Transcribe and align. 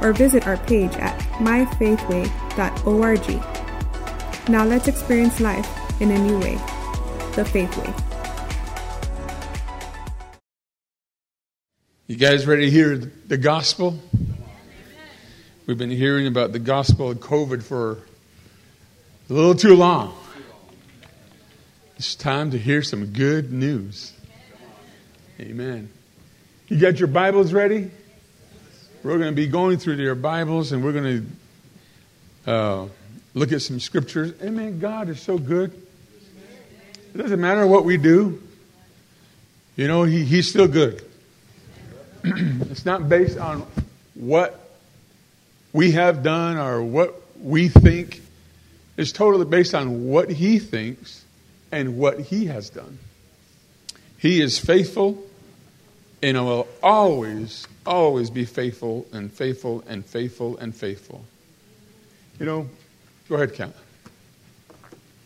or 0.00 0.12
visit 0.12 0.46
our 0.46 0.56
page 0.58 0.92
at 0.94 1.18
myfaithway.org. 1.38 3.28
Now 4.48 4.64
let's 4.64 4.88
experience 4.88 5.40
life 5.40 5.68
in 6.00 6.10
a 6.10 6.18
new 6.18 6.38
way 6.38 6.60
the 7.34 7.44
Faith 7.44 7.76
Way. 7.76 7.92
You 12.06 12.16
guys 12.16 12.46
ready 12.46 12.66
to 12.66 12.70
hear 12.70 12.96
the 12.96 13.36
gospel? 13.36 13.98
We've 15.66 15.76
been 15.76 15.90
hearing 15.90 16.26
about 16.28 16.52
the 16.52 16.60
gospel 16.60 17.10
of 17.10 17.18
COVID 17.18 17.62
for 17.62 17.98
a 19.28 19.32
little 19.32 19.54
too 19.54 19.74
long. 19.74 20.14
It's 21.96 22.14
time 22.14 22.52
to 22.52 22.58
hear 22.58 22.82
some 22.82 23.06
good 23.06 23.52
news. 23.52 24.12
Amen. 25.40 25.90
You 26.68 26.78
got 26.78 26.98
your 26.98 27.08
Bibles 27.08 27.52
ready? 27.52 27.90
We're 29.06 29.18
going 29.18 29.30
to 29.30 29.36
be 29.36 29.46
going 29.46 29.78
through 29.78 29.98
their 29.98 30.16
Bibles 30.16 30.72
and 30.72 30.82
we're 30.82 30.92
going 30.92 31.28
to 32.44 32.50
uh, 32.50 32.88
look 33.34 33.52
at 33.52 33.62
some 33.62 33.78
scriptures. 33.78 34.34
Amen. 34.42 34.80
God 34.80 35.08
is 35.08 35.20
so 35.20 35.38
good. 35.38 35.70
It 37.14 37.16
doesn't 37.16 37.40
matter 37.40 37.64
what 37.68 37.84
we 37.84 37.98
do, 37.98 38.42
you 39.76 39.86
know, 39.86 40.02
he, 40.02 40.24
He's 40.24 40.48
still 40.48 40.66
good. 40.66 41.08
it's 42.24 42.84
not 42.84 43.08
based 43.08 43.38
on 43.38 43.64
what 44.14 44.72
we 45.72 45.92
have 45.92 46.24
done 46.24 46.56
or 46.56 46.82
what 46.82 47.14
we 47.40 47.68
think. 47.68 48.20
It's 48.96 49.12
totally 49.12 49.44
based 49.44 49.72
on 49.72 50.08
what 50.08 50.30
He 50.30 50.58
thinks 50.58 51.24
and 51.70 51.96
what 51.96 52.18
He 52.18 52.46
has 52.46 52.70
done. 52.70 52.98
He 54.18 54.40
is 54.40 54.58
faithful 54.58 55.22
and 56.24 56.36
will 56.44 56.66
always, 56.82 57.68
always 57.86 58.30
be 58.30 58.44
faithful 58.44 59.06
and 59.12 59.32
faithful 59.32 59.84
and 59.86 60.04
faithful 60.04 60.56
and 60.58 60.74
faithful. 60.74 61.24
You 62.38 62.46
know, 62.46 62.68
go 63.28 63.36
ahead, 63.36 63.54
Kat. 63.54 63.68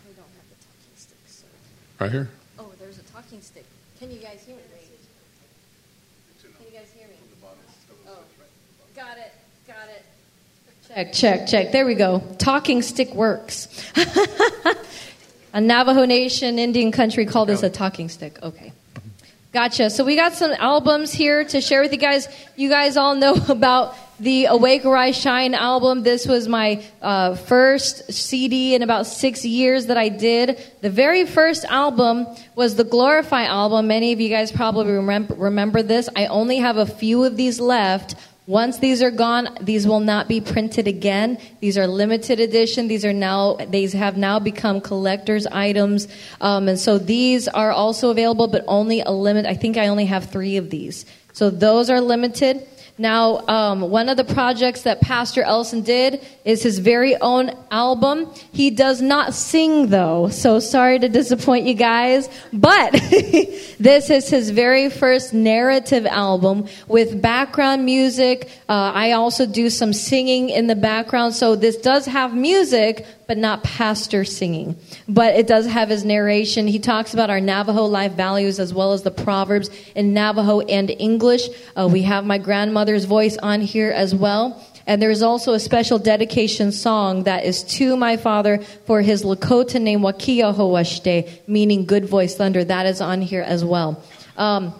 We 0.06 0.14
don't 0.14 0.24
have 0.24 0.48
the 0.48 0.64
talking 0.64 0.96
stick, 0.96 1.18
so. 1.26 1.46
Right 1.98 2.10
here. 2.10 2.28
Oh, 2.58 2.70
there's 2.78 2.98
a 2.98 3.02
talking 3.04 3.40
stick. 3.40 3.64
Can 3.98 4.10
you 4.10 4.18
guys 4.18 4.42
hear 4.46 4.56
me? 4.56 4.62
Can 6.42 6.66
you 6.72 6.78
guys 6.78 6.90
hear 6.96 7.08
me? 7.08 7.14
Oh, 8.08 8.18
got 8.94 9.18
it, 9.18 9.32
got 9.66 9.88
it. 9.88 10.04
Check, 10.88 11.12
check, 11.12 11.46
check. 11.46 11.72
There 11.72 11.86
we 11.86 11.94
go. 11.94 12.20
Talking 12.38 12.82
stick 12.82 13.14
works. 13.14 13.68
a 15.52 15.60
Navajo 15.60 16.04
Nation 16.04 16.58
Indian 16.58 16.90
country 16.90 17.26
called 17.26 17.48
this 17.48 17.62
a 17.62 17.70
talking 17.70 18.08
stick. 18.08 18.42
Okay. 18.42 18.72
Gotcha. 19.52 19.90
So 19.90 20.04
we 20.04 20.14
got 20.14 20.34
some 20.34 20.52
albums 20.52 21.12
here 21.12 21.44
to 21.44 21.60
share 21.60 21.80
with 21.80 21.90
you 21.90 21.98
guys. 21.98 22.28
You 22.54 22.68
guys 22.68 22.96
all 22.96 23.16
know 23.16 23.34
about 23.48 23.96
the 24.20 24.44
Awake 24.44 24.84
Arise 24.84 25.16
Shine 25.16 25.54
album. 25.54 26.04
This 26.04 26.24
was 26.24 26.46
my 26.46 26.84
uh, 27.02 27.34
first 27.34 28.12
CD 28.12 28.76
in 28.76 28.82
about 28.82 29.08
six 29.08 29.44
years 29.44 29.86
that 29.86 29.96
I 29.96 30.08
did. 30.08 30.62
The 30.82 30.90
very 30.90 31.26
first 31.26 31.64
album 31.64 32.28
was 32.54 32.76
the 32.76 32.84
Glorify 32.84 33.44
album. 33.44 33.88
Many 33.88 34.12
of 34.12 34.20
you 34.20 34.28
guys 34.28 34.52
probably 34.52 34.92
remember 34.92 35.82
this. 35.82 36.08
I 36.14 36.26
only 36.26 36.58
have 36.58 36.76
a 36.76 36.86
few 36.86 37.24
of 37.24 37.36
these 37.36 37.58
left. 37.58 38.14
Once 38.46 38.78
these 38.78 39.02
are 39.02 39.10
gone, 39.10 39.48
these 39.60 39.86
will 39.86 40.00
not 40.00 40.26
be 40.26 40.40
printed 40.40 40.88
again. 40.88 41.38
These 41.60 41.78
are 41.78 41.86
limited 41.86 42.40
edition. 42.40 42.88
These 42.88 43.04
are 43.04 43.12
now 43.12 43.54
these 43.54 43.92
have 43.92 44.16
now 44.16 44.38
become 44.38 44.80
collectors 44.80 45.46
items, 45.46 46.08
um, 46.40 46.68
and 46.68 46.78
so 46.78 46.98
these 46.98 47.46
are 47.48 47.70
also 47.70 48.10
available, 48.10 48.48
but 48.48 48.64
only 48.66 49.02
a 49.02 49.10
limit. 49.10 49.46
I 49.46 49.54
think 49.54 49.76
I 49.76 49.88
only 49.88 50.06
have 50.06 50.30
three 50.30 50.56
of 50.56 50.70
these, 50.70 51.04
so 51.32 51.50
those 51.50 51.90
are 51.90 52.00
limited. 52.00 52.66
Now, 53.00 53.38
um, 53.48 53.80
one 53.80 54.10
of 54.10 54.18
the 54.18 54.24
projects 54.24 54.82
that 54.82 55.00
Pastor 55.00 55.42
Ellison 55.42 55.80
did 55.80 56.22
is 56.44 56.62
his 56.62 56.80
very 56.80 57.16
own 57.16 57.50
album. 57.70 58.30
He 58.52 58.68
does 58.68 59.00
not 59.00 59.32
sing, 59.32 59.86
though, 59.86 60.28
so 60.28 60.60
sorry 60.60 60.98
to 60.98 61.08
disappoint 61.08 61.64
you 61.64 61.72
guys. 61.72 62.28
But 62.52 62.92
this 63.80 64.10
is 64.10 64.28
his 64.28 64.50
very 64.50 64.90
first 64.90 65.32
narrative 65.32 66.04
album 66.04 66.66
with 66.88 67.22
background 67.22 67.86
music. 67.86 68.50
Uh, 68.68 68.92
I 68.94 69.12
also 69.12 69.46
do 69.46 69.70
some 69.70 69.94
singing 69.94 70.50
in 70.50 70.66
the 70.66 70.76
background, 70.76 71.34
so 71.34 71.56
this 71.56 71.78
does 71.78 72.04
have 72.04 72.34
music, 72.34 73.06
but 73.30 73.38
not 73.38 73.62
pastor 73.62 74.24
singing. 74.24 74.74
But 75.08 75.36
it 75.36 75.46
does 75.46 75.64
have 75.64 75.88
his 75.88 76.04
narration. 76.04 76.66
He 76.66 76.80
talks 76.80 77.14
about 77.14 77.30
our 77.30 77.40
Navajo 77.40 77.84
life 77.84 78.10
values 78.14 78.58
as 78.58 78.74
well 78.74 78.92
as 78.92 79.04
the 79.04 79.12
Proverbs 79.12 79.70
in 79.94 80.12
Navajo 80.12 80.62
and 80.62 80.90
English. 80.90 81.48
Uh, 81.76 81.88
we 81.88 82.02
have 82.02 82.24
my 82.24 82.38
grandmother's 82.38 83.04
voice 83.04 83.36
on 83.36 83.60
here 83.60 83.92
as 83.92 84.16
well. 84.16 84.60
And 84.84 85.00
there's 85.00 85.22
also 85.22 85.52
a 85.52 85.60
special 85.60 86.00
dedication 86.00 86.72
song 86.72 87.22
that 87.22 87.44
is 87.44 87.62
to 87.78 87.96
my 87.96 88.16
father 88.16 88.58
for 88.86 89.00
his 89.00 89.22
Lakota 89.22 89.80
name, 89.80 90.00
Wakia 90.00 90.52
Hoashte, 90.52 91.30
meaning 91.46 91.86
good 91.86 92.06
voice 92.06 92.34
thunder. 92.34 92.64
That 92.64 92.86
is 92.86 93.00
on 93.00 93.22
here 93.22 93.42
as 93.42 93.64
well. 93.64 94.02
Um, 94.38 94.74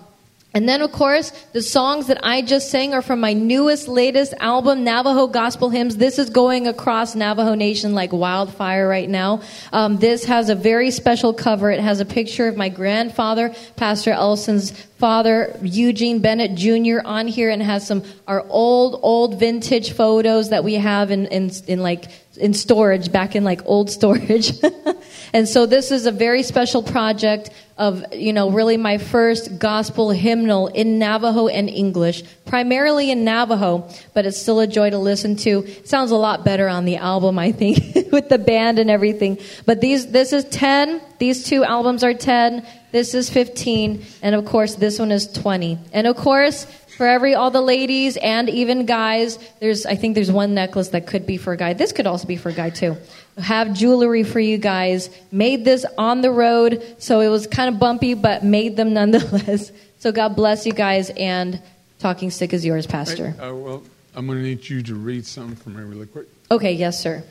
and 0.52 0.68
then, 0.68 0.82
of 0.82 0.90
course, 0.90 1.30
the 1.52 1.62
songs 1.62 2.08
that 2.08 2.18
I 2.24 2.42
just 2.42 2.70
sang 2.70 2.92
are 2.92 3.02
from 3.02 3.20
my 3.20 3.34
newest, 3.34 3.86
latest 3.86 4.34
album, 4.40 4.82
Navajo 4.82 5.28
Gospel 5.28 5.70
Hymns. 5.70 5.96
This 5.96 6.18
is 6.18 6.28
going 6.28 6.66
across 6.66 7.14
Navajo 7.14 7.54
Nation 7.54 7.94
like 7.94 8.12
wildfire 8.12 8.88
right 8.88 9.08
now. 9.08 9.42
Um, 9.72 9.98
this 9.98 10.24
has 10.24 10.48
a 10.48 10.56
very 10.56 10.90
special 10.90 11.32
cover. 11.32 11.70
It 11.70 11.78
has 11.78 12.00
a 12.00 12.04
picture 12.04 12.48
of 12.48 12.56
my 12.56 12.68
grandfather, 12.68 13.54
Pastor 13.76 14.10
Elson's 14.10 14.72
father, 14.98 15.56
Eugene 15.62 16.18
Bennett 16.18 16.56
Jr., 16.56 16.98
on 17.04 17.28
here, 17.28 17.50
and 17.50 17.62
has 17.62 17.86
some 17.86 18.02
our 18.26 18.44
old, 18.48 18.98
old 19.02 19.38
vintage 19.38 19.92
photos 19.92 20.50
that 20.50 20.64
we 20.64 20.74
have 20.74 21.12
in 21.12 21.26
in, 21.26 21.52
in 21.68 21.80
like 21.80 22.06
in 22.36 22.54
storage, 22.54 23.12
back 23.12 23.36
in 23.36 23.44
like 23.44 23.60
old 23.66 23.88
storage. 23.88 24.52
and 25.32 25.48
so 25.48 25.66
this 25.66 25.90
is 25.90 26.06
a 26.06 26.12
very 26.12 26.42
special 26.42 26.82
project 26.82 27.50
of, 27.78 28.04
you 28.12 28.32
know, 28.32 28.50
really 28.50 28.76
my 28.76 28.98
first 28.98 29.58
gospel 29.58 30.10
hymnal 30.10 30.66
in 30.66 30.98
Navajo 30.98 31.48
and 31.48 31.70
English, 31.70 32.22
primarily 32.44 33.10
in 33.10 33.24
Navajo, 33.24 33.88
but 34.12 34.26
it's 34.26 34.36
still 34.36 34.60
a 34.60 34.66
joy 34.66 34.90
to 34.90 34.98
listen 34.98 35.36
to. 35.36 35.66
Sounds 35.84 36.10
a 36.10 36.16
lot 36.16 36.44
better 36.44 36.68
on 36.68 36.84
the 36.84 36.96
album, 36.96 37.38
I 37.38 37.52
think, 37.52 37.78
with 38.12 38.28
the 38.28 38.38
band 38.38 38.78
and 38.78 38.90
everything. 38.90 39.38
But 39.64 39.80
these, 39.80 40.10
this 40.10 40.32
is 40.34 40.44
10. 40.44 41.00
These 41.18 41.44
two 41.44 41.64
albums 41.64 42.04
are 42.04 42.12
10. 42.12 42.66
This 42.92 43.14
is 43.14 43.30
15. 43.30 44.04
And 44.20 44.34
of 44.34 44.44
course, 44.44 44.74
this 44.74 44.98
one 44.98 45.10
is 45.10 45.26
20. 45.32 45.78
And 45.92 46.06
of 46.06 46.16
course, 46.16 46.66
for 47.00 47.06
every 47.06 47.34
all 47.34 47.50
the 47.50 47.62
ladies 47.62 48.18
and 48.18 48.50
even 48.50 48.84
guys. 48.84 49.38
There's 49.58 49.86
I 49.86 49.94
think 49.94 50.14
there's 50.14 50.30
one 50.30 50.52
necklace 50.52 50.88
that 50.88 51.06
could 51.06 51.26
be 51.26 51.38
for 51.38 51.54
a 51.54 51.56
guy. 51.56 51.72
This 51.72 51.92
could 51.92 52.06
also 52.06 52.28
be 52.28 52.36
for 52.36 52.50
a 52.50 52.52
guy 52.52 52.68
too. 52.68 52.94
Have 53.38 53.72
jewelry 53.72 54.22
for 54.22 54.38
you 54.38 54.58
guys. 54.58 55.08
Made 55.32 55.64
this 55.64 55.86
on 55.96 56.20
the 56.20 56.30
road, 56.30 56.84
so 56.98 57.20
it 57.20 57.28
was 57.28 57.46
kind 57.46 57.74
of 57.74 57.80
bumpy, 57.80 58.12
but 58.12 58.44
made 58.44 58.76
them 58.76 58.92
nonetheless. 59.00 59.72
So 60.00 60.12
God 60.12 60.36
bless 60.36 60.66
you 60.66 60.74
guys, 60.74 61.08
and 61.08 61.62
talking 62.00 62.30
stick 62.30 62.52
is 62.52 62.66
yours, 62.66 62.86
Pastor. 62.86 63.34
Right. 63.38 63.48
Uh, 63.48 63.54
well, 63.54 63.82
I'm 64.14 64.26
going 64.26 64.36
to 64.36 64.44
need 64.44 64.68
you 64.68 64.82
to 64.82 64.94
read 64.94 65.24
something 65.24 65.56
for 65.56 65.70
me 65.70 65.82
really 65.82 66.06
quick. 66.06 66.26
Okay, 66.50 66.72
yes, 66.72 67.00
sir. 67.00 67.24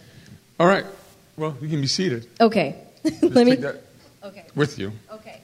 All 0.60 0.66
right. 0.66 0.86
Well, 1.38 1.56
you 1.62 1.70
can 1.70 1.80
be 1.80 1.86
seated. 1.86 2.26
Okay. 2.42 2.76
Let 3.22 3.46
me. 3.46 3.54
that 3.58 3.84
Okay. 4.24 4.46
with 4.56 4.80
you. 4.80 4.94
Okay. 5.12 5.39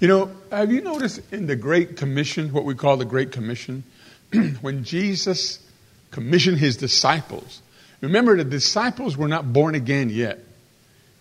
You 0.00 0.06
know, 0.06 0.30
have 0.52 0.70
you 0.70 0.80
noticed 0.80 1.20
in 1.32 1.46
the 1.46 1.56
Great 1.56 1.96
Commission, 1.96 2.52
what 2.52 2.64
we 2.64 2.76
call 2.76 2.98
the 2.98 3.04
Great 3.04 3.32
Commission, 3.32 3.82
when 4.60 4.84
Jesus 4.84 5.58
commissioned 6.12 6.58
his 6.58 6.76
disciples? 6.76 7.60
Remember, 8.00 8.36
the 8.36 8.44
disciples 8.44 9.16
were 9.16 9.26
not 9.26 9.52
born 9.52 9.74
again 9.74 10.08
yet. 10.08 10.38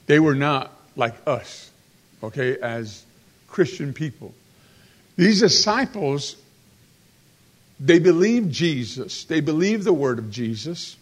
They 0.05 0.19
were 0.19 0.35
not 0.35 0.71
like 0.95 1.15
us, 1.25 1.71
okay, 2.21 2.55
as 2.59 3.03
Christian 3.47 3.93
people. 3.93 4.35
These 5.15 5.39
disciples, 5.39 6.35
they 7.79 7.97
believed 7.97 8.51
Jesus, 8.53 9.23
they 9.23 9.41
believed 9.41 9.85
the 9.85 9.93
word 9.93 10.19
of 10.19 10.29
Jesus. 10.29 10.97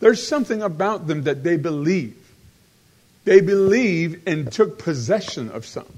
There's 0.00 0.26
something 0.26 0.62
about 0.62 1.06
them 1.06 1.22
that 1.22 1.44
they 1.44 1.58
believe. 1.58 2.16
They 3.24 3.40
believe 3.40 4.22
and 4.26 4.50
took 4.50 4.80
possession 4.80 5.50
of 5.52 5.64
something. 5.64 5.97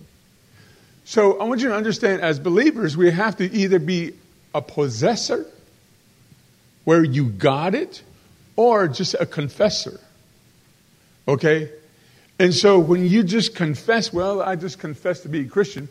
So 1.04 1.40
I 1.40 1.44
want 1.44 1.60
you 1.60 1.68
to 1.68 1.74
understand 1.74 2.22
as 2.22 2.38
believers, 2.38 2.96
we 2.96 3.10
have 3.10 3.36
to 3.38 3.52
either 3.52 3.78
be 3.78 4.12
a 4.54 4.62
possessor 4.62 5.46
where 6.84 7.04
you 7.04 7.26
got 7.26 7.74
it 7.74 8.02
or 8.56 8.88
just 8.88 9.14
a 9.14 9.26
confessor. 9.26 10.00
Okay? 11.26 11.70
And 12.38 12.54
so 12.54 12.78
when 12.78 13.06
you 13.06 13.22
just 13.22 13.54
confess, 13.54 14.12
well, 14.12 14.40
I 14.40 14.56
just 14.56 14.78
confess 14.78 15.20
to 15.20 15.28
be 15.28 15.40
a 15.40 15.44
Christian, 15.44 15.88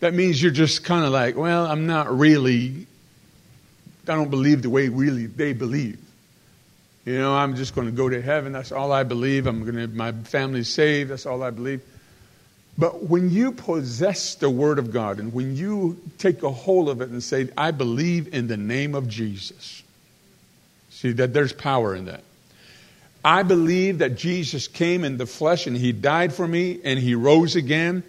that 0.00 0.14
means 0.14 0.42
you're 0.42 0.50
just 0.50 0.84
kind 0.84 1.04
of 1.04 1.12
like, 1.12 1.36
well, 1.36 1.66
I'm 1.66 1.86
not 1.86 2.16
really, 2.16 2.86
I 4.08 4.14
don't 4.14 4.30
believe 4.30 4.62
the 4.62 4.70
way 4.70 4.88
really 4.88 5.26
they 5.26 5.52
believe. 5.52 5.98
You 7.04 7.18
know, 7.18 7.34
I'm 7.34 7.56
just 7.56 7.74
going 7.74 7.86
to 7.86 7.92
go 7.92 8.08
to 8.08 8.20
heaven. 8.20 8.52
That's 8.52 8.72
all 8.72 8.92
I 8.92 9.02
believe. 9.02 9.46
I'm 9.46 9.62
going 9.64 9.76
to, 9.76 9.88
my 9.88 10.12
family's 10.12 10.68
saved. 10.68 11.10
That's 11.10 11.26
all 11.26 11.42
I 11.42 11.50
believe. 11.50 11.82
But 12.78 13.04
when 13.04 13.30
you 13.30 13.52
possess 13.52 14.34
the 14.34 14.48
Word 14.48 14.78
of 14.78 14.92
God 14.92 15.18
and 15.18 15.32
when 15.32 15.56
you 15.56 16.00
take 16.18 16.42
a 16.42 16.50
hold 16.50 16.88
of 16.88 17.00
it 17.00 17.10
and 17.10 17.22
say, 17.22 17.48
I 17.56 17.70
believe 17.70 18.32
in 18.32 18.46
the 18.46 18.56
name 18.56 18.94
of 18.94 19.08
Jesus, 19.08 19.82
see 20.90 21.12
that 21.12 21.34
there's 21.34 21.52
power 21.52 21.94
in 21.94 22.06
that. 22.06 22.24
I 23.24 23.42
believe 23.42 23.98
that 23.98 24.16
Jesus 24.16 24.68
came 24.68 25.04
in 25.04 25.16
the 25.16 25.26
flesh 25.26 25.66
and 25.66 25.76
He 25.76 25.92
died 25.92 26.32
for 26.32 26.48
me 26.48 26.80
and 26.82 26.98
He 26.98 27.14
rose 27.14 27.56
again 27.56 28.02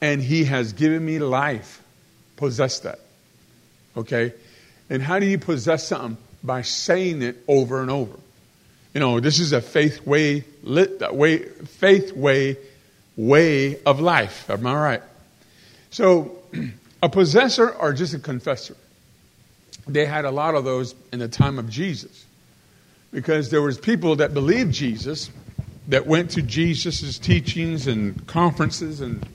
and 0.00 0.22
He 0.22 0.44
has 0.44 0.72
given 0.72 1.04
me 1.04 1.18
life. 1.18 1.82
Possess 2.36 2.80
that. 2.80 3.00
Okay? 3.96 4.32
And 4.88 5.02
how 5.02 5.18
do 5.18 5.26
you 5.26 5.38
possess 5.38 5.88
something? 5.88 6.16
By 6.42 6.62
saying 6.62 7.22
it 7.22 7.42
over 7.48 7.80
and 7.80 7.90
over. 7.90 8.16
You 8.92 9.00
know, 9.00 9.18
this 9.18 9.40
is 9.40 9.52
a 9.52 9.60
faith 9.60 10.06
way, 10.06 10.44
lit, 10.62 11.00
way 11.12 11.38
faith 11.38 12.12
way 12.12 12.58
way 13.16 13.82
of 13.84 14.00
life. 14.00 14.48
Am 14.50 14.66
I 14.66 14.74
right? 14.74 15.02
So, 15.90 16.36
a 17.02 17.08
possessor 17.08 17.70
or 17.70 17.92
just 17.92 18.14
a 18.14 18.18
confessor? 18.18 18.76
They 19.86 20.06
had 20.06 20.24
a 20.24 20.30
lot 20.30 20.54
of 20.54 20.64
those 20.64 20.94
in 21.12 21.18
the 21.18 21.28
time 21.28 21.58
of 21.58 21.68
Jesus. 21.68 22.24
Because 23.12 23.50
there 23.50 23.62
was 23.62 23.78
people 23.78 24.16
that 24.16 24.34
believed 24.34 24.72
Jesus, 24.74 25.30
that 25.88 26.06
went 26.06 26.30
to 26.32 26.42
Jesus' 26.42 27.18
teachings 27.18 27.86
and 27.86 28.26
conferences 28.26 29.00
and 29.00 29.26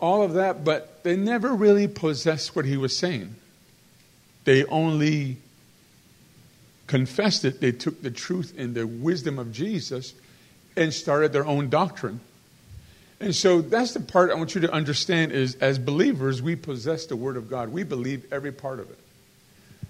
all 0.00 0.22
of 0.22 0.34
that, 0.34 0.64
but 0.64 1.02
they 1.02 1.16
never 1.16 1.52
really 1.52 1.86
possessed 1.86 2.56
what 2.56 2.64
he 2.64 2.76
was 2.76 2.96
saying. 2.96 3.34
They 4.44 4.64
only 4.64 5.36
confessed 6.86 7.44
it. 7.44 7.60
They 7.60 7.72
took 7.72 8.02
the 8.02 8.10
truth 8.10 8.54
and 8.56 8.74
the 8.74 8.86
wisdom 8.86 9.38
of 9.38 9.52
Jesus 9.52 10.14
and 10.76 10.92
started 10.92 11.32
their 11.32 11.46
own 11.46 11.68
doctrine 11.68 12.20
and 13.22 13.34
so 13.34 13.60
that's 13.60 13.94
the 13.94 14.00
part 14.00 14.30
I 14.30 14.34
want 14.34 14.54
you 14.56 14.60
to 14.62 14.72
understand 14.72 15.30
is 15.30 15.54
as 15.56 15.78
believers, 15.78 16.42
we 16.42 16.56
possess 16.56 17.06
the 17.06 17.14
Word 17.14 17.36
of 17.36 17.48
God. 17.48 17.68
We 17.68 17.84
believe 17.84 18.30
every 18.32 18.50
part 18.50 18.80
of 18.80 18.90
it. 18.90 18.98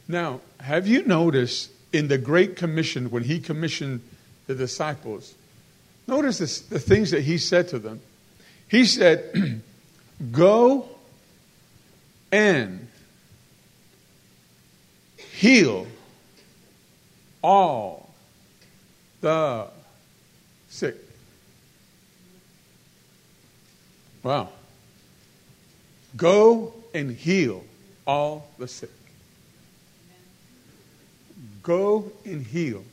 Now, 0.06 0.40
have 0.60 0.86
you 0.86 1.04
noticed 1.06 1.70
in 1.92 2.08
the 2.08 2.18
Great 2.18 2.56
Commission, 2.56 3.10
when 3.10 3.24
He 3.24 3.40
commissioned 3.40 4.02
the 4.46 4.54
disciples, 4.54 5.34
notice 6.06 6.38
this, 6.38 6.60
the 6.60 6.78
things 6.78 7.10
that 7.12 7.22
He 7.22 7.38
said 7.38 7.68
to 7.68 7.78
them. 7.78 8.00
He 8.68 8.84
said, 8.84 9.62
Go 10.30 10.88
and 12.30 12.86
heal 15.16 15.86
all 17.42 18.10
the 19.22 19.68
sick. 20.68 21.01
Wow. 24.22 24.50
Go 26.16 26.74
and 26.94 27.10
heal 27.10 27.64
all 28.06 28.48
the 28.58 28.68
sick. 28.68 28.90
Go 31.62 32.12
and 32.24 32.44
heal. 32.44 32.84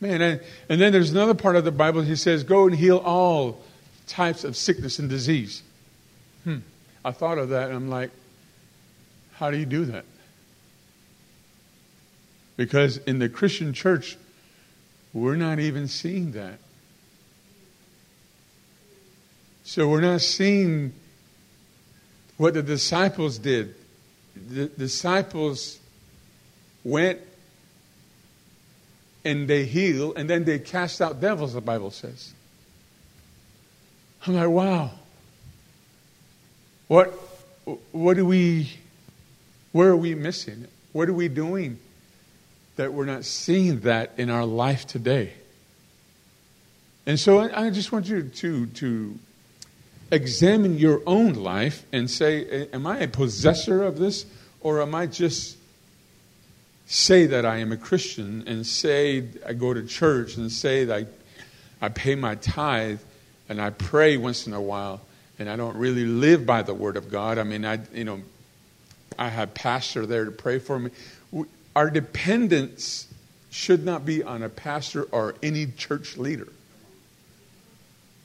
Man, 0.00 0.22
and, 0.22 0.40
and 0.68 0.80
then 0.80 0.92
there's 0.92 1.10
another 1.10 1.34
part 1.34 1.56
of 1.56 1.64
the 1.64 1.70
Bible, 1.70 2.00
he 2.00 2.16
says, 2.16 2.42
Go 2.42 2.66
and 2.66 2.74
heal 2.74 2.98
all 2.98 3.60
types 4.06 4.44
of 4.44 4.56
sickness 4.56 4.98
and 4.98 5.08
disease. 5.08 5.62
Hmm. 6.44 6.58
I 7.04 7.12
thought 7.12 7.38
of 7.38 7.50
that 7.50 7.68
and 7.68 7.76
I'm 7.76 7.90
like, 7.90 8.10
how 9.34 9.50
do 9.50 9.56
you 9.56 9.66
do 9.66 9.86
that? 9.86 10.04
Because 12.56 12.98
in 12.98 13.18
the 13.18 13.28
Christian 13.28 13.72
church, 13.72 14.18
we're 15.14 15.36
not 15.36 15.58
even 15.58 15.88
seeing 15.88 16.32
that. 16.32 16.58
So 19.70 19.86
we're 19.86 20.00
not 20.00 20.20
seeing 20.20 20.92
what 22.38 22.54
the 22.54 22.62
disciples 22.64 23.38
did. 23.38 23.76
The 24.34 24.66
disciples 24.66 25.78
went 26.82 27.20
and 29.24 29.46
they 29.46 29.66
healed, 29.66 30.14
and 30.18 30.28
then 30.28 30.42
they 30.42 30.58
cast 30.58 31.00
out 31.00 31.20
devils, 31.20 31.52
the 31.52 31.60
Bible 31.60 31.92
says. 31.92 32.34
I'm 34.26 34.34
like, 34.34 34.48
wow. 34.48 34.90
What, 36.88 37.10
what 37.92 38.16
do 38.16 38.26
we, 38.26 38.72
where 39.70 39.90
are 39.90 39.96
we 39.96 40.16
missing? 40.16 40.66
What 40.90 41.08
are 41.08 41.14
we 41.14 41.28
doing 41.28 41.78
that 42.74 42.92
we're 42.92 43.04
not 43.04 43.24
seeing 43.24 43.78
that 43.82 44.14
in 44.16 44.30
our 44.30 44.44
life 44.44 44.88
today? 44.88 45.34
And 47.06 47.20
so 47.20 47.38
I, 47.38 47.66
I 47.66 47.70
just 47.70 47.92
want 47.92 48.08
you 48.08 48.24
to, 48.24 48.66
to 48.66 49.18
examine 50.10 50.78
your 50.78 51.02
own 51.06 51.34
life 51.34 51.84
and 51.92 52.10
say, 52.10 52.68
Am 52.72 52.86
I 52.86 52.98
a 52.98 53.08
possessor 53.08 53.82
of 53.82 53.98
this? 53.98 54.26
Or 54.60 54.82
am 54.82 54.94
I 54.94 55.06
just 55.06 55.56
say 56.86 57.26
that 57.26 57.46
I 57.46 57.58
am 57.58 57.72
a 57.72 57.76
Christian 57.76 58.44
and 58.46 58.66
say 58.66 59.24
I 59.46 59.52
go 59.52 59.72
to 59.72 59.86
church 59.86 60.36
and 60.36 60.50
say 60.50 60.84
that 60.84 61.06
I, 61.80 61.86
I 61.86 61.88
pay 61.88 62.14
my 62.14 62.34
tithe 62.34 63.00
and 63.48 63.60
I 63.60 63.70
pray 63.70 64.16
once 64.16 64.46
in 64.46 64.52
a 64.52 64.60
while 64.60 65.00
and 65.38 65.48
I 65.48 65.56
don't 65.56 65.76
really 65.76 66.04
live 66.04 66.44
by 66.44 66.62
the 66.62 66.74
Word 66.74 66.96
of 66.96 67.10
God? 67.10 67.38
I 67.38 67.44
mean, 67.44 67.64
I, 67.64 67.78
you 67.94 68.04
know, 68.04 68.20
I 69.18 69.28
have 69.28 69.54
pastor 69.54 70.04
there 70.04 70.24
to 70.26 70.30
pray 70.30 70.58
for 70.58 70.78
me. 70.78 70.90
Our 71.74 71.90
dependence 71.90 73.06
should 73.50 73.84
not 73.84 74.04
be 74.04 74.22
on 74.22 74.42
a 74.42 74.48
pastor 74.48 75.04
or 75.04 75.34
any 75.42 75.66
church 75.66 76.16
leader. 76.16 76.48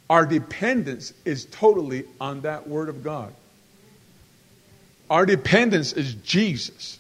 Our 0.09 0.25
dependence 0.25 1.13
is 1.23 1.45
totally 1.45 2.05
on 2.21 2.41
that 2.41 2.67
Word 2.67 2.89
of 2.89 3.03
God. 3.03 3.33
Our 5.09 5.25
dependence 5.25 5.93
is 5.93 6.13
Jesus. 6.15 6.99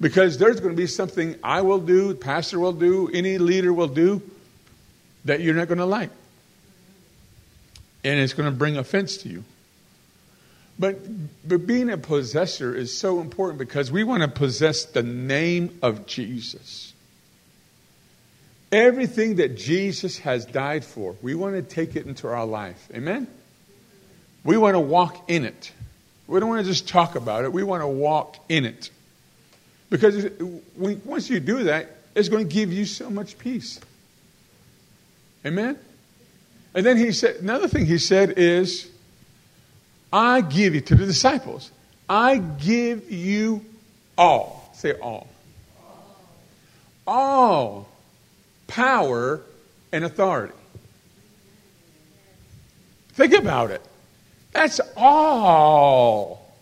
Because 0.00 0.36
there's 0.38 0.60
going 0.60 0.74
to 0.74 0.76
be 0.76 0.86
something 0.86 1.36
I 1.44 1.60
will 1.60 1.78
do, 1.78 2.14
pastor 2.14 2.58
will 2.58 2.72
do, 2.72 3.08
any 3.12 3.38
leader 3.38 3.72
will 3.72 3.88
do 3.88 4.22
that 5.24 5.40
you're 5.40 5.54
not 5.54 5.68
going 5.68 5.78
to 5.78 5.86
like. 5.86 6.10
And 8.04 8.18
it's 8.18 8.32
going 8.32 8.50
to 8.50 8.56
bring 8.56 8.76
offense 8.76 9.18
to 9.18 9.28
you. 9.28 9.44
But, 10.78 10.98
but 11.46 11.66
being 11.66 11.90
a 11.90 11.98
possessor 11.98 12.74
is 12.74 12.96
so 12.96 13.20
important 13.20 13.58
because 13.58 13.92
we 13.92 14.02
want 14.02 14.22
to 14.22 14.28
possess 14.28 14.84
the 14.84 15.02
name 15.02 15.78
of 15.82 16.06
Jesus. 16.06 16.91
Everything 18.72 19.36
that 19.36 19.54
Jesus 19.54 20.18
has 20.20 20.46
died 20.46 20.82
for, 20.82 21.14
we 21.20 21.34
want 21.34 21.54
to 21.56 21.62
take 21.62 21.94
it 21.94 22.06
into 22.06 22.26
our 22.26 22.46
life. 22.46 22.88
Amen? 22.94 23.28
We 24.44 24.56
want 24.56 24.74
to 24.74 24.80
walk 24.80 25.28
in 25.28 25.44
it. 25.44 25.72
We 26.26 26.40
don't 26.40 26.48
want 26.48 26.64
to 26.64 26.70
just 26.70 26.88
talk 26.88 27.14
about 27.14 27.44
it. 27.44 27.52
We 27.52 27.62
want 27.62 27.82
to 27.82 27.86
walk 27.86 28.38
in 28.48 28.64
it. 28.64 28.90
Because 29.90 30.26
once 30.74 31.28
you 31.28 31.38
do 31.38 31.64
that, 31.64 31.90
it's 32.14 32.30
going 32.30 32.48
to 32.48 32.52
give 32.52 32.72
you 32.72 32.86
so 32.86 33.10
much 33.10 33.38
peace. 33.38 33.78
Amen? 35.44 35.78
And 36.74 36.86
then 36.86 36.96
he 36.96 37.12
said, 37.12 37.36
another 37.36 37.68
thing 37.68 37.84
he 37.84 37.98
said 37.98 38.38
is, 38.38 38.90
I 40.10 40.40
give 40.40 40.74
you 40.74 40.80
to 40.80 40.94
the 40.94 41.04
disciples, 41.04 41.70
I 42.08 42.38
give 42.38 43.10
you 43.10 43.64
all. 44.16 44.70
Say 44.72 44.92
all. 44.94 45.28
All 47.06 47.91
power, 48.66 49.42
and 49.92 50.04
authority. 50.04 50.54
Think 53.12 53.34
about 53.34 53.70
it. 53.70 53.82
That's 54.52 54.80
all. 54.96 56.56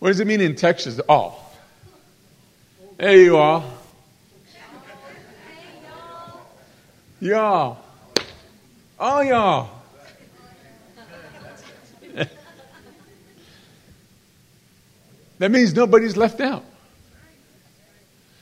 What 0.00 0.08
does 0.08 0.20
it 0.20 0.26
mean 0.26 0.40
in 0.40 0.56
Texas? 0.56 1.00
All. 1.08 1.56
Hey, 2.98 3.24
you 3.24 3.36
all. 3.36 3.64
Y'all. 7.20 7.78
All 8.98 9.24
y'all. 9.24 9.70
that 15.38 15.50
means 15.50 15.74
nobody's 15.74 16.16
left 16.16 16.40
out. 16.40 16.64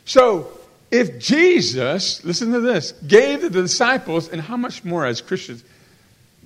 So, 0.04 0.50
if 0.90 1.18
Jesus, 1.18 2.24
listen 2.24 2.52
to 2.52 2.60
this, 2.60 2.92
gave 3.06 3.42
the 3.42 3.50
disciples, 3.50 4.28
and 4.28 4.40
how 4.40 4.56
much 4.56 4.84
more 4.84 5.04
as 5.04 5.20
Christians, 5.20 5.64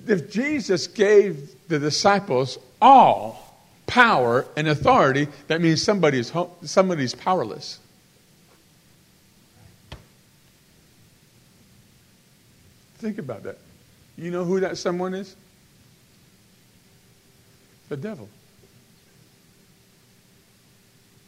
if 0.06 0.30
Jesus 0.30 0.86
gave 0.86 1.54
the 1.68 1.78
disciples 1.78 2.58
all 2.80 3.46
power 3.86 4.46
and 4.56 4.68
authority, 4.68 5.28
that 5.48 5.60
means 5.60 5.82
somebody 5.82 6.18
is, 6.18 6.32
somebody's 6.62 7.14
powerless. 7.14 7.78
Think 12.98 13.18
about 13.18 13.42
that. 13.44 13.58
You 14.16 14.30
know 14.30 14.44
who 14.44 14.60
that 14.60 14.78
someone 14.78 15.14
is? 15.14 15.34
The 17.88 17.96
devil. 17.96 18.28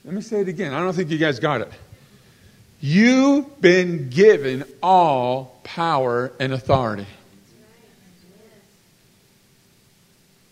Let 0.05 0.15
me 0.15 0.21
say 0.21 0.41
it 0.41 0.49
again. 0.49 0.75
I 0.75 0.81
don't 0.81 0.93
think 0.93 1.11
you 1.11 1.19
guys 1.19 1.39
got 1.39 1.63
it. 1.63 1.73
You've 2.85 3.61
been 3.61 4.11
given 4.11 4.65
all 4.83 5.61
power 5.63 6.33
and 6.41 6.53
authority. 6.53 7.07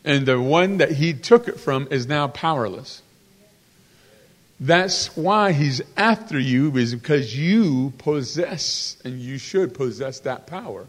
And 0.05 0.25
the 0.25 0.41
one 0.41 0.79
that 0.79 0.93
he 0.93 1.13
took 1.13 1.49
it 1.49 1.59
from 1.59 1.89
is 1.91 2.07
now 2.07 2.29
powerless. 2.29 3.03
That's 4.61 5.17
why 5.17 5.51
he's 5.51 5.83
after 5.97 6.39
you, 6.39 6.77
is 6.77 6.95
because 6.95 7.37
you 7.37 7.93
possess, 7.99 8.97
and 9.05 9.21
you 9.21 9.37
should 9.39 9.75
possess 9.75 10.21
that 10.21 10.47
power. 10.47 10.87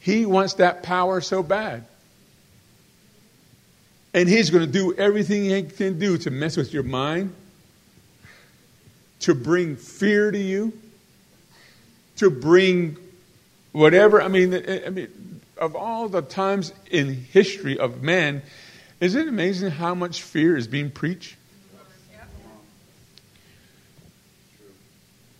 He 0.00 0.26
wants 0.26 0.54
that 0.54 0.82
power 0.82 1.20
so 1.20 1.44
bad. 1.44 1.84
And 4.12 4.28
he's 4.28 4.50
going 4.50 4.66
to 4.66 4.70
do 4.70 4.94
everything 4.94 5.44
he 5.44 5.62
can 5.62 6.00
do 6.00 6.18
to 6.18 6.30
mess 6.30 6.56
with 6.56 6.74
your 6.74 6.82
mind, 6.82 7.34
to 9.22 9.34
bring 9.34 9.76
fear 9.76 10.30
to 10.30 10.38
you, 10.38 10.72
to 12.16 12.30
bring 12.30 12.96
whatever. 13.72 14.20
I 14.20 14.28
mean, 14.28 14.54
I 14.54 14.90
mean, 14.90 15.40
of 15.56 15.74
all 15.74 16.08
the 16.08 16.22
times 16.22 16.72
in 16.90 17.14
history 17.14 17.78
of 17.78 18.02
man, 18.02 18.42
is 19.00 19.14
it 19.14 19.26
amazing 19.26 19.70
how 19.70 19.94
much 19.94 20.22
fear 20.22 20.56
is 20.56 20.66
being 20.66 20.90
preached? 20.90 21.36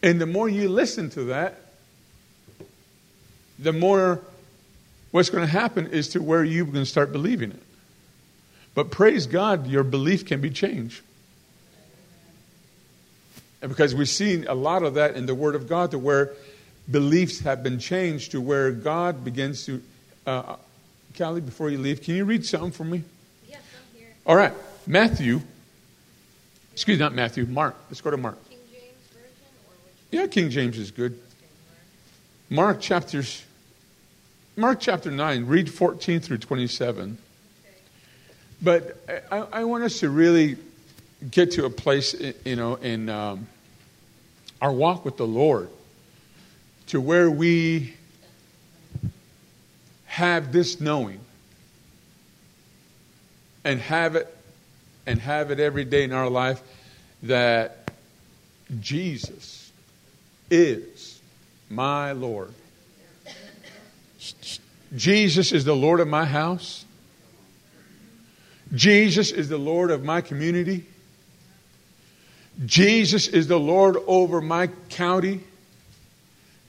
And 0.02 0.20
the 0.20 0.26
more 0.26 0.48
you 0.48 0.68
listen 0.68 1.10
to 1.10 1.24
that, 1.24 1.60
the 3.58 3.72
more 3.72 4.20
what's 5.12 5.30
going 5.30 5.44
to 5.44 5.50
happen 5.52 5.86
is 5.86 6.08
to 6.08 6.22
where 6.22 6.42
you're 6.42 6.64
going 6.64 6.76
to 6.76 6.86
start 6.86 7.12
believing 7.12 7.52
it. 7.52 7.62
But 8.74 8.90
praise 8.90 9.26
God, 9.26 9.68
your 9.68 9.84
belief 9.84 10.26
can 10.26 10.40
be 10.40 10.50
changed. 10.50 11.02
And 13.62 13.70
because 13.70 13.94
we've 13.94 14.08
seen 14.08 14.46
a 14.48 14.54
lot 14.54 14.82
of 14.82 14.94
that 14.94 15.14
in 15.14 15.24
the 15.26 15.34
Word 15.34 15.54
of 15.54 15.68
God 15.68 15.92
to 15.92 15.98
where 15.98 16.32
beliefs 16.90 17.40
have 17.40 17.62
been 17.62 17.78
changed 17.78 18.32
to 18.32 18.40
where 18.40 18.72
God 18.72 19.24
begins 19.24 19.64
to. 19.66 19.80
Uh, 20.26 20.56
Callie, 21.16 21.40
before 21.40 21.70
you 21.70 21.78
leave, 21.78 22.02
can 22.02 22.16
you 22.16 22.24
read 22.24 22.44
something 22.44 22.72
for 22.72 22.84
me? 22.84 23.04
Yes, 23.48 23.60
I'm 23.60 23.98
here. 23.98 24.08
All 24.26 24.36
right. 24.36 24.52
Matthew. 24.86 25.40
Excuse 26.72 26.98
me, 26.98 27.04
not 27.04 27.14
Matthew. 27.14 27.46
Mark. 27.46 27.76
Let's 27.88 28.00
go 28.00 28.10
to 28.10 28.16
Mark. 28.16 28.36
King 28.48 28.58
James 28.72 28.82
Version 29.12 29.30
or 29.66 29.74
which? 29.84 30.20
Yeah, 30.20 30.26
King 30.26 30.50
James 30.50 30.78
is 30.78 30.90
good. 30.90 31.20
Mark 32.50 32.80
chapters. 32.80 33.44
Mark 34.56 34.80
chapter 34.80 35.10
9, 35.10 35.46
read 35.46 35.72
14 35.72 36.20
through 36.20 36.38
27. 36.38 37.16
But 38.60 38.98
I, 39.30 39.38
I 39.38 39.64
want 39.64 39.84
us 39.84 40.00
to 40.00 40.10
really 40.10 40.56
get 41.30 41.52
to 41.52 41.64
a 41.64 41.70
place, 41.70 42.14
you 42.44 42.56
know, 42.56 42.74
in 42.74 43.08
um, 43.08 43.46
our 44.62 44.72
walk 44.72 45.04
with 45.04 45.16
the 45.16 45.26
Lord 45.26 45.68
to 46.86 47.00
where 47.00 47.28
we 47.28 47.94
have 50.06 50.52
this 50.52 50.80
knowing 50.80 51.18
and 53.64 53.80
have 53.80 54.14
it 54.14 54.32
and 55.04 55.18
have 55.18 55.50
it 55.50 55.58
every 55.58 55.84
day 55.84 56.04
in 56.04 56.12
our 56.12 56.30
life 56.30 56.62
that 57.24 57.90
Jesus 58.80 59.72
is 60.48 61.20
my 61.68 62.12
Lord. 62.12 62.54
Jesus 64.94 65.50
is 65.50 65.64
the 65.64 65.74
Lord 65.74 65.98
of 65.98 66.06
my 66.06 66.24
house. 66.24 66.84
Jesus 68.72 69.32
is 69.32 69.48
the 69.48 69.58
Lord 69.58 69.90
of 69.90 70.04
my 70.04 70.20
community. 70.20 70.86
Jesus 72.64 73.28
is 73.28 73.46
the 73.46 73.58
Lord 73.58 73.96
over 74.06 74.40
my 74.40 74.68
county. 74.88 75.40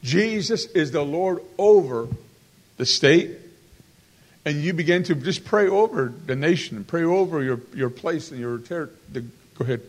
Jesus 0.03 0.65
is 0.65 0.91
the 0.91 1.03
Lord 1.03 1.41
over 1.57 2.07
the 2.77 2.85
state. 2.85 3.37
And 4.45 4.61
you 4.61 4.73
begin 4.73 5.03
to 5.03 5.15
just 5.15 5.45
pray 5.45 5.67
over 5.67 6.13
the 6.25 6.35
nation, 6.35 6.83
pray 6.83 7.03
over 7.03 7.41
your, 7.43 7.61
your 7.73 7.89
place 7.89 8.31
and 8.31 8.39
your 8.39 8.57
territory. 8.57 8.97
Go 9.13 9.63
ahead. 9.63 9.81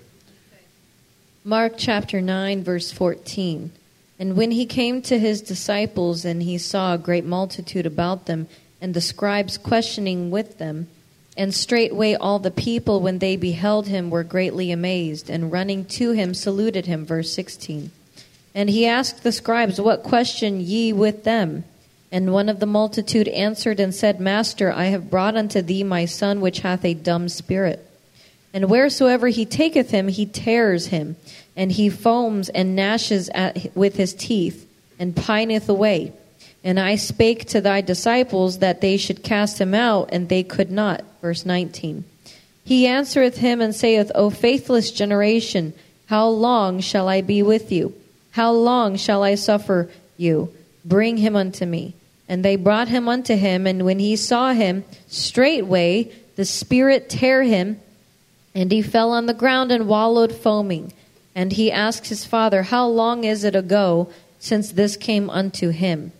Mark 1.43 1.75
chapter 1.77 2.21
9, 2.21 2.63
verse 2.63 2.93
14. 2.93 3.73
And 4.19 4.37
when 4.37 4.53
he 4.53 4.65
came 4.65 5.03
to 5.03 5.19
his 5.19 5.43
disciples, 5.43 6.25
and 6.25 6.43
he 6.43 6.57
saw 6.57 6.95
a 6.95 6.99
great 6.99 7.25
multitude 7.25 7.85
about 7.85 8.27
them, 8.27 8.49
and 8.81 8.95
the 8.95 9.01
scribes 9.01 9.59
questioning 9.59 10.31
with 10.31 10.59
them, 10.59 10.87
and 11.37 11.53
straightway 11.53 12.15
all 12.15 12.39
the 12.39 12.51
people, 12.51 13.01
when 13.01 13.19
they 13.19 13.37
beheld 13.37 13.89
him, 13.89 14.11
were 14.11 14.23
greatly 14.23 14.71
amazed, 14.71 15.29
and 15.29 15.51
running 15.51 15.85
to 15.87 16.13
him, 16.13 16.33
saluted 16.33 16.87
him. 16.87 17.05
Verse 17.05 17.33
16. 17.33 17.91
And 18.55 18.71
he 18.71 18.87
asked 18.87 19.23
the 19.23 19.33
scribes, 19.33 19.81
What 19.81 20.05
question 20.05 20.61
ye 20.61 20.93
with 20.93 21.25
them? 21.25 21.65
And 22.13 22.33
one 22.33 22.49
of 22.49 22.61
the 22.61 22.67
multitude 22.67 23.27
answered 23.29 23.81
and 23.81 23.93
said, 23.93 24.21
Master, 24.21 24.73
I 24.73 24.85
have 24.85 25.11
brought 25.11 25.37
unto 25.37 25.61
thee 25.61 25.83
my 25.83 26.05
son, 26.05 26.41
which 26.41 26.61
hath 26.61 26.85
a 26.85 26.95
dumb 26.95 27.29
spirit. 27.29 27.85
And 28.53 28.71
wheresoever 28.71 29.27
he 29.27 29.45
taketh 29.45 29.91
him, 29.91 30.07
he 30.07 30.27
tears 30.27 30.87
him, 30.87 31.17
and 31.57 31.73
he 31.73 31.91
foams 31.91 32.49
and 32.51 32.77
gnashes 32.77 33.29
at, 33.31 33.75
with 33.75 33.97
his 33.97 34.15
teeth, 34.15 34.71
and 34.97 35.17
pineth 35.17 35.69
away. 35.69 36.13
And 36.65 36.81
I 36.81 36.97
spake 36.97 37.45
to 37.49 37.61
thy 37.61 37.83
disciples 37.83 38.59
that 38.59 38.81
they 38.81 38.97
should 38.97 39.23
cast 39.23 39.61
him 39.61 39.75
out, 39.75 40.09
and 40.11 40.29
they 40.29 40.43
could 40.43 40.71
not. 40.71 41.05
Verse 41.21 41.45
19. 41.45 42.05
He 42.65 42.87
answereth 42.87 43.37
him 43.37 43.61
and 43.61 43.75
saith, 43.75 44.11
O 44.15 44.31
faithless 44.31 44.91
generation, 44.91 45.75
how 46.07 46.29
long 46.29 46.81
shall 46.81 47.09
I 47.09 47.21
be 47.21 47.43
with 47.43 47.71
you? 47.71 47.95
How 48.33 48.53
long 48.53 48.97
shall 48.97 49.23
I 49.23 49.35
suffer 49.35 49.91
you? 50.17 50.53
Bring 50.85 51.19
him 51.19 51.37
unto 51.37 51.67
me. 51.67 51.95
And 52.29 52.45
they 52.45 52.57
brought 52.57 52.89
him 52.89 53.09
unto 53.09 53.37
him, 53.37 53.67
and 53.67 53.85
when 53.85 53.99
he 53.99 54.17
saw 54.17 54.55
him, 54.55 54.85
straightway 55.07 56.11
the 56.37 56.45
Spirit 56.45 57.09
tear 57.09 57.43
him, 57.43 57.81
and 58.55 58.73
he 58.73 58.83
fell 58.83 59.11
on 59.13 59.27
the 59.27 59.35
ground 59.35 59.71
and 59.71 59.87
wallowed 59.87 60.33
foaming. 60.33 60.93
And 61.35 61.53
he 61.53 61.71
asked 61.71 62.07
his 62.07 62.25
father, 62.25 62.63
How 62.65 62.87
long 62.87 63.25
is 63.25 63.45
it 63.45 63.55
ago 63.55 64.09
since 64.39 64.73
this 64.73 64.97
came 64.97 65.29
unto 65.29 65.71
him? 65.71 66.13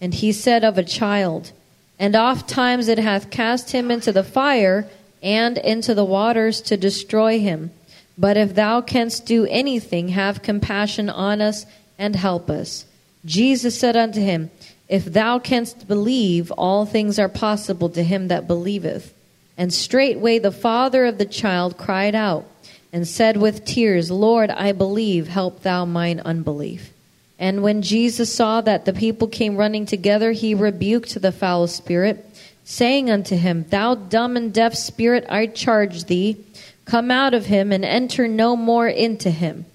And 0.00 0.14
he 0.14 0.32
said, 0.32 0.64
Of 0.64 0.78
a 0.78 0.84
child. 0.84 1.52
And 1.98 2.14
oft 2.14 2.48
times 2.48 2.88
it 2.88 2.98
hath 2.98 3.30
cast 3.30 3.72
him 3.72 3.90
into 3.90 4.12
the 4.12 4.24
fire 4.24 4.88
and 5.22 5.58
into 5.58 5.94
the 5.94 6.04
waters 6.04 6.60
to 6.62 6.76
destroy 6.76 7.40
him. 7.40 7.72
But 8.16 8.36
if 8.36 8.54
thou 8.54 8.80
canst 8.80 9.26
do 9.26 9.46
anything, 9.46 10.08
have 10.08 10.42
compassion 10.42 11.08
on 11.10 11.40
us 11.40 11.66
and 11.98 12.14
help 12.14 12.50
us. 12.50 12.86
Jesus 13.24 13.78
said 13.78 13.96
unto 13.96 14.20
him, 14.20 14.50
if 14.88 15.04
thou 15.04 15.38
canst 15.38 15.86
believe, 15.86 16.50
all 16.52 16.86
things 16.86 17.18
are 17.18 17.28
possible 17.28 17.90
to 17.90 18.02
him 18.02 18.28
that 18.28 18.48
believeth. 18.48 19.12
And 19.56 19.72
straightway 19.72 20.38
the 20.38 20.52
father 20.52 21.04
of 21.04 21.18
the 21.18 21.26
child 21.26 21.76
cried 21.76 22.14
out 22.14 22.46
and 22.92 23.06
said 23.06 23.36
with 23.36 23.64
tears, 23.64 24.10
Lord, 24.10 24.50
I 24.50 24.72
believe, 24.72 25.28
help 25.28 25.62
thou 25.62 25.84
mine 25.84 26.20
unbelief. 26.20 26.92
And 27.38 27.62
when 27.62 27.82
Jesus 27.82 28.34
saw 28.34 28.60
that 28.62 28.84
the 28.84 28.92
people 28.92 29.28
came 29.28 29.56
running 29.56 29.86
together, 29.86 30.32
he 30.32 30.54
rebuked 30.54 31.20
the 31.20 31.32
foul 31.32 31.66
spirit, 31.68 32.24
saying 32.64 33.10
unto 33.10 33.36
him, 33.36 33.64
Thou 33.68 33.94
dumb 33.94 34.36
and 34.36 34.52
deaf 34.52 34.74
spirit, 34.74 35.24
I 35.28 35.46
charge 35.46 36.04
thee, 36.04 36.44
come 36.84 37.10
out 37.10 37.34
of 37.34 37.46
him 37.46 37.70
and 37.70 37.84
enter 37.84 38.26
no 38.26 38.56
more 38.56 38.88
into 38.88 39.30
him. 39.30 39.66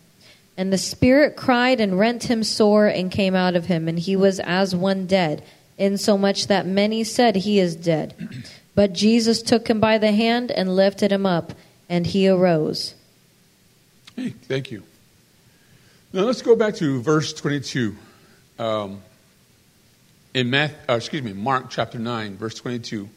And 0.55 0.71
the 0.71 0.77
Spirit 0.77 1.35
cried 1.35 1.79
and 1.79 1.97
rent 1.97 2.25
him 2.25 2.43
sore 2.43 2.87
and 2.87 3.11
came 3.11 3.33
out 3.33 3.55
of 3.55 3.65
him, 3.65 3.87
and 3.87 3.97
he 3.97 4.15
was 4.15 4.39
as 4.39 4.75
one 4.75 5.07
dead, 5.07 5.43
insomuch 5.77 6.47
that 6.47 6.67
many 6.67 7.03
said, 7.03 7.37
He 7.37 7.59
is 7.59 7.75
dead. 7.75 8.13
But 8.75 8.93
Jesus 8.93 9.41
took 9.41 9.67
him 9.67 9.79
by 9.79 9.97
the 9.97 10.11
hand 10.11 10.51
and 10.51 10.75
lifted 10.75 11.11
him 11.11 11.25
up, 11.25 11.53
and 11.89 12.05
he 12.05 12.27
arose. 12.27 12.93
Hey, 14.15 14.29
thank 14.29 14.71
you. 14.71 14.83
Now 16.15 16.25
let's 16.25 16.43
go 16.43 16.55
back 16.55 16.75
to 16.75 17.01
verse 17.01 17.33
22. 17.33 17.95
Um, 18.59 19.01
in 20.35 20.51
Matthew, 20.51 20.77
uh, 20.87 20.93
excuse 20.93 21.23
me, 21.23 21.33
Mark 21.33 21.71
chapter 21.71 21.97
9, 21.97 22.37
verse 22.37 22.53
22. 22.53 23.09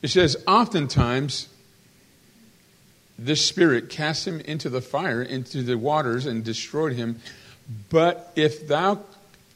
It 0.00 0.08
says, 0.08 0.42
Oftentimes 0.46 1.48
this 3.18 3.44
spirit 3.44 3.90
cast 3.90 4.26
him 4.26 4.40
into 4.40 4.70
the 4.70 4.80
fire, 4.80 5.20
into 5.20 5.62
the 5.62 5.76
waters, 5.76 6.24
and 6.24 6.42
destroyed 6.42 6.94
him. 6.94 7.20
But 7.90 8.32
if 8.34 8.66
thou, 8.66 9.00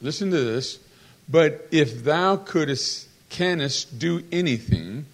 listen 0.02 0.30
to 0.30 0.44
this, 0.44 0.80
but 1.30 1.66
if 1.70 2.04
thou 2.04 2.36
couldst, 2.36 3.08
canst 3.30 3.98
do 3.98 4.22
anything, 4.30 5.06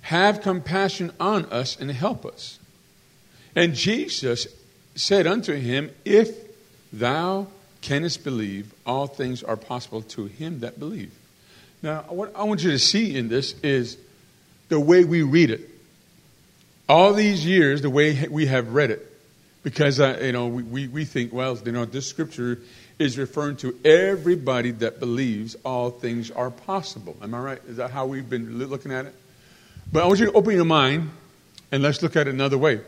have 0.00 0.40
compassion 0.40 1.12
on 1.20 1.44
us 1.46 1.78
and 1.78 1.90
help 1.90 2.24
us. 2.24 2.58
And 3.54 3.74
Jesus 3.74 4.46
said 4.94 5.26
unto 5.26 5.54
him, 5.54 5.90
If 6.06 6.45
thou 6.92 7.48
canst 7.82 8.24
believe, 8.24 8.72
all 8.84 9.06
things 9.06 9.42
are 9.42 9.56
possible 9.56 10.02
to 10.02 10.26
him 10.26 10.60
that 10.60 10.78
believe. 10.78 11.12
Now, 11.82 12.04
what 12.08 12.34
I 12.34 12.44
want 12.44 12.62
you 12.62 12.70
to 12.72 12.78
see 12.78 13.16
in 13.16 13.28
this 13.28 13.54
is 13.62 13.96
the 14.68 14.80
way 14.80 15.04
we 15.04 15.22
read 15.22 15.50
it. 15.50 15.70
All 16.88 17.12
these 17.12 17.44
years, 17.44 17.82
the 17.82 17.90
way 17.90 18.26
we 18.28 18.46
have 18.46 18.72
read 18.72 18.90
it. 18.90 19.12
Because, 19.62 19.98
uh, 19.98 20.18
you 20.22 20.32
know, 20.32 20.46
we, 20.46 20.86
we 20.86 21.04
think, 21.04 21.32
well, 21.32 21.58
you 21.64 21.72
know, 21.72 21.84
this 21.84 22.08
scripture 22.08 22.60
is 22.98 23.18
referring 23.18 23.56
to 23.56 23.76
everybody 23.84 24.70
that 24.70 25.00
believes 25.00 25.56
all 25.64 25.90
things 25.90 26.30
are 26.30 26.50
possible. 26.50 27.16
Am 27.22 27.34
I 27.34 27.38
right? 27.40 27.62
Is 27.68 27.76
that 27.76 27.90
how 27.90 28.06
we've 28.06 28.28
been 28.28 28.58
looking 28.58 28.92
at 28.92 29.06
it? 29.06 29.14
But 29.92 30.02
I 30.02 30.06
want 30.06 30.20
you 30.20 30.26
to 30.26 30.32
open 30.32 30.54
your 30.54 30.64
mind 30.64 31.10
and 31.72 31.82
let's 31.82 32.02
look 32.02 32.16
at 32.16 32.26
it 32.28 32.34
another 32.34 32.58
way. 32.58 32.80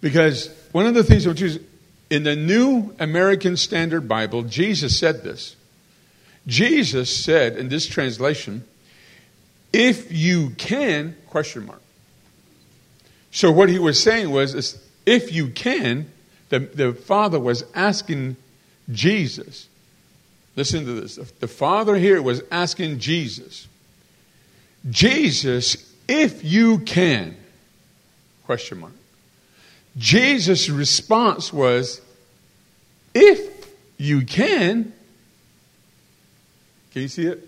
Because 0.00 0.52
one 0.72 0.86
of 0.86 0.94
the 0.94 1.04
things 1.04 1.26
which 1.26 1.42
is 1.42 1.60
in 2.10 2.22
the 2.22 2.36
New 2.36 2.94
American 2.98 3.56
Standard 3.56 4.08
Bible, 4.08 4.42
Jesus 4.42 4.98
said 4.98 5.22
this. 5.22 5.56
Jesus 6.46 7.14
said 7.14 7.56
in 7.56 7.68
this 7.68 7.86
translation, 7.86 8.64
if 9.72 10.10
you 10.10 10.50
can, 10.50 11.16
question 11.26 11.66
mark. 11.66 11.82
So 13.30 13.52
what 13.52 13.68
he 13.68 13.78
was 13.78 14.02
saying 14.02 14.30
was, 14.30 14.80
if 15.04 15.32
you 15.32 15.48
can, 15.48 16.10
the, 16.48 16.60
the 16.60 16.94
Father 16.94 17.38
was 17.38 17.64
asking 17.74 18.36
Jesus. 18.90 19.68
Listen 20.56 20.86
to 20.86 21.00
this. 21.00 21.16
The 21.16 21.48
Father 21.48 21.96
here 21.96 22.22
was 22.22 22.42
asking 22.50 22.98
Jesus, 22.98 23.68
Jesus, 24.88 25.92
if 26.08 26.42
you 26.42 26.78
can, 26.78 27.36
question 28.44 28.80
mark. 28.80 28.92
Jesus' 29.98 30.70
response 30.70 31.52
was, 31.52 32.00
if 33.14 33.68
you 33.96 34.24
can. 34.24 34.92
Can 36.92 37.02
you 37.02 37.08
see 37.08 37.26
it? 37.26 37.46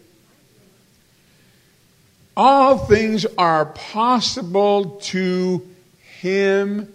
All 2.36 2.78
things 2.78 3.24
are 3.38 3.66
possible 3.66 4.98
to 5.02 5.66
him 6.20 6.92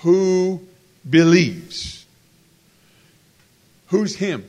who 0.00 0.60
believes. 1.08 2.04
Who's 3.88 4.16
him? 4.16 4.46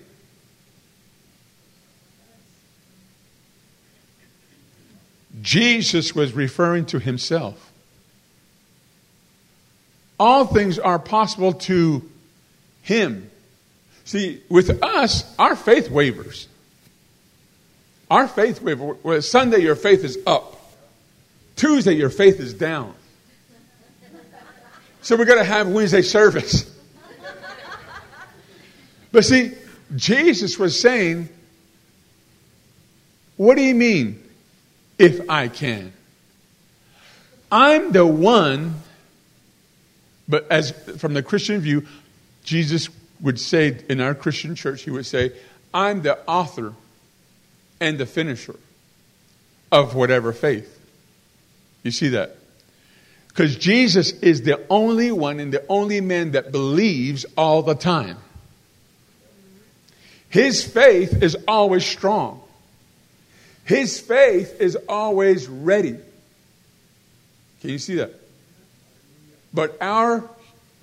Jesus 5.41 6.15
was 6.15 6.33
referring 6.33 6.85
to 6.87 6.99
himself. 6.99 7.64
All 10.19 10.45
things 10.45 10.79
are 10.79 10.99
possible 10.99 11.53
to 11.53 12.09
him. 12.81 13.29
See, 14.05 14.41
with 14.49 14.83
us, 14.83 15.33
our 15.37 15.55
faith 15.55 15.89
wavers. 15.89 16.47
Our 18.09 18.27
faith 18.27 18.61
wavers. 18.61 19.29
Sunday, 19.29 19.59
your 19.59 19.75
faith 19.75 20.03
is 20.03 20.17
up. 20.27 20.55
Tuesday, 21.55 21.93
your 21.93 22.09
faith 22.09 22.39
is 22.39 22.53
down. 22.53 22.93
So 25.01 25.15
we're 25.15 25.25
going 25.25 25.39
to 25.39 25.45
have 25.45 25.67
Wednesday 25.67 26.01
service. 26.01 26.71
But 29.11 29.23
see, 29.23 29.53
Jesus 29.95 30.59
was 30.59 30.77
saying, 30.77 31.29
What 33.37 33.55
do 33.55 33.61
you 33.61 33.73
mean, 33.73 34.21
if 34.99 35.29
I 35.29 35.47
can? 35.47 35.93
I'm 37.49 37.93
the 37.93 38.05
one, 38.05 38.81
but 40.27 40.51
as 40.51 40.71
from 40.97 41.13
the 41.13 41.23
Christian 41.23 41.59
view, 41.59 41.85
Jesus 42.43 42.89
would 43.21 43.39
say 43.39 43.83
in 43.89 44.01
our 44.01 44.15
Christian 44.15 44.55
church, 44.55 44.83
he 44.83 44.91
would 44.91 45.05
say, 45.05 45.31
I'm 45.73 46.01
the 46.01 46.17
author 46.27 46.73
and 47.79 47.97
the 47.97 48.05
finisher 48.05 48.55
of 49.71 49.95
whatever 49.95 50.31
faith. 50.33 50.71
You 51.83 51.91
see 51.91 52.09
that? 52.09 52.37
Because 53.27 53.57
Jesus 53.57 54.11
is 54.21 54.43
the 54.43 54.65
only 54.69 55.11
one 55.11 55.39
and 55.39 55.53
the 55.53 55.65
only 55.67 56.01
man 56.01 56.31
that 56.31 56.51
believes 56.51 57.25
all 57.37 57.61
the 57.61 57.75
time. 57.75 58.17
His 60.29 60.63
faith 60.63 61.21
is 61.21 61.37
always 61.47 61.85
strong. 61.85 62.41
His 63.65 63.99
faith 63.99 64.61
is 64.61 64.77
always 64.87 65.47
ready. 65.47 65.97
Can 67.61 67.69
you 67.69 67.79
see 67.79 67.95
that? 67.95 68.13
But 69.55 69.77
our 69.79 70.29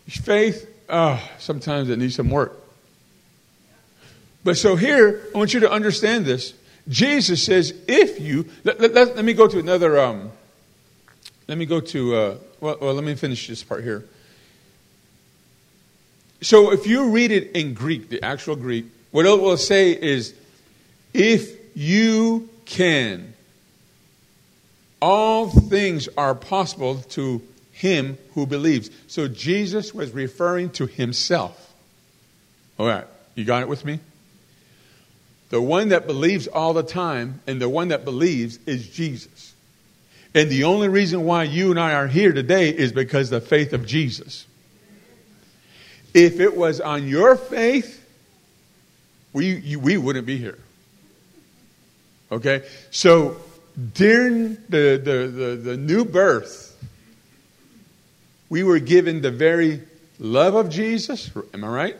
faith, 0.08 0.66
oh, 0.88 1.22
sometimes 1.38 1.90
it 1.90 1.98
needs 1.98 2.14
some 2.14 2.30
work. 2.30 2.58
But 4.42 4.56
so 4.56 4.76
here, 4.76 5.22
I 5.34 5.38
want 5.38 5.52
you 5.52 5.60
to 5.60 5.70
understand 5.70 6.24
this. 6.24 6.54
Jesus 6.88 7.44
says, 7.44 7.74
if 7.86 8.18
you, 8.18 8.46
let, 8.64 8.80
let, 8.80 8.94
let, 8.94 9.14
let 9.14 9.24
me 9.24 9.34
go 9.34 9.46
to 9.46 9.58
another, 9.58 10.00
um, 10.00 10.32
let 11.46 11.58
me 11.58 11.66
go 11.66 11.80
to, 11.80 12.16
uh, 12.16 12.36
well, 12.60 12.78
well, 12.80 12.94
let 12.94 13.04
me 13.04 13.14
finish 13.14 13.46
this 13.46 13.62
part 13.62 13.84
here. 13.84 14.04
So 16.40 16.72
if 16.72 16.86
you 16.86 17.10
read 17.10 17.30
it 17.30 17.52
in 17.52 17.74
Greek, 17.74 18.08
the 18.08 18.24
actual 18.24 18.56
Greek, 18.56 18.86
what 19.12 19.26
it 19.26 19.40
will 19.40 19.58
say 19.58 19.92
is, 19.92 20.34
if 21.12 21.76
you 21.76 22.48
can, 22.64 23.34
all 25.00 25.48
things 25.48 26.08
are 26.16 26.34
possible 26.34 26.96
to 27.10 27.42
him 27.82 28.16
who 28.34 28.46
believes. 28.46 28.90
So 29.08 29.26
Jesus 29.26 29.92
was 29.92 30.12
referring 30.12 30.70
to 30.70 30.86
himself. 30.86 31.74
All 32.78 32.86
right, 32.86 33.04
you 33.34 33.44
got 33.44 33.62
it 33.62 33.68
with 33.68 33.84
me? 33.84 33.98
The 35.50 35.60
one 35.60 35.88
that 35.88 36.06
believes 36.06 36.46
all 36.46 36.74
the 36.74 36.84
time 36.84 37.40
and 37.48 37.60
the 37.60 37.68
one 37.68 37.88
that 37.88 38.04
believes 38.04 38.60
is 38.66 38.88
Jesus. 38.88 39.52
And 40.32 40.48
the 40.48 40.64
only 40.64 40.88
reason 40.88 41.24
why 41.24 41.42
you 41.42 41.72
and 41.72 41.80
I 41.80 41.94
are 41.94 42.06
here 42.06 42.32
today 42.32 42.70
is 42.70 42.92
because 42.92 43.30
the 43.30 43.40
faith 43.40 43.72
of 43.72 43.84
Jesus. 43.84 44.46
If 46.14 46.38
it 46.38 46.56
was 46.56 46.80
on 46.80 47.08
your 47.08 47.34
faith, 47.34 47.98
we, 49.32 49.56
you, 49.56 49.80
we 49.80 49.96
wouldn't 49.96 50.24
be 50.26 50.38
here. 50.38 50.58
Okay? 52.30 52.62
So 52.92 53.38
during 53.92 54.54
the, 54.68 55.02
the, 55.02 55.32
the, 55.34 55.56
the 55.56 55.76
new 55.76 56.04
birth, 56.04 56.71
we 58.52 58.62
were 58.62 58.78
given 58.78 59.22
the 59.22 59.30
very 59.30 59.80
love 60.18 60.54
of 60.54 60.68
Jesus. 60.68 61.30
Am 61.54 61.64
I 61.64 61.68
right? 61.68 61.96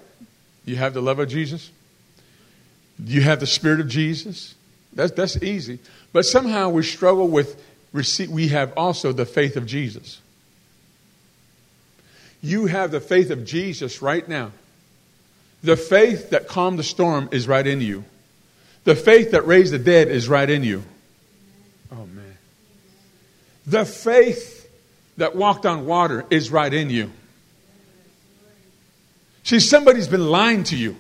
You 0.67 0.77
have 0.77 0.93
the 0.93 1.01
love 1.01 1.19
of 1.19 1.31
Jesus? 1.31 1.71
You 3.03 3.23
have 3.23 3.41
the 3.41 3.47
Spirit 3.47 3.81
of 3.81 3.89
Jesus? 3.89 4.55
That's, 4.93 5.13
that's 5.13 5.43
easy. 5.43 5.79
But 6.13 6.27
somehow 6.27 6.69
we 6.69 6.83
struggle 6.83 7.27
with, 7.27 7.59
we 8.29 8.49
have 8.49 8.75
also 8.77 9.13
the 9.13 9.25
faith 9.25 9.57
of 9.57 9.65
Jesus. 9.65 10.21
You 12.43 12.67
have 12.67 12.91
the 12.91 13.01
faith 13.01 13.31
of 13.31 13.47
Jesus 13.47 14.03
right 14.03 14.29
now. 14.29 14.53
The 15.63 15.79
faith 15.79 16.29
that 16.31 16.49
calmed 16.49 16.79
the 16.79 16.85
storm 16.85 17.31
is 17.33 17.49
right 17.49 17.67
in 17.67 17.81
you. 17.81 18.05
The 18.85 18.95
faith 18.95 19.31
that 19.31 19.47
raised 19.47 19.73
the 19.73 19.79
dead 19.79 20.09
is 20.09 20.29
right 20.29 20.51
in 20.51 20.65
you. 20.65 20.85
Oh, 21.91 22.05
man. 22.05 22.37
The 23.67 23.87
faith 23.87 24.62
that 25.17 25.37
walked 25.37 25.67
on 25.67 25.87
water 25.87 26.25
is 26.31 26.51
right 26.51 26.73
in 26.73 26.91
you. 26.91 27.13
See, 29.45 29.61
somebody's 29.61 30.09
been 30.09 30.27
lying 30.27 30.65
to 30.65 30.77
you 30.77 30.97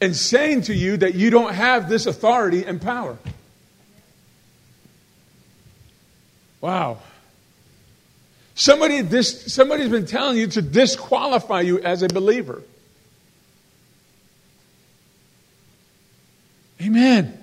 and 0.00 0.14
saying 0.14 0.62
to 0.62 0.74
you 0.74 0.96
that 0.98 1.14
you 1.14 1.30
don't 1.30 1.54
have 1.54 1.88
this 1.88 2.06
authority 2.06 2.64
and 2.64 2.80
power. 2.80 3.16
Wow. 6.60 6.98
Somebody 8.54 9.00
this, 9.00 9.52
somebody's 9.52 9.88
been 9.88 10.06
telling 10.06 10.36
you 10.36 10.46
to 10.48 10.62
disqualify 10.62 11.62
you 11.62 11.80
as 11.80 12.02
a 12.02 12.08
believer. 12.08 12.62
Amen. 16.80 17.38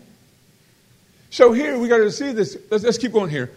So 1.30 1.54
here 1.54 1.78
we 1.78 1.88
got 1.88 1.98
to 1.98 2.12
see 2.12 2.32
this. 2.32 2.58
Let's, 2.70 2.84
let's 2.84 2.98
keep 2.98 3.12
going 3.12 3.30
here. 3.30 3.52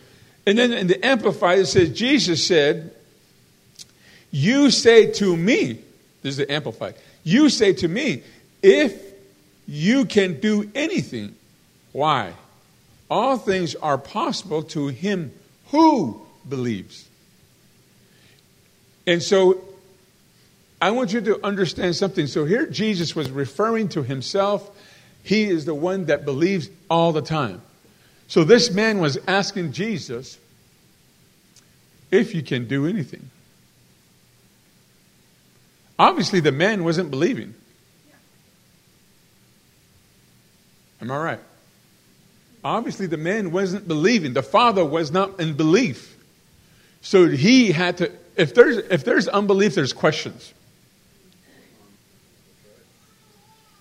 And 0.46 0.58
then 0.58 0.72
in 0.72 0.86
the 0.86 1.04
Amplified, 1.04 1.60
it 1.60 1.66
says, 1.66 1.90
Jesus 1.90 2.46
said, 2.46 2.92
You 4.30 4.70
say 4.70 5.12
to 5.12 5.36
me, 5.36 5.78
this 6.22 6.32
is 6.32 6.36
the 6.36 6.52
Amplified, 6.52 6.94
you 7.24 7.48
say 7.48 7.72
to 7.74 7.88
me, 7.88 8.22
if 8.62 9.00
you 9.66 10.04
can 10.04 10.40
do 10.40 10.70
anything, 10.74 11.34
why? 11.92 12.32
All 13.10 13.36
things 13.36 13.74
are 13.76 13.98
possible 13.98 14.62
to 14.64 14.88
him 14.88 15.32
who 15.66 16.20
believes. 16.48 17.08
And 19.06 19.22
so 19.22 19.62
I 20.80 20.90
want 20.90 21.12
you 21.12 21.20
to 21.20 21.44
understand 21.44 21.94
something. 21.94 22.26
So 22.26 22.44
here 22.44 22.66
Jesus 22.66 23.14
was 23.14 23.30
referring 23.30 23.88
to 23.90 24.02
himself 24.02 24.70
he 25.22 25.44
is 25.44 25.64
the 25.64 25.74
one 25.74 26.06
that 26.06 26.24
believes 26.24 26.68
all 26.90 27.12
the 27.12 27.22
time. 27.22 27.62
So 28.28 28.44
this 28.44 28.70
man 28.70 28.98
was 28.98 29.18
asking 29.26 29.72
Jesus 29.72 30.38
if 32.10 32.34
you 32.34 32.42
can 32.42 32.66
do 32.66 32.86
anything. 32.86 33.30
Obviously, 35.98 36.40
the 36.40 36.52
man 36.52 36.84
wasn't 36.84 37.10
believing. 37.10 37.54
Am 41.00 41.10
I 41.10 41.16
right? 41.16 41.40
Obviously, 42.64 43.06
the 43.06 43.16
man 43.16 43.50
wasn't 43.50 43.88
believing. 43.88 44.34
The 44.34 44.42
father 44.42 44.84
was 44.84 45.10
not 45.10 45.40
in 45.40 45.54
belief. 45.54 46.16
So 47.00 47.28
he 47.28 47.72
had 47.72 47.98
to, 47.98 48.12
if 48.36 48.54
there's, 48.54 48.76
if 48.76 49.04
there's 49.04 49.26
unbelief, 49.26 49.74
there's 49.74 49.92
questions. 49.92 50.54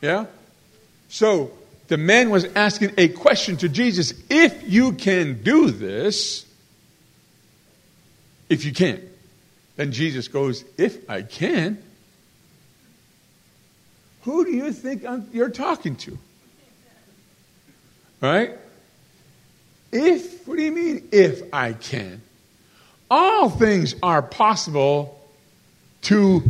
Yeah? 0.01 0.25
So 1.09 1.51
the 1.91 1.97
man 1.97 2.29
was 2.29 2.45
asking 2.55 2.93
a 2.97 3.09
question 3.09 3.57
to 3.57 3.67
Jesus 3.67 4.13
if 4.29 4.63
you 4.65 4.93
can 4.93 5.43
do 5.43 5.69
this, 5.71 6.45
if 8.47 8.63
you 8.63 8.71
can't, 8.71 9.03
Then 9.75 9.91
Jesus 9.91 10.29
goes, 10.29 10.63
If 10.77 11.09
I 11.09 11.21
can, 11.21 11.83
who 14.21 14.45
do 14.45 14.51
you 14.51 14.71
think 14.71 15.03
you're 15.33 15.49
talking 15.49 15.97
to? 15.97 16.17
Right? 18.21 18.51
If, 19.91 20.47
what 20.47 20.55
do 20.55 20.63
you 20.63 20.71
mean, 20.71 21.09
if 21.11 21.41
I 21.53 21.73
can? 21.73 22.21
All 23.09 23.49
things 23.49 23.95
are 24.01 24.21
possible 24.21 25.21
to 26.03 26.41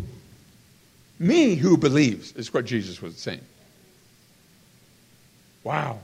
me 1.18 1.56
who 1.56 1.78
believes, 1.78 2.32
is 2.34 2.54
what 2.54 2.66
Jesus 2.66 3.02
was 3.02 3.18
saying. 3.18 3.42
Wow. 5.64 6.00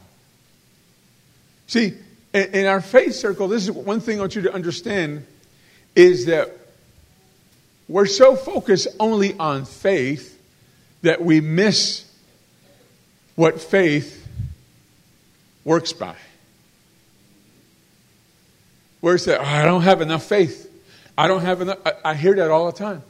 See, 1.68 1.94
in 2.34 2.66
our 2.66 2.82
faith 2.82 3.16
circle, 3.16 3.48
this 3.48 3.64
is 3.64 3.72
one 3.72 4.00
thing 4.00 4.18
I 4.18 4.22
want 4.22 4.36
you 4.36 4.44
to 4.44 4.54
understand 4.54 5.26
is 5.96 6.28
that 6.28 6.52
we're 7.88 8.06
so 8.06 8.36
focused 8.36 8.88
only 9.00 9.34
on 9.38 9.66
faith 9.66 10.40
that 11.02 11.22
we 11.22 11.42
miss 11.42 12.06
what 13.36 13.62
faith 13.62 14.28
works 15.64 15.94
by. 15.94 16.16
Where 19.00 19.16
it's 19.16 19.26
that, 19.26 19.40
oh, 19.40 19.44
I 19.44 19.64
don't 19.64 19.84
have 19.84 20.02
enough 20.02 20.24
faith. 20.24 20.70
I 21.18 21.28
don't 21.28 21.42
have 21.42 21.62
enough. 21.62 21.80
I, 21.86 21.94
I 22.06 22.14
hear 22.16 22.36
that 22.36 22.50
all 22.50 22.66
the 22.72 22.78
time. 22.78 23.04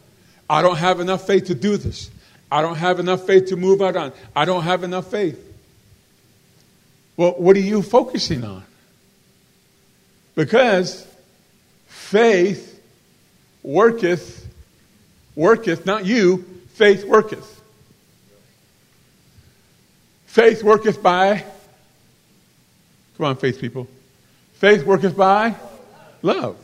I 0.49 0.61
don't 0.61 0.77
have 0.77 0.99
enough 0.99 1.25
faith 1.25 1.45
to 1.45 1.55
do 1.55 1.77
this. 1.77 2.09
I 2.51 2.61
don't 2.61 2.75
have 2.75 2.99
enough 2.99 3.25
faith 3.25 3.47
to 3.47 3.55
move 3.55 3.81
out 3.81 3.95
on. 3.95 4.13
I 4.35 4.45
don't 4.45 4.63
have 4.63 4.83
enough 4.83 5.09
faith. 5.11 5.43
Well, 7.17 7.31
what 7.31 7.55
are 7.55 7.59
you 7.59 7.81
focusing 7.81 8.43
on? 8.43 8.63
Because 10.35 11.05
faith 11.87 12.79
worketh, 13.63 14.47
worketh, 15.35 15.85
not 15.85 16.05
you, 16.05 16.45
faith 16.75 17.03
worketh. 17.03 17.55
Faith 20.27 20.63
worketh 20.63 21.01
by, 21.01 21.43
come 23.17 23.25
on, 23.25 23.35
faith 23.35 23.59
people. 23.59 23.87
Faith 24.53 24.83
worketh 24.83 25.17
by 25.17 25.55
love. 26.21 26.55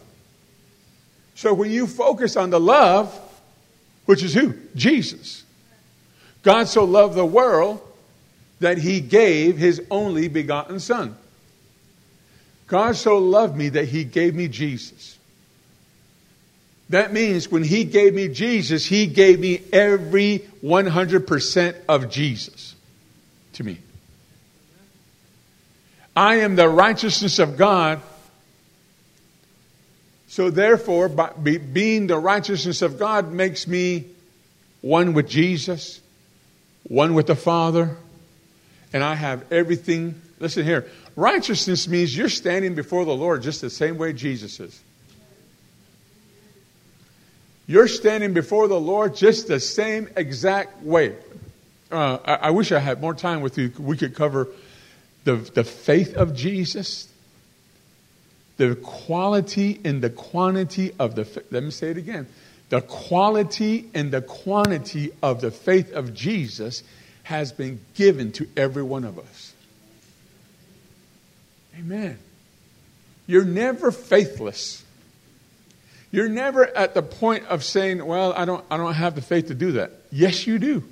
So 1.34 1.56
when 1.56 1.72
you 1.72 1.88
focus 1.88 2.38
on 2.38 2.52
the 2.52 2.60
love, 2.60 3.20
which 4.06 4.22
is 4.22 4.36
who? 4.36 4.54
Jesus. 4.76 5.44
God 6.44 6.68
so 6.68 6.84
loved 6.84 7.16
the 7.16 7.26
world 7.26 7.82
that 8.64 8.78
he 8.78 9.02
gave 9.02 9.58
his 9.58 9.82
only 9.92 10.30
begotten 10.30 10.80
Son. 10.80 11.18
God 12.68 12.96
so 12.96 13.18
loved 13.18 13.58
me 13.58 13.70
that 13.70 13.90
he 13.90 14.06
gave 14.06 14.36
me 14.36 14.48
Jesus. 14.48 15.20
That 16.90 17.12
means 17.12 17.52
when 17.52 17.64
he 17.64 17.84
gave 17.84 18.14
me 18.14 18.30
Jesus, 18.30 18.86
he 18.86 19.06
gave 19.06 19.40
me 19.40 19.62
every 19.74 20.40
100% 20.64 21.76
of 21.90 22.10
Jesus 22.10 22.76
to 23.54 23.66
me. 23.66 23.80
I 26.16 26.36
am 26.36 26.56
the 26.56 26.70
righteousness 26.70 27.40
of 27.40 27.58
God. 27.58 28.02
So, 30.28 30.50
therefore, 30.50 31.10
being 31.10 32.08
the 32.08 32.18
righteousness 32.18 32.82
of 32.82 32.98
God 32.98 33.34
makes 33.34 33.68
me 33.68 34.06
one 34.80 35.12
with 35.14 35.28
Jesus, 35.28 36.00
one 36.84 37.14
with 37.14 37.28
the 37.28 37.36
Father, 37.36 37.98
and 38.94 39.04
I 39.04 39.16
have 39.16 39.52
everything. 39.52 40.22
Listen 40.40 40.64
here. 40.64 40.88
Righteousness 41.16 41.88
means 41.88 42.16
you're 42.16 42.30
standing 42.30 42.76
before 42.76 43.06
the 43.06 43.16
Lord 43.16 43.42
just 43.42 43.62
the 43.62 43.70
same 43.70 43.98
way 43.98 44.14
Jesus 44.14 44.60
is. 44.60 44.82
You're 47.66 47.88
standing 47.88 48.34
before 48.34 48.68
the 48.68 48.80
Lord 48.80 49.16
just 49.16 49.48
the 49.48 49.60
same 49.60 50.10
exact 50.16 50.84
way. 50.84 51.16
Uh, 51.92 52.18
I, 52.26 52.34
I, 52.34 52.50
wish 52.52 52.72
I 52.72 52.80
had 52.80 53.00
more 53.00 53.14
time 53.14 53.42
with 53.42 53.58
you. 53.58 53.72
We 53.80 53.98
could 53.98 54.16
cover 54.16 54.48
the, 55.24 55.36
the 55.36 55.64
faith 55.64 56.16
of 56.16 56.36
Jesus, 56.36 57.08
the 58.58 58.76
quality 58.76 59.80
and 59.86 60.02
the 60.02 60.10
quantity 60.10 60.94
of 61.00 61.16
the. 61.16 61.44
Let 61.52 61.64
me 61.64 61.72
say 61.72 61.92
it 61.92 61.98
again. 61.98 62.28
The 62.70 62.82
quality 62.82 63.90
and 63.94 64.12
the 64.12 64.22
quantity 64.22 65.12
of 65.22 65.40
the 65.42 65.52
faith 65.52 65.94
of 65.94 66.14
Jesus 66.14 66.84
has 67.24 67.52
been 67.52 67.80
given 67.96 68.32
to 68.34 68.48
every 68.56 68.84
one 68.84 69.04
of 69.04 69.18
us. 69.18 69.54
Amen. 71.78 72.20
You're 73.26 73.46
never 73.46 73.92
faithless. 73.92 74.84
You're 76.12 76.30
never 76.30 76.66
at 76.66 76.94
the 76.94 77.02
point 77.02 77.46
of 77.48 77.64
saying, 77.64 78.06
Well, 78.06 78.34
I 78.34 78.46
don't, 78.46 78.64
I 78.70 78.78
don't 78.78 78.94
have 78.94 79.16
the 79.16 79.22
faith 79.22 79.48
to 79.48 79.56
do 79.56 79.74
that. 79.74 79.92
Yes, 80.12 80.46
you 80.46 80.60
do. 80.60 80.84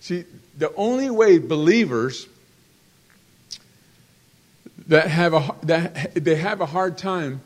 See, 0.00 0.24
the 0.58 0.74
only 0.74 1.08
way 1.08 1.38
believers 1.38 2.26
that 4.88 5.08
have 5.08 5.32
a, 5.32 5.54
that 5.62 6.14
they 6.14 6.34
have 6.34 6.60
a 6.60 6.66
hard 6.66 6.98
time 6.98 7.40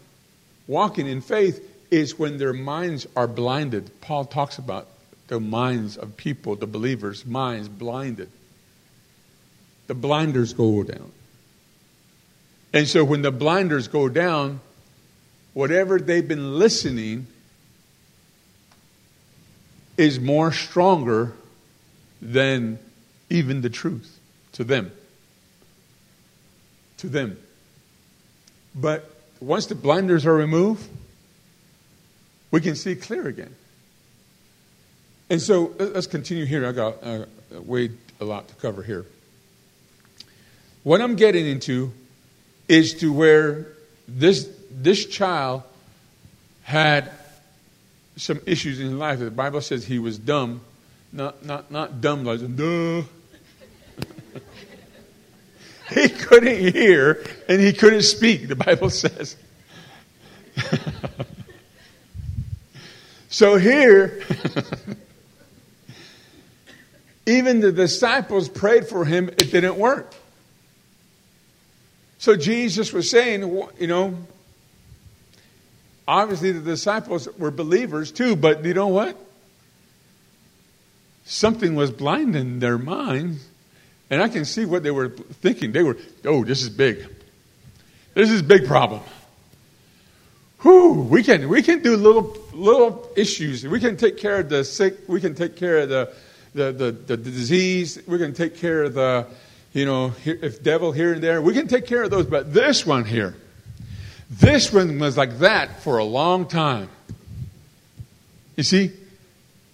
walking 0.66 1.06
in 1.06 1.20
faith 1.20 1.62
is 1.90 2.18
when 2.18 2.38
their 2.38 2.52
minds 2.52 3.06
are 3.14 3.28
blinded. 3.28 4.00
Paul 4.00 4.24
talks 4.24 4.58
about 4.58 4.88
the 5.28 5.40
minds 5.40 5.96
of 5.96 6.16
people, 6.16 6.56
the 6.56 6.66
believers' 6.66 7.26
minds 7.26 7.68
blinded. 7.68 8.30
The 9.86 9.94
blinders 9.94 10.52
go 10.52 10.82
down. 10.82 11.12
And 12.72 12.86
so 12.86 13.04
when 13.04 13.22
the 13.22 13.30
blinders 13.30 13.88
go 13.88 14.08
down, 14.08 14.60
whatever 15.54 15.98
they've 15.98 16.26
been 16.26 16.58
listening 16.58 17.26
is 19.96 20.20
more 20.20 20.52
stronger 20.52 21.32
than 22.20 22.78
even 23.30 23.62
the 23.62 23.70
truth 23.70 24.18
to 24.52 24.64
them. 24.64 24.92
To 26.98 27.08
them. 27.08 27.38
But 28.74 29.10
once 29.40 29.66
the 29.66 29.74
blinders 29.74 30.26
are 30.26 30.34
removed, 30.34 30.88
we 32.50 32.60
can 32.60 32.74
see 32.74 32.94
clear 32.94 33.26
again. 33.26 33.54
And 35.28 35.42
so 35.42 35.74
let's 35.78 36.06
continue 36.06 36.44
here. 36.44 36.66
I 36.66 36.72
got 36.72 37.02
uh, 37.02 37.26
way 37.50 37.90
a 38.20 38.24
lot 38.24 38.48
to 38.48 38.54
cover 38.56 38.82
here. 38.82 39.06
What 40.84 41.00
I'm 41.00 41.16
getting 41.16 41.46
into 41.46 41.92
is 42.68 42.94
to 42.94 43.12
where 43.12 43.66
this 44.06 44.48
this 44.70 45.04
child 45.06 45.64
had 46.62 47.10
some 48.16 48.40
issues 48.46 48.78
in 48.78 48.86
his 48.86 48.94
life. 48.94 49.18
The 49.18 49.30
Bible 49.30 49.60
says 49.60 49.84
he 49.84 49.98
was 49.98 50.16
dumb, 50.16 50.60
not 51.12 51.44
not 51.44 51.72
not 51.72 52.00
dumb 52.00 52.24
like 52.24 52.40
duh. 52.56 53.02
he 55.90 56.08
couldn't 56.08 56.72
hear 56.72 57.24
and 57.48 57.60
he 57.60 57.72
couldn't 57.72 58.02
speak. 58.02 58.46
The 58.46 58.54
Bible 58.54 58.90
says. 58.90 59.36
so 63.28 63.56
here. 63.56 64.22
Even 67.26 67.60
the 67.60 67.72
disciples 67.72 68.48
prayed 68.48 68.86
for 68.86 69.04
him, 69.04 69.28
it 69.28 69.50
didn't 69.50 69.76
work. 69.76 70.14
So 72.18 72.36
Jesus 72.36 72.92
was 72.92 73.10
saying, 73.10 73.42
you 73.78 73.86
know, 73.86 74.16
obviously 76.06 76.52
the 76.52 76.60
disciples 76.60 77.28
were 77.36 77.50
believers 77.50 78.12
too, 78.12 78.36
but 78.36 78.64
you 78.64 78.74
know 78.74 78.88
what? 78.88 79.16
Something 81.24 81.74
was 81.74 81.90
blinding 81.90 82.60
their 82.60 82.78
minds. 82.78 83.44
And 84.08 84.22
I 84.22 84.28
can 84.28 84.44
see 84.44 84.64
what 84.64 84.84
they 84.84 84.92
were 84.92 85.08
thinking. 85.08 85.72
They 85.72 85.82
were, 85.82 85.96
oh, 86.24 86.44
this 86.44 86.62
is 86.62 86.68
big. 86.68 87.04
This 88.14 88.30
is 88.30 88.40
a 88.40 88.44
big 88.44 88.66
problem. 88.66 89.00
Whew, 90.60 91.02
we 91.02 91.22
can 91.22 91.48
we 91.48 91.62
can 91.62 91.82
do 91.82 91.96
little 91.96 92.36
little 92.52 93.10
issues. 93.14 93.66
We 93.66 93.78
can 93.78 93.96
take 93.96 94.16
care 94.16 94.40
of 94.40 94.48
the 94.48 94.64
sick. 94.64 95.06
We 95.06 95.20
can 95.20 95.34
take 95.34 95.56
care 95.56 95.78
of 95.78 95.88
the 95.88 96.12
the, 96.56 96.72
the, 96.72 96.90
the 96.90 97.16
disease. 97.16 98.00
We're 98.06 98.18
going 98.18 98.32
to 98.32 98.36
take 98.36 98.56
care 98.56 98.84
of 98.84 98.94
the, 98.94 99.26
you 99.72 99.84
know, 99.84 100.14
if 100.24 100.62
devil 100.62 100.90
here 100.90 101.12
and 101.12 101.22
there, 101.22 101.40
we 101.42 101.52
can 101.52 101.68
take 101.68 101.86
care 101.86 102.02
of 102.02 102.10
those. 102.10 102.26
But 102.26 102.52
this 102.52 102.86
one 102.86 103.04
here, 103.04 103.36
this 104.30 104.72
one 104.72 104.98
was 104.98 105.16
like 105.16 105.38
that 105.38 105.82
for 105.82 105.98
a 105.98 106.04
long 106.04 106.48
time. 106.48 106.88
You 108.56 108.62
see, 108.62 108.92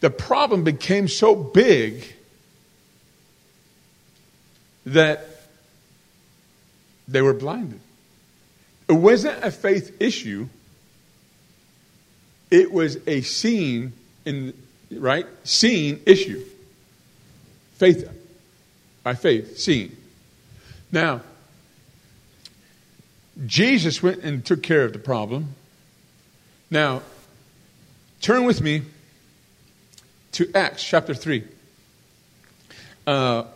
the 0.00 0.10
problem 0.10 0.64
became 0.64 1.06
so 1.06 1.36
big 1.36 2.04
that 4.84 5.24
they 7.06 7.22
were 7.22 7.34
blinded. 7.34 7.78
It 8.88 8.94
wasn't 8.94 9.42
a 9.44 9.52
faith 9.52 9.96
issue. 10.00 10.48
It 12.50 12.72
was 12.72 12.98
a 13.06 13.20
seen 13.22 13.92
in 14.24 14.52
right 14.90 15.26
seen 15.44 16.00
issue. 16.04 16.44
Faith 17.82 18.08
by 19.02 19.16
faith, 19.16 19.58
seeing. 19.58 19.96
Now, 20.92 21.20
Jesus 23.44 24.00
went 24.00 24.22
and 24.22 24.44
took 24.44 24.62
care 24.62 24.84
of 24.84 24.92
the 24.92 25.00
problem. 25.00 25.56
Now, 26.70 27.02
turn 28.20 28.44
with 28.44 28.60
me 28.60 28.82
to 30.30 30.48
Acts 30.54 30.84
chapter 30.84 31.12
3. 31.12 31.42
Uh, 33.04 33.46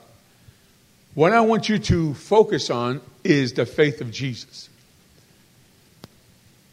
what 1.15 1.31
I 1.31 1.43
want 1.43 1.69
you 1.69 1.79
to 1.79 2.15
focus 2.15 2.69
on 2.69 3.03
is 3.23 3.53
the 3.53 3.65
faith 3.65 4.01
of 4.01 4.11
Jesus. 4.11 4.69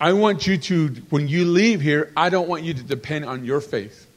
I 0.02 0.14
want 0.14 0.48
you 0.48 0.58
to, 0.58 0.88
when 1.12 1.28
you 1.28 1.46
leave 1.46 1.82
here, 1.82 2.12
I 2.18 2.30
don't 2.30 2.48
want 2.48 2.64
you 2.64 2.74
to 2.74 2.82
depend 2.82 3.26
on 3.26 3.46
your 3.46 3.62
faith. 3.62 4.08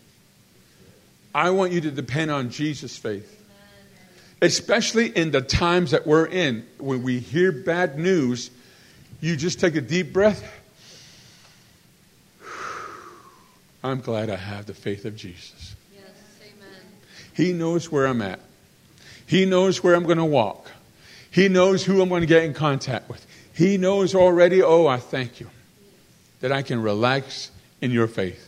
I 1.36 1.50
want 1.50 1.70
you 1.70 1.82
to 1.82 1.90
depend 1.90 2.30
on 2.30 2.48
Jesus' 2.48 2.96
faith. 2.96 3.30
Especially 4.40 5.08
in 5.08 5.32
the 5.32 5.42
times 5.42 5.90
that 5.90 6.06
we're 6.06 6.24
in, 6.24 6.66
when 6.78 7.02
we 7.02 7.20
hear 7.20 7.52
bad 7.52 7.98
news, 7.98 8.50
you 9.20 9.36
just 9.36 9.60
take 9.60 9.76
a 9.76 9.82
deep 9.82 10.14
breath. 10.14 10.42
I'm 13.84 14.00
glad 14.00 14.30
I 14.30 14.36
have 14.36 14.64
the 14.64 14.72
faith 14.72 15.04
of 15.04 15.14
Jesus. 15.14 15.76
Yes, 15.94 16.06
amen. 16.40 16.80
He 17.34 17.52
knows 17.52 17.92
where 17.92 18.06
I'm 18.06 18.22
at. 18.22 18.40
He 19.26 19.44
knows 19.44 19.84
where 19.84 19.94
I'm 19.94 20.04
going 20.04 20.16
to 20.16 20.24
walk. 20.24 20.70
He 21.30 21.48
knows 21.48 21.84
who 21.84 22.00
I'm 22.00 22.08
going 22.08 22.22
to 22.22 22.26
get 22.26 22.44
in 22.44 22.54
contact 22.54 23.10
with. 23.10 23.26
He 23.52 23.76
knows 23.76 24.14
already, 24.14 24.62
oh, 24.62 24.86
I 24.86 24.96
thank 24.96 25.38
you 25.38 25.50
that 26.40 26.50
I 26.50 26.62
can 26.62 26.80
relax 26.80 27.50
in 27.82 27.90
your 27.90 28.06
faith. 28.06 28.45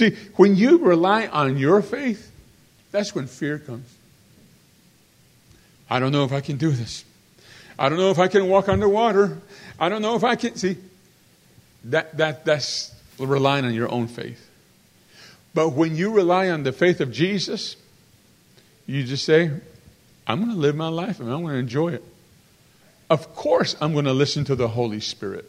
See, 0.00 0.16
when 0.36 0.56
you 0.56 0.78
rely 0.78 1.26
on 1.26 1.58
your 1.58 1.82
faith, 1.82 2.32
that's 2.90 3.14
when 3.14 3.26
fear 3.26 3.58
comes. 3.58 3.94
I 5.90 6.00
don't 6.00 6.10
know 6.10 6.24
if 6.24 6.32
I 6.32 6.40
can 6.40 6.56
do 6.56 6.70
this. 6.70 7.04
I 7.78 7.90
don't 7.90 7.98
know 7.98 8.10
if 8.10 8.18
I 8.18 8.28
can 8.28 8.48
walk 8.48 8.70
underwater. 8.70 9.36
I 9.78 9.90
don't 9.90 10.00
know 10.00 10.16
if 10.16 10.24
I 10.24 10.36
can. 10.36 10.56
See, 10.56 10.78
that, 11.84 12.16
that, 12.16 12.46
that's 12.46 12.94
relying 13.18 13.66
on 13.66 13.74
your 13.74 13.92
own 13.92 14.06
faith. 14.06 14.48
But 15.52 15.74
when 15.74 15.94
you 15.96 16.14
rely 16.14 16.48
on 16.48 16.62
the 16.62 16.72
faith 16.72 17.02
of 17.02 17.12
Jesus, 17.12 17.76
you 18.86 19.04
just 19.04 19.26
say, 19.26 19.50
I'm 20.26 20.38
going 20.40 20.52
to 20.52 20.58
live 20.58 20.76
my 20.76 20.88
life 20.88 21.20
and 21.20 21.30
I'm 21.30 21.42
going 21.42 21.52
to 21.52 21.58
enjoy 21.58 21.88
it. 21.88 22.04
Of 23.10 23.34
course, 23.34 23.76
I'm 23.82 23.92
going 23.92 24.06
to 24.06 24.14
listen 24.14 24.46
to 24.46 24.54
the 24.54 24.68
Holy 24.68 25.00
Spirit. 25.00 25.44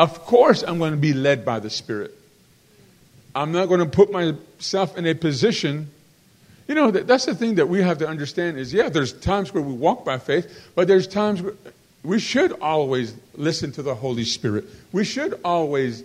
Of 0.00 0.24
course, 0.24 0.62
I'm 0.62 0.78
going 0.78 0.92
to 0.92 0.96
be 0.96 1.12
led 1.12 1.44
by 1.44 1.60
the 1.60 1.68
Spirit. 1.68 2.18
I'm 3.34 3.52
not 3.52 3.66
going 3.66 3.80
to 3.80 3.86
put 3.86 4.10
myself 4.10 4.96
in 4.96 5.06
a 5.06 5.14
position. 5.14 5.90
You 6.66 6.74
know, 6.74 6.90
that's 6.90 7.26
the 7.26 7.34
thing 7.34 7.56
that 7.56 7.68
we 7.68 7.82
have 7.82 7.98
to 7.98 8.08
understand 8.08 8.56
is 8.56 8.72
yeah, 8.72 8.88
there's 8.88 9.12
times 9.12 9.52
where 9.52 9.62
we 9.62 9.74
walk 9.74 10.06
by 10.06 10.16
faith, 10.16 10.70
but 10.74 10.88
there's 10.88 11.06
times 11.06 11.42
where 11.42 11.52
we 12.02 12.18
should 12.18 12.52
always 12.62 13.14
listen 13.34 13.72
to 13.72 13.82
the 13.82 13.94
Holy 13.94 14.24
Spirit. 14.24 14.64
We 14.90 15.04
should 15.04 15.38
always 15.44 16.02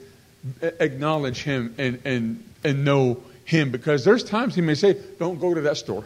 acknowledge 0.61 1.43
Him 1.43 1.73
and, 1.77 2.01
and, 2.03 2.43
and 2.65 2.83
know 2.83 3.23
Him 3.45 3.71
because 3.71 4.03
there's 4.03 4.25
times 4.25 4.55
He 4.55 4.61
may 4.61 4.75
say, 4.75 4.97
don't 5.19 5.39
go 5.39 5.53
to 5.53 5.61
that 5.61 5.77
store. 5.77 6.03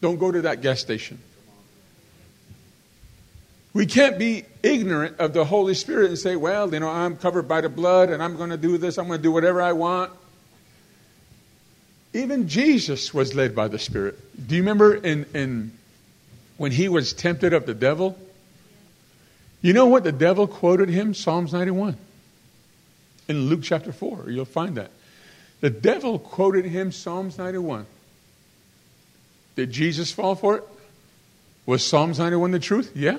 Don't 0.00 0.18
go 0.18 0.32
to 0.32 0.42
that 0.42 0.62
gas 0.62 0.80
station. 0.80 1.20
We 3.74 3.86
can't 3.86 4.18
be 4.20 4.44
ignorant 4.62 5.18
of 5.18 5.32
the 5.32 5.44
Holy 5.44 5.74
Spirit 5.74 6.08
and 6.08 6.18
say, 6.18 6.36
well, 6.36 6.72
you 6.72 6.78
know, 6.78 6.88
I'm 6.88 7.16
covered 7.16 7.48
by 7.48 7.60
the 7.60 7.68
blood 7.68 8.08
and 8.08 8.22
I'm 8.22 8.36
going 8.36 8.50
to 8.50 8.56
do 8.56 8.78
this, 8.78 8.98
I'm 8.98 9.08
going 9.08 9.18
to 9.18 9.22
do 9.22 9.32
whatever 9.32 9.60
I 9.60 9.72
want. 9.72 10.12
Even 12.14 12.48
Jesus 12.48 13.12
was 13.12 13.34
led 13.34 13.56
by 13.56 13.66
the 13.66 13.78
Spirit. 13.78 14.16
Do 14.46 14.54
you 14.54 14.62
remember 14.62 14.94
in, 14.94 15.26
in 15.34 15.72
when 16.56 16.70
he 16.70 16.88
was 16.88 17.12
tempted 17.12 17.52
of 17.52 17.66
the 17.66 17.74
devil? 17.74 18.16
You 19.60 19.72
know 19.72 19.86
what 19.86 20.04
the 20.04 20.12
devil 20.12 20.46
quoted 20.46 20.88
him? 20.88 21.12
Psalms 21.12 21.52
91. 21.52 21.96
In 23.26 23.48
Luke 23.48 23.60
chapter 23.64 23.92
4, 23.92 24.26
you'll 24.28 24.44
find 24.44 24.76
that. 24.76 24.92
The 25.60 25.70
devil 25.70 26.20
quoted 26.20 26.66
him 26.66 26.92
Psalms 26.92 27.38
91. 27.38 27.86
Did 29.56 29.72
Jesus 29.72 30.12
fall 30.12 30.36
for 30.36 30.58
it? 30.58 30.64
Was 31.66 31.84
Psalms 31.84 32.18
91 32.20 32.52
the 32.52 32.58
truth? 32.60 32.92
Yeah. 32.94 33.18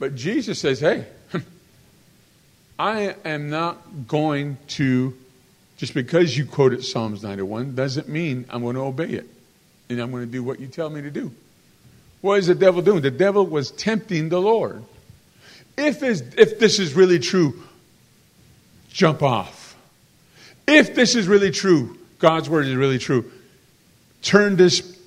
But 0.00 0.14
Jesus 0.16 0.58
says, 0.58 0.80
hey, 0.80 1.04
I 2.78 3.14
am 3.24 3.50
not 3.50 4.08
going 4.08 4.56
to, 4.68 5.14
just 5.76 5.92
because 5.92 6.36
you 6.36 6.46
quoted 6.46 6.82
Psalms 6.82 7.22
91, 7.22 7.76
doesn't 7.76 8.08
mean 8.08 8.46
I'm 8.48 8.62
going 8.62 8.76
to 8.76 8.80
obey 8.80 9.10
it. 9.10 9.28
And 9.90 10.00
I'm 10.00 10.10
going 10.10 10.24
to 10.24 10.32
do 10.32 10.42
what 10.42 10.58
you 10.58 10.68
tell 10.68 10.88
me 10.88 11.02
to 11.02 11.10
do. 11.10 11.30
What 12.22 12.38
is 12.38 12.46
the 12.46 12.54
devil 12.54 12.80
doing? 12.80 13.02
The 13.02 13.10
devil 13.10 13.46
was 13.46 13.70
tempting 13.72 14.30
the 14.30 14.40
Lord. 14.40 14.82
If, 15.76 16.02
if 16.02 16.58
this 16.58 16.78
is 16.78 16.94
really 16.94 17.18
true, 17.18 17.62
jump 18.90 19.22
off. 19.22 19.76
If 20.66 20.94
this 20.94 21.14
is 21.14 21.28
really 21.28 21.50
true, 21.50 21.98
God's 22.18 22.48
word 22.48 22.66
is 22.66 22.74
really 22.74 22.98
true, 22.98 23.30
turn 24.22 24.56
this 24.56 24.98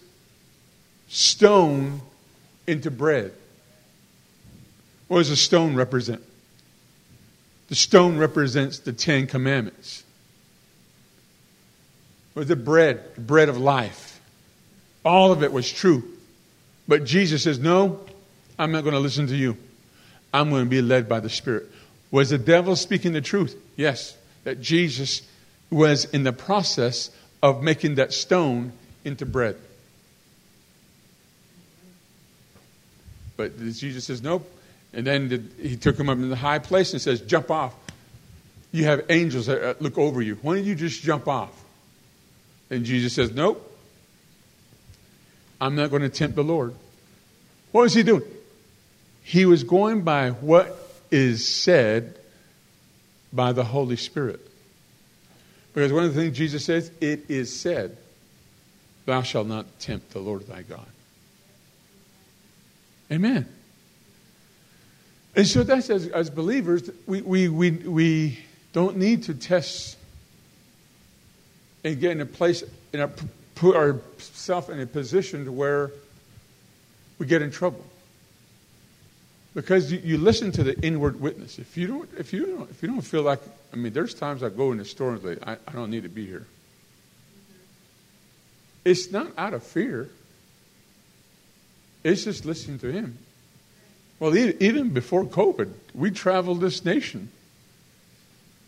stone 1.08 2.01
into 2.67 2.91
bread. 2.91 3.34
What 5.07 5.19
does 5.19 5.29
a 5.29 5.35
stone 5.35 5.75
represent? 5.75 6.21
The 7.69 7.75
stone 7.75 8.17
represents 8.17 8.79
the 8.79 8.93
Ten 8.93 9.27
Commandments. 9.27 10.03
Or 12.35 12.43
the 12.43 12.55
bread, 12.55 13.03
the 13.15 13.21
bread 13.21 13.49
of 13.49 13.57
life. 13.57 14.19
All 15.05 15.31
of 15.31 15.43
it 15.43 15.51
was 15.51 15.71
true. 15.71 16.03
But 16.87 17.05
Jesus 17.05 17.43
says, 17.43 17.59
No, 17.59 17.99
I'm 18.57 18.71
not 18.71 18.81
going 18.81 18.93
to 18.93 18.99
listen 18.99 19.27
to 19.27 19.35
you. 19.35 19.57
I'm 20.33 20.49
going 20.49 20.65
to 20.65 20.69
be 20.69 20.81
led 20.81 21.07
by 21.07 21.19
the 21.19 21.29
Spirit. 21.29 21.67
Was 22.11 22.29
the 22.29 22.37
devil 22.37 22.75
speaking 22.75 23.13
the 23.13 23.21
truth? 23.21 23.55
Yes. 23.75 24.17
That 24.43 24.61
Jesus 24.61 25.21
was 25.69 26.05
in 26.05 26.23
the 26.23 26.33
process 26.33 27.09
of 27.41 27.63
making 27.63 27.95
that 27.95 28.13
stone 28.13 28.71
into 29.03 29.25
bread. 29.25 29.57
But 33.35 33.59
Jesus 33.59 34.05
says, 34.05 34.21
nope. 34.21 34.49
And 34.93 35.06
then 35.08 35.51
he 35.60 35.75
took 35.75 35.99
him 35.99 36.10
up 36.10 36.17
in 36.17 36.29
the 36.29 36.36
high 36.36 36.60
place 36.60 36.93
and 36.93 37.01
says, 37.01 37.21
jump 37.21 37.49
off. 37.49 37.73
You 38.71 38.86
have 38.86 39.06
angels 39.10 39.47
that 39.47 39.63
uh, 39.63 39.73
look 39.79 39.97
over 39.97 40.21
you. 40.21 40.36
Why 40.41 40.56
don't 40.56 40.65
you 40.65 40.75
just 40.75 41.01
jump 41.01 41.27
off? 41.27 41.51
And 42.69 42.86
Jesus 42.86 43.13
says, 43.13 43.32
nope. 43.32 43.69
I'm 45.60 45.75
not 45.75 45.89
going 45.89 46.01
to 46.01 46.10
tempt 46.10 46.36
the 46.36 46.43
Lord. 46.43 46.75
What 47.71 47.84
was 47.84 47.93
he 47.93 48.03
doing? 48.03 48.23
He 49.23 49.45
was 49.45 49.63
going 49.63 50.01
by 50.01 50.32
what 50.32 50.77
is 51.10 51.47
said 51.47 52.17
by 53.32 53.53
the 53.53 53.63
Holy 53.63 53.95
Spirit. 53.95 54.39
Because 55.73 55.91
one 55.91 56.03
of 56.03 56.13
the 56.13 56.21
things 56.21 56.38
Jesus 56.38 56.65
says, 56.65 56.91
it 57.01 57.29
is 57.29 57.58
said, 57.58 57.97
Thou 59.06 59.21
shalt 59.21 59.47
not 59.47 59.79
tempt 59.79 60.12
the 60.12 60.19
Lord 60.19 60.47
thy 60.47 60.62
God. 60.62 60.86
Amen. 63.12 63.47
And 65.36 65.48
so 65.48 65.63
that's 65.63 65.89
as, 65.89 66.08
as 66.08 66.30
believers, 66.30 66.89
we, 67.08 67.22
we, 67.22 67.50
we, 67.50 67.72
we 67.72 68.39
don't 68.72 68.98
need 68.98 69.24
to 69.24 69.34
test 69.34 69.98
and 71.84 72.00
get 72.00 72.12
in 72.12 72.22
a 72.22 72.26
place, 72.26 72.63
in 72.93 73.10
put 73.56 73.76
ourselves 73.76 74.69
in 74.69 74.80
a 74.80 74.86
position 74.86 75.46
to 75.46 75.52
where 75.52 75.91
we 77.17 77.26
get 77.26 77.41
in 77.41 77.52
trouble. 77.52 77.84
Because 79.56 79.91
you, 79.91 80.00
you, 80.04 80.17
listen 80.17 80.52
to 80.54 80.63
the 80.63 80.80
inward 80.82 81.19
witness. 81.22 81.60
If 81.60 81.78
you 81.78 81.88
don't, 81.88 82.10
if 82.17 82.34
you 82.34 82.46
don't, 82.46 82.69
if 82.72 82.82
you 82.82 82.89
don't 82.89 83.02
feel 83.02 83.22
like, 83.22 83.39
I 83.72 83.76
mean, 83.76 83.93
there's 83.93 84.13
times 84.13 84.41
I 84.41 84.50
go 84.50 84.72
in 84.72 84.80
the 84.80 84.86
store 84.86 85.13
and 85.13 85.22
say, 85.22 85.38
I, 85.46 85.54
I 85.67 85.72
don't 85.74 85.91
need 85.91 86.04
to 86.04 86.10
be 86.10 86.26
here. 86.26 86.48
It's 88.84 89.12
not 89.12 89.28
out 89.38 89.54
of 89.54 89.63
fear. 89.63 90.10
It's 92.04 92.24
just 92.24 92.46
listening 92.46 92.80
to 92.80 92.91
Him. 92.91 93.17
Well, 94.23 94.38
even 94.38 94.91
before 94.91 95.25
COVID, 95.25 95.69
we 95.93 96.09
traveled 96.09 96.62
this 96.62 96.86
nation. 96.86 97.27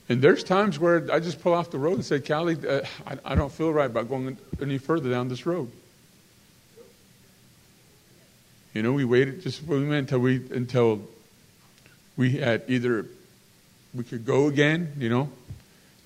And 0.10 0.22
there's 0.22 0.44
times 0.44 0.78
where 0.78 1.10
I 1.10 1.22
just 1.22 1.42
pull 1.42 1.54
off 1.54 1.72
the 1.72 1.78
road 1.78 1.94
and 1.94 2.04
say, 2.04 2.20
Callie, 2.20 2.58
uh, 2.68 2.82
I, 3.08 3.18
I, 3.24 3.36
don't 3.36 3.54
feel 3.54 3.72
right 3.72 3.86
about 3.86 4.10
going 4.10 4.38
any 4.62 4.78
further 4.80 5.10
down 5.10 5.30
this 5.30 5.46
road. 5.46 5.72
You 8.74 8.84
know, 8.84 8.92
we 8.92 9.06
waited 9.06 9.44
just 9.44 9.64
we 9.64 9.88
went 9.88 10.12
until 10.12 10.20
we 10.20 10.46
until 10.52 11.08
we 12.18 12.32
had 12.32 12.64
either 12.68 13.06
we 13.94 14.04
could 14.04 14.26
go 14.26 14.48
again, 14.48 14.92
you 14.98 15.08
know, 15.08 15.30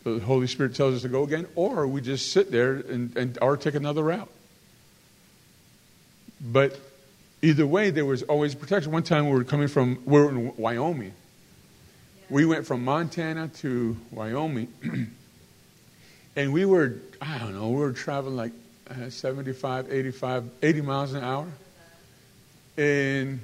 the 0.04 0.20
Holy 0.20 0.46
Spirit 0.46 0.76
tells 0.76 0.94
us 0.94 1.02
to 1.02 1.10
go 1.10 1.24
again, 1.24 1.48
or 1.56 1.88
we 1.88 2.02
just 2.02 2.32
sit 2.32 2.52
there 2.52 2.74
and, 2.74 3.18
and 3.18 3.40
or 3.42 3.58
take 3.58 3.74
another 3.74 4.04
route. 4.04 4.30
But 6.40 6.80
either 7.42 7.66
way, 7.66 7.90
there 7.92 8.06
was 8.06 8.24
always 8.24 8.56
protection. 8.56 8.92
One 8.92 9.04
time 9.04 9.26
we 9.26 9.36
were 9.36 9.44
coming 9.44 9.68
from 9.68 10.02
we 10.06 10.20
were 10.20 10.30
in 10.30 10.56
Wyoming. 10.58 11.14
We 12.30 12.46
went 12.46 12.68
from 12.68 12.84
Montana 12.84 13.48
to 13.60 13.98
Wyoming, 14.12 14.72
and 16.36 16.54
we 16.54 16.66
were 16.66 16.98
I 17.22 17.38
don't 17.40 17.54
know 17.54 17.70
we 17.70 17.78
were 17.78 17.94
traveling 17.94 18.36
like 18.36 18.52
uh, 18.90 19.10
75, 19.10 19.92
85, 19.92 20.50
80 20.62 20.82
miles 20.82 21.14
an 21.14 21.24
hour, 21.24 21.48
and 22.78 23.40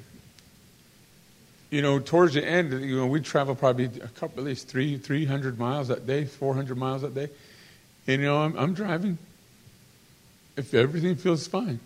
you 1.76 1.82
know, 1.82 2.00
towards 2.00 2.36
the 2.36 2.46
end, 2.46 2.72
you 2.72 2.96
know, 2.96 3.08
we 3.08 3.20
travel 3.20 3.54
probably 3.54 3.86
a 3.86 4.08
couple, 4.08 4.40
at 4.40 4.46
least 4.46 4.70
three, 4.70 4.98
300 4.98 5.60
miles 5.60 5.90
that 5.90 6.08
day, 6.08 6.24
400 6.24 6.78
miles 6.78 7.02
that 7.02 7.14
day. 7.14 7.30
And, 8.08 8.22
you 8.22 8.28
know, 8.28 8.38
I'm, 8.38 8.58
I'm 8.58 8.74
driving. 8.74 9.18
If 10.56 10.74
everything 10.74 11.16
feels 11.16 11.48
fine, 11.48 11.82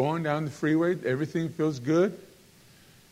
going 0.00 0.22
down 0.22 0.46
the 0.46 0.50
freeway, 0.50 0.96
everything 1.04 1.50
feels 1.50 1.78
good 1.78 2.18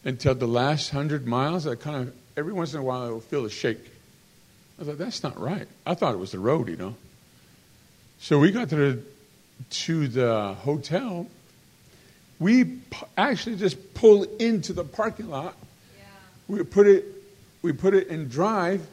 until 0.07 0.35
the 0.35 0.48
last 0.48 0.94
100 0.94 1.27
miles. 1.27 1.66
I 1.66 1.74
kind 1.74 2.09
of, 2.09 2.14
every 2.35 2.55
once 2.55 2.72
in 2.72 2.81
a 2.81 2.83
while, 2.83 3.03
I 3.03 3.11
will 3.11 3.20
feel 3.20 3.44
a 3.44 3.51
shake. 3.51 3.90
I 4.81 4.85
like, 4.85 4.96
that's 4.96 5.22
not 5.22 5.38
right. 5.38 5.68
I 5.85 5.92
thought 5.92 6.14
it 6.14 6.18
was 6.18 6.33
the 6.33 6.38
road, 6.38 6.70
you 6.70 6.77
know. 6.77 6.94
So 8.20 8.38
we 8.38 8.53
got 8.53 8.70
to 8.70 8.77
the, 8.77 9.03
to 9.68 10.09
the 10.09 10.55
hotel, 10.55 11.27
we 12.38 12.79
actually 13.18 13.57
just 13.57 13.92
pull 13.92 14.22
into 14.38 14.72
the 14.72 14.85
parking 14.85 15.29
lot. 15.29 15.57
Yeah. 15.94 16.05
We 16.48 16.62
put 16.62 16.87
it, 16.87 17.05
we 17.61 17.72
put 17.72 17.92
it 17.92 18.07
in 18.07 18.29
drive, 18.29 18.87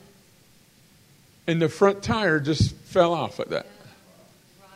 and 1.47 1.61
the 1.61 1.69
front 1.69 2.03
tire 2.03 2.41
just 2.41 2.75
fell 2.75 3.13
off 3.13 3.39
like 3.39 3.49
that. 3.49 3.65
Yeah. 3.65 4.67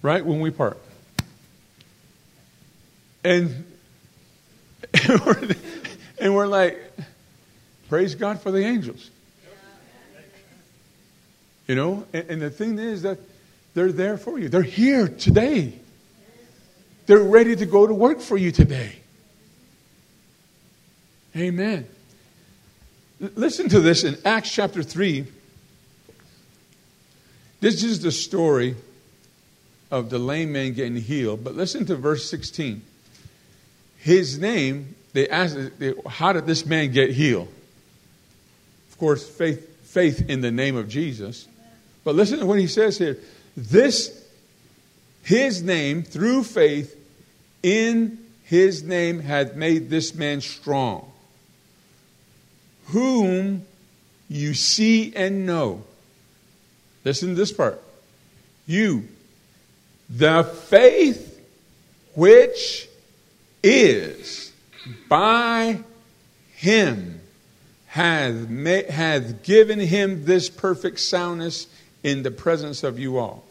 Right 0.00 0.24
when 0.24 0.40
we 0.40 0.50
parked. 0.50 0.85
And 3.26 3.64
and 6.20 6.32
we're, 6.32 6.46
like, 6.46 6.80
praise 7.88 8.14
God 8.14 8.40
for 8.40 8.52
the 8.52 8.64
angels. 8.64 9.10
You 11.66 11.74
know, 11.74 12.06
and, 12.12 12.30
and 12.30 12.42
the 12.42 12.50
thing 12.50 12.78
is 12.78 13.02
that 13.02 13.18
they're 13.74 13.90
there 13.90 14.16
for 14.16 14.38
you. 14.38 14.48
They're 14.48 14.62
here 14.62 15.08
today. 15.08 15.72
They're 17.06 17.18
ready 17.18 17.56
to 17.56 17.66
go 17.66 17.84
to 17.84 17.92
work 17.92 18.20
for 18.20 18.36
you 18.36 18.52
today. 18.52 18.92
Amen. 21.36 21.88
Listen 23.18 23.68
to 23.70 23.80
this 23.80 24.04
in 24.04 24.18
Acts 24.24 24.52
chapter 24.52 24.84
3. 24.84 25.26
This 27.58 27.82
is 27.82 28.02
the 28.02 28.12
story 28.12 28.76
of 29.90 30.10
the 30.10 30.20
lame 30.20 30.52
man 30.52 30.74
getting 30.74 30.94
healed. 30.94 31.42
But 31.42 31.56
listen 31.56 31.86
to 31.86 31.96
verse 31.96 32.30
16. 32.30 32.82
His 34.06 34.38
name, 34.38 34.94
they 35.14 35.28
asked, 35.28 35.58
how 36.08 36.32
did 36.32 36.46
this 36.46 36.64
man 36.64 36.92
get 36.92 37.10
healed? 37.10 37.48
Of 38.88 38.98
course, 38.98 39.28
faith, 39.28 39.84
faith 39.84 40.30
in 40.30 40.42
the 40.42 40.52
name 40.52 40.76
of 40.76 40.88
Jesus. 40.88 41.48
But 42.04 42.14
listen 42.14 42.38
to 42.38 42.46
what 42.46 42.60
he 42.60 42.68
says 42.68 42.98
here. 42.98 43.18
This, 43.56 44.24
his 45.24 45.60
name, 45.60 46.04
through 46.04 46.44
faith, 46.44 46.96
in 47.64 48.24
his 48.44 48.84
name 48.84 49.18
hath 49.18 49.56
made 49.56 49.90
this 49.90 50.14
man 50.14 50.40
strong, 50.40 51.10
whom 52.84 53.66
you 54.28 54.54
see 54.54 55.12
and 55.16 55.46
know. 55.46 55.82
Listen 57.04 57.30
to 57.30 57.34
this 57.34 57.50
part. 57.50 57.82
You, 58.68 59.08
the 60.08 60.44
faith 60.44 61.44
which 62.14 62.88
is 63.66 64.52
by 65.08 65.80
him 66.54 67.20
hath, 67.86 68.48
hath 68.88 69.42
given 69.42 69.80
him 69.80 70.24
this 70.24 70.48
perfect 70.48 71.00
soundness 71.00 71.66
in 72.04 72.22
the 72.22 72.30
presence 72.30 72.84
of 72.84 72.98
you 72.98 73.18
all. 73.18 73.44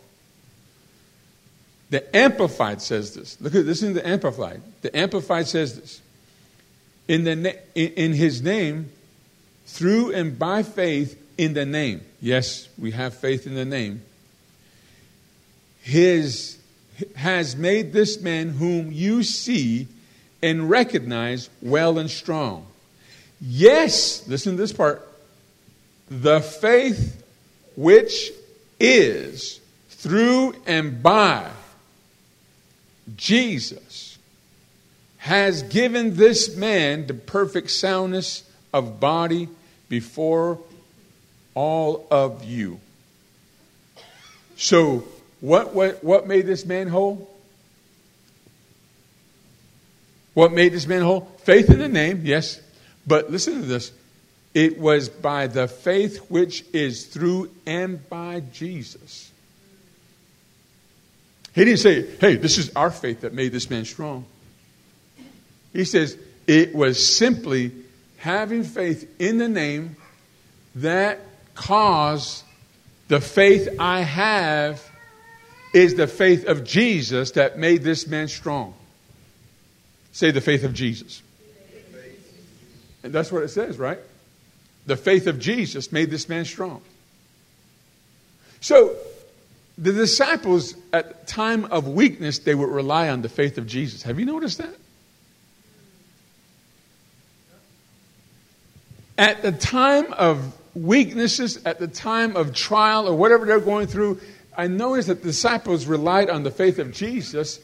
The 1.89 2.15
Amplified 2.15 2.81
says 2.81 3.13
this. 3.13 3.39
Look 3.41 3.55
at 3.55 3.65
this 3.65 3.83
in 3.83 3.93
the 3.93 4.07
Amplified. 4.07 4.61
The 4.81 4.95
Amplified 4.95 5.47
says 5.47 5.79
this. 5.79 6.01
In, 7.07 7.25
the 7.25 7.59
in 7.75 8.13
his 8.13 8.41
name, 8.41 8.89
through 9.65 10.13
and 10.13 10.39
by 10.39 10.63
faith 10.63 11.21
in 11.37 11.53
the 11.53 11.65
name. 11.65 12.01
Yes, 12.21 12.69
we 12.77 12.91
have 12.91 13.13
faith 13.13 13.45
in 13.45 13.53
the 13.53 13.65
name. 13.65 14.01
His 15.81 16.57
has 17.15 17.55
made 17.55 17.91
this 17.91 18.21
man 18.21 18.49
whom 18.49 18.91
you 18.91 19.21
see 19.21 19.87
and 20.41 20.69
recognize 20.69 21.49
well 21.61 21.97
and 21.97 22.09
strong. 22.09 22.65
Yes, 23.41 24.27
listen 24.27 24.53
to 24.53 24.57
this 24.57 24.73
part. 24.73 25.07
The 26.09 26.41
faith 26.41 27.23
which 27.75 28.31
is 28.79 29.59
through 29.89 30.55
and 30.65 31.01
by 31.01 31.49
Jesus 33.15 34.17
has 35.17 35.63
given 35.63 36.15
this 36.15 36.55
man 36.55 37.07
the 37.07 37.13
perfect 37.13 37.71
soundness 37.71 38.43
of 38.73 38.99
body 38.99 39.49
before 39.89 40.59
all 41.53 42.05
of 42.11 42.43
you. 42.43 42.79
So, 44.57 45.03
what, 45.41 45.73
what, 45.73 46.03
what 46.03 46.27
made 46.27 46.45
this 46.45 46.65
man 46.65 46.87
whole? 46.87 47.29
What 50.35 50.53
made 50.53 50.73
this 50.73 50.85
man 50.85 51.01
whole? 51.01 51.21
Faith 51.39 51.71
in 51.71 51.79
the 51.79 51.87
name, 51.87 52.21
yes. 52.23 52.61
But 53.07 53.31
listen 53.31 53.61
to 53.61 53.65
this. 53.65 53.91
It 54.53 54.77
was 54.77 55.09
by 55.09 55.47
the 55.47 55.67
faith 55.67 56.29
which 56.29 56.63
is 56.71 57.05
through 57.05 57.49
and 57.65 58.07
by 58.09 58.41
Jesus. 58.53 59.31
He 61.53 61.63
didn't 61.63 61.79
say, 61.79 62.05
hey, 62.17 62.35
this 62.35 62.57
is 62.57 62.71
our 62.75 62.91
faith 62.91 63.21
that 63.21 63.33
made 63.33 63.53
this 63.53 63.69
man 63.69 63.85
strong. 63.85 64.25
He 65.71 65.85
says, 65.85 66.17
it 66.47 66.75
was 66.75 67.15
simply 67.15 67.71
having 68.17 68.63
faith 68.63 69.09
in 69.19 69.37
the 69.37 69.49
name 69.49 69.95
that 70.75 71.19
caused 71.53 72.43
the 73.07 73.21
faith 73.21 73.69
I 73.79 74.01
have 74.01 74.85
is 75.73 75.95
the 75.95 76.07
faith 76.07 76.45
of 76.45 76.65
Jesus 76.65 77.31
that 77.31 77.57
made 77.57 77.83
this 77.83 78.07
man 78.07 78.27
strong. 78.27 78.73
Say 80.15 80.31
the 80.31 80.39
faith 80.39 80.63
of 80.63 80.73
Jesus. 80.73 81.21
And 83.03 83.11
that's 83.11 83.33
what 83.33 83.43
it 83.43 83.49
says, 83.49 83.77
right? 83.77 83.99
The 84.85 84.95
faith 84.95 85.27
of 85.27 85.39
Jesus 85.39 85.91
made 85.91 86.09
this 86.09 86.29
man 86.29 86.45
strong. 86.45 86.81
So 88.61 88.95
the 89.77 89.91
disciples, 89.91 90.73
at 90.93 91.27
time 91.27 91.65
of 91.65 91.89
weakness, 91.89 92.39
they 92.39 92.55
would 92.55 92.69
rely 92.69 93.09
on 93.09 93.23
the 93.23 93.27
faith 93.27 93.57
of 93.57 93.67
Jesus. 93.67 94.03
Have 94.03 94.17
you 94.17 94.25
noticed 94.25 94.59
that? 94.59 94.73
At 99.17 99.41
the 99.41 99.51
time 99.51 100.13
of 100.13 100.55
weaknesses, 100.73 101.59
at 101.65 101.77
the 101.77 101.89
time 101.89 102.37
of 102.37 102.55
trial 102.55 103.09
or 103.09 103.15
whatever 103.15 103.45
they're 103.45 103.59
going 103.59 103.87
through, 103.87 104.21
I 104.57 104.67
noticed 104.67 105.09
that 105.09 105.23
the 105.23 105.27
disciples 105.27 105.85
relied 105.85 106.29
on 106.29 106.43
the 106.43 106.51
faith 106.51 106.79
of 106.79 106.93
Jesus. 106.93 107.59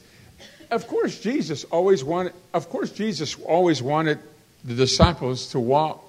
Of 0.72 0.88
course, 0.88 1.20
Jesus 1.20 1.66
always 1.66 2.04
wanted. 2.04 2.34
Of 2.54 2.70
course, 2.70 2.92
Jesus 2.92 3.36
always 3.46 3.82
wanted 3.82 4.20
the 4.64 4.74
disciples 4.74 5.52
to 5.52 5.60
walk 5.60 6.04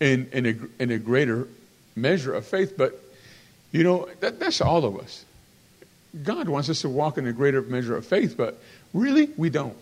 in, 0.00 0.28
in, 0.32 0.46
a, 0.46 0.82
in 0.82 0.90
a 0.90 0.98
greater 0.98 1.46
measure 1.94 2.32
of 2.34 2.46
faith, 2.46 2.74
but 2.76 2.98
you 3.70 3.84
know, 3.84 4.08
that, 4.20 4.40
that's 4.40 4.60
all 4.60 4.84
of 4.84 4.98
us. 4.98 5.24
God 6.22 6.48
wants 6.48 6.68
us 6.68 6.82
to 6.82 6.88
walk 6.88 7.18
in 7.18 7.26
a 7.26 7.32
greater 7.32 7.62
measure 7.62 7.96
of 7.96 8.06
faith, 8.06 8.36
but 8.36 8.60
really, 8.92 9.30
we 9.36 9.50
don't. 9.50 9.76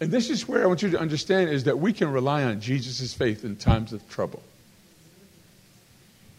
And 0.00 0.10
this 0.10 0.30
is 0.30 0.48
where 0.48 0.64
I 0.64 0.66
want 0.66 0.82
you 0.82 0.90
to 0.90 0.98
understand 0.98 1.50
is 1.50 1.64
that 1.64 1.78
we 1.78 1.92
can 1.92 2.10
rely 2.10 2.42
on 2.42 2.60
Jesus' 2.60 3.14
faith 3.14 3.44
in 3.44 3.54
times 3.54 3.92
of 3.92 4.08
trouble. 4.08 4.42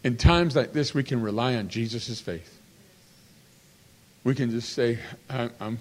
In 0.02 0.18
times 0.18 0.54
like 0.54 0.74
this, 0.74 0.92
we 0.92 1.02
can 1.02 1.22
rely 1.22 1.54
on 1.54 1.68
Jesus' 1.68 2.20
faith. 2.20 2.60
We 4.24 4.34
can 4.34 4.50
just 4.50 4.72
say, 4.72 4.98
I'm, 5.28 5.50
I'm, 5.60 5.78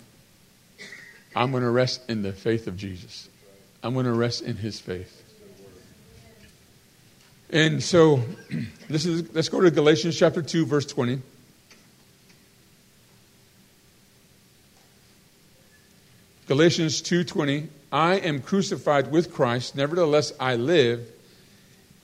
I'm 1.36 1.52
going 1.52 1.64
to 1.64 1.70
rest 1.70 2.10
in 2.10 2.22
the 2.22 2.34
faith 2.34 2.68
of 2.68 2.78
Jesus. 2.78 3.30
I'm 3.82 3.94
going 3.94 4.06
to 4.06 4.14
rest 4.14 4.44
in 4.44 4.58
his 4.58 4.80
faith. 4.80 5.22
And 7.50 7.82
so, 7.82 8.22
this 8.90 9.06
is, 9.06 9.34
let's 9.34 9.50
go 9.50 9.62
to 9.62 9.72
Galatians 9.72 10.18
chapter 10.18 10.42
2, 10.42 10.66
verse 10.66 10.86
20. 10.86 11.22
Galatians 16.46 17.02
2:20, 17.02 17.70
I 17.92 18.16
am 18.16 18.42
crucified 18.42 19.10
with 19.10 19.34
Christ, 19.34 19.78
nevertheless 19.78 20.34
I 20.40 20.56
live, 20.56 21.10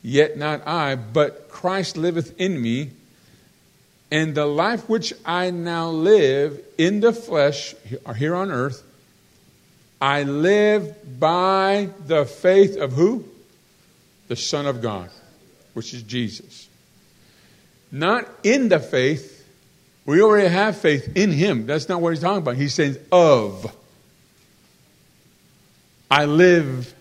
yet 0.01 0.37
not 0.37 0.65
I, 0.65 0.95
but 0.95 1.49
Christ 1.49 1.97
liveth 1.97 2.39
in 2.39 2.61
me. 2.61 2.91
And 4.11 4.33
the 4.33 4.45
life 4.45 4.89
which 4.89 5.13
I 5.25 5.51
now 5.51 5.89
live 5.89 6.59
in 6.77 6.99
the 6.99 7.13
flesh, 7.13 7.75
here 8.17 8.35
on 8.35 8.51
earth, 8.51 8.83
I 10.01 10.23
live 10.23 11.19
by 11.19 11.89
the 12.07 12.25
faith 12.25 12.77
of 12.77 12.93
who? 12.93 13.25
The 14.27 14.35
Son 14.35 14.65
of 14.65 14.81
God, 14.81 15.09
which 15.73 15.93
is 15.93 16.03
Jesus. 16.03 16.67
Not 17.91 18.27
in 18.43 18.69
the 18.69 18.79
faith. 18.79 19.35
We 20.05 20.21
already 20.21 20.47
have 20.47 20.77
faith 20.77 21.15
in 21.15 21.31
Him. 21.31 21.65
That's 21.65 21.89
not 21.89 22.01
what 22.01 22.11
He's 22.11 22.21
talking 22.21 22.37
about. 22.37 22.55
He's 22.55 22.73
saying 22.73 22.97
of. 23.11 23.75
I 26.09 26.25
live 26.25 26.93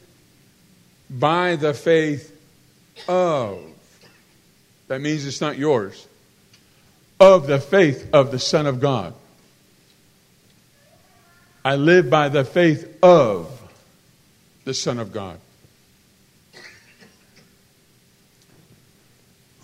by 1.09 1.57
the 1.57 1.73
faith 1.73 2.35
of. 3.09 3.61
That 4.89 5.01
means 5.01 5.27
it's 5.27 5.41
not 5.41 5.57
yours. 5.57 6.07
Of 7.21 7.47
the 7.47 7.59
faith 7.59 8.09
of 8.13 8.31
the 8.31 8.39
Son 8.39 8.67
of 8.67 8.81
God. 8.81 9.15
I 11.65 11.77
live 11.77 12.09
by 12.09 12.29
the 12.29 12.45
faith 12.45 12.97
of 13.03 13.51
the 14.65 14.73
Son 14.73 14.99
of 14.99 15.13
God. 15.13 15.39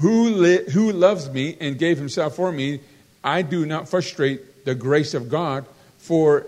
Who, 0.00 0.30
li- 0.30 0.70
who 0.70 0.92
loves 0.92 1.30
me 1.30 1.56
and 1.60 1.78
gave 1.78 1.96
himself 1.98 2.36
for 2.36 2.50
me, 2.50 2.80
I 3.22 3.42
do 3.42 3.64
not 3.64 3.88
frustrate 3.88 4.64
the 4.64 4.74
grace 4.74 5.14
of 5.14 5.28
God, 5.28 5.64
for 5.98 6.46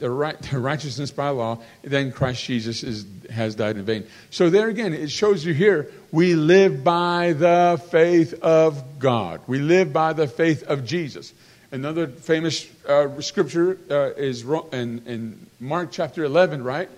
the, 0.00 0.10
right, 0.10 0.40
the 0.42 0.58
righteousness 0.58 1.10
by 1.10 1.28
law, 1.28 1.58
then 1.82 2.10
Christ 2.10 2.44
Jesus 2.44 2.82
is, 2.82 3.06
has 3.30 3.54
died 3.54 3.76
in 3.76 3.84
vain. 3.84 4.06
So 4.30 4.50
there 4.50 4.68
again, 4.68 4.92
it 4.92 5.10
shows 5.10 5.44
you 5.44 5.54
here, 5.54 5.90
we 6.10 6.34
live 6.34 6.82
by 6.82 7.34
the 7.34 7.80
faith 7.90 8.34
of 8.42 8.98
God. 8.98 9.40
We 9.46 9.60
live 9.60 9.92
by 9.92 10.12
the 10.14 10.26
faith 10.26 10.64
of 10.64 10.84
Jesus. 10.84 11.32
Another 11.70 12.08
famous 12.08 12.68
uh, 12.88 13.20
scripture 13.20 13.78
uh, 13.88 14.10
is 14.16 14.42
in, 14.42 15.02
in 15.06 15.46
Mark 15.60 15.92
chapter 15.92 16.24
11, 16.24 16.64
right? 16.64 16.88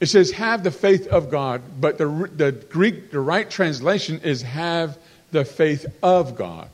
It 0.00 0.06
says, 0.06 0.32
have 0.32 0.62
the 0.62 0.70
faith 0.70 1.06
of 1.06 1.30
God, 1.30 1.62
but 1.80 1.96
the, 1.96 2.30
the 2.36 2.52
Greek, 2.52 3.10
the 3.10 3.20
right 3.20 3.48
translation 3.48 4.20
is 4.22 4.42
have 4.42 4.98
the 5.30 5.44
faith 5.44 5.86
of 6.02 6.36
God. 6.36 6.68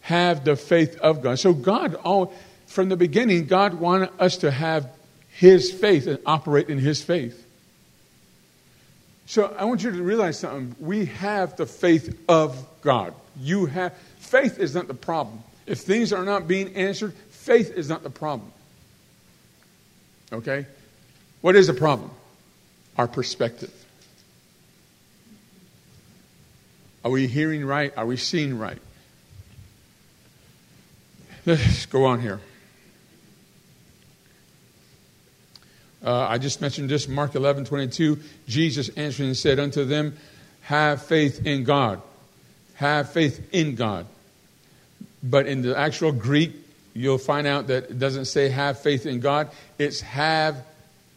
Have 0.00 0.44
the 0.44 0.56
faith 0.56 0.98
of 1.00 1.20
God. 1.20 1.38
So 1.38 1.52
God, 1.52 1.94
all, 1.96 2.32
from 2.68 2.90
the 2.90 2.96
beginning, 2.96 3.46
God 3.46 3.74
wanted 3.74 4.10
us 4.18 4.36
to 4.38 4.50
have 4.50 4.88
His 5.30 5.72
faith 5.72 6.06
and 6.06 6.18
operate 6.24 6.68
in 6.68 6.78
His 6.78 7.02
faith. 7.02 7.44
So 9.26 9.54
I 9.58 9.64
want 9.64 9.82
you 9.82 9.90
to 9.90 10.02
realize 10.02 10.38
something. 10.38 10.76
We 10.78 11.06
have 11.06 11.56
the 11.56 11.66
faith 11.66 12.18
of 12.28 12.66
God. 12.82 13.14
You 13.40 13.66
have 13.66 13.94
faith 14.18 14.58
is 14.58 14.74
not 14.74 14.86
the 14.86 14.94
problem. 14.94 15.42
If 15.66 15.80
things 15.80 16.12
are 16.12 16.24
not 16.24 16.46
being 16.46 16.74
answered, 16.76 17.14
faith 17.30 17.72
is 17.72 17.88
not 17.88 18.02
the 18.02 18.10
problem. 18.10 18.52
Okay? 20.32 20.66
What 21.40 21.56
is 21.56 21.66
the 21.66 21.74
problem? 21.74 22.10
Our 22.96 23.08
perspective. 23.08 23.72
Are 27.04 27.10
we 27.10 27.26
hearing 27.26 27.64
right? 27.64 27.96
Are 27.96 28.06
we 28.06 28.18
seeing 28.18 28.58
right? 28.58 28.78
Let's 31.46 31.86
go 31.86 32.04
on 32.04 32.20
here. 32.20 32.40
Uh, 36.04 36.26
I 36.28 36.38
just 36.38 36.60
mentioned 36.60 36.88
this, 36.88 37.08
Mark 37.08 37.34
11, 37.34 37.64
22. 37.64 38.18
Jesus 38.46 38.88
answered 38.90 39.26
and 39.26 39.36
said 39.36 39.58
unto 39.58 39.84
them, 39.84 40.16
Have 40.62 41.02
faith 41.02 41.46
in 41.46 41.64
God. 41.64 42.00
Have 42.74 43.10
faith 43.10 43.48
in 43.52 43.74
God. 43.74 44.06
But 45.22 45.46
in 45.46 45.62
the 45.62 45.76
actual 45.76 46.12
Greek, 46.12 46.52
you'll 46.94 47.18
find 47.18 47.46
out 47.46 47.66
that 47.68 47.90
it 47.90 47.98
doesn't 47.98 48.26
say 48.26 48.48
have 48.48 48.80
faith 48.80 49.06
in 49.06 49.20
God, 49.20 49.50
it's 49.78 50.00
have 50.00 50.64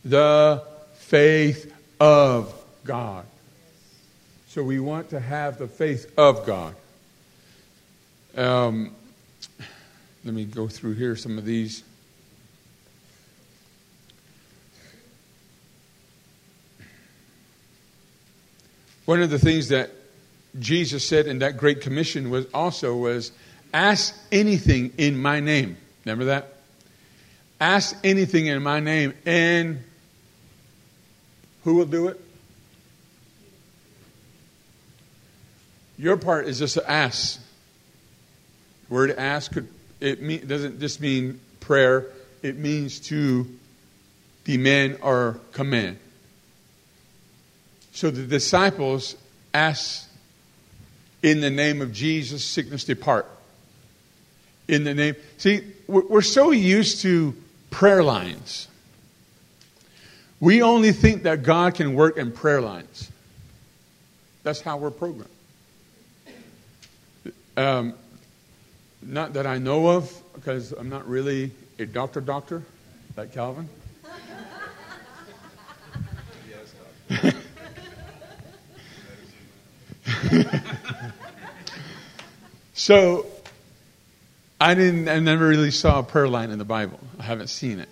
the 0.03 0.63
faith 0.93 1.71
of 1.99 2.53
God. 2.83 3.25
So 4.47 4.63
we 4.63 4.79
want 4.79 5.11
to 5.11 5.19
have 5.19 5.59
the 5.59 5.67
faith 5.67 6.11
of 6.17 6.45
God. 6.45 6.75
Um, 8.35 8.95
let 10.23 10.33
me 10.33 10.45
go 10.45 10.67
through 10.67 10.93
here 10.93 11.15
some 11.15 11.37
of 11.37 11.45
these. 11.45 11.83
One 19.05 19.21
of 19.21 19.29
the 19.29 19.39
things 19.39 19.69
that 19.69 19.91
Jesus 20.59 21.07
said 21.07 21.27
in 21.27 21.39
that 21.39 21.57
great 21.57 21.81
commission 21.81 22.29
was 22.29 22.45
also 22.53 22.95
was 22.95 23.31
ask 23.73 24.15
anything 24.31 24.93
in 24.97 25.17
my 25.17 25.39
name. 25.39 25.77
Remember 26.05 26.25
that? 26.25 26.53
Ask 27.59 27.95
anything 28.03 28.47
in 28.47 28.61
my 28.61 28.79
name 28.79 29.13
and 29.25 29.83
who 31.63 31.75
will 31.75 31.85
do 31.85 32.07
it? 32.07 32.19
Your 35.97 36.17
part 36.17 36.47
is 36.47 36.57
just 36.57 36.73
to 36.73 36.89
ask. 36.89 37.39
The 38.87 38.93
Word 38.93 39.11
ask 39.11 39.51
could 39.51 39.67
it 39.99 40.21
mean, 40.21 40.47
doesn't 40.47 40.79
just 40.79 40.99
mean 40.99 41.39
prayer, 41.59 42.07
it 42.41 42.57
means 42.57 42.99
to 43.01 43.47
demand 44.43 44.97
or 45.01 45.39
command. 45.51 45.99
So 47.91 48.09
the 48.09 48.23
disciples 48.23 49.15
asked, 49.53 50.07
In 51.21 51.41
the 51.41 51.49
name 51.49 51.81
of 51.81 51.93
Jesus, 51.93 52.43
sickness 52.43 52.83
depart. 52.83 53.27
In 54.67 54.83
the 54.83 54.93
name. 54.93 55.15
See, 55.37 55.61
we're 55.87 56.21
so 56.21 56.51
used 56.51 57.01
to 57.01 57.35
prayer 57.69 58.03
lines. 58.03 58.67
We 60.39 60.61
only 60.61 60.91
think 60.91 61.23
that 61.23 61.43
God 61.43 61.75
can 61.75 61.93
work 61.93 62.17
in 62.17 62.31
prayer 62.31 62.61
lines. 62.61 63.11
That's 64.43 64.61
how 64.61 64.77
we're 64.77 64.91
programmed. 64.91 65.29
Um, 67.55 67.93
not 69.03 69.33
that 69.33 69.45
I 69.45 69.57
know 69.57 69.87
of, 69.87 70.11
because 70.33 70.71
I'm 70.71 70.89
not 70.89 71.07
really 71.07 71.51
a 71.77 71.85
doctor 71.85 72.21
doctor 72.21 72.63
like 73.17 73.33
Calvin. 73.33 73.69
so 82.73 83.25
I 84.59 84.73
didn't 84.73 85.09
I 85.09 85.19
never 85.19 85.47
really 85.47 85.71
saw 85.71 85.99
a 85.99 86.03
prayer 86.03 86.27
line 86.27 86.51
in 86.51 86.59
the 86.59 86.65
Bible. 86.65 86.99
I 87.19 87.23
haven't 87.23 87.47
seen 87.47 87.79
it. 87.79 87.89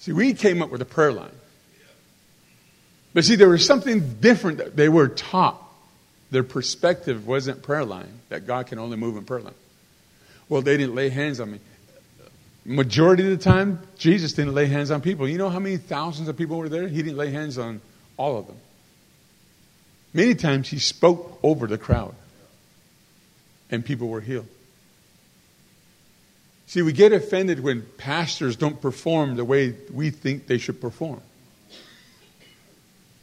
See, 0.00 0.12
we 0.12 0.34
came 0.34 0.62
up 0.62 0.70
with 0.70 0.82
a 0.82 0.86
prayer 0.86 1.12
line. 1.12 1.30
But 3.14 3.24
see, 3.24 3.36
there 3.36 3.48
was 3.48 3.64
something 3.64 4.16
different 4.20 4.58
that 4.58 4.74
they 4.74 4.88
were 4.88 5.06
taught. 5.08 5.62
Their 6.32 6.42
perspective 6.42 7.26
wasn't 7.26 7.62
prayer 7.62 7.84
line, 7.84 8.20
that 8.30 8.46
God 8.46 8.66
can 8.66 8.78
only 8.78 8.96
move 8.96 9.16
in 9.16 9.24
prayer 9.24 9.42
line. 9.42 9.54
Well, 10.48 10.62
they 10.62 10.76
didn't 10.76 10.94
lay 10.94 11.08
hands 11.08 11.38
on 11.38 11.52
me. 11.52 11.60
Majority 12.64 13.24
of 13.24 13.30
the 13.30 13.44
time, 13.44 13.80
Jesus 13.96 14.32
didn't 14.32 14.54
lay 14.54 14.66
hands 14.66 14.90
on 14.90 15.02
people. 15.02 15.28
You 15.28 15.38
know 15.38 15.50
how 15.50 15.58
many 15.58 15.76
thousands 15.76 16.28
of 16.28 16.36
people 16.36 16.56
were 16.56 16.68
there? 16.68 16.88
He 16.88 17.02
didn't 17.02 17.18
lay 17.18 17.30
hands 17.30 17.58
on 17.58 17.80
all 18.16 18.38
of 18.38 18.46
them. 18.46 18.56
Many 20.14 20.34
times 20.34 20.68
he 20.68 20.78
spoke 20.78 21.38
over 21.42 21.66
the 21.66 21.78
crowd, 21.78 22.14
and 23.70 23.84
people 23.84 24.08
were 24.08 24.20
healed. 24.20 24.46
See, 26.66 26.82
we 26.82 26.92
get 26.92 27.12
offended 27.12 27.60
when 27.60 27.82
pastors 27.98 28.56
don't 28.56 28.80
perform 28.80 29.36
the 29.36 29.44
way 29.44 29.74
we 29.92 30.10
think 30.10 30.46
they 30.46 30.58
should 30.58 30.80
perform. 30.80 31.20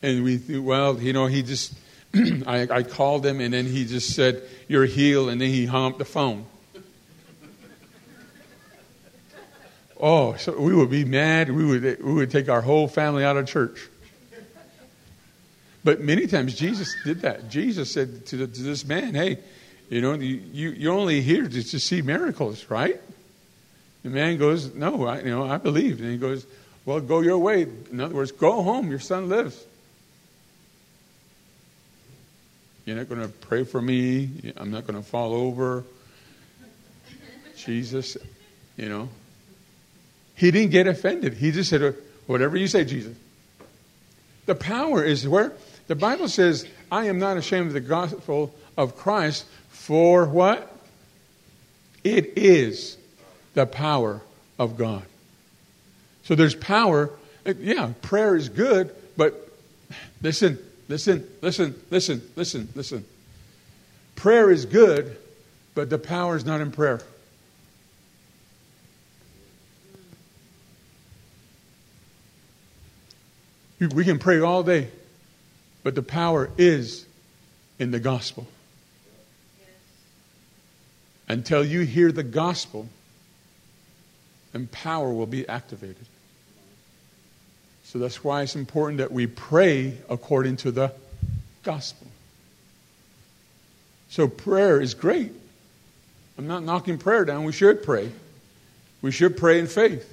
And 0.02 0.24
we 0.24 0.38
think, 0.38 0.66
well, 0.66 1.00
you 1.00 1.14
know, 1.14 1.26
he 1.26 1.42
just, 1.42 1.74
I, 2.14 2.68
I 2.70 2.84
called 2.84 3.26
him 3.26 3.42
and 3.42 3.54
then 3.54 3.66
he 3.66 3.86
just 3.86 4.16
said, 4.16 4.44
You're 4.68 4.86
healed, 4.86 5.30
and 5.30 5.42
then 5.42 5.50
he 5.50 5.66
hung 5.66 5.92
up 5.92 5.98
the 5.98 6.06
phone. 6.06 6.46
oh, 10.00 10.36
so 10.36 10.56
we 10.60 10.76
would 10.76 10.92
be 10.92 11.04
mad. 11.04 11.50
We 11.52 11.66
would, 11.66 12.04
we 12.04 12.14
would 12.14 12.32
take 12.32 12.50
our 12.50 12.62
whole 12.62 12.88
family 12.88 13.24
out 13.24 13.36
of 13.36 13.48
church. 13.48 13.90
But 15.84 16.02
many 16.02 16.28
times 16.28 16.56
Jesus 16.56 16.96
did 17.04 17.22
that. 17.22 17.50
Jesus 17.50 17.92
said 17.92 18.26
to, 18.28 18.38
the, 18.38 18.48
to 18.48 18.62
this 18.62 18.86
man, 18.86 19.16
Hey, 19.16 19.40
you 19.90 20.02
know, 20.02 20.14
you, 20.14 20.42
you, 20.52 20.70
you're 20.72 20.94
only 20.94 21.22
here 21.22 21.48
to, 21.48 21.64
to 21.64 21.80
see 21.80 22.02
miracles, 22.02 22.70
right? 22.70 23.00
The 24.04 24.10
man 24.10 24.38
goes, 24.38 24.74
No, 24.74 25.08
I, 25.08 25.20
you 25.20 25.30
know, 25.30 25.48
I 25.48 25.58
believe. 25.58 26.02
And 26.02 26.12
he 26.12 26.18
goes, 26.18 26.46
Well, 26.86 27.00
go 27.00 27.22
your 27.22 27.38
way. 27.38 27.64
In 27.92 28.00
other 28.00 28.16
words, 28.16 28.32
go 28.32 28.62
home. 28.62 28.90
Your 28.90 29.00
son 29.00 29.30
lives. 29.30 29.66
You're 32.86 32.98
not 32.98 33.08
going 33.08 33.22
to 33.22 33.28
pray 33.28 33.64
for 33.64 33.82
me. 33.82 34.54
I'm 34.58 34.72
not 34.72 34.88
going 34.88 35.02
to 35.02 35.08
fall 35.08 35.34
over. 35.34 35.84
Jesus, 37.56 38.18
you 38.78 38.90
know. 38.90 39.10
He 40.36 40.52
didn't 40.52 40.72
get 40.72 40.88
offended. 40.88 41.34
He 41.34 41.52
just 41.52 41.70
said, 41.70 41.96
whatever 42.26 42.58
you 42.58 42.68
say, 42.68 42.86
Jesus. 42.86 43.16
The 44.46 44.56
power 44.56 45.04
is 45.04 45.28
where? 45.28 45.52
The 45.90 45.96
Bible 45.96 46.28
says, 46.28 46.68
I 46.92 47.08
am 47.08 47.18
not 47.18 47.38
ashamed 47.38 47.66
of 47.66 47.74
the 47.74 47.80
gospel 47.80 48.54
of 48.78 48.96
Christ, 48.96 49.44
for 49.70 50.26
what? 50.26 50.72
It 52.04 52.34
is 52.38 52.96
the 53.56 53.66
power 53.66 54.22
of 54.60 54.78
God. 54.78 55.02
So 56.26 56.36
there's 56.36 56.54
power. 56.54 57.10
Uh, 57.44 57.56
yeah, 57.60 57.94
prayer 58.04 58.36
is 58.36 58.50
good, 58.50 58.96
but 59.18 59.50
listen, 60.22 60.60
listen, 60.90 61.28
listen, 61.42 61.74
listen, 61.90 62.22
listen, 62.36 62.70
listen. 62.76 63.06
Prayer 64.16 64.52
is 64.52 64.66
good, 64.66 65.18
but 65.74 65.90
the 65.90 65.98
power 65.98 66.36
is 66.36 66.46
not 66.46 66.62
in 66.62 66.72
prayer. 66.72 67.02
We 73.80 74.06
can 74.06 74.20
pray 74.20 74.40
all 74.40 74.62
day, 74.62 74.90
but 75.84 75.96
the 75.96 76.02
power 76.02 76.50
is 76.58 77.06
in 77.78 77.92
the 77.92 78.00
gospel. 78.00 78.48
Until 81.28 81.64
you 81.64 81.82
hear 81.82 82.12
the 82.12 82.24
gospel, 82.24 82.90
and 84.54 84.72
power 84.72 85.14
will 85.14 85.28
be 85.28 85.48
activated. 85.48 86.06
So 87.84 88.00
that's 88.00 88.24
why 88.24 88.44
it's 88.44 88.56
important 88.56 89.00
that 89.00 89.12
we 89.12 89.28
pray 89.28 89.98
according 90.10 90.58
to 90.58 90.72
the 90.72 90.92
gospel. 91.64 92.08
So 94.10 94.28
prayer 94.28 94.82
is 94.82 94.94
great. 94.94 95.32
I'm 96.38 96.48
not 96.48 96.64
knocking 96.64 96.98
prayer 96.98 97.26
down. 97.26 97.44
We 97.44 97.52
should 97.52 97.84
pray. 97.84 98.12
We 99.02 99.12
should 99.12 99.38
pray 99.38 99.60
in 99.60 99.68
faith. 99.68 100.08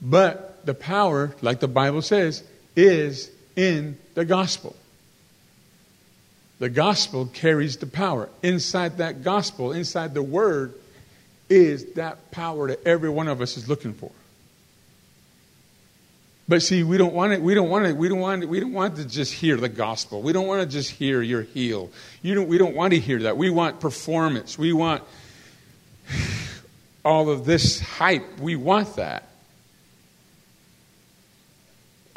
But 0.00 0.64
the 0.64 0.74
power, 0.74 1.34
like 1.42 1.60
the 1.60 1.68
Bible 1.68 2.02
says, 2.02 2.42
is 2.76 3.30
in 3.56 3.98
the 4.14 4.24
gospel. 4.24 4.76
The 6.58 6.68
gospel 6.68 7.26
carries 7.26 7.78
the 7.78 7.86
power. 7.86 8.28
Inside 8.42 8.98
that 8.98 9.22
gospel, 9.22 9.72
inside 9.72 10.12
the 10.12 10.22
word, 10.22 10.74
is 11.48 11.94
that 11.94 12.30
power 12.30 12.68
that 12.68 12.86
every 12.86 13.08
one 13.08 13.28
of 13.28 13.40
us 13.40 13.56
is 13.56 13.68
looking 13.68 13.94
for. 13.94 14.12
But 16.50 16.62
see, 16.62 16.82
we 16.82 16.98
don't 16.98 17.14
want 17.14 17.32
it. 17.32 17.40
We 17.40 17.54
don't 17.54 17.70
want 17.70 17.86
it. 17.86 17.96
We 17.96 18.08
don't 18.08 18.18
want 18.18 18.42
it. 18.42 18.48
We 18.48 18.60
don't 18.60 18.72
want 18.72 18.96
to 18.96 19.04
just 19.04 19.32
hear 19.32 19.56
the 19.56 19.68
gospel. 19.68 20.20
We 20.20 20.32
don't 20.32 20.48
want 20.48 20.62
to 20.62 20.66
just 20.66 20.90
hear 20.90 21.22
you're 21.22 21.42
healed. 21.42 21.92
You 22.22 22.34
don't, 22.34 22.48
we 22.48 22.58
don't 22.58 22.74
want 22.74 22.92
to 22.92 22.98
hear 22.98 23.20
that. 23.20 23.36
We 23.36 23.50
want 23.50 23.78
performance. 23.78 24.58
We 24.58 24.72
want 24.72 25.04
all 27.04 27.30
of 27.30 27.46
this 27.46 27.80
hype. 27.80 28.40
We 28.40 28.56
want 28.56 28.96
that. 28.96 29.29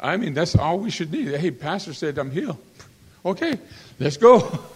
I 0.04 0.18
mean, 0.18 0.34
that's 0.34 0.54
all 0.54 0.78
we 0.78 0.90
should 0.90 1.10
need. 1.10 1.28
Hey, 1.28 1.50
pastor 1.50 1.94
said 1.94 2.18
I'm 2.18 2.30
healed. 2.30 2.58
Okay, 3.24 3.58
let's 3.98 4.18
go. 4.18 4.58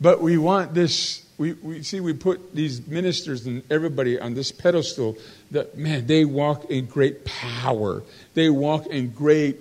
But 0.00 0.20
we 0.20 0.36
want 0.36 0.74
this. 0.74 1.24
We, 1.38 1.52
we 1.52 1.84
see 1.84 2.00
we 2.00 2.12
put 2.12 2.52
these 2.52 2.84
ministers 2.88 3.46
and 3.46 3.62
everybody 3.70 4.18
on 4.18 4.34
this 4.34 4.50
pedestal 4.50 5.16
that 5.52 5.78
man 5.78 6.08
they 6.08 6.24
walk 6.24 6.64
in 6.72 6.86
great 6.86 7.24
power. 7.24 8.02
They 8.34 8.50
walk 8.50 8.86
in 8.88 9.10
great. 9.10 9.60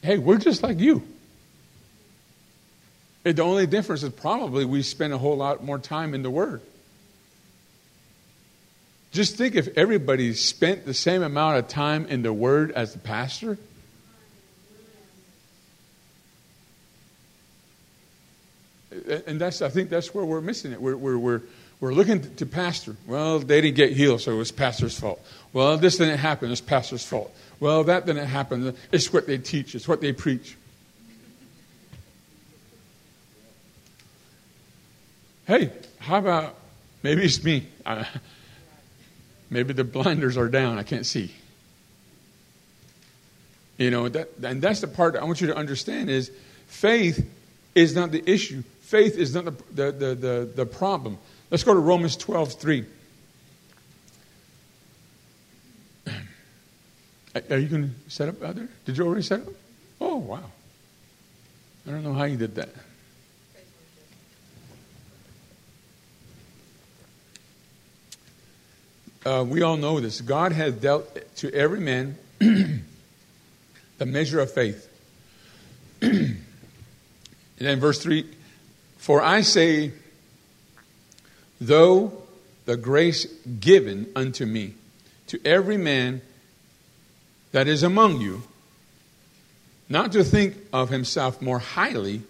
Hey, 0.00 0.16
we're 0.16 0.38
just 0.38 0.62
like 0.62 0.80
you. 0.80 1.02
And 3.26 3.36
the 3.36 3.42
only 3.42 3.66
difference 3.66 4.02
is 4.02 4.14
probably 4.14 4.64
we 4.64 4.80
spend 4.80 5.12
a 5.12 5.18
whole 5.18 5.36
lot 5.36 5.62
more 5.62 5.78
time 5.78 6.14
in 6.14 6.22
the 6.22 6.30
Word. 6.30 6.62
Just 9.16 9.36
think 9.36 9.54
if 9.54 9.78
everybody 9.78 10.34
spent 10.34 10.84
the 10.84 10.92
same 10.92 11.22
amount 11.22 11.56
of 11.56 11.68
time 11.68 12.04
in 12.04 12.20
the 12.20 12.34
Word 12.34 12.70
as 12.72 12.92
the 12.92 12.98
pastor. 12.98 13.56
And 19.26 19.40
that's, 19.40 19.62
I 19.62 19.70
think 19.70 19.88
that's 19.88 20.12
where 20.14 20.26
we're 20.26 20.42
missing 20.42 20.72
it. 20.72 20.82
We're, 20.82 20.98
we're, 20.98 21.16
we're, 21.16 21.40
we're 21.80 21.94
looking 21.94 22.34
to 22.36 22.44
pastor. 22.44 22.94
Well, 23.06 23.38
they 23.38 23.62
didn't 23.62 23.76
get 23.76 23.92
healed, 23.92 24.20
so 24.20 24.32
it 24.32 24.36
was 24.36 24.52
pastor's 24.52 25.00
fault. 25.00 25.24
Well, 25.54 25.78
this 25.78 25.96
didn't 25.96 26.18
happen, 26.18 26.52
it's 26.52 26.60
pastor's 26.60 27.06
fault. 27.06 27.34
Well, 27.58 27.84
that 27.84 28.04
didn't 28.04 28.26
happen. 28.26 28.76
It's 28.92 29.14
what 29.14 29.26
they 29.26 29.38
teach, 29.38 29.74
it's 29.74 29.88
what 29.88 30.02
they 30.02 30.12
preach. 30.12 30.58
Hey, 35.46 35.70
how 36.00 36.18
about 36.18 36.54
maybe 37.02 37.24
it's 37.24 37.42
me? 37.42 37.66
Maybe 39.50 39.72
the 39.72 39.84
blinders 39.84 40.36
are 40.36 40.48
down. 40.48 40.78
I 40.78 40.82
can't 40.82 41.06
see. 41.06 41.32
You 43.78 43.90
know, 43.90 44.08
that, 44.08 44.30
and 44.42 44.60
that's 44.62 44.80
the 44.80 44.88
part 44.88 45.16
I 45.16 45.24
want 45.24 45.40
you 45.40 45.48
to 45.48 45.56
understand 45.56 46.10
is 46.10 46.30
faith 46.66 47.28
is 47.74 47.94
not 47.94 48.10
the 48.10 48.28
issue. 48.28 48.62
Faith 48.80 49.18
is 49.18 49.34
not 49.34 49.44
the, 49.44 49.52
the, 49.74 49.92
the, 49.92 50.14
the, 50.14 50.50
the 50.56 50.66
problem. 50.66 51.18
Let's 51.50 51.62
go 51.62 51.74
to 51.74 51.80
Romans 51.80 52.16
12, 52.16 52.54
3. 52.54 52.86
Are 57.50 57.58
you 57.58 57.68
going 57.68 57.90
to 57.90 58.10
set 58.10 58.28
up 58.28 58.42
out 58.42 58.54
there? 58.56 58.68
Did 58.84 58.96
you 58.96 59.06
already 59.06 59.22
set 59.22 59.40
up? 59.40 59.48
Oh, 60.00 60.16
wow. 60.16 60.42
I 61.86 61.90
don't 61.90 62.02
know 62.02 62.14
how 62.14 62.24
you 62.24 62.36
did 62.36 62.54
that. 62.56 62.70
Uh, 69.26 69.42
we 69.42 69.62
all 69.62 69.76
know 69.76 69.98
this. 69.98 70.20
God 70.20 70.52
has 70.52 70.72
dealt 70.74 71.18
to 71.38 71.52
every 71.52 71.80
man 71.80 72.16
the 72.38 74.06
measure 74.06 74.38
of 74.38 74.52
faith. 74.52 74.88
and 76.00 76.38
then 77.58 77.80
verse 77.80 78.00
3 78.00 78.24
For 78.98 79.20
I 79.20 79.40
say, 79.40 79.90
though 81.60 82.22
the 82.66 82.76
grace 82.76 83.24
given 83.58 84.06
unto 84.14 84.46
me 84.46 84.74
to 85.26 85.40
every 85.44 85.76
man 85.76 86.22
that 87.50 87.66
is 87.66 87.82
among 87.82 88.20
you, 88.20 88.44
not 89.88 90.12
to 90.12 90.22
think 90.22 90.56
of 90.72 90.88
himself 90.90 91.42
more 91.42 91.58
highly 91.58 92.22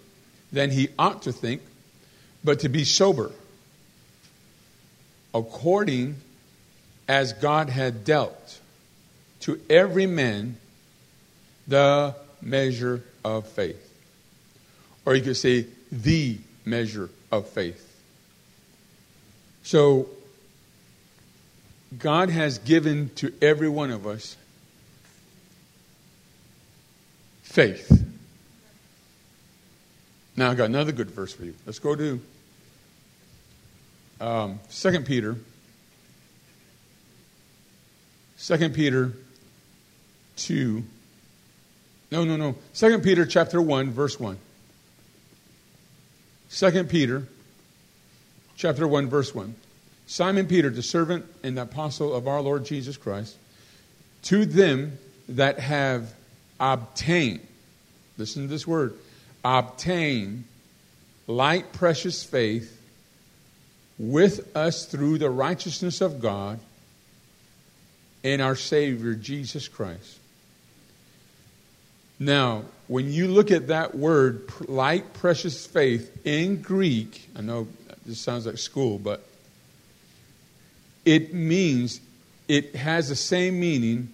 than 0.51 0.71
he 0.71 0.89
ought 0.97 1.21
to 1.23 1.31
think, 1.31 1.61
but 2.43 2.61
to 2.61 2.69
be 2.69 2.83
sober, 2.83 3.31
according 5.31 6.15
as 7.07 7.33
God 7.33 7.69
had 7.69 8.03
dealt 8.03 8.59
to 9.41 9.59
every 9.69 10.05
man 10.05 10.57
the 11.67 12.15
measure 12.41 13.03
of 13.23 13.47
faith. 13.47 13.83
Or 15.05 15.15
you 15.15 15.23
could 15.23 15.37
say 15.37 15.67
the 15.91 16.37
measure 16.65 17.09
of 17.31 17.47
faith. 17.47 17.83
So, 19.63 20.07
God 21.97 22.29
has 22.29 22.57
given 22.57 23.09
to 23.15 23.33
every 23.41 23.69
one 23.69 23.91
of 23.91 24.05
us 24.05 24.35
faith. 27.43 28.05
Now, 30.35 30.51
I 30.51 30.55
got 30.55 30.65
another 30.65 30.91
good 30.91 31.09
verse 31.09 31.33
for 31.33 31.45
you. 31.45 31.55
Let's 31.65 31.79
go 31.79 31.95
to 31.95 32.21
um, 34.21 34.59
2 34.71 35.01
Peter 35.01 35.35
2 38.39 38.69
Peter 38.69 39.13
2. 40.37 40.83
No, 42.11 42.23
no, 42.23 42.37
no. 42.37 42.55
2 42.75 42.99
Peter 42.99 43.25
chapter 43.25 43.61
1, 43.61 43.91
verse 43.91 44.19
1. 44.19 44.37
2 46.51 46.83
Peter 46.85 47.27
chapter 48.55 48.87
1, 48.87 49.07
verse 49.07 49.33
1. 49.33 49.55
Simon 50.05 50.47
Peter, 50.47 50.69
the 50.69 50.83
servant 50.83 51.25
and 51.43 51.59
apostle 51.59 52.15
of 52.15 52.27
our 52.27 52.41
Lord 52.41 52.63
Jesus 52.63 52.95
Christ, 52.95 53.35
to 54.23 54.45
them 54.45 54.97
that 55.29 55.59
have 55.59 56.13
obtained, 56.59 57.45
listen 58.17 58.43
to 58.43 58.47
this 58.47 58.65
word, 58.65 58.93
obtained 59.43 60.45
light 61.27 61.73
precious 61.73 62.23
faith 62.23 62.73
with 63.99 64.55
us 64.55 64.85
through 64.85 65.17
the 65.17 65.29
righteousness 65.29 65.99
of 65.99 66.21
God 66.21 66.59
in 68.33 68.41
our 68.41 68.55
Savior, 68.55 69.13
Jesus 69.13 69.67
Christ. 69.67 70.19
Now, 72.19 72.63
when 72.87 73.11
you 73.11 73.27
look 73.27 73.51
at 73.51 73.67
that 73.67 73.95
word, 73.95 74.51
light, 74.67 75.13
precious 75.13 75.65
faith, 75.65 76.25
in 76.25 76.61
Greek, 76.61 77.29
I 77.35 77.41
know 77.41 77.67
this 78.05 78.19
sounds 78.19 78.45
like 78.45 78.57
school, 78.57 78.97
but 78.97 79.25
it 81.05 81.33
means, 81.33 82.01
it 82.47 82.75
has 82.75 83.07
the 83.07 83.15
same 83.15 83.59
meaning 83.59 84.09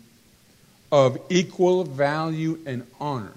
of 0.91 1.17
equal 1.29 1.83
value 1.83 2.59
and 2.65 2.85
honor. 2.99 3.33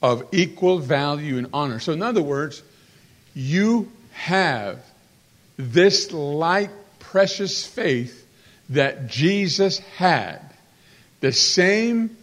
of 0.00 0.22
equal 0.30 0.78
value 0.78 1.38
and 1.38 1.48
honor. 1.52 1.80
So, 1.80 1.92
in 1.92 2.02
other 2.02 2.22
words, 2.22 2.62
you 3.34 3.90
have 4.12 4.78
this 5.56 6.12
like 6.12 6.70
precious 7.10 7.66
faith 7.66 8.26
that 8.68 9.06
Jesus 9.06 9.78
had, 9.96 10.40
the 11.20 11.32
same 11.32 12.16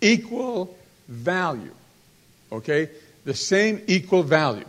equal 0.00 0.76
value. 1.08 1.74
Okay? 2.52 2.88
The 3.24 3.34
same 3.34 3.82
equal 3.88 4.22
value. 4.22 4.66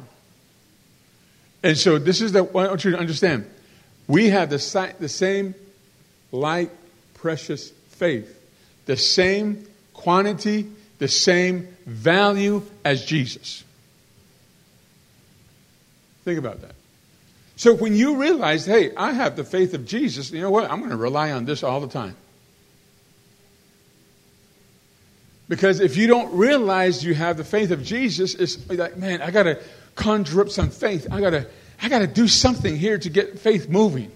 And 1.61 1.77
so, 1.77 1.99
this 1.99 2.21
is 2.21 2.31
the, 2.31 2.39
I 2.39 2.67
want 2.67 2.83
you 2.83 2.91
to 2.91 2.97
understand. 2.97 3.45
We 4.07 4.29
have 4.29 4.49
the, 4.49 4.95
the 4.99 5.09
same 5.09 5.53
like 6.31 6.71
precious 7.13 7.69
faith, 7.89 8.33
the 8.85 8.97
same 8.97 9.67
quantity, 9.93 10.67
the 10.97 11.07
same 11.07 11.67
value 11.85 12.63
as 12.83 13.05
Jesus. 13.05 13.63
Think 16.23 16.39
about 16.39 16.61
that. 16.61 16.76
So 17.57 17.73
when 17.73 17.95
you 17.95 18.21
realize, 18.21 18.67
hey, 18.67 18.95
I 18.95 19.13
have 19.13 19.35
the 19.35 19.43
faith 19.43 19.73
of 19.73 19.85
Jesus, 19.85 20.31
you 20.31 20.41
know 20.41 20.51
what? 20.51 20.69
I'm 20.69 20.77
going 20.77 20.91
to 20.91 20.97
rely 20.97 21.31
on 21.31 21.45
this 21.45 21.63
all 21.63 21.81
the 21.81 21.87
time. 21.87 22.15
Because 25.49 25.79
if 25.79 25.97
you 25.97 26.07
don't 26.07 26.37
realize 26.37 27.03
you 27.03 27.15
have 27.15 27.35
the 27.35 27.43
faith 27.43 27.71
of 27.71 27.83
Jesus, 27.83 28.35
it's 28.35 28.69
like, 28.69 28.97
man, 28.97 29.23
I 29.23 29.31
got 29.31 29.43
to 29.43 29.59
conjure 29.95 30.41
up 30.41 30.49
some 30.49 30.69
faith. 30.69 31.07
I 31.11 31.19
got 31.19 31.31
to 31.31 31.47
I 31.81 31.89
got 31.89 31.99
to 31.99 32.07
do 32.07 32.27
something 32.27 32.75
here 32.75 32.97
to 32.97 33.09
get 33.09 33.39
faith 33.39 33.69
moving. 33.69 34.11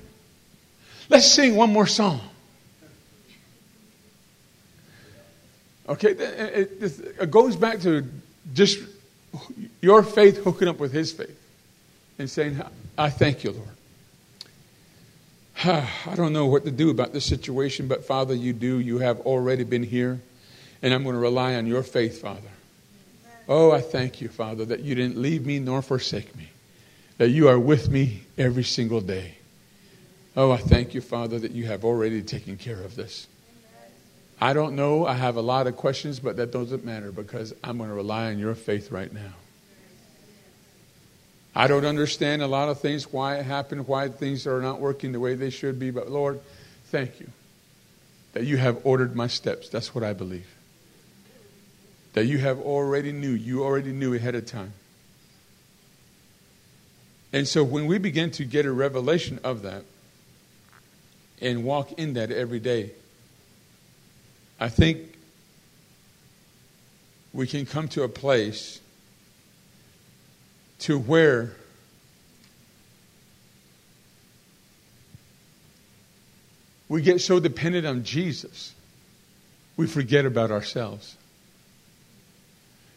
Let's 1.09 1.25
sing 1.25 1.55
one 1.55 1.71
more 1.71 1.87
song. 1.87 2.21
Okay, 5.89 6.11
it, 6.11 6.71
it, 6.81 6.99
it 7.21 7.31
goes 7.31 7.55
back 7.55 7.81
to 7.81 8.05
just 8.53 8.79
your 9.81 10.03
faith 10.03 10.43
hooking 10.43 10.67
up 10.67 10.79
with 10.79 10.91
his 10.91 11.11
faith 11.11 11.37
and 12.17 12.29
saying, 12.29 12.61
I 13.01 13.09
thank 13.09 13.43
you, 13.43 13.51
Lord. 13.51 13.67
I 16.05 16.15
don't 16.15 16.33
know 16.33 16.45
what 16.45 16.65
to 16.65 16.71
do 16.71 16.91
about 16.91 17.13
this 17.13 17.25
situation, 17.25 17.87
but 17.87 18.05
Father, 18.05 18.35
you 18.35 18.53
do. 18.53 18.77
You 18.77 18.99
have 18.99 19.21
already 19.21 19.63
been 19.63 19.81
here, 19.81 20.21
and 20.83 20.93
I'm 20.93 21.01
going 21.01 21.15
to 21.15 21.19
rely 21.19 21.55
on 21.55 21.65
your 21.65 21.81
faith, 21.81 22.21
Father. 22.21 22.51
Oh, 23.49 23.71
I 23.71 23.81
thank 23.81 24.21
you, 24.21 24.29
Father, 24.29 24.65
that 24.65 24.81
you 24.81 24.93
didn't 24.93 25.17
leave 25.17 25.47
me 25.47 25.57
nor 25.57 25.81
forsake 25.81 26.35
me, 26.35 26.49
that 27.17 27.29
you 27.29 27.47
are 27.47 27.57
with 27.57 27.89
me 27.89 28.21
every 28.37 28.63
single 28.63 29.01
day. 29.01 29.33
Oh, 30.37 30.51
I 30.51 30.57
thank 30.57 30.93
you, 30.93 31.01
Father, 31.01 31.39
that 31.39 31.53
you 31.53 31.65
have 31.65 31.83
already 31.83 32.21
taken 32.21 32.55
care 32.55 32.83
of 32.83 32.95
this. 32.95 33.25
I 34.39 34.53
don't 34.53 34.75
know. 34.75 35.07
I 35.07 35.13
have 35.13 35.37
a 35.37 35.41
lot 35.41 35.65
of 35.65 35.75
questions, 35.75 36.19
but 36.19 36.37
that 36.37 36.51
doesn't 36.51 36.85
matter 36.85 37.11
because 37.11 37.51
I'm 37.63 37.79
going 37.79 37.89
to 37.89 37.95
rely 37.95 38.27
on 38.27 38.37
your 38.37 38.53
faith 38.53 38.91
right 38.91 39.11
now. 39.11 39.33
I 41.53 41.67
don't 41.67 41.85
understand 41.85 42.41
a 42.41 42.47
lot 42.47 42.69
of 42.69 42.79
things, 42.79 43.11
why 43.11 43.35
it 43.35 43.45
happened, 43.45 43.87
why 43.87 44.07
things 44.07 44.47
are 44.47 44.61
not 44.61 44.79
working 44.79 45.11
the 45.11 45.19
way 45.19 45.35
they 45.35 45.49
should 45.49 45.79
be, 45.79 45.91
but 45.91 46.09
Lord, 46.09 46.39
thank 46.85 47.19
you 47.19 47.27
that 48.33 48.45
you 48.45 48.57
have 48.57 48.79
ordered 48.85 49.15
my 49.15 49.27
steps. 49.27 49.69
That's 49.69 49.93
what 49.93 50.03
I 50.03 50.13
believe. 50.13 50.47
That 52.13 52.25
you 52.25 52.37
have 52.39 52.59
already 52.59 53.11
knew, 53.11 53.31
you 53.31 53.63
already 53.63 53.91
knew 53.91 54.13
ahead 54.13 54.35
of 54.35 54.45
time. 54.45 54.73
And 57.33 57.47
so 57.47 57.63
when 57.63 57.85
we 57.85 57.97
begin 57.97 58.31
to 58.31 58.45
get 58.45 58.65
a 58.65 58.71
revelation 58.71 59.39
of 59.43 59.61
that 59.61 59.83
and 61.41 61.63
walk 61.63 61.93
in 61.93 62.13
that 62.13 62.31
every 62.31 62.59
day, 62.59 62.91
I 64.59 64.69
think 64.69 64.99
we 67.33 67.47
can 67.47 67.65
come 67.65 67.87
to 67.89 68.03
a 68.03 68.09
place 68.09 68.80
to 70.81 70.97
where 70.97 71.51
we 76.89 77.01
get 77.01 77.21
so 77.21 77.39
dependent 77.39 77.85
on 77.85 78.03
Jesus, 78.03 78.73
we 79.77 79.87
forget 79.87 80.25
about 80.25 80.51
ourselves. 80.51 81.15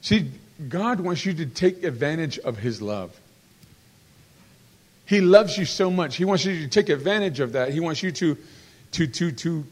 See, 0.00 0.30
God 0.68 1.00
wants 1.00 1.24
you 1.26 1.34
to 1.34 1.46
take 1.46 1.84
advantage 1.84 2.38
of 2.38 2.58
His 2.58 2.80
love. 2.80 3.18
He 5.06 5.20
loves 5.20 5.58
you 5.58 5.66
so 5.66 5.90
much. 5.90 6.16
He 6.16 6.24
wants 6.24 6.46
you 6.46 6.60
to 6.60 6.68
take 6.68 6.88
advantage 6.88 7.40
of 7.40 7.52
that. 7.52 7.72
He 7.72 7.80
wants 7.80 8.02
you 8.02 8.12
to, 8.12 8.38
to, 8.92 9.06
to, 9.06 9.32
to 9.32 9.64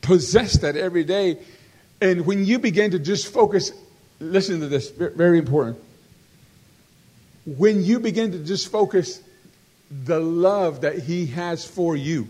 possess 0.00 0.58
that 0.58 0.76
every 0.76 1.04
day. 1.04 1.38
And 2.00 2.24
when 2.24 2.46
you 2.46 2.58
begin 2.58 2.92
to 2.92 2.98
just 2.98 3.30
focus, 3.30 3.72
listen 4.20 4.60
to 4.60 4.68
this, 4.68 4.88
very 4.90 5.38
important. 5.38 5.78
When 7.46 7.82
you 7.82 8.00
begin 8.00 8.32
to 8.32 8.38
just 8.38 8.70
focus 8.70 9.20
the 9.90 10.20
love 10.20 10.82
that 10.82 10.98
He 10.98 11.26
has 11.26 11.64
for 11.64 11.96
you, 11.96 12.28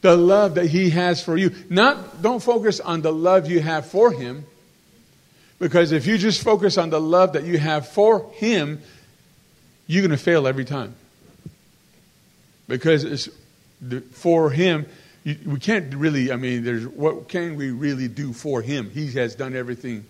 the 0.00 0.16
love 0.16 0.54
that 0.54 0.66
He 0.66 0.90
has 0.90 1.22
for 1.22 1.36
you. 1.36 1.54
Not, 1.68 2.22
don't 2.22 2.42
focus 2.42 2.80
on 2.80 3.02
the 3.02 3.12
love 3.12 3.50
you 3.50 3.60
have 3.60 3.86
for 3.86 4.12
Him, 4.12 4.44
because 5.58 5.92
if 5.92 6.06
you 6.06 6.18
just 6.18 6.42
focus 6.42 6.78
on 6.78 6.90
the 6.90 7.00
love 7.00 7.32
that 7.34 7.44
you 7.44 7.58
have 7.58 7.88
for 7.88 8.30
Him, 8.32 8.80
you're 9.86 10.02
going 10.02 10.10
to 10.10 10.22
fail 10.22 10.46
every 10.46 10.64
time. 10.64 10.94
Because 12.68 13.04
it's 13.04 13.28
for 14.12 14.50
Him, 14.50 14.86
we 15.44 15.58
can't 15.58 15.92
really, 15.92 16.30
I 16.30 16.36
mean, 16.36 16.62
there's, 16.62 16.86
what 16.86 17.28
can 17.28 17.56
we 17.56 17.72
really 17.72 18.06
do 18.06 18.32
for 18.32 18.62
him? 18.62 18.90
He 18.90 19.10
has 19.12 19.34
done 19.34 19.56
everything. 19.56 20.04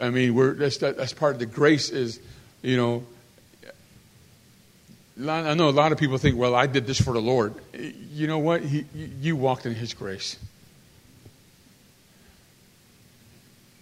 I 0.00 0.10
mean, 0.10 0.34
we're, 0.34 0.54
that's, 0.54 0.78
that's 0.78 1.12
part 1.12 1.34
of 1.34 1.38
the 1.38 1.46
grace 1.46 1.90
is, 1.90 2.20
you 2.62 2.76
know, 2.76 3.04
I 5.18 5.54
know 5.54 5.68
a 5.68 5.70
lot 5.70 5.92
of 5.92 5.98
people 5.98 6.18
think, 6.18 6.36
well, 6.36 6.54
I 6.54 6.66
did 6.66 6.86
this 6.86 7.00
for 7.00 7.14
the 7.14 7.22
Lord. 7.22 7.54
You 7.72 8.26
know 8.26 8.38
what? 8.38 8.62
He, 8.62 8.84
you 8.94 9.34
walked 9.34 9.64
in 9.64 9.74
His 9.74 9.94
grace. 9.94 10.38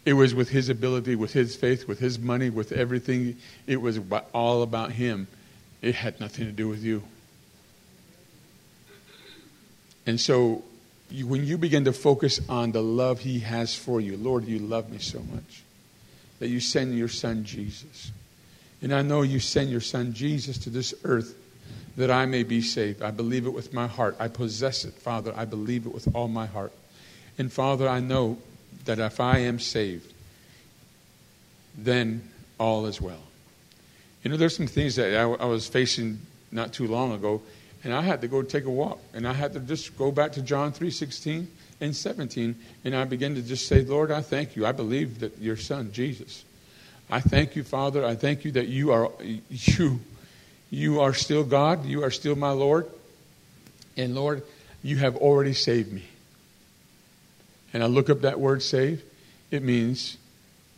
It 0.05 0.12
was 0.12 0.32
with 0.32 0.51
His 0.51 0.68
ability, 0.68 1.16
with 1.16 1.32
His 1.32 1.57
faith, 1.57 1.89
with 1.89 1.99
His 1.99 2.20
money, 2.20 2.51
with 2.51 2.70
everything. 2.70 3.37
It 3.66 3.80
was 3.80 3.99
all 4.32 4.62
about 4.62 4.93
Him. 4.93 5.26
It 5.82 5.97
had 5.97 6.20
nothing 6.20 6.47
to 6.47 6.53
do 6.53 6.68
with 6.68 6.85
you. 6.85 7.03
And 10.07 10.20
so 10.20 10.62
when 11.24 11.45
you 11.45 11.59
begin 11.59 11.85
to 11.87 11.93
focus 11.93 12.41
on 12.49 12.70
the 12.70 12.82
love 12.82 13.20
He 13.20 13.41
has 13.41 13.74
for 13.74 14.01
you, 14.01 14.16
Lord, 14.16 14.45
you 14.45 14.61
love 14.61 14.89
me 14.89 14.99
so 14.99 15.18
much 15.18 15.64
that 16.45 16.51
you 16.51 16.61
send 16.61 16.95
your 16.95 17.09
Son 17.09 17.43
Jesus. 17.43 18.13
And 18.83 18.93
I 18.93 19.01
know 19.01 19.23
you 19.23 19.41
send 19.41 19.71
your 19.71 19.81
Son 19.81 20.13
Jesus 20.13 20.59
to 20.59 20.69
this 20.69 20.93
earth 21.03 21.35
that 21.97 22.11
I 22.11 22.27
may 22.27 22.43
be 22.43 22.61
saved. 22.61 23.01
I 23.01 23.13
believe 23.13 23.47
it 23.47 23.55
with 23.55 23.73
my 23.73 23.87
heart. 23.87 24.15
I 24.21 24.29
possess 24.29 24.85
it, 24.85 24.93
Father. 24.93 25.33
I 25.35 25.47
believe 25.47 25.87
it 25.87 25.95
with 25.95 26.15
all 26.15 26.29
my 26.29 26.45
heart. 26.45 26.71
And 27.39 27.51
Father, 27.51 27.89
I 27.89 28.01
know 28.01 28.37
that 28.85 28.99
if 28.99 29.21
I 29.21 29.39
am 29.39 29.59
saved, 29.59 30.13
then 31.79 32.29
all 32.59 32.85
is 32.85 33.01
well. 33.01 33.25
You 34.23 34.31
know, 34.31 34.37
there's 34.37 34.55
some 34.55 34.67
things 34.67 34.97
that 34.97 35.17
I, 35.17 35.23
I 35.23 35.47
was 35.47 35.67
facing 35.67 36.21
not 36.53 36.75
too 36.75 36.87
long 36.87 37.13
ago 37.13 37.41
and 37.85 37.95
I 37.95 38.03
had 38.03 38.21
to 38.21 38.29
go 38.29 38.43
take 38.43 38.67
a 38.67 38.71
walk. 38.71 38.99
And 39.15 39.27
I 39.27 39.33
had 39.33 39.55
to 39.55 39.61
just 39.61 39.97
go 39.97 40.13
back 40.13 40.33
to 40.33 40.43
John 40.43 40.73
3:16 40.73 41.47
and 41.81 41.95
17 41.95 42.55
and 42.85 42.97
I 42.97 43.05
began 43.05 43.35
to 43.35 43.43
just 43.43 43.66
say, 43.66 43.83
"Lord, 43.83 44.11
I 44.11 44.22
thank 44.22 44.57
you. 44.57 44.66
I 44.66 44.72
believe 44.72 45.20
that 45.20 45.39
your 45.39 45.57
son 45.57 45.93
Jesus. 45.93 46.45
I 47.11 47.20
thank 47.20 47.57
you, 47.57 47.64
Father. 47.64 48.05
I 48.05 48.14
thank 48.14 48.45
you 48.45 48.53
that 48.53 48.68
you 48.68 48.93
are 48.93 49.11
you 49.51 50.01
you 50.70 51.01
are 51.01 51.14
still 51.14 51.45
God. 51.45 51.85
You 51.85 52.03
are 52.03 52.11
still 52.11 52.37
my 52.37 52.51
Lord. 52.51 52.87
And 53.97 54.14
Lord, 54.14 54.43
you 54.83 54.97
have 54.99 55.16
already 55.16 55.55
saved 55.55 55.93
me." 55.93 56.05
And 57.72 57.83
I 57.83 57.87
look 57.87 58.09
up 58.09 58.22
that 58.22 58.41
word 58.41 58.62
save. 58.62 59.03
It 59.51 59.62
means 59.62 60.16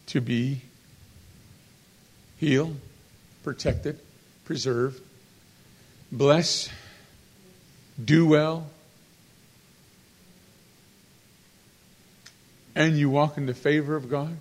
to 0.06 0.20
be 0.20 0.62
healed, 2.38 2.76
protected, 3.42 3.98
preserved, 4.44 5.00
blessed, 6.12 6.70
do 8.02 8.26
well, 8.26 8.68
and 12.76 12.96
you 12.96 13.08
walk 13.10 13.38
in 13.38 13.46
the 13.46 13.54
favor 13.54 13.96
of 13.96 14.08
God, 14.08 14.36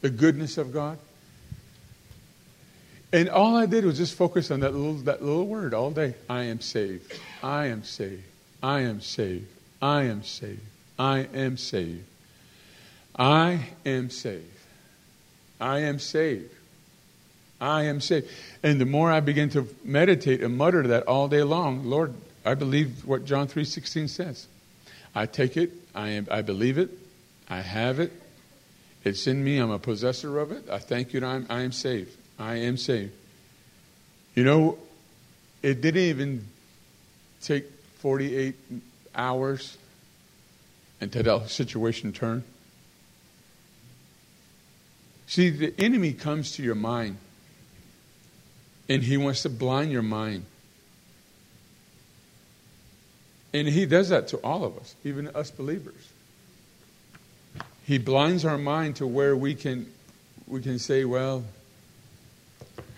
the 0.00 0.10
goodness 0.10 0.58
of 0.58 0.72
God. 0.72 0.98
And 3.12 3.28
all 3.28 3.56
I 3.56 3.66
did 3.66 3.84
was 3.84 3.98
just 3.98 4.14
focus 4.14 4.50
on 4.50 4.60
that 4.60 4.74
little, 4.74 4.94
that 5.04 5.22
little 5.22 5.46
word 5.46 5.74
all 5.74 5.90
day. 5.90 6.14
I 6.28 6.44
am 6.44 6.60
saved. 6.60 7.12
I 7.42 7.66
am 7.66 7.84
saved. 7.84 8.24
I 8.62 8.80
am 8.80 9.00
saved. 9.00 9.46
I 9.80 10.02
am 10.02 10.22
saved. 10.22 10.60
I 10.98 11.28
am 11.32 11.56
saved. 11.56 12.04
I 13.14 13.68
am 13.86 14.10
saved. 14.10 14.44
I 15.60 15.80
am 15.80 15.98
saved. 15.98 16.50
I 17.60 17.82
am 17.84 18.00
saved. 18.00 18.28
And 18.62 18.80
the 18.80 18.86
more 18.86 19.10
I 19.10 19.20
begin 19.20 19.50
to 19.50 19.68
meditate 19.84 20.42
and 20.42 20.56
mutter 20.56 20.86
that 20.88 21.06
all 21.06 21.28
day 21.28 21.42
long, 21.42 21.84
Lord, 21.84 22.14
I 22.44 22.54
believe 22.54 23.04
what 23.04 23.24
John 23.24 23.48
3:16 23.48 24.08
says. 24.08 24.46
I 25.14 25.26
take 25.26 25.56
it, 25.56 25.72
I 25.94 26.10
am 26.10 26.28
I 26.30 26.42
believe 26.42 26.78
it, 26.78 26.90
I 27.48 27.60
have 27.60 28.00
it. 28.00 28.12
It's 29.04 29.26
in 29.26 29.42
me. 29.42 29.58
I'm 29.58 29.70
a 29.70 29.78
possessor 29.78 30.38
of 30.38 30.52
it. 30.52 30.68
I 30.68 30.78
thank 30.78 31.12
you. 31.12 31.24
I'm, 31.24 31.46
I 31.48 31.62
am 31.62 31.72
saved. 31.72 32.16
I 32.38 32.56
am 32.56 32.76
saved. 32.76 33.12
You 34.34 34.44
know, 34.44 34.78
it 35.62 35.80
didn't 35.80 36.02
even 36.02 36.46
take 37.40 37.64
48 38.00 38.54
hours 39.14 39.78
until 41.00 41.22
that 41.22 41.50
situation 41.50 42.12
turned. 42.12 42.44
See, 45.26 45.50
the 45.50 45.74
enemy 45.78 46.12
comes 46.12 46.52
to 46.52 46.62
your 46.62 46.74
mind 46.74 47.18
and 48.88 49.02
he 49.02 49.16
wants 49.16 49.42
to 49.42 49.50
blind 49.50 49.92
your 49.92 50.02
mind. 50.02 50.44
And 53.58 53.68
he 53.68 53.86
does 53.86 54.10
that 54.10 54.28
to 54.28 54.36
all 54.38 54.64
of 54.64 54.76
us, 54.78 54.94
even 55.04 55.28
us 55.28 55.50
believers. 55.50 56.12
He 57.84 57.98
blinds 57.98 58.44
our 58.44 58.58
mind 58.58 58.96
to 58.96 59.06
where 59.06 59.36
we 59.36 59.54
can 59.54 59.92
we 60.46 60.62
can 60.62 60.78
say, 60.78 61.04
well, 61.04 61.44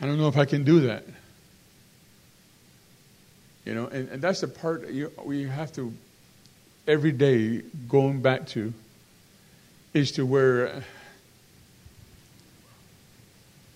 I 0.00 0.06
don't 0.06 0.18
know 0.18 0.28
if 0.28 0.36
I 0.36 0.44
can 0.44 0.64
do 0.64 0.80
that. 0.80 1.04
You 3.64 3.74
know, 3.74 3.86
and, 3.86 4.08
and 4.08 4.22
that's 4.22 4.40
the 4.40 4.48
part 4.48 4.88
you, 4.90 5.12
we 5.24 5.44
have 5.44 5.72
to 5.74 5.92
every 6.86 7.12
day 7.12 7.62
going 7.88 8.20
back 8.20 8.46
to 8.48 8.72
is 9.94 10.12
to 10.12 10.26
where 10.26 10.84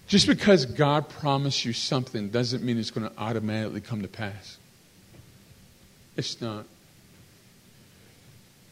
just 0.06 0.26
because 0.26 0.66
God 0.66 1.08
promised 1.08 1.64
you 1.64 1.72
something 1.72 2.28
doesn't 2.28 2.62
mean 2.62 2.78
it's 2.78 2.90
going 2.90 3.08
to 3.08 3.18
automatically 3.18 3.80
come 3.80 4.02
to 4.02 4.08
pass. 4.08 4.58
It's 6.16 6.40
not. 6.40 6.66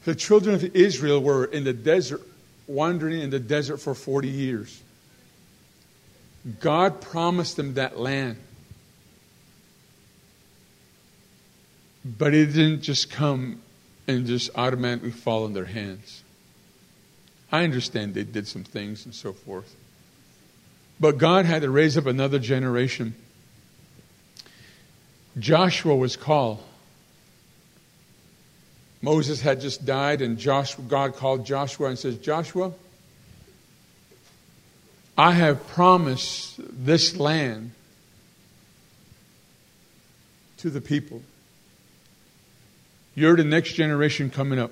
The 0.04 0.14
children 0.14 0.54
of 0.54 0.64
Israel 0.76 1.20
were 1.22 1.44
in 1.44 1.64
the 1.64 1.72
desert, 1.72 2.22
wandering 2.66 3.20
in 3.20 3.30
the 3.30 3.38
desert 3.38 3.78
for 3.78 3.94
40 3.94 4.28
years. 4.28 4.82
God 6.60 7.00
promised 7.00 7.56
them 7.56 7.74
that 7.74 7.98
land. 7.98 8.36
But 12.04 12.34
it 12.34 12.46
didn't 12.46 12.82
just 12.82 13.10
come 13.10 13.62
and 14.08 14.26
just 14.26 14.50
automatically 14.56 15.12
fall 15.12 15.46
in 15.46 15.52
their 15.52 15.66
hands. 15.66 16.24
I 17.52 17.62
understand 17.62 18.14
they 18.14 18.24
did 18.24 18.48
some 18.48 18.64
things 18.64 19.04
and 19.04 19.14
so 19.14 19.32
forth. 19.32 19.76
But 20.98 21.18
God 21.18 21.44
had 21.44 21.62
to 21.62 21.70
raise 21.70 21.96
up 21.96 22.06
another 22.06 22.38
generation. 22.38 23.14
Joshua 25.38 25.94
was 25.94 26.16
called. 26.16 26.62
Moses 29.02 29.40
had 29.40 29.60
just 29.60 29.84
died, 29.84 30.22
and 30.22 30.38
Joshua, 30.38 30.84
God 30.84 31.16
called 31.16 31.44
Joshua 31.44 31.88
and 31.88 31.98
says, 31.98 32.16
Joshua, 32.18 32.72
I 35.18 35.32
have 35.32 35.66
promised 35.68 36.54
this 36.58 37.16
land 37.16 37.72
to 40.58 40.70
the 40.70 40.80
people. 40.80 41.20
You're 43.14 43.36
the 43.36 43.44
next 43.44 43.74
generation 43.74 44.30
coming 44.30 44.58
up. 44.58 44.70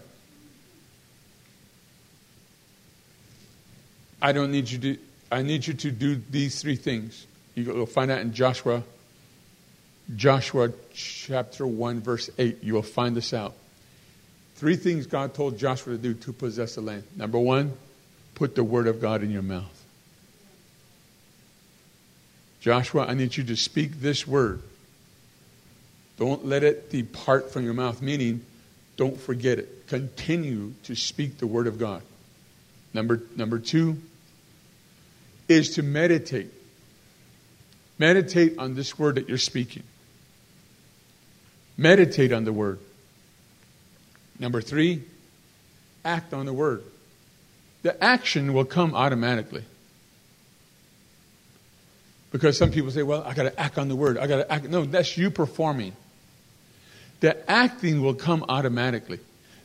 I 4.22 4.32
don't 4.32 4.52
need 4.52 4.70
you 4.70 4.78
to 4.78 4.98
I 5.32 5.42
need 5.42 5.66
you 5.66 5.74
to 5.74 5.90
do 5.90 6.20
these 6.30 6.60
three 6.60 6.76
things. 6.76 7.26
You'll 7.54 7.86
find 7.86 8.10
out 8.10 8.20
in 8.20 8.32
Joshua, 8.32 8.82
Joshua 10.16 10.72
chapter 10.92 11.66
1, 11.66 12.00
verse 12.00 12.30
8. 12.36 12.62
You 12.62 12.74
will 12.74 12.82
find 12.82 13.14
this 13.16 13.32
out. 13.32 13.54
Three 14.60 14.76
things 14.76 15.06
God 15.06 15.32
told 15.32 15.56
Joshua 15.56 15.94
to 15.94 15.98
do 15.98 16.12
to 16.12 16.34
possess 16.34 16.74
the 16.74 16.82
land. 16.82 17.04
Number 17.16 17.38
one, 17.38 17.72
put 18.34 18.54
the 18.54 18.62
word 18.62 18.88
of 18.88 19.00
God 19.00 19.22
in 19.22 19.30
your 19.30 19.40
mouth. 19.40 19.84
Joshua, 22.60 23.06
I 23.06 23.14
need 23.14 23.38
you 23.38 23.44
to 23.44 23.56
speak 23.56 24.02
this 24.02 24.26
word. 24.26 24.60
Don't 26.18 26.44
let 26.44 26.62
it 26.62 26.90
depart 26.90 27.50
from 27.50 27.64
your 27.64 27.72
mouth, 27.72 28.02
meaning 28.02 28.44
don't 28.98 29.18
forget 29.18 29.58
it. 29.58 29.86
Continue 29.86 30.74
to 30.82 30.94
speak 30.94 31.38
the 31.38 31.46
word 31.46 31.66
of 31.66 31.78
God. 31.78 32.02
Number, 32.92 33.22
number 33.36 33.58
two, 33.58 33.96
is 35.48 35.76
to 35.76 35.82
meditate. 35.82 36.52
Meditate 37.98 38.58
on 38.58 38.74
this 38.74 38.98
word 38.98 39.14
that 39.14 39.26
you're 39.26 39.38
speaking. 39.38 39.84
Meditate 41.78 42.30
on 42.30 42.44
the 42.44 42.52
word. 42.52 42.78
Number 44.40 44.60
three, 44.60 45.02
act 46.04 46.34
on 46.34 46.46
the 46.46 46.52
word. 46.52 46.82
The 47.82 48.02
action 48.02 48.52
will 48.52 48.64
come 48.64 48.94
automatically. 48.94 49.62
Because 52.32 52.56
some 52.56 52.70
people 52.70 52.90
say, 52.90 53.02
well, 53.02 53.22
I 53.22 53.34
got 53.34 53.44
to 53.44 53.60
act 53.60 53.78
on 53.78 53.88
the 53.88 53.96
word. 53.96 54.18
I 54.18 54.26
got 54.26 54.36
to 54.36 54.52
act. 54.52 54.68
No, 54.68 54.84
that's 54.84 55.16
you 55.16 55.30
performing. 55.30 55.92
The 57.20 57.50
acting 57.50 58.02
will 58.02 58.14
come 58.14 58.44
automatically. 58.48 59.20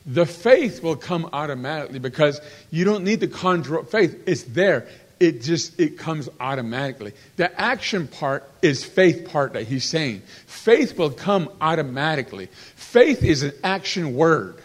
The 0.05 0.25
faith 0.25 0.83
will 0.83 0.97
come 0.97 1.29
automatically 1.31 1.99
because 1.99 2.41
you 2.69 2.83
don't 2.85 3.03
need 3.03 3.21
to 3.21 3.27
conjure 3.27 3.79
up 3.79 3.89
faith. 3.89 4.23
It's 4.27 4.43
there 4.43 4.87
it 5.19 5.41
just 5.41 5.79
it 5.79 5.97
comes 5.97 6.27
automatically 6.39 7.13
the 7.37 7.59
action 7.59 8.07
part 8.07 8.49
is 8.61 8.83
faith 8.83 9.29
part 9.29 9.53
that 9.53 9.63
he's 9.63 9.85
saying 9.85 10.21
faith 10.45 10.97
will 10.97 11.09
come 11.09 11.49
automatically 11.61 12.47
faith 12.75 13.23
is 13.23 13.43
an 13.43 13.53
action 13.63 14.13
word 14.15 14.59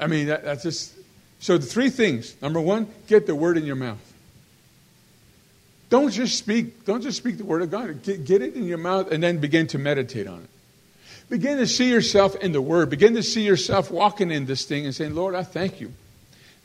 i 0.00 0.06
mean 0.06 0.26
that, 0.26 0.44
that's 0.44 0.62
just 0.62 0.94
so 1.40 1.58
the 1.58 1.66
three 1.66 1.90
things 1.90 2.40
number 2.42 2.60
one 2.60 2.88
get 3.06 3.26
the 3.26 3.34
word 3.34 3.56
in 3.56 3.64
your 3.64 3.76
mouth 3.76 3.98
don't 5.90 6.10
just 6.10 6.38
speak 6.38 6.84
don't 6.84 7.02
just 7.02 7.16
speak 7.16 7.38
the 7.38 7.44
word 7.44 7.62
of 7.62 7.70
god 7.70 8.02
get, 8.02 8.24
get 8.24 8.42
it 8.42 8.54
in 8.54 8.64
your 8.64 8.78
mouth 8.78 9.10
and 9.10 9.22
then 9.22 9.38
begin 9.38 9.66
to 9.66 9.78
meditate 9.78 10.26
on 10.26 10.40
it 10.40 10.50
begin 11.28 11.58
to 11.58 11.66
see 11.66 11.90
yourself 11.90 12.34
in 12.36 12.52
the 12.52 12.62
word 12.62 12.90
begin 12.90 13.14
to 13.14 13.22
see 13.22 13.42
yourself 13.42 13.90
walking 13.90 14.30
in 14.30 14.46
this 14.46 14.64
thing 14.64 14.84
and 14.84 14.94
saying 14.94 15.14
lord 15.14 15.34
i 15.34 15.42
thank 15.42 15.80
you 15.80 15.92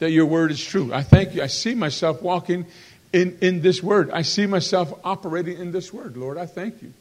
that 0.04 0.12
your 0.12 0.26
word 0.26 0.52
is 0.52 0.64
true. 0.64 0.94
I 0.94 1.02
thank 1.02 1.34
you. 1.34 1.42
I 1.42 1.48
see 1.48 1.76
myself 1.76 2.22
walking 2.22 2.66
in, 3.14 3.38
in 3.42 3.62
this 3.62 3.82
word. 3.82 4.12
I 4.12 4.24
see 4.24 4.46
myself 4.46 4.94
operating 5.04 5.58
in 5.58 5.72
this 5.72 5.94
word. 5.94 6.18
Lord, 6.18 6.38
I 6.38 6.46
thank 6.46 6.82
you. 6.82 6.94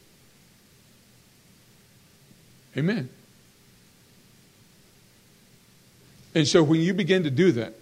Amen. 2.77 3.09
And 6.35 6.47
so 6.47 6.63
when 6.63 6.81
you 6.81 6.93
begin 6.93 7.23
to 7.23 7.31
do 7.31 7.51
that, 7.53 7.73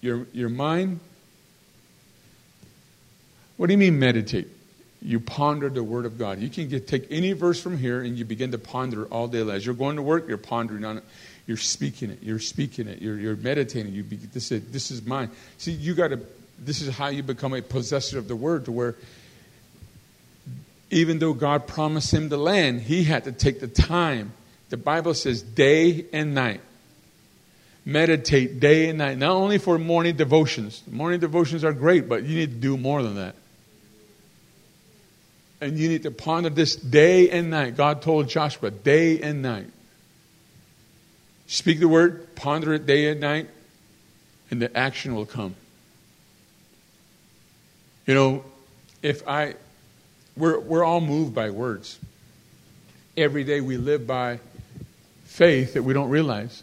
your, 0.00 0.26
your 0.32 0.48
mind, 0.48 1.00
what 3.56 3.68
do 3.68 3.72
you 3.72 3.78
mean 3.78 3.98
meditate? 3.98 4.48
You 5.00 5.20
ponder 5.20 5.68
the 5.68 5.82
Word 5.82 6.06
of 6.06 6.18
God. 6.18 6.40
You 6.40 6.48
can 6.48 6.68
get, 6.68 6.86
take 6.86 7.06
any 7.10 7.32
verse 7.32 7.60
from 7.60 7.78
here 7.78 8.02
and 8.02 8.16
you 8.16 8.24
begin 8.24 8.52
to 8.52 8.58
ponder 8.58 9.06
all 9.06 9.28
day. 9.28 9.42
Long. 9.42 9.56
As 9.56 9.64
you're 9.64 9.74
going 9.74 9.96
to 9.96 10.02
work, 10.02 10.28
you're 10.28 10.38
pondering 10.38 10.84
on 10.84 10.98
it. 10.98 11.04
You're 11.46 11.56
speaking 11.56 12.10
it. 12.10 12.22
You're 12.22 12.38
speaking 12.38 12.86
it. 12.88 13.02
You're, 13.02 13.18
you're 13.18 13.36
meditating. 13.36 13.92
You 13.92 14.04
be, 14.04 14.16
this, 14.16 14.52
is, 14.52 14.64
this 14.70 14.90
is 14.90 15.04
mine. 15.04 15.30
See, 15.58 15.72
you 15.72 15.94
got 15.94 16.08
to. 16.08 16.20
This 16.58 16.80
is 16.80 16.94
how 16.94 17.08
you 17.08 17.24
become 17.24 17.54
a 17.54 17.62
possessor 17.62 18.18
of 18.18 18.28
the 18.28 18.36
word, 18.36 18.66
to 18.66 18.72
where 18.72 18.94
even 20.90 21.18
though 21.18 21.32
God 21.32 21.66
promised 21.66 22.14
him 22.14 22.28
the 22.28 22.36
land, 22.36 22.82
he 22.82 23.02
had 23.02 23.24
to 23.24 23.32
take 23.32 23.58
the 23.58 23.66
time. 23.66 24.32
The 24.68 24.76
Bible 24.76 25.14
says 25.14 25.42
day 25.42 26.06
and 26.12 26.34
night. 26.34 26.60
Meditate 27.84 28.60
day 28.60 28.88
and 28.88 28.98
night. 28.98 29.18
Not 29.18 29.32
only 29.32 29.58
for 29.58 29.78
morning 29.78 30.16
devotions. 30.16 30.82
Morning 30.90 31.18
devotions 31.18 31.64
are 31.64 31.72
great, 31.72 32.08
but 32.08 32.22
you 32.22 32.36
need 32.36 32.50
to 32.50 32.60
do 32.60 32.76
more 32.76 33.02
than 33.02 33.16
that. 33.16 33.34
And 35.60 35.78
you 35.78 35.88
need 35.88 36.04
to 36.04 36.10
ponder 36.10 36.50
this 36.50 36.76
day 36.76 37.30
and 37.30 37.50
night. 37.50 37.76
God 37.76 38.02
told 38.02 38.28
Joshua, 38.28 38.70
day 38.70 39.20
and 39.20 39.42
night. 39.42 39.66
Speak 41.46 41.80
the 41.80 41.88
word, 41.88 42.34
ponder 42.34 42.72
it 42.72 42.86
day 42.86 43.10
and 43.10 43.20
night, 43.20 43.48
and 44.50 44.62
the 44.62 44.74
action 44.76 45.14
will 45.14 45.26
come. 45.26 45.54
You 48.06 48.14
know, 48.14 48.44
if 49.02 49.26
I, 49.28 49.54
we're, 50.36 50.58
we're 50.58 50.84
all 50.84 51.00
moved 51.00 51.34
by 51.34 51.50
words. 51.50 51.98
Every 53.16 53.44
day 53.44 53.60
we 53.60 53.76
live 53.76 54.06
by 54.06 54.40
faith 55.24 55.74
that 55.74 55.82
we 55.82 55.92
don't 55.92 56.08
realize. 56.08 56.62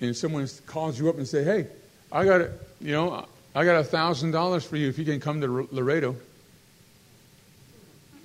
And 0.00 0.16
someone 0.16 0.48
calls 0.66 0.98
you 0.98 1.08
up 1.08 1.16
and 1.16 1.26
say, 1.26 1.44
hey, 1.44 1.66
I 2.12 2.24
got 2.24 2.40
it, 2.40 2.52
you 2.80 2.92
know, 2.92 3.26
I 3.54 3.64
got 3.64 3.80
a 3.80 3.84
thousand 3.84 4.30
dollars 4.30 4.64
for 4.64 4.76
you 4.76 4.88
if 4.88 4.98
you 4.98 5.04
can 5.04 5.20
come 5.20 5.40
to 5.40 5.68
Laredo 5.72 6.16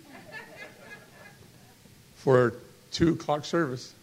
for 2.15 2.55
two 2.91 3.13
o'clock 3.13 3.45
service. 3.45 3.93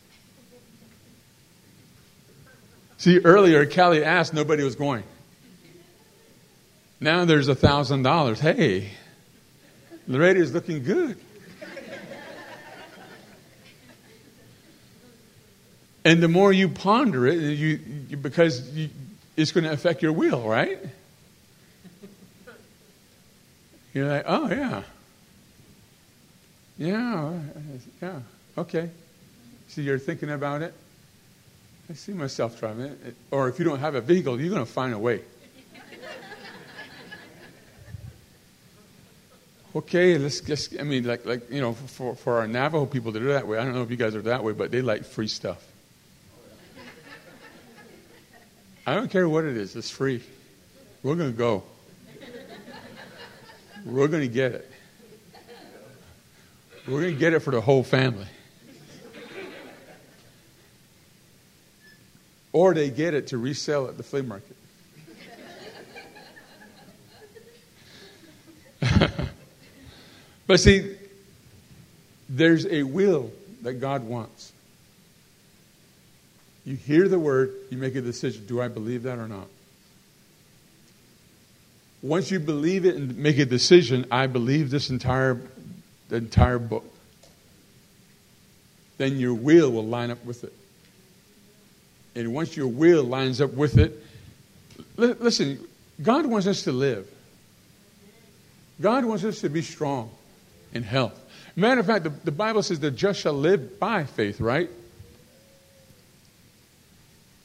See, 2.98 3.18
earlier 3.20 3.64
Callie 3.64 4.04
asked, 4.04 4.34
nobody 4.34 4.62
was 4.62 4.74
going. 4.74 5.04
Now 7.00 7.24
there's 7.24 7.48
a 7.48 7.54
thousand 7.54 8.02
dollars. 8.02 8.40
Hey, 8.40 8.90
Laredo 10.06 10.40
is 10.40 10.52
looking 10.52 10.82
good. 10.82 11.16
And 16.04 16.22
the 16.22 16.28
more 16.28 16.52
you 16.52 16.68
ponder 16.68 17.26
it, 17.26 17.38
you, 17.38 17.80
you 18.08 18.16
because 18.16 18.70
you, 18.70 18.88
it's 19.36 19.52
going 19.52 19.64
to 19.64 19.72
affect 19.72 20.02
your 20.02 20.12
will, 20.12 20.42
right? 20.48 20.78
You're 23.92 24.08
like, 24.08 24.24
oh, 24.26 24.48
yeah. 24.48 24.82
Yeah, 26.78 27.38
yeah, 28.00 28.20
okay. 28.56 28.88
See, 29.68 29.82
you're 29.82 29.98
thinking 29.98 30.30
about 30.30 30.62
it. 30.62 30.72
I 31.90 31.92
see 31.92 32.12
myself 32.12 32.58
driving 32.58 32.86
it. 32.86 33.16
Or 33.30 33.48
if 33.48 33.58
you 33.58 33.64
don't 33.64 33.80
have 33.80 33.94
a 33.94 34.00
vehicle, 34.00 34.40
you're 34.40 34.48
going 34.48 34.64
to 34.64 34.72
find 34.72 34.94
a 34.94 34.98
way. 34.98 35.20
okay, 39.76 40.16
let's 40.16 40.40
just, 40.40 40.78
I 40.78 40.84
mean, 40.84 41.04
like, 41.04 41.26
like 41.26 41.50
you 41.50 41.60
know, 41.60 41.74
for, 41.74 42.14
for 42.14 42.38
our 42.38 42.46
Navajo 42.46 42.86
people 42.86 43.12
to 43.12 43.18
do 43.18 43.26
that 43.26 43.46
way, 43.46 43.58
I 43.58 43.64
don't 43.64 43.74
know 43.74 43.82
if 43.82 43.90
you 43.90 43.96
guys 43.96 44.14
are 44.14 44.22
that 44.22 44.42
way, 44.42 44.52
but 44.52 44.70
they 44.70 44.80
like 44.80 45.04
free 45.04 45.28
stuff. 45.28 45.69
I 48.90 48.94
don't 48.96 49.08
care 49.08 49.28
what 49.28 49.44
it 49.44 49.56
is, 49.56 49.76
it's 49.76 49.88
free. 49.88 50.20
We're 51.04 51.14
going 51.14 51.30
to 51.30 51.38
go. 51.38 51.62
We're 53.86 54.08
going 54.08 54.22
to 54.22 54.34
get 54.34 54.50
it. 54.50 54.68
We're 56.88 57.00
going 57.02 57.14
to 57.14 57.20
get 57.20 57.32
it 57.32 57.38
for 57.38 57.52
the 57.52 57.60
whole 57.60 57.84
family. 57.84 58.26
Or 62.52 62.74
they 62.74 62.90
get 62.90 63.14
it 63.14 63.28
to 63.28 63.38
resell 63.38 63.86
at 63.86 63.96
the 63.96 64.02
flea 64.02 64.22
market. 64.22 64.56
but 70.48 70.58
see, 70.58 70.96
there's 72.28 72.66
a 72.66 72.82
will 72.82 73.30
that 73.62 73.74
God 73.74 74.02
wants. 74.02 74.50
You 76.64 76.76
hear 76.76 77.08
the 77.08 77.18
word, 77.18 77.52
you 77.70 77.78
make 77.78 77.94
a 77.94 78.00
decision. 78.00 78.46
Do 78.46 78.60
I 78.60 78.68
believe 78.68 79.04
that 79.04 79.18
or 79.18 79.28
not? 79.28 79.46
Once 82.02 82.30
you 82.30 82.40
believe 82.40 82.86
it 82.86 82.96
and 82.96 83.16
make 83.16 83.38
a 83.38 83.44
decision, 83.44 84.06
I 84.10 84.26
believe 84.26 84.70
this 84.70 84.90
entire, 84.90 85.40
entire 86.10 86.58
book, 86.58 86.84
then 88.96 89.18
your 89.18 89.34
will 89.34 89.70
will 89.70 89.86
line 89.86 90.10
up 90.10 90.24
with 90.24 90.44
it. 90.44 90.52
And 92.14 92.34
once 92.34 92.56
your 92.56 92.68
will 92.68 93.04
lines 93.04 93.40
up 93.40 93.52
with 93.52 93.78
it, 93.78 94.02
listen, 94.96 95.58
God 96.02 96.26
wants 96.26 96.46
us 96.46 96.64
to 96.64 96.72
live. 96.72 97.08
God 98.80 99.04
wants 99.04 99.24
us 99.24 99.40
to 99.42 99.48
be 99.48 99.62
strong 99.62 100.10
in 100.72 100.82
health. 100.82 101.18
Matter 101.54 101.80
of 101.80 101.86
fact, 101.86 102.04
the, 102.04 102.10
the 102.10 102.32
Bible 102.32 102.62
says 102.62 102.80
the 102.80 102.90
just 102.90 103.20
shall 103.20 103.34
live 103.34 103.78
by 103.78 104.04
faith, 104.04 104.40
right? 104.40 104.70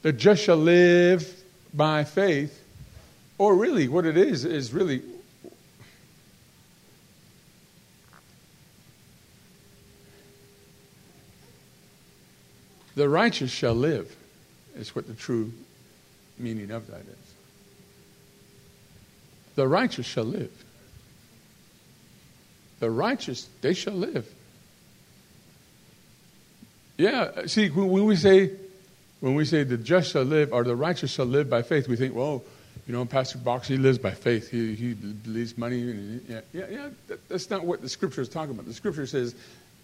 The 0.06 0.14
just 0.14 0.43
shall 0.43 0.58
live 0.58 1.28
by 1.74 2.03
faith. 2.03 2.64
Or 3.39 3.56
really, 3.56 3.88
what 3.88 4.06
it 4.06 4.18
is, 4.18 4.45
is 4.45 4.72
really 4.72 5.01
the 12.95 13.10
righteous 13.10 13.49
shall 13.49 13.74
live, 13.74 14.16
is 14.76 14.95
what 14.95 15.08
the 15.08 15.16
true 15.16 15.51
meaning 16.38 16.70
of 16.70 16.86
that 16.86 17.01
is. 17.01 17.34
The 19.56 19.68
righteous 19.68 20.06
shall 20.06 20.26
live. 20.26 20.51
The 22.80 22.91
righteous, 22.91 23.49
they 23.62 23.74
shall 23.74 23.95
live. 23.95 24.32
Yeah, 26.95 27.47
see, 27.47 27.70
when 27.70 28.06
we 28.06 28.16
say, 28.16 28.51
when 29.20 29.36
we 29.36 29.45
say 29.45 29.63
the 29.63 29.78
just 29.78 30.11
shall 30.11 30.24
live 30.24 30.53
or 30.53 30.63
the 30.63 30.76
righteous 30.76 31.11
shall 31.11 31.26
live 31.26 31.49
by 31.49 31.61
faith, 31.61 31.88
we 31.88 31.95
think, 31.95 32.16
well, 32.16 32.43
you 32.88 32.93
know, 32.93 33.05
Pastor 33.05 33.39
Box, 33.39 33.68
he 33.68 33.78
lives 33.78 33.97
by 33.97 34.11
faith. 34.11 34.51
He, 34.51 34.76
he 34.76 34.93
believes 34.93 35.57
money. 35.57 35.82
And, 35.82 36.26
yeah, 36.28 36.41
yeah, 36.53 36.66
yeah 36.70 36.89
that, 37.07 37.28
that's 37.28 37.49
not 37.49 37.66
what 37.66 37.82
the 37.82 37.89
scripture 37.89 38.22
is 38.22 38.30
talking 38.30 38.51
about. 38.51 38.66
The 38.66 38.74
scripture 38.74 39.07
says 39.07 39.34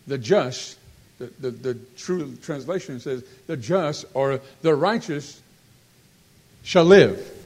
the 0.06 0.18
just, 0.18 0.78
the, 1.18 1.28
the, 1.40 1.52
the 1.52 1.74
true 1.98 2.36
translation 2.38 3.00
says 3.00 3.24
the 3.48 3.58
just 3.58 4.06
or 4.14 4.42
the 4.62 4.76
righteous 4.76 5.42
shall 6.64 6.86
live. 6.86 7.38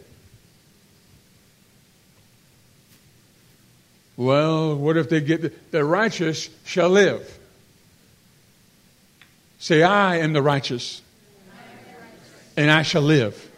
Well, 4.18 4.76
what 4.76 4.98
if 4.98 5.10
they 5.10 5.22
get 5.22 5.42
the, 5.42 5.54
the 5.72 5.84
righteous 5.84 6.50
shall 6.66 6.90
live? 6.90 7.40
Say, 9.60 9.84
I 9.84 10.18
am 10.18 10.34
the 10.34 10.42
righteous, 10.42 11.02
and 12.58 12.72
I 12.72 12.84
shall 12.84 13.02
live. 13.02 13.52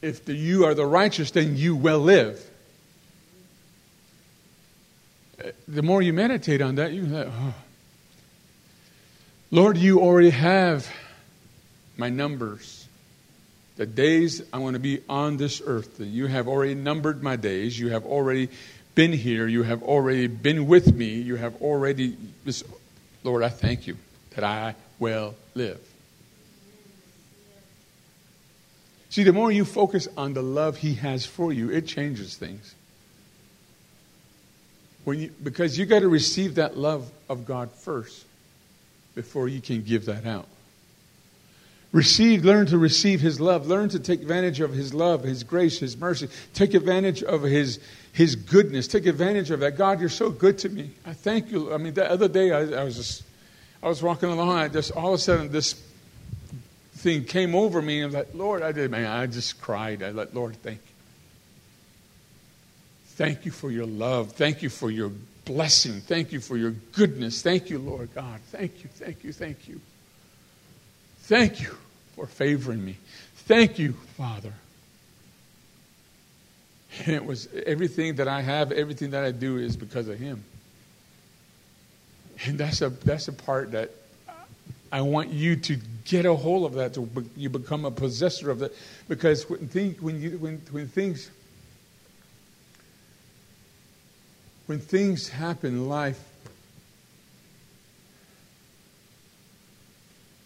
if 0.00 0.24
the, 0.24 0.34
you 0.34 0.64
are 0.64 0.74
the 0.74 0.86
righteous, 0.86 1.30
then 1.30 1.56
you 1.56 1.74
will 1.74 1.98
live. 1.98 2.44
Uh, 5.42 5.50
the 5.66 5.82
more 5.82 6.02
you 6.02 6.12
meditate 6.12 6.62
on 6.62 6.76
that, 6.76 6.92
you 6.92 7.02
like, 7.02 7.28
oh. 7.28 7.54
Lord, 9.50 9.76
you 9.76 10.00
already 10.00 10.30
have 10.30 10.88
my 11.96 12.10
numbers. 12.10 12.86
The 13.76 13.86
days 13.86 14.42
I 14.52 14.58
want 14.58 14.74
to 14.74 14.80
be 14.80 15.02
on 15.08 15.36
this 15.36 15.62
earth. 15.64 16.00
You 16.00 16.26
have 16.26 16.48
already 16.48 16.74
numbered 16.74 17.22
my 17.22 17.36
days. 17.36 17.78
You 17.78 17.90
have 17.90 18.04
already 18.04 18.50
been 18.94 19.12
here. 19.12 19.46
You 19.46 19.62
have 19.62 19.82
already 19.82 20.26
been 20.26 20.66
with 20.66 20.92
me. 20.92 21.20
You 21.20 21.36
have 21.36 21.62
already. 21.62 22.16
Lord, 23.22 23.42
I 23.42 23.48
thank 23.48 23.86
you 23.86 23.96
that 24.34 24.44
I 24.44 24.74
will 24.98 25.34
live. 25.54 25.80
See, 29.10 29.24
the 29.24 29.32
more 29.32 29.50
you 29.50 29.64
focus 29.64 30.06
on 30.16 30.34
the 30.34 30.42
love 30.42 30.76
He 30.76 30.94
has 30.94 31.24
for 31.24 31.52
you, 31.52 31.70
it 31.70 31.86
changes 31.86 32.36
things. 32.36 32.74
When 35.04 35.20
you, 35.20 35.32
because 35.42 35.78
you 35.78 35.86
got 35.86 36.00
to 36.00 36.08
receive 36.08 36.56
that 36.56 36.76
love 36.76 37.10
of 37.28 37.46
God 37.46 37.70
first 37.72 38.24
before 39.14 39.48
you 39.48 39.60
can 39.60 39.82
give 39.82 40.04
that 40.06 40.26
out. 40.26 40.46
Receive, 41.90 42.44
learn 42.44 42.66
to 42.66 42.76
receive 42.76 43.20
His 43.22 43.40
love. 43.40 43.66
Learn 43.66 43.88
to 43.88 43.98
take 43.98 44.20
advantage 44.20 44.60
of 44.60 44.74
His 44.74 44.92
love, 44.92 45.22
His 45.22 45.42
grace, 45.42 45.78
His 45.78 45.96
mercy. 45.96 46.28
Take 46.52 46.74
advantage 46.74 47.22
of 47.22 47.42
His, 47.42 47.80
His 48.12 48.36
goodness. 48.36 48.86
Take 48.86 49.06
advantage 49.06 49.50
of 49.50 49.60
that. 49.60 49.78
God, 49.78 49.98
you're 49.98 50.10
so 50.10 50.28
good 50.28 50.58
to 50.58 50.68
me. 50.68 50.90
I 51.06 51.14
thank 51.14 51.50
you. 51.50 51.72
I 51.72 51.78
mean, 51.78 51.94
the 51.94 52.10
other 52.10 52.28
day 52.28 52.52
I, 52.52 52.80
I 52.80 52.84
was 52.84 52.96
just, 52.96 53.22
I 53.82 53.88
was 53.88 54.02
walking 54.02 54.28
along. 54.30 54.50
I 54.50 54.68
just 54.68 54.90
all 54.92 55.08
of 55.08 55.14
a 55.14 55.18
sudden 55.18 55.52
this 55.52 55.74
thing 56.94 57.24
came 57.24 57.54
over 57.54 57.80
me, 57.80 58.00
and 58.00 58.04
I 58.04 58.06
was 58.06 58.14
like, 58.26 58.34
Lord, 58.34 58.62
I 58.62 58.72
did, 58.72 58.90
man, 58.90 59.06
I 59.06 59.26
just 59.26 59.60
cried. 59.60 60.02
I 60.02 60.10
like, 60.10 60.34
Lord, 60.34 60.56
thank 60.62 60.78
you. 60.78 60.94
Thank 63.10 63.44
you 63.44 63.50
for 63.50 63.70
your 63.70 63.86
love. 63.86 64.32
Thank 64.32 64.62
you 64.62 64.68
for 64.68 64.90
your 64.90 65.10
blessing. 65.44 66.00
Thank 66.00 66.32
you 66.32 66.40
for 66.40 66.56
your 66.56 66.72
goodness. 66.92 67.42
Thank 67.42 67.70
you, 67.70 67.78
Lord 67.78 68.14
God. 68.14 68.40
Thank 68.50 68.82
you, 68.82 68.90
thank 68.94 69.24
you, 69.24 69.32
thank 69.32 69.68
you. 69.68 69.80
Thank 71.22 71.60
you 71.60 71.76
for 72.14 72.26
favoring 72.26 72.84
me. 72.84 72.96
Thank 73.46 73.78
you, 73.78 73.92
Father. 74.16 74.52
And 77.04 77.14
it 77.14 77.24
was 77.24 77.48
everything 77.66 78.16
that 78.16 78.28
I 78.28 78.40
have, 78.40 78.72
everything 78.72 79.10
that 79.10 79.24
I 79.24 79.30
do 79.30 79.58
is 79.58 79.76
because 79.76 80.08
of 80.08 80.18
Him. 80.18 80.42
And 82.46 82.58
that's 82.58 82.82
a 82.82 82.90
that's 82.90 83.28
a 83.28 83.32
part 83.32 83.72
that 83.72 83.90
I 84.90 85.00
want 85.02 85.30
you 85.30 85.56
to 85.56 85.76
get 86.04 86.24
a 86.24 86.34
hold 86.34 86.64
of 86.64 86.74
that, 86.74 86.94
to 86.94 87.02
be, 87.02 87.22
you 87.36 87.50
become 87.50 87.84
a 87.84 87.90
possessor 87.90 88.50
of 88.50 88.60
that. 88.60 88.74
Because 89.08 89.48
when, 89.48 89.68
think, 89.68 89.98
when, 89.98 90.20
you, 90.20 90.38
when, 90.38 90.62
when 90.70 90.88
things 90.88 91.30
when 94.66 94.78
things 94.78 95.28
happen 95.28 95.74
in 95.74 95.88
life, 95.88 96.22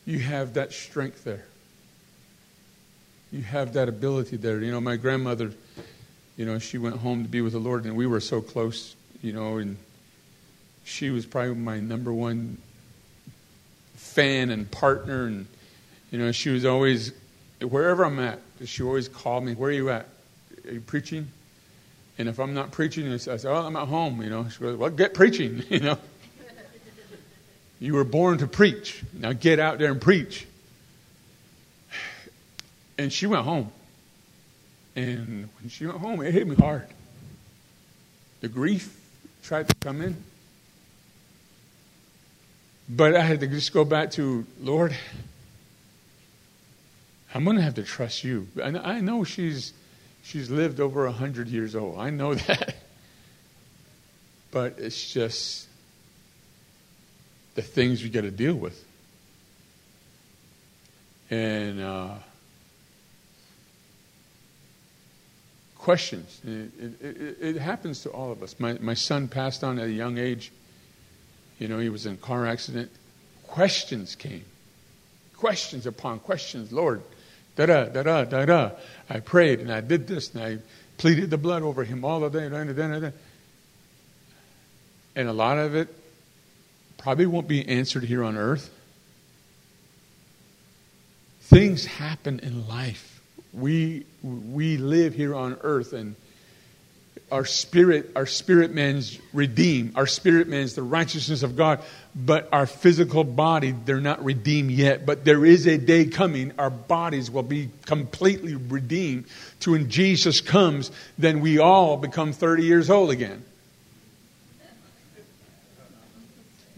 you 0.05 0.19
have 0.21 0.55
that 0.55 0.73
strength 0.73 1.25
there. 1.25 1.45
You 3.33 3.43
have 3.43 3.73
that 3.73 3.89
ability 3.89 4.37
there. 4.37 4.61
You 4.61 4.71
know, 4.71 4.81
my 4.81 4.97
grandmother, 4.97 5.53
you 6.37 6.47
know, 6.47 6.59
she 6.59 6.79
went 6.79 6.97
home 6.97 7.25
to 7.25 7.29
be 7.29 7.41
with 7.41 7.53
the 7.53 7.59
Lord, 7.59 7.85
and 7.85 7.97
we 7.97 8.07
were 8.07 8.21
so 8.21 8.41
close, 8.41 8.95
you 9.23 9.33
know, 9.33 9.57
and 9.57 9.77
she 10.85 11.11
was 11.11 11.27
probably 11.27 11.55
my 11.55 11.81
number 11.81 12.13
one 12.13 12.59
fan 13.97 14.51
and 14.51 14.71
partner. 14.71 15.27
And, 15.27 15.47
you 16.11 16.19
know, 16.19 16.33
she 16.33 16.51
was 16.51 16.65
always, 16.65 17.13
wherever 17.61 18.05
I'm 18.05 18.19
at, 18.19 18.41
she 18.65 18.83
always 18.83 19.09
called 19.09 19.45
me, 19.45 19.55
Where 19.55 19.71
are 19.71 19.75
you 19.75 19.91
at? 19.91 20.07
Are 20.67 20.73
you 20.73 20.81
preaching? 20.81 21.29
And 22.19 22.29
if 22.29 22.39
I'm 22.39 22.55
not 22.55 22.71
preaching, 22.71 23.11
I 23.13 23.17
say, 23.17 23.49
Oh, 23.49 23.55
I'm 23.55 23.77
at 23.77 23.89
home. 23.89 24.23
You 24.23 24.31
know, 24.31 24.49
she 24.49 24.61
goes, 24.61 24.77
Well, 24.77 24.91
get 24.91 25.15
preaching. 25.15 25.63
You 25.71 25.81
know, 25.81 25.99
you 27.81 27.95
were 27.95 28.05
born 28.05 28.39
to 28.39 28.47
preach. 28.47 29.03
Now 29.13 29.33
get 29.33 29.59
out 29.59 29.79
there 29.79 29.91
and 29.91 30.01
preach. 30.01 30.47
And 32.97 33.13
she 33.13 33.27
went 33.27 33.43
home. 33.43 33.73
And 34.95 35.49
when 35.61 35.69
she 35.69 35.87
went 35.87 35.99
home, 35.99 36.23
it 36.23 36.33
hit 36.33 36.47
me 36.47 36.55
hard. 36.55 36.87
The 38.41 38.49
grief 38.49 38.97
tried 39.43 39.69
to 39.69 39.75
come 39.77 40.01
in. 40.03 40.17
But 42.89 43.15
I 43.15 43.21
had 43.21 43.41
to 43.41 43.47
just 43.47 43.73
go 43.73 43.85
back 43.85 44.11
to, 44.13 44.47
Lord, 44.61 44.97
I'm 47.35 47.45
going 47.45 47.57
to 47.57 47.63
have 47.63 47.75
to 47.75 47.83
trust 47.83 48.25
you. 48.25 48.49
And 48.63 48.77
I 48.77 49.01
know 49.01 49.25
she's, 49.25 49.73
she's 50.23 50.51
lived 50.51 50.81
over 50.81 51.05
100 51.07 51.49
years 51.49 51.75
old. 51.75 51.99
I 51.99 52.11
know 52.11 52.35
that. 52.47 52.77
But 54.51 54.75
it's 54.79 55.13
just 55.13 55.67
the 57.55 57.63
things 57.63 58.03
we 58.03 58.11
got 58.11 58.23
to 58.23 58.31
deal 58.31 58.55
with. 58.55 58.85
And 61.31 61.81
uh, 61.81 62.15
questions. 65.79 66.41
It, 66.45 66.71
it, 67.01 67.37
it, 67.41 67.57
happens 67.57 68.03
to 68.03 68.11
all 68.11 68.31
of 68.31 68.43
us. 68.43 68.55
My, 68.61 68.75
my 68.75 68.95
son 68.95 69.29
passed 69.29 69.65
on 69.65 69.79
at 69.79 69.87
a 69.87 69.93
young 69.93 70.19
age. 70.19 70.53
You 71.59 71.69
know, 71.69 71.79
he 71.79 71.89
was 71.89 72.07
in 72.07 72.15
a 72.15 72.17
car 72.17 72.47
accident. 72.47 72.91
Questions 73.47 74.15
came. 74.15 74.45
Questions 75.37 75.87
upon 75.87 76.21
questions. 76.21 76.73
Lord, 76.73 77.03
da 77.57 77.67
da, 77.67 77.85
da 77.85 78.03
da, 78.03 78.25
da 78.25 78.45
da. 78.45 78.71
I 79.09 79.21
prayed 79.21 79.61
and 79.61 79.73
I 79.73 79.81
did 79.81 80.07
this 80.07 80.35
and 80.35 80.43
I 80.43 80.59
pleaded 80.97 81.31
the 81.31 81.39
blood 81.39 81.63
over 81.63 81.85
him 81.85 82.05
all 82.05 82.21
the 82.21 82.29
day. 82.29 82.49
Da, 82.49 82.65
da, 82.65 82.73
da, 82.73 83.01
da. 83.01 83.11
And 85.15 85.29
a 85.29 85.33
lot 85.33 85.59
of 85.59 85.75
it 85.75 85.89
probably 86.97 87.27
won't 87.27 87.49
be 87.49 87.69
answered 87.69 88.05
here 88.05 88.25
on 88.25 88.37
earth. 88.37 88.71
Things 91.41 91.85
happen 91.85 92.39
in 92.41 92.67
life. 92.69 93.21
We, 93.53 94.07
we 94.23 94.79
live 94.79 95.15
here 95.15 95.35
on 95.35 95.59
earth 95.61 95.93
and 95.93 96.17
our 97.33 97.47
spirit, 97.47 98.11
our 98.15 98.27
spirit 98.27 98.73
man's 98.73 99.19
redeemed. 99.33 99.97
Our 99.97 100.07
spirit 100.07 100.49
man's 100.49 100.75
the 100.75 100.83
righteousness 100.83 101.43
of 101.43 101.57
God. 101.57 101.81
But 102.15 102.49
our 102.53 102.67
physical 102.67 103.25
body, 103.25 103.73
they're 103.73 104.01
not 104.01 104.23
redeemed 104.23 104.71
yet. 104.71 105.07
But 105.07 105.25
there 105.25 105.45
is 105.45 105.67
a 105.67 105.79
day 105.79 106.05
coming, 106.05 106.53
our 106.59 106.71
bodies 106.71 107.31
will 107.31 107.43
be 107.43 107.71
completely 107.87 108.55
redeemed. 108.55 109.25
To 109.61 109.73
when 109.73 109.89
Jesus 109.89 110.43
comes, 110.43 110.91
then 111.17 111.41
we 111.41 111.59
all 111.59 111.97
become 111.97 112.33
30 112.33 112.65
years 112.65 112.91
old 112.91 113.11
again. 113.11 113.43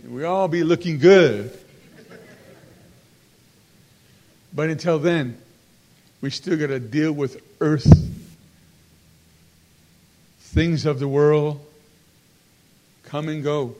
We 0.08 0.22
all 0.22 0.48
be 0.48 0.62
looking 0.62 0.98
good. 0.98 1.58
But 4.54 4.70
until 4.70 5.00
then, 5.00 5.36
we 6.20 6.30
still 6.30 6.56
got 6.56 6.68
to 6.68 6.78
deal 6.78 7.10
with 7.10 7.42
earth, 7.60 7.90
things 10.54 10.86
of 10.86 10.98
the 10.98 11.08
world. 11.08 11.64
Come 13.04 13.28
and 13.28 13.42
go. 13.42 13.76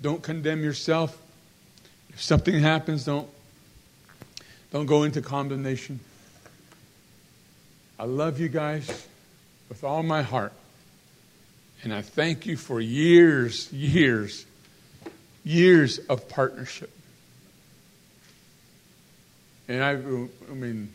Don't 0.00 0.22
condemn 0.22 0.62
yourself. 0.62 1.20
If 2.10 2.22
something 2.22 2.58
happens, 2.58 3.04
don't, 3.04 3.28
don't 4.72 4.86
go 4.86 5.02
into 5.02 5.20
condemnation. 5.20 6.00
I 7.98 8.04
love 8.04 8.40
you 8.40 8.48
guys 8.48 9.06
with 9.68 9.84
all 9.84 10.02
my 10.02 10.22
heart. 10.22 10.52
And 11.82 11.92
I 11.92 12.02
thank 12.02 12.46
you 12.46 12.56
for 12.56 12.80
years, 12.80 13.70
years 13.72 14.46
years 15.44 15.98
of 15.98 16.28
partnership. 16.28 16.90
And 19.68 19.82
I, 19.82 19.90
I 19.92 20.54
mean, 20.54 20.92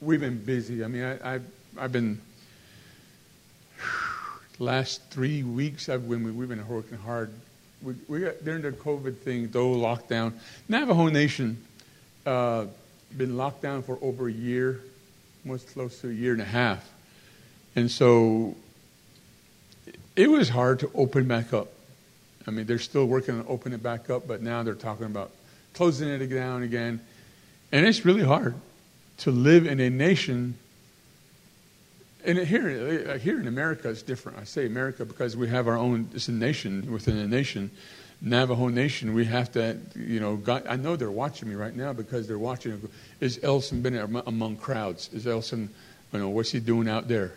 we've 0.00 0.20
been 0.20 0.42
busy. 0.42 0.84
I 0.84 0.88
mean, 0.88 1.02
I, 1.22 1.32
have 1.32 1.44
I've 1.76 1.92
been, 1.92 2.20
last 4.58 5.02
three 5.10 5.42
weeks, 5.42 5.88
I've 5.88 6.08
been, 6.08 6.36
we've 6.36 6.48
been 6.48 6.66
working 6.68 6.98
hard. 6.98 7.32
We, 7.82 7.94
we 8.08 8.20
got, 8.20 8.44
during 8.44 8.62
the 8.62 8.72
COVID 8.72 9.18
thing, 9.18 9.48
though, 9.50 9.74
lockdown, 9.74 10.32
Navajo 10.68 11.08
Nation, 11.08 11.62
uh, 12.24 12.66
been 13.16 13.36
locked 13.36 13.62
down 13.62 13.82
for 13.82 13.98
over 14.00 14.28
a 14.28 14.32
year, 14.32 14.80
almost 15.44 15.72
close 15.72 16.00
to 16.00 16.08
a 16.08 16.12
year 16.12 16.32
and 16.32 16.42
a 16.42 16.46
half. 16.46 16.88
And 17.76 17.90
so 17.90 18.56
it 20.16 20.30
was 20.30 20.48
hard 20.48 20.80
to 20.80 20.90
open 20.94 21.26
back 21.26 21.52
up. 21.52 21.68
I 22.46 22.50
mean, 22.50 22.66
they're 22.66 22.78
still 22.78 23.06
working 23.06 23.38
on 23.38 23.46
opening 23.48 23.78
it 23.78 23.82
back 23.82 24.10
up, 24.10 24.28
but 24.28 24.42
now 24.42 24.62
they're 24.62 24.74
talking 24.74 25.06
about 25.06 25.30
closing 25.72 26.08
it 26.08 26.26
down 26.26 26.62
again. 26.62 27.00
And 27.72 27.86
it's 27.86 28.04
really 28.04 28.22
hard 28.22 28.54
to 29.18 29.30
live 29.30 29.66
in 29.66 29.80
a 29.80 29.90
nation. 29.90 30.56
And 32.24 32.38
here, 32.38 33.06
uh, 33.10 33.18
here 33.18 33.38
in 33.38 33.46
America, 33.46 33.90
it's 33.90 34.02
different. 34.02 34.38
I 34.38 34.44
say 34.44 34.64
America 34.64 35.04
because 35.04 35.36
we 35.36 35.48
have 35.48 35.68
our 35.68 35.76
own, 35.76 36.08
it's 36.14 36.28
a 36.28 36.32
nation 36.32 36.90
within 36.90 37.18
a 37.18 37.28
nation. 37.28 37.70
Navajo 38.22 38.68
Nation, 38.68 39.12
we 39.12 39.26
have 39.26 39.52
to, 39.52 39.78
you 39.94 40.18
know, 40.18 40.36
God, 40.36 40.66
I 40.66 40.76
know 40.76 40.96
they're 40.96 41.10
watching 41.10 41.48
me 41.48 41.54
right 41.54 41.74
now 41.76 41.92
because 41.92 42.26
they're 42.26 42.38
watching. 42.38 42.88
Is 43.20 43.38
Elson 43.42 43.82
been 43.82 43.96
among 44.26 44.56
crowds? 44.56 45.10
Is 45.12 45.26
Elson, 45.26 45.68
you 46.12 46.18
know, 46.18 46.30
what's 46.30 46.50
he 46.50 46.60
doing 46.60 46.88
out 46.88 47.06
there? 47.06 47.32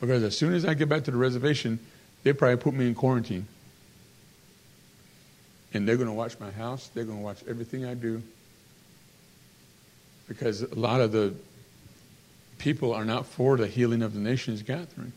Because 0.00 0.24
as 0.24 0.36
soon 0.36 0.54
as 0.54 0.64
I 0.64 0.74
get 0.74 0.88
back 0.88 1.04
to 1.04 1.12
the 1.12 1.16
reservation, 1.16 1.78
they 2.24 2.32
probably 2.32 2.56
put 2.56 2.74
me 2.74 2.88
in 2.88 2.94
quarantine. 2.96 3.46
And 5.72 5.86
they're 5.86 5.96
going 5.96 6.08
to 6.08 6.14
watch 6.14 6.40
my 6.40 6.50
house. 6.50 6.90
They're 6.92 7.04
going 7.04 7.18
to 7.18 7.24
watch 7.24 7.44
everything 7.48 7.84
I 7.84 7.94
do. 7.94 8.20
Because 10.26 10.62
a 10.62 10.74
lot 10.74 11.00
of 11.00 11.12
the 11.12 11.34
people 12.60 12.92
are 12.92 13.04
not 13.04 13.26
for 13.26 13.56
the 13.56 13.66
healing 13.66 14.02
of 14.02 14.14
the 14.14 14.20
nations 14.20 14.62
gathering. 14.62 15.12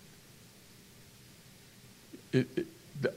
It, 2.32 2.48
it, 2.58 2.68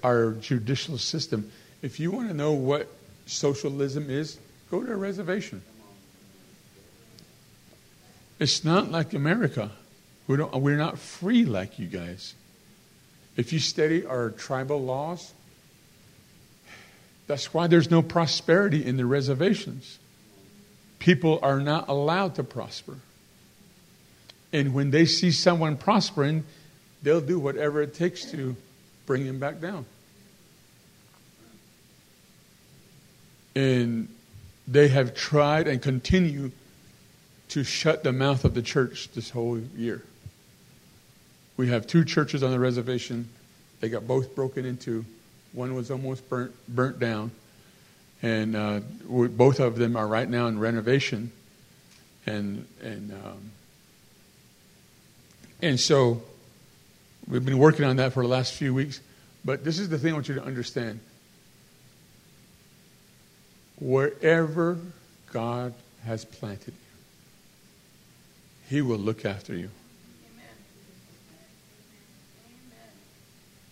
our 0.02 0.32
judicial 0.32 0.98
system, 0.98 1.50
if 1.80 1.98
you 1.98 2.10
want 2.10 2.28
to 2.28 2.34
know 2.34 2.52
what 2.52 2.88
socialism 3.24 4.10
is, 4.10 4.36
go 4.70 4.82
to 4.82 4.92
a 4.92 4.96
reservation. 4.96 5.62
It's 8.38 8.64
not 8.64 8.90
like 8.90 9.14
America. 9.14 9.70
We 10.26 10.36
don't, 10.36 10.54
we're 10.56 10.76
not 10.76 10.98
free 10.98 11.44
like 11.44 11.78
you 11.78 11.86
guys. 11.86 12.34
If 13.36 13.52
you 13.52 13.58
study 13.58 14.04
our 14.04 14.30
tribal 14.30 14.82
laws, 14.82 15.32
that's 17.26 17.54
why 17.54 17.68
there's 17.68 17.90
no 17.90 18.02
prosperity 18.02 18.84
in 18.84 18.96
the 18.96 19.06
reservations. 19.06 19.98
People 20.98 21.38
are 21.42 21.60
not 21.60 21.88
allowed 21.88 22.34
to 22.34 22.44
prosper. 22.44 22.96
And 24.52 24.74
when 24.74 24.90
they 24.90 25.06
see 25.06 25.30
someone 25.30 25.76
prospering, 25.76 26.44
they'll 27.02 27.20
do 27.20 27.38
whatever 27.38 27.82
it 27.82 27.94
takes 27.94 28.30
to 28.30 28.56
bring 29.06 29.24
him 29.24 29.38
back 29.38 29.60
down. 29.60 29.86
And 33.54 34.08
they 34.68 34.88
have 34.88 35.14
tried 35.14 35.68
and 35.68 35.80
continue 35.80 36.50
to 37.48 37.64
shut 37.64 38.02
the 38.02 38.12
mouth 38.12 38.44
of 38.44 38.54
the 38.54 38.62
church 38.62 39.08
this 39.14 39.30
whole 39.30 39.58
year. 39.58 40.02
We 41.56 41.68
have 41.68 41.86
two 41.86 42.04
churches 42.04 42.42
on 42.42 42.50
the 42.50 42.58
reservation. 42.58 43.28
They 43.80 43.88
got 43.88 44.06
both 44.06 44.34
broken 44.34 44.66
into. 44.66 45.04
One 45.52 45.74
was 45.74 45.90
almost 45.90 46.28
burnt, 46.28 46.52
burnt 46.68 46.98
down. 46.98 47.30
And 48.22 48.56
uh, 48.56 48.80
both 49.08 49.60
of 49.60 49.76
them 49.76 49.96
are 49.96 50.06
right 50.06 50.28
now 50.28 50.48
in 50.48 50.58
renovation. 50.58 51.30
And, 52.26 52.66
and, 52.82 53.12
um, 53.12 53.52
and 55.62 55.78
so 55.80 56.22
we've 57.28 57.44
been 57.44 57.58
working 57.58 57.84
on 57.84 57.96
that 57.96 58.12
for 58.12 58.22
the 58.22 58.28
last 58.28 58.54
few 58.54 58.74
weeks. 58.74 59.00
But 59.44 59.64
this 59.64 59.78
is 59.78 59.88
the 59.88 59.98
thing 59.98 60.10
I 60.10 60.14
want 60.14 60.28
you 60.28 60.34
to 60.34 60.44
understand. 60.44 61.00
Wherever 63.78 64.78
God 65.32 65.74
has 66.04 66.24
planted 66.24 66.74
you, 66.74 66.98
He 68.68 68.82
will 68.82 68.98
look 68.98 69.24
after 69.24 69.54
you. 69.54 69.70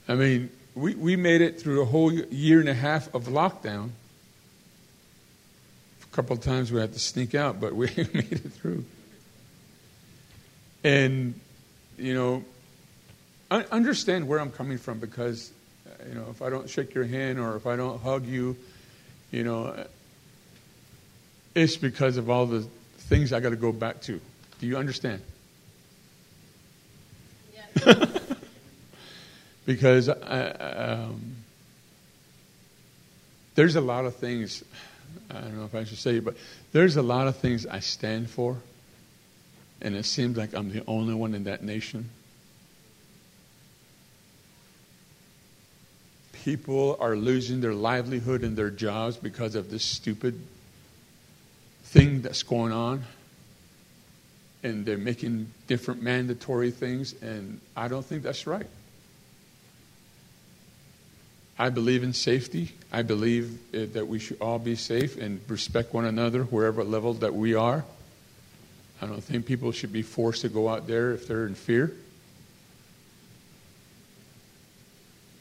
I 0.07 0.15
mean, 0.15 0.51
we, 0.75 0.95
we 0.95 1.17
made 1.17 1.41
it 1.41 1.61
through 1.61 1.83
a 1.83 1.85
whole 1.85 2.13
year 2.13 2.61
and 2.61 2.69
a 2.69 2.75
half 2.75 3.13
of 3.15 3.25
lockdown. 3.25 3.91
A 6.03 6.17
couple 6.17 6.37
of 6.37 6.43
times 6.43 6.71
we 6.71 6.81
had 6.81 6.93
to 6.93 6.99
sneak 6.99 7.35
out, 7.35 7.61
but 7.61 7.75
we 7.75 7.87
made 7.97 8.33
it 8.33 8.53
through. 8.53 8.85
And, 10.83 11.41
you 11.99 12.15
know, 12.15 12.45
I 13.51 13.63
understand 13.71 14.27
where 14.27 14.41
I'm 14.41 14.51
coming 14.51 14.79
from 14.79 14.99
because, 14.99 15.53
you 16.09 16.15
know, 16.15 16.27
if 16.31 16.43
I 16.43 16.51
don't 16.51 16.69
shake 16.69 16.95
your 16.95 17.05
hand 17.05 17.39
or 17.39 17.57
if 17.57 17.67
I 17.67 17.77
don't 17.77 18.01
hug 18.01 18.27
you, 18.27 18.57
you 19.31 19.45
know, 19.45 19.87
it's 21.55 21.77
because 21.77 22.17
of 22.17 22.31
all 22.31 22.47
the 22.47 22.67
things 22.99 23.33
I 23.33 23.41
got 23.41 23.51
to 23.51 23.57
go 23.57 23.73
back 23.73 24.01
to. 24.03 24.21
Do 24.61 24.67
you 24.67 24.77
understand? 24.77 25.21
Yeah. 27.87 28.05
because 29.67 30.09
I, 30.09 30.49
um, 30.49 31.37
there's 33.55 33.77
a 33.77 33.81
lot 33.81 34.05
of 34.05 34.17
things, 34.17 34.65
I 35.31 35.41
don't 35.41 35.57
know 35.57 35.65
if 35.65 35.75
I 35.75 35.85
should 35.85 35.99
say 35.99 36.17
it, 36.17 36.25
but 36.25 36.35
there's 36.73 36.97
a 36.97 37.03
lot 37.03 37.29
of 37.29 37.37
things 37.37 37.67
I 37.67 37.81
stand 37.81 38.31
for, 38.31 38.57
and 39.81 39.95
it 39.95 40.05
seems 40.05 40.37
like 40.37 40.55
I'm 40.55 40.71
the 40.71 40.85
only 40.87 41.15
one 41.15 41.35
in 41.35 41.45
that 41.45 41.63
nation. 41.63 42.11
people 46.45 46.99
are 47.01 47.17
losing 47.17 47.63
their 47.63 47.73
livelihood 47.73 48.43
and 48.43 48.55
their 48.55 48.69
jobs 48.69 49.17
because 49.17 49.55
of 49.55 49.71
this 49.71 49.83
stupid 49.83 50.39
thing 51.85 52.21
that's 52.21 52.43
going 52.43 52.71
on. 52.71 53.03
And 54.63 54.85
they're 54.85 54.99
making 54.99 55.51
different 55.67 56.03
mandatory 56.03 56.71
things, 56.71 57.15
and 57.23 57.61
I 57.77 57.89
don't 57.89 58.05
think 58.05 58.23
that's 58.23 58.47
right. 58.47 58.67
I 61.59 61.71
believe 61.71 62.03
in 62.03 62.13
safety. 62.13 62.73
I 62.93 63.03
believe 63.03 63.59
uh, 63.75 63.87
that 63.93 64.09
we 64.09 64.19
should 64.19 64.39
all 64.41 64.59
be 64.59 64.75
safe 64.75 65.17
and 65.17 65.41
respect 65.49 65.95
one 65.95 66.05
another 66.05 66.45
wherever 66.45 66.83
level 66.83 67.15
that 67.15 67.35
we 67.35 67.55
are. 67.55 67.85
I 69.05 69.07
don't 69.07 69.23
think 69.23 69.45
people 69.45 69.71
should 69.71 69.93
be 69.93 70.03
forced 70.03 70.41
to 70.43 70.49
go 70.49 70.69
out 70.69 70.87
there 70.87 71.13
if 71.13 71.29
they're 71.29 71.47
in 71.47 71.55
fear. 71.55 71.93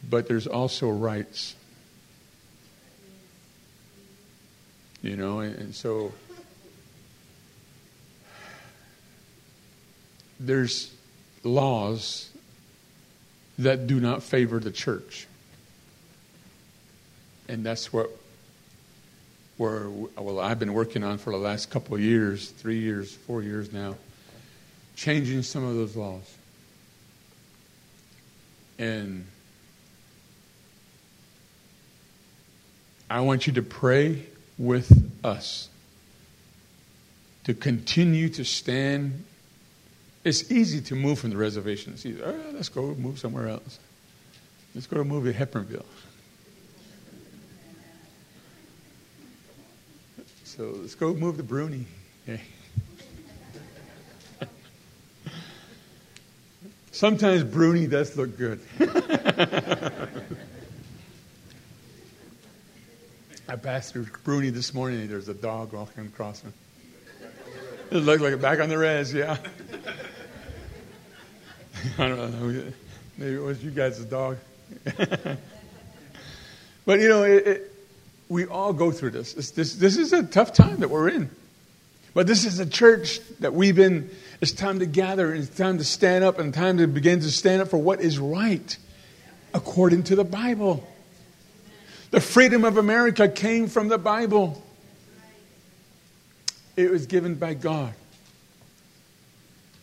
But 0.10 0.28
there's 0.28 0.48
also 0.48 0.90
rights. 0.90 1.56
You 5.02 5.16
know, 5.16 5.40
and, 5.40 5.56
and 5.56 5.76
so 5.76 6.12
there's 10.40 10.94
laws 11.44 12.30
that 13.58 13.88
do 13.88 14.00
not 14.00 14.24
favor 14.24 14.60
the 14.60 14.72
church 14.72 15.28
and 17.48 17.64
that's 17.66 17.92
what 17.92 18.10
where 19.58 19.88
well 19.90 20.40
I've 20.40 20.60
been 20.60 20.74
working 20.74 21.04
on 21.04 21.18
for 21.18 21.32
the 21.32 21.38
last 21.38 21.70
couple 21.70 21.96
of 21.96 22.02
years, 22.02 22.50
three 22.50 22.80
years, 22.80 23.14
four 23.14 23.42
years 23.42 23.72
now, 23.72 23.96
changing 24.96 25.44
some 25.44 25.64
of 25.64 25.76
those 25.76 25.96
laws. 25.96 26.36
And 28.80 29.26
I 33.10 33.22
want 33.22 33.46
you 33.46 33.54
to 33.54 33.62
pray 33.62 34.26
with 34.58 35.12
us 35.24 35.70
to 37.44 37.54
continue 37.54 38.30
to 38.30 38.44
stand. 38.44 39.24
It's 40.24 40.52
easy 40.52 40.82
to 40.82 40.96
move 40.96 41.20
from 41.20 41.30
the 41.30 41.38
reservation. 41.38 41.94
It's. 41.94 42.06
Oh, 42.06 42.36
let's 42.54 42.70
go 42.70 42.96
move 42.96 43.20
somewhere 43.20 43.50
else. 43.50 43.80
Let's 44.74 44.88
go 44.88 44.98
to 44.98 45.04
move 45.04 45.26
to 45.26 45.34
Hepburnville. 45.34 45.86
So 50.56 50.76
let's 50.80 50.94
go 50.94 51.16
move 51.16 51.38
the 51.38 51.42
Bruni. 51.42 51.88
Sometimes 56.92 57.44
Bruni 57.44 57.88
does 57.88 58.16
look 58.16 58.38
good. 58.38 58.60
I 63.50 63.56
passed 63.56 63.94
through 63.94 64.06
Bruni 64.24 64.52
this 64.52 64.76
morning 64.76 65.08
there's 65.08 65.28
a 65.28 65.34
dog 65.34 65.74
walking 65.74 66.06
across 66.06 66.44
me. 66.44 66.52
It 67.90 67.98
looked 67.98 68.22
like 68.22 68.34
a 68.34 68.38
back 68.38 68.60
on 68.60 68.70
the 68.70 68.78
res, 68.78 69.12
yeah. 69.12 69.38
I 71.98 72.10
don't 72.10 72.32
know. 72.32 72.64
Maybe 73.18 73.34
it 73.34 73.42
was 73.42 73.64
you 73.64 73.72
guys' 73.72 74.06
dog. 74.06 74.38
but 76.86 77.00
you 77.00 77.10
know, 77.10 77.24
it, 77.24 77.48
it 77.48 77.73
we 78.34 78.48
all 78.48 78.74
go 78.74 78.92
through 78.92 79.12
this. 79.12 79.34
This, 79.34 79.52
this. 79.52 79.76
this 79.76 79.96
is 79.96 80.12
a 80.12 80.24
tough 80.24 80.54
time 80.54 80.78
that 80.78 80.90
we're 80.90 81.10
in. 81.10 81.30
But 82.16 82.28
this 82.28 82.46
is 82.46 82.60
a 82.60 82.66
church 82.66 83.20
that 83.40 83.54
we've 83.54 83.76
been, 83.76 84.10
it's 84.42 84.52
time 84.52 84.80
to 84.80 84.86
gather, 84.86 85.32
and 85.32 85.44
it's 85.44 85.56
time 85.56 85.78
to 85.78 85.84
stand 85.84 86.24
up, 86.24 86.40
and 86.40 86.54
time 86.54 86.80
to 86.80 86.88
begin 86.88 87.20
to 87.22 87.32
stand 87.32 87.62
up 87.62 87.70
for 87.70 87.78
what 87.78 88.02
is 88.02 88.20
right 88.20 88.76
according 89.54 90.04
to 90.04 90.16
the 90.16 90.24
Bible. 90.24 90.88
The 92.12 92.20
freedom 92.20 92.66
of 92.66 92.78
America 92.78 93.30
came 93.30 93.68
from 93.68 93.88
the 93.88 93.98
Bible, 93.98 94.62
it 96.76 96.90
was 96.90 97.06
given 97.06 97.36
by 97.36 97.54
God. 97.54 97.94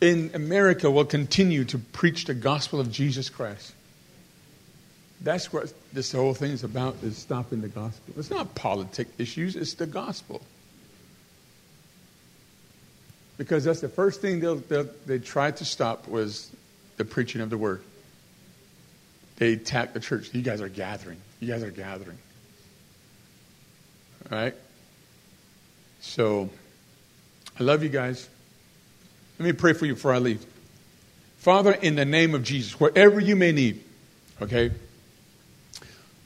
In 0.01 0.31
America, 0.33 0.91
we'll 0.91 1.05
continue 1.05 1.63
to 1.65 1.77
preach 1.77 2.25
the 2.25 2.33
gospel 2.33 2.79
of 2.79 2.91
Jesus 2.91 3.29
Christ. 3.29 3.73
That's 5.21 5.53
what 5.53 5.73
this 5.93 6.11
whole 6.11 6.33
thing 6.33 6.51
is 6.51 6.63
about, 6.63 6.95
is 7.03 7.17
stopping 7.17 7.61
the 7.61 7.67
gospel. 7.67 8.13
It's 8.17 8.29
not 8.29 8.55
politic 8.55 9.07
issues, 9.17 9.55
it's 9.55 9.73
the 9.73 9.87
gospel. 9.87 10.41
Because 13.37 13.63
that's 13.63 13.81
the 13.81 13.89
first 13.89 14.21
thing 14.21 14.39
they'll, 14.39 14.57
they'll, 14.57 14.87
they 15.05 15.19
tried 15.19 15.57
to 15.57 15.65
stop 15.65 16.07
was 16.07 16.51
the 16.97 17.05
preaching 17.05 17.41
of 17.41 17.49
the 17.49 17.57
word. 17.57 17.81
They 19.37 19.53
attacked 19.53 19.95
the 19.95 19.99
church. 19.99 20.29
You 20.33 20.43
guys 20.43 20.61
are 20.61 20.69
gathering. 20.69 21.17
You 21.39 21.47
guys 21.47 21.63
are 21.63 21.71
gathering. 21.71 22.17
All 24.31 24.37
right? 24.37 24.53
So, 25.99 26.49
I 27.59 27.63
love 27.63 27.81
you 27.81 27.89
guys. 27.89 28.29
Let 29.39 29.45
me 29.45 29.53
pray 29.53 29.73
for 29.73 29.87
you 29.87 29.95
before 29.95 30.13
I 30.13 30.19
leave. 30.19 30.45
Father, 31.39 31.71
in 31.71 31.95
the 31.95 32.05
name 32.05 32.35
of 32.35 32.43
Jesus, 32.43 32.79
whatever 32.79 33.19
you 33.19 33.35
may 33.35 33.51
need, 33.51 33.83
okay? 34.39 34.71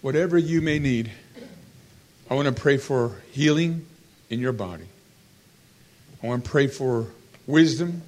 Whatever 0.05 0.37
you 0.37 0.61
may 0.61 0.77
need, 0.77 1.09
I 2.29 2.35
want 2.35 2.47
to 2.47 2.53
pray 2.53 2.77
for 2.77 3.23
healing 3.31 3.87
in 4.29 4.39
your 4.39 4.51
body. 4.53 4.85
I 6.21 6.27
want 6.27 6.45
to 6.45 6.49
pray 6.51 6.67
for 6.67 7.07
wisdom. 7.47 8.03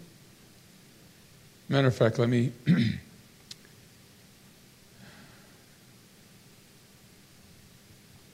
Matter 1.68 1.88
of 1.88 1.96
fact, 1.96 2.20
let 2.20 2.30
me. 2.30 2.52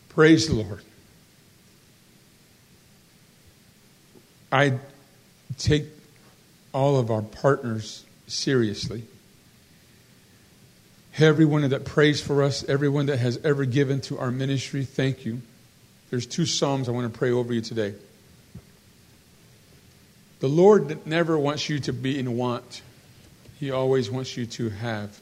Praise 0.10 0.50
the 0.50 0.56
Lord. 0.56 0.84
I 4.52 4.74
take 5.58 5.86
all 6.74 7.00
of 7.00 7.10
our 7.10 7.22
partners 7.22 8.04
seriously 8.28 9.06
everyone 11.22 11.68
that 11.70 11.86
prays 11.86 12.22
for 12.22 12.44
us, 12.44 12.64
everyone 12.68 13.06
that 13.08 13.18
has 13.18 13.38
ever 13.44 13.66
given 13.66 14.02
to 14.02 14.18
our 14.18 14.32
ministry, 14.32 14.84
thank 14.84 15.26
you. 15.26 15.42
There's 16.10 16.26
two 16.26 16.46
Psalms 16.46 16.90
I 16.90 16.92
want 16.92 17.12
to 17.12 17.18
pray 17.18 17.32
over 17.32 17.54
you 17.54 17.62
today. 17.62 17.94
The 20.40 20.48
Lord 20.48 21.06
never 21.06 21.38
wants 21.38 21.70
you 21.70 21.80
to 21.82 21.94
be 21.94 22.20
in 22.20 22.36
want, 22.36 22.82
He 23.60 23.72
always 23.72 24.12
wants 24.12 24.36
you 24.36 24.46
to 24.48 24.70
have. 24.70 25.20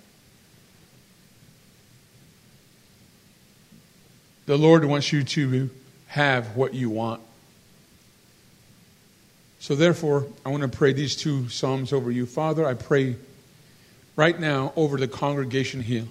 The 4.47 4.57
Lord 4.57 4.83
wants 4.83 5.13
you 5.13 5.23
to 5.23 5.69
have 6.07 6.57
what 6.57 6.73
you 6.73 6.89
want. 6.89 7.21
So, 9.59 9.75
therefore, 9.75 10.25
I 10.43 10.49
want 10.49 10.63
to 10.63 10.69
pray 10.69 10.91
these 10.91 11.15
two 11.15 11.47
Psalms 11.49 11.93
over 11.93 12.09
you. 12.09 12.25
Father, 12.25 12.65
I 12.65 12.73
pray 12.73 13.15
right 14.21 14.39
now 14.39 14.71
over 14.75 14.97
the 14.97 15.07
congregation 15.07 15.81
here. 15.81 16.05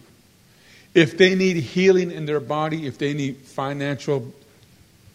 If 0.94 1.16
they 1.16 1.36
need 1.36 1.58
healing 1.58 2.10
in 2.10 2.26
their 2.26 2.40
body, 2.40 2.88
if 2.88 2.98
they 2.98 3.14
need 3.14 3.36
financial 3.36 4.34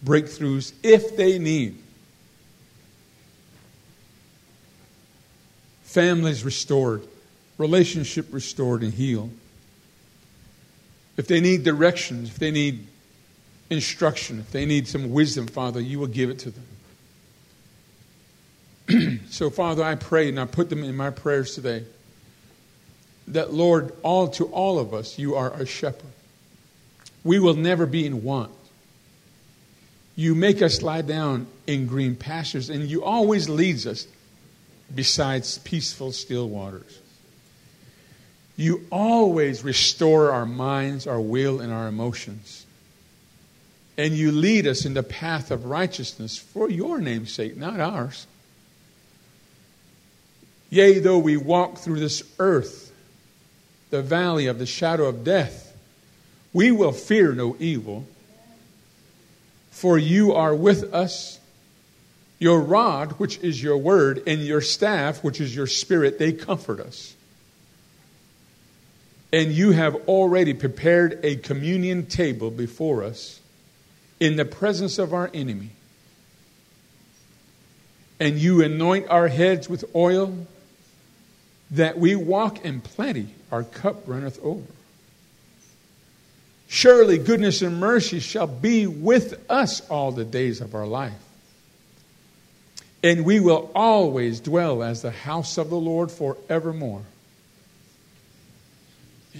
breakthroughs, 0.05 0.71
if 0.81 1.17
they 1.17 1.37
need 1.37 1.77
families 5.83 6.45
restored, 6.45 7.05
relationship 7.57 8.27
restored 8.31 8.81
and 8.81 8.93
healed, 8.93 9.31
if 11.17 11.27
they 11.27 11.41
need 11.41 11.65
directions, 11.65 12.29
if 12.29 12.39
they 12.39 12.51
need 12.51 12.87
instruction, 13.69 14.39
if 14.39 14.53
they 14.53 14.65
need 14.65 14.87
some 14.87 15.11
wisdom, 15.11 15.47
Father, 15.47 15.81
you 15.81 15.99
will 15.99 16.07
give 16.07 16.29
it 16.29 16.39
to 16.39 16.53
them. 18.87 19.19
so, 19.29 19.49
Father, 19.49 19.83
I 19.83 19.95
pray 19.95 20.29
and 20.29 20.39
I 20.39 20.45
put 20.45 20.69
them 20.69 20.81
in 20.81 20.95
my 20.95 21.09
prayers 21.09 21.55
today 21.55 21.83
that, 23.29 23.53
Lord, 23.53 23.93
all 24.03 24.27
to 24.29 24.45
all 24.45 24.79
of 24.79 24.93
us, 24.93 25.17
you 25.17 25.35
are 25.35 25.51
a 25.53 25.65
shepherd. 25.65 26.11
We 27.23 27.39
will 27.39 27.55
never 27.55 27.85
be 27.85 28.05
in 28.05 28.23
want. 28.23 28.51
You 30.15 30.35
make 30.35 30.61
us 30.61 30.81
lie 30.81 31.01
down 31.01 31.47
in 31.67 31.87
green 31.87 32.15
pastures, 32.15 32.69
and 32.69 32.83
you 32.83 33.03
always 33.03 33.49
leads 33.49 33.85
us 33.85 34.07
besides 34.93 35.57
peaceful, 35.59 36.11
still 36.11 36.47
waters. 36.47 36.99
You 38.55 38.85
always 38.91 39.63
restore 39.63 40.31
our 40.31 40.45
minds, 40.45 41.07
our 41.07 41.19
will, 41.19 41.59
and 41.59 41.73
our 41.73 41.87
emotions. 41.87 42.65
And 43.97 44.13
you 44.13 44.31
lead 44.31 44.67
us 44.67 44.85
in 44.85 44.93
the 44.93 45.03
path 45.03 45.51
of 45.51 45.65
righteousness 45.65 46.37
for 46.37 46.69
your 46.69 46.99
name's 46.99 47.33
sake, 47.33 47.57
not 47.57 47.79
ours. 47.79 48.27
Yea, 50.69 50.99
though 50.99 51.17
we 51.17 51.37
walk 51.37 51.77
through 51.77 51.99
this 51.99 52.23
earth, 52.39 52.84
the 53.95 54.01
valley 54.01 54.47
of 54.47 54.59
the 54.59 54.65
shadow 54.65 55.05
of 55.05 55.23
death, 55.23 55.73
we 56.51 56.69
will 56.69 56.91
fear 56.91 57.31
no 57.31 57.55
evil, 57.59 58.05
for 59.71 59.97
you 59.97 60.33
are 60.33 60.53
with 60.53 60.93
us. 60.93 61.39
Your 62.37 62.59
rod, 62.59 63.13
which 63.13 63.37
is 63.37 63.63
your 63.63 63.77
word, 63.77 64.21
and 64.27 64.41
your 64.41 64.59
staff, 64.59 65.23
which 65.23 65.39
is 65.39 65.55
your 65.55 65.67
spirit, 65.67 66.19
they 66.19 66.33
comfort 66.33 66.81
us. 66.81 67.15
And 69.31 69.53
you 69.53 69.71
have 69.71 69.95
already 70.09 70.53
prepared 70.53 71.21
a 71.23 71.37
communion 71.37 72.05
table 72.05 72.51
before 72.51 73.01
us 73.01 73.39
in 74.19 74.35
the 74.35 74.43
presence 74.43 74.99
of 74.99 75.13
our 75.13 75.31
enemy. 75.33 75.69
And 78.19 78.37
you 78.37 78.61
anoint 78.61 79.07
our 79.07 79.29
heads 79.29 79.69
with 79.69 79.85
oil 79.95 80.45
that 81.71 81.97
we 81.97 82.15
walk 82.15 82.65
in 82.65 82.81
plenty, 82.81 83.27
our 83.51 83.63
cup 83.63 84.03
runneth 84.07 84.39
over. 84.43 84.63
Surely 86.67 87.17
goodness 87.17 87.61
and 87.61 87.79
mercy 87.79 88.19
shall 88.19 88.47
be 88.47 88.87
with 88.87 89.39
us 89.49 89.87
all 89.89 90.11
the 90.11 90.25
days 90.25 90.61
of 90.61 90.75
our 90.75 90.87
life. 90.87 91.13
And 93.03 93.23
we 93.23 93.39
will 93.39 93.71
always 93.75 94.39
dwell 94.39 94.81
as 94.81 95.03
the 95.03 95.11
house 95.11 95.59
of 95.59 95.69
the 95.69 95.75
Lord 95.75 96.11
forevermore. 96.11 97.03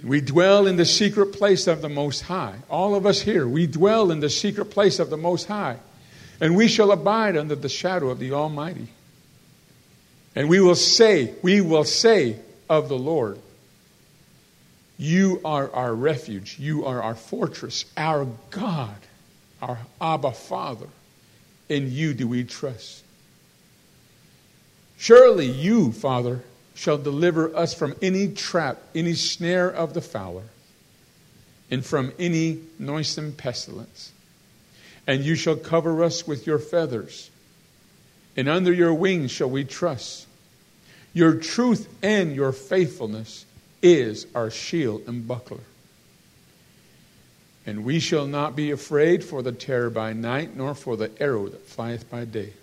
We 0.04 0.22
dwell 0.22 0.68
in 0.68 0.76
the 0.76 0.86
secret 0.86 1.34
place 1.34 1.66
of 1.66 1.82
the 1.82 1.90
Most 1.90 2.22
High. 2.22 2.56
All 2.70 2.96
of 2.96 3.06
us 3.06 3.22
here, 3.22 3.48
we 3.48 3.66
dwell 3.66 4.12
in 4.12 4.20
the 4.20 4.30
secret 4.30 4.66
place 4.66 5.00
of 5.00 5.10
the 5.10 5.18
Most 5.18 5.48
High. 5.48 5.78
And 6.40 6.56
we 6.56 6.68
shall 6.68 6.92
abide 6.92 7.38
under 7.38 7.56
the 7.56 7.70
shadow 7.70 8.10
of 8.10 8.20
the 8.20 8.34
Almighty. 8.34 8.88
And 10.36 10.50
we 10.50 10.60
will 10.60 10.76
say, 10.76 11.34
we 11.42 11.62
will 11.62 11.86
say 11.86 12.38
of 12.70 12.90
the 12.90 12.98
Lord, 12.98 13.40
You 14.98 15.42
are 15.44 15.70
our 15.74 15.94
refuge, 15.94 16.58
you 16.60 16.86
are 16.86 17.02
our 17.02 17.16
fortress, 17.16 17.86
our 17.98 18.28
God, 18.50 18.96
our 19.62 19.80
Abba 20.00 20.32
Father. 20.32 20.88
In 21.68 21.92
you 21.92 22.14
do 22.14 22.28
we 22.28 22.44
trust. 22.44 23.04
Surely 24.98 25.48
you, 25.48 25.92
Father, 25.92 26.44
shall 26.76 26.98
deliver 26.98 27.56
us 27.56 27.74
from 27.74 27.96
any 28.02 28.30
trap, 28.30 28.82
any 28.94 29.14
snare 29.14 29.70
of 29.70 29.94
the 29.94 30.02
fowler, 30.02 30.44
and 31.70 31.86
from 31.86 32.14
any 32.20 32.60
noisome 32.80 33.34
pestilence. 33.34 34.12
And 35.08 35.24
you 35.24 35.36
shall 35.36 35.56
cover 35.56 36.04
us 36.04 36.28
with 36.28 36.48
your 36.48 36.60
feathers, 36.60 37.30
and 38.38 38.48
under 38.48 38.72
your 38.72 38.94
wings 38.94 39.32
shall 39.32 39.50
we 39.50 39.64
trust. 39.64 40.28
Your 41.14 41.36
truth 41.36 41.88
and 42.02 42.36
your 42.36 42.52
faithfulness 42.52 43.45
is 43.86 44.26
our 44.34 44.50
shield 44.50 45.04
and 45.06 45.28
buckler. 45.28 45.60
And 47.68 47.86
we 47.86 48.00
shall 48.00 48.26
not 48.26 48.56
be 48.56 48.72
afraid 48.72 49.24
for 49.24 49.44
the 49.44 49.52
terror 49.52 49.92
by 49.92 50.14
night, 50.14 50.56
nor 50.56 50.74
for 50.74 50.98
the 50.98 51.12
arrow 51.22 51.48
that 51.48 51.68
flieth 51.68 52.10
by 52.10 52.26
day. 52.26 52.54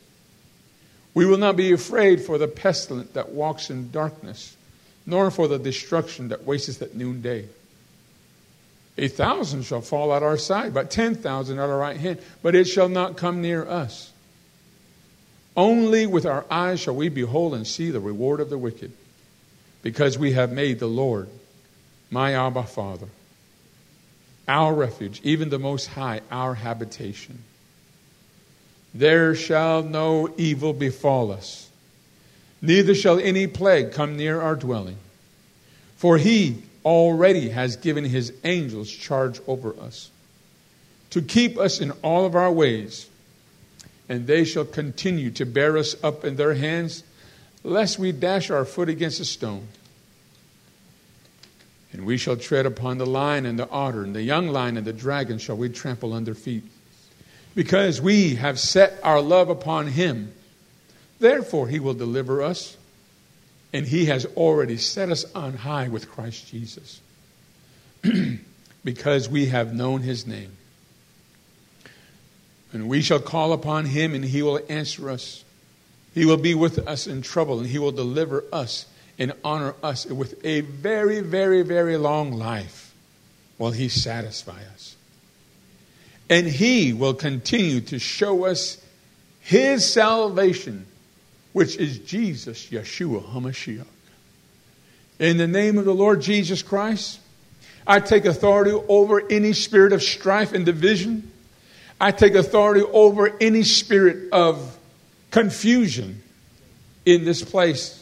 We 1.15 1.24
will 1.24 1.39
not 1.39 1.57
be 1.57 1.73
afraid 1.73 2.23
for 2.23 2.39
the 2.39 2.49
pestilence 2.49 3.11
that 3.12 3.31
walks 3.31 3.70
in 3.70 3.93
darkness, 3.93 4.57
nor 5.07 5.31
for 5.31 5.47
the 5.47 5.59
destruction 5.59 6.28
that 6.28 6.44
wasteth 6.44 6.82
at 6.82 6.97
noonday. 6.97 7.49
A 8.99 9.09
thousand 9.09 9.62
shall 9.62 9.81
fall 9.81 10.12
at 10.15 10.23
our 10.23 10.36
side, 10.36 10.74
but 10.74 10.90
ten 10.90 11.15
thousand 11.15 11.59
at 11.59 11.69
our 11.69 11.78
right 11.78 11.97
hand, 11.97 12.19
but 12.43 12.55
it 12.55 12.65
shall 12.65 12.89
not 12.89 13.16
come 13.16 13.40
near 13.43 13.66
us. 13.66 14.11
Only 15.57 16.07
with 16.07 16.27
our 16.27 16.44
eyes 16.51 16.81
shall 16.81 16.97
we 16.97 17.09
behold 17.09 17.55
and 17.55 17.66
see 17.66 17.90
the 17.90 18.01
reward 18.01 18.40
of 18.40 18.51
the 18.51 18.59
wicked, 18.59 18.93
because 19.83 20.19
we 20.19 20.33
have 20.33 20.53
made 20.53 20.79
the 20.79 20.87
Lord, 20.87 21.29
my 22.11 22.35
Abba 22.35 22.65
Father, 22.65 23.09
our 24.49 24.75
refuge, 24.75 25.21
even 25.23 25.51
the 25.51 25.59
Most 25.59 25.87
High, 25.89 26.21
our 26.31 26.55
habitation. 26.55 27.43
There 28.95 29.35
shall 29.35 29.83
no 29.83 30.33
evil 30.37 30.73
befall 30.73 31.33
us, 31.33 31.69
neither 32.61 32.95
shall 32.95 33.19
any 33.19 33.47
plague 33.47 33.93
come 33.93 34.17
near 34.17 34.41
our 34.41 34.57
dwelling. 34.57 34.99
For 35.97 36.19
he 36.19 36.63
already 36.85 37.51
has 37.51 37.77
given 37.77 38.05
his 38.05 38.33
angels 38.45 38.91
charge 38.91 39.41
over 39.47 39.75
us, 39.81 40.11
to 41.11 41.23
keep 41.23 41.59
us 41.59 41.81
in 41.81 41.93
all 42.03 42.27
of 42.27 42.35
our 42.35 42.51
ways 42.51 43.09
and 44.13 44.27
they 44.27 44.45
shall 44.45 44.65
continue 44.67 45.31
to 45.31 45.47
bear 45.47 45.79
us 45.79 45.97
up 46.05 46.23
in 46.23 46.37
their 46.37 46.53
hands, 46.53 47.03
lest 47.65 47.99
we 47.99 48.13
dash 48.13 48.51
our 48.51 48.65
foot 48.65 48.89
against 48.89 49.21
a 49.21 49.25
stone. 49.25 49.69
And 51.93 52.07
we 52.07 52.17
shall 52.17 52.37
tread 52.37 52.65
upon 52.65 52.99
the 52.99 53.07
lion 53.07 53.45
and 53.45 53.59
the 53.59 53.69
otter, 53.69 54.03
and 54.03 54.15
the 54.15 54.23
young 54.23 54.49
lion 54.49 54.77
and 54.77 54.87
the 54.87 54.93
dragon 54.93 55.39
shall 55.39 55.57
we 55.57 55.69
trample 55.69 56.15
under 56.15 56.35
feet. 56.35 56.65
Because 57.55 58.01
we 58.01 58.37
have 58.37 58.59
set 58.59 58.99
our 59.03 59.21
love 59.21 59.51
upon 59.51 59.89
him, 59.89 60.33
therefore 61.19 61.69
he 61.69 61.79
will 61.79 61.95
deliver 61.95 62.43
us, 62.43 62.77
and 63.75 63.87
he 63.87 64.07
has 64.07 64.25
already 64.37 64.79
set 64.79 65.11
us 65.11 65.25
on 65.35 65.55
high 65.55 65.89
with 65.89 66.11
Christ 66.11 66.49
Jesus. 66.49 67.01
because 68.85 69.29
we 69.29 69.47
have 69.47 69.75
known 69.75 70.01
his 70.01 70.27
name. 70.27 70.53
And 72.73 72.89
we 72.89 73.03
shall 73.03 73.21
call 73.21 73.53
upon 73.53 73.85
him, 73.85 74.15
and 74.15 74.25
he 74.25 74.43
will 74.43 74.61
answer 74.69 75.11
us. 75.11 75.41
He 76.15 76.27
will 76.27 76.37
be 76.37 76.55
with 76.55 76.79
us 76.87 77.07
in 77.07 77.23
trouble, 77.23 77.61
and 77.61 77.69
he 77.69 77.79
will 77.79 77.93
deliver 77.93 78.45
us 78.53 78.87
and 79.19 79.33
honor 79.45 79.75
us 79.83 80.07
with 80.07 80.45
a 80.45 80.61
very, 80.61 81.21
very, 81.21 81.63
very 81.63 81.97
long 81.97 82.33
life 82.33 82.95
while 83.57 83.71
he 83.71 83.89
satisfy 83.89 84.61
us. 84.73 84.97
And 86.29 86.47
he 86.47 86.93
will 86.93 87.15
continue 87.15 87.81
to 87.83 87.99
show 87.99 88.47
us 88.47 88.83
his 89.41 89.91
salvation, 89.91 90.87
which 91.53 91.77
is 91.77 91.99
Jesus, 91.99 92.67
Yeshua 92.69 93.25
HaMashiach. 93.25 93.87
In 95.19 95.37
the 95.37 95.47
name 95.47 95.79
of 95.79 95.85
the 95.85 95.95
Lord 95.95 96.21
Jesus 96.21 96.63
Christ, 96.63 97.21
I 97.87 98.01
take 98.01 98.25
authority 98.25 98.73
over 98.89 99.23
any 99.31 99.53
spirit 99.53 99.93
of 99.93 100.03
strife 100.03 100.53
and 100.53 100.65
division 100.65 101.33
I 102.03 102.11
take 102.11 102.35
authority 102.35 102.81
over 102.81 103.33
any 103.41 103.63
spirit 103.63 104.33
of 104.33 104.77
confusion 105.33 106.23
in 107.05 107.25
this 107.25 107.43
place. 107.43 107.99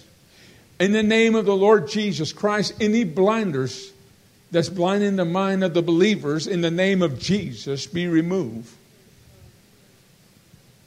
In 0.78 0.92
the 0.92 1.02
name 1.02 1.34
of 1.34 1.46
the 1.46 1.56
Lord 1.56 1.88
Jesus 1.88 2.32
Christ, 2.32 2.74
any 2.80 3.04
blinders 3.04 3.92
that's 4.50 4.68
blinding 4.68 5.16
the 5.16 5.24
mind 5.24 5.64
of 5.64 5.72
the 5.72 5.82
believers, 5.82 6.46
in 6.46 6.60
the 6.60 6.70
name 6.70 7.02
of 7.02 7.18
Jesus, 7.18 7.86
be 7.86 8.06
removed. 8.06 8.70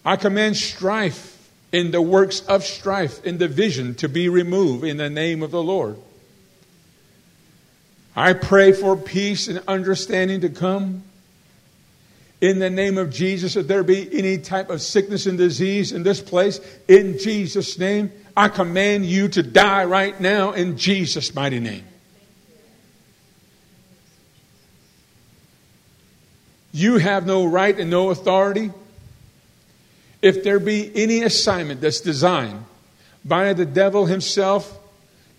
I 0.05 0.17
command 0.17 0.57
strife 0.57 1.49
in 1.71 1.91
the 1.91 2.01
works 2.01 2.41
of 2.41 2.63
strife 2.63 3.23
in 3.25 3.37
division 3.37 3.95
to 3.95 4.09
be 4.09 4.29
removed 4.29 4.83
in 4.83 4.97
the 4.97 5.09
name 5.09 5.41
of 5.41 5.51
the 5.51 5.63
Lord. 5.63 5.97
I 8.15 8.33
pray 8.33 8.73
for 8.73 8.95
peace 8.95 9.47
and 9.47 9.61
understanding 9.67 10.41
to 10.41 10.49
come 10.49 11.03
in 12.43 12.59
the 12.59 12.69
name 12.69 12.97
of 12.97 13.09
Jesus, 13.09 13.55
if 13.55 13.69
there 13.69 13.83
be 13.83 14.19
any 14.19 14.37
type 14.37 14.69
of 14.69 14.81
sickness 14.81 15.27
and 15.27 15.37
disease 15.37 15.93
in 15.93 16.03
this 16.03 16.19
place, 16.19 16.59
in 16.89 17.17
Jesus' 17.17 17.79
name, 17.79 18.11
I 18.35 18.49
command 18.49 19.05
you 19.05 19.29
to 19.29 19.41
die 19.41 19.85
right 19.85 20.19
now 20.19 20.51
in 20.51 20.77
Jesus' 20.77 21.33
mighty 21.33 21.61
name. 21.61 21.85
You 26.73 26.97
have 26.97 27.25
no 27.25 27.45
right 27.45 27.79
and 27.79 27.89
no 27.89 28.09
authority. 28.09 28.73
If 30.21 30.43
there 30.43 30.59
be 30.59 30.91
any 30.93 31.23
assignment 31.23 31.79
that's 31.79 32.01
designed 32.01 32.65
by 33.23 33.53
the 33.53 33.65
devil 33.65 34.05
himself 34.05 34.77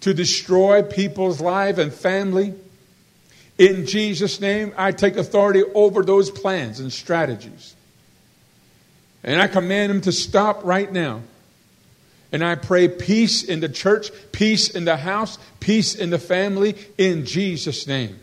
to 0.01 0.15
destroy 0.15 0.83
people's 0.83 1.39
life 1.39 1.77
and 1.77 1.93
family, 1.93 2.55
in 3.59 3.87
Jesus' 3.87 4.41
name, 4.41 4.73
I 4.77 4.93
take 4.93 5.17
authority 5.17 5.63
over 5.75 6.03
those 6.03 6.31
plans 6.31 6.81
and 6.81 6.93
strategies. 6.93 7.75
And 9.23 9.41
I 9.41 9.47
command 9.47 9.91
them 9.91 10.01
to 10.03 10.13
stop 10.13 10.65
right 10.65 10.91
now. 10.91 11.23
And 12.33 12.45
I 12.45 12.57
pray 12.57 12.89
peace 12.89 13.45
in 13.45 13.61
the 13.61 13.69
church, 13.69 14.11
peace 14.33 14.71
in 14.71 14.85
the 14.85 14.97
house, 14.97 15.39
peace 15.61 15.95
in 15.95 16.11
the 16.11 16.19
family, 16.19 16.75
in 16.99 17.27
Jesus' 17.27 17.87
name. 17.87 18.19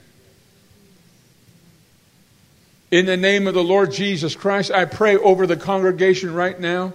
In 2.92 3.06
the 3.06 3.16
name 3.16 3.48
of 3.48 3.54
the 3.54 3.64
Lord 3.64 3.94
Jesus 3.94 4.36
Christ, 4.36 4.70
I 4.70 4.84
pray 4.84 5.16
over 5.16 5.48
the 5.48 5.56
congregation 5.56 6.34
right 6.34 6.60
now. 6.60 6.94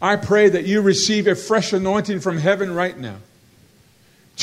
I 0.00 0.16
pray 0.16 0.48
that 0.48 0.64
you 0.64 0.82
receive 0.82 1.28
a 1.28 1.36
fresh 1.36 1.72
anointing 1.72 2.18
from 2.18 2.36
heaven 2.36 2.74
right 2.74 2.98
now 2.98 3.18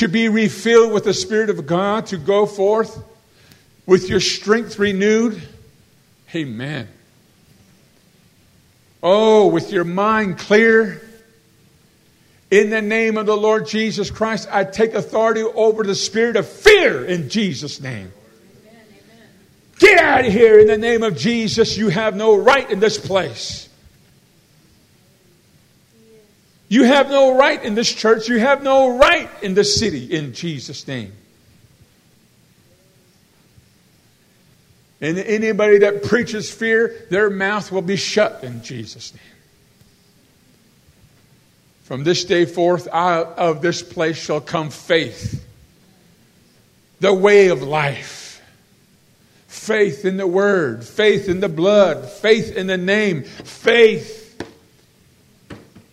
to 0.00 0.08
be 0.08 0.30
refilled 0.30 0.94
with 0.94 1.04
the 1.04 1.12
Spirit 1.12 1.50
of 1.50 1.66
God, 1.66 2.06
to 2.06 2.16
go 2.16 2.46
forth 2.46 3.04
with 3.84 4.08
your 4.08 4.18
strength 4.18 4.78
renewed. 4.78 5.42
Amen. 6.34 6.88
Oh, 9.02 9.48
with 9.48 9.70
your 9.70 9.84
mind 9.84 10.38
clear. 10.38 11.02
In 12.50 12.70
the 12.70 12.80
name 12.80 13.18
of 13.18 13.26
the 13.26 13.36
Lord 13.36 13.66
Jesus 13.66 14.10
Christ, 14.10 14.48
I 14.50 14.64
take 14.64 14.94
authority 14.94 15.42
over 15.42 15.84
the 15.84 15.94
spirit 15.94 16.36
of 16.36 16.48
fear 16.48 17.04
in 17.04 17.28
Jesus' 17.28 17.78
name. 17.78 18.10
Amen, 18.66 18.82
amen. 18.88 19.28
Get 19.78 19.98
out 19.98 20.24
of 20.24 20.32
here 20.32 20.58
in 20.58 20.66
the 20.66 20.78
name 20.78 21.02
of 21.02 21.14
Jesus. 21.14 21.76
You 21.76 21.90
have 21.90 22.16
no 22.16 22.36
right 22.36 22.68
in 22.70 22.80
this 22.80 22.96
place. 22.96 23.68
You 26.70 26.84
have 26.84 27.10
no 27.10 27.36
right 27.36 27.62
in 27.62 27.74
this 27.74 27.92
church. 27.92 28.28
You 28.28 28.38
have 28.38 28.62
no 28.62 28.96
right 28.96 29.28
in 29.42 29.54
this 29.54 29.78
city 29.78 30.04
in 30.04 30.32
Jesus' 30.32 30.86
name. 30.86 31.12
And 35.00 35.18
anybody 35.18 35.78
that 35.78 36.04
preaches 36.04 36.48
fear, 36.48 37.06
their 37.10 37.28
mouth 37.28 37.72
will 37.72 37.82
be 37.82 37.96
shut 37.96 38.44
in 38.44 38.62
Jesus' 38.62 39.12
name. 39.12 39.22
From 41.82 42.04
this 42.04 42.24
day 42.24 42.44
forth, 42.44 42.86
out 42.92 43.36
of 43.36 43.62
this 43.62 43.82
place 43.82 44.16
shall 44.16 44.40
come 44.40 44.70
faith, 44.70 45.44
the 47.00 47.12
way 47.12 47.48
of 47.48 47.62
life. 47.62 48.40
Faith 49.48 50.04
in 50.04 50.18
the 50.18 50.26
Word, 50.26 50.84
faith 50.84 51.28
in 51.28 51.40
the 51.40 51.48
blood, 51.48 52.08
faith 52.08 52.54
in 52.54 52.68
the 52.68 52.76
name, 52.76 53.24
faith 53.24 54.19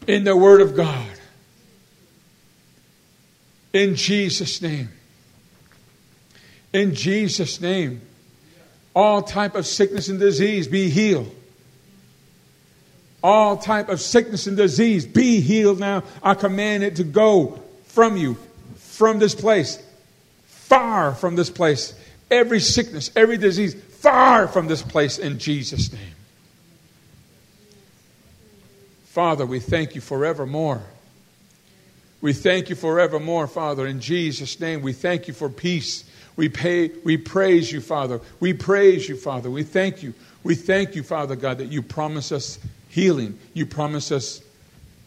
in 0.08 0.24
the 0.24 0.36
Word 0.36 0.62
of 0.62 0.76
God. 0.76 1.08
In 3.74 3.96
Jesus' 3.96 4.62
name. 4.62 4.90
In 6.74 6.96
Jesus' 6.96 7.62
name. 7.62 8.02
All 8.96 9.22
type 9.22 9.56
of 9.56 9.68
sickness 9.68 10.08
and 10.08 10.20
disease 10.20 10.68
be 10.68 10.90
healed 10.90 11.32
all 13.24 13.58
type 13.58 13.90
of 13.90 14.00
sickness 14.00 14.48
and 14.48 14.56
disease 14.56 15.06
be 15.06 15.42
healed 15.42 15.80
now 15.80 16.04
i 16.22 16.34
command 16.34 16.84
it 16.84 16.96
to 16.98 17.04
go 17.04 17.60
from 17.86 18.16
you 18.16 18.38
from 18.76 19.20
this 19.20 19.34
place 19.34 19.84
far 20.46 21.14
from 21.14 21.36
this 21.36 21.50
place 21.50 21.94
every 22.30 22.60
sickness 22.60 23.12
every 23.16 23.38
disease 23.38 23.74
far 23.74 24.48
from 24.48 24.68
this 24.68 24.82
place 24.82 25.18
in 25.18 25.40
jesus 25.40 25.92
name 25.92 26.16
father 29.18 29.48
we 29.48 29.60
thank 29.60 29.96
you 29.96 30.02
forevermore 30.02 30.84
we 32.22 32.34
thank 32.34 32.70
you 32.70 32.76
forevermore 32.76 33.48
father 33.48 33.88
in 33.88 34.00
jesus 34.00 34.60
name 34.60 34.84
we 34.84 34.94
thank 34.94 35.28
you 35.28 35.34
for 35.34 35.50
peace 35.50 36.04
we 36.36 36.48
pay 36.48 36.92
we 37.04 37.18
praise 37.18 37.72
you 37.72 37.82
father 37.82 38.22
we 38.40 38.54
praise 38.54 39.10
you 39.10 39.16
father 39.16 39.50
we 39.50 39.64
thank 39.64 40.04
you 40.04 40.14
we 40.44 40.54
thank 40.54 40.94
you 40.94 41.02
father 41.02 41.36
god 41.36 41.58
that 41.58 41.72
you 41.72 41.82
promise 41.82 42.32
us 42.32 42.60
healing. 42.98 43.38
You 43.54 43.68
promise 43.68 44.12
us 44.12 44.42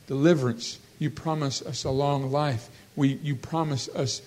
deliverance. 0.06 0.78
You 1.00 1.10
promise 1.10 1.60
us 1.60 1.82
a 1.82 1.90
long 1.90 2.30
life. 2.30 2.68
We, 2.94 3.14
you 3.14 3.34
promise 3.34 3.88
us 3.88 4.22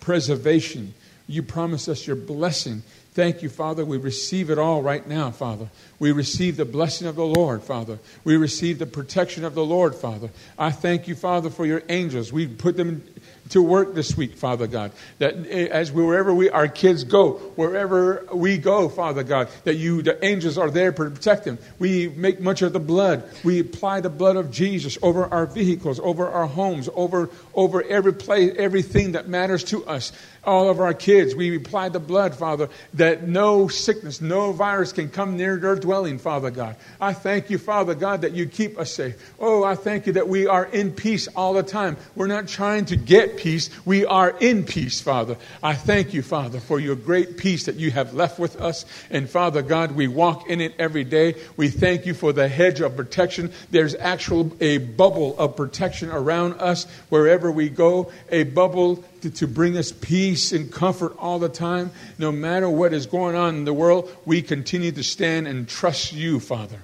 preservation. 0.00 0.92
You 1.26 1.42
promise 1.42 1.88
us 1.88 2.06
your 2.06 2.16
blessing. 2.16 2.82
Thank 3.18 3.42
you, 3.42 3.48
Father. 3.48 3.84
We 3.84 3.96
receive 3.96 4.48
it 4.48 4.60
all 4.60 4.80
right 4.80 5.04
now, 5.04 5.32
Father. 5.32 5.68
We 5.98 6.12
receive 6.12 6.56
the 6.56 6.64
blessing 6.64 7.08
of 7.08 7.16
the 7.16 7.26
Lord, 7.26 7.64
Father. 7.64 7.98
We 8.22 8.36
receive 8.36 8.78
the 8.78 8.86
protection 8.86 9.44
of 9.44 9.56
the 9.56 9.64
Lord, 9.64 9.96
Father. 9.96 10.30
I 10.56 10.70
thank 10.70 11.08
you, 11.08 11.16
Father, 11.16 11.50
for 11.50 11.66
your 11.66 11.82
angels. 11.88 12.32
We 12.32 12.46
put 12.46 12.76
them 12.76 13.02
to 13.50 13.62
work 13.62 13.94
this 13.94 14.16
week, 14.16 14.36
Father 14.36 14.66
God. 14.66 14.92
That 15.18 15.34
eh, 15.48 15.66
as 15.70 15.92
wherever 15.92 16.34
we 16.34 16.50
our 16.50 16.68
kids 16.68 17.04
go, 17.04 17.34
wherever 17.56 18.26
we 18.32 18.58
go, 18.58 18.88
Father 18.88 19.22
God, 19.22 19.48
that 19.64 19.74
you 19.74 20.02
the 20.02 20.22
angels 20.24 20.58
are 20.58 20.70
there 20.70 20.92
to 20.92 20.96
protect 20.96 21.44
them. 21.44 21.58
We 21.78 22.08
make 22.08 22.40
much 22.40 22.62
of 22.62 22.72
the 22.72 22.80
blood. 22.80 23.28
We 23.44 23.60
apply 23.60 24.00
the 24.00 24.10
blood 24.10 24.36
of 24.36 24.50
Jesus 24.50 24.98
over 25.02 25.26
our 25.26 25.46
vehicles, 25.46 26.00
over 26.00 26.28
our 26.28 26.46
homes, 26.46 26.88
over 26.94 27.30
over 27.54 27.82
every 27.82 28.12
place, 28.14 28.54
everything 28.56 29.12
that 29.12 29.28
matters 29.28 29.64
to 29.64 29.84
us. 29.86 30.12
All 30.44 30.70
of 30.70 30.80
our 30.80 30.94
kids, 30.94 31.34
we 31.34 31.56
apply 31.56 31.90
the 31.90 32.00
blood, 32.00 32.34
Father, 32.34 32.68
that 32.94 33.28
no 33.28 33.68
sickness, 33.68 34.20
no 34.20 34.52
virus 34.52 34.92
can 34.92 35.10
come 35.10 35.36
near 35.36 35.56
their 35.56 35.76
dwelling, 35.76 36.18
Father 36.18 36.50
God. 36.50 36.76
I 37.00 37.12
thank 37.12 37.50
you, 37.50 37.58
Father 37.58 37.94
God, 37.94 38.22
that 38.22 38.32
you 38.32 38.46
keep 38.46 38.78
us 38.78 38.92
safe. 38.92 39.34
Oh, 39.38 39.64
I 39.64 39.74
thank 39.74 40.06
you 40.06 40.14
that 40.14 40.28
we 40.28 40.46
are 40.46 40.64
in 40.64 40.92
peace 40.92 41.28
all 41.28 41.52
the 41.52 41.62
time. 41.62 41.96
We're 42.14 42.28
not 42.28 42.48
trying 42.48 42.86
to 42.86 42.96
get 42.96 43.37
peace. 43.38 43.70
We 43.86 44.04
are 44.04 44.36
in 44.40 44.64
peace, 44.64 45.00
Father. 45.00 45.36
I 45.62 45.74
thank 45.74 46.12
you, 46.12 46.22
Father, 46.22 46.60
for 46.60 46.78
your 46.78 46.96
great 46.96 47.38
peace 47.38 47.64
that 47.66 47.76
you 47.76 47.90
have 47.92 48.12
left 48.12 48.38
with 48.38 48.60
us. 48.60 48.84
And 49.10 49.30
Father 49.30 49.62
God, 49.62 49.92
we 49.92 50.08
walk 50.08 50.50
in 50.50 50.60
it 50.60 50.74
every 50.78 51.04
day. 51.04 51.36
We 51.56 51.68
thank 51.68 52.04
you 52.04 52.12
for 52.12 52.32
the 52.32 52.48
hedge 52.48 52.80
of 52.80 52.96
protection. 52.96 53.52
There's 53.70 53.94
actual 53.94 54.52
a 54.60 54.78
bubble 54.78 55.38
of 55.38 55.56
protection 55.56 56.10
around 56.10 56.54
us 56.54 56.84
wherever 57.08 57.50
we 57.50 57.68
go, 57.68 58.12
a 58.30 58.42
bubble 58.42 59.04
to, 59.22 59.30
to, 59.30 59.46
bring 59.46 59.76
us 59.76 59.90
peace 59.92 60.52
and 60.52 60.70
comfort 60.70 61.16
all 61.18 61.38
the 61.38 61.48
time. 61.48 61.90
No 62.18 62.30
matter 62.30 62.68
what 62.68 62.92
is 62.92 63.06
going 63.06 63.34
on 63.36 63.56
in 63.56 63.64
the 63.64 63.72
world, 63.72 64.14
we 64.24 64.42
continue 64.42 64.92
to 64.92 65.02
stand 65.02 65.48
and 65.48 65.68
trust 65.68 66.12
you, 66.12 66.40
Father. 66.40 66.82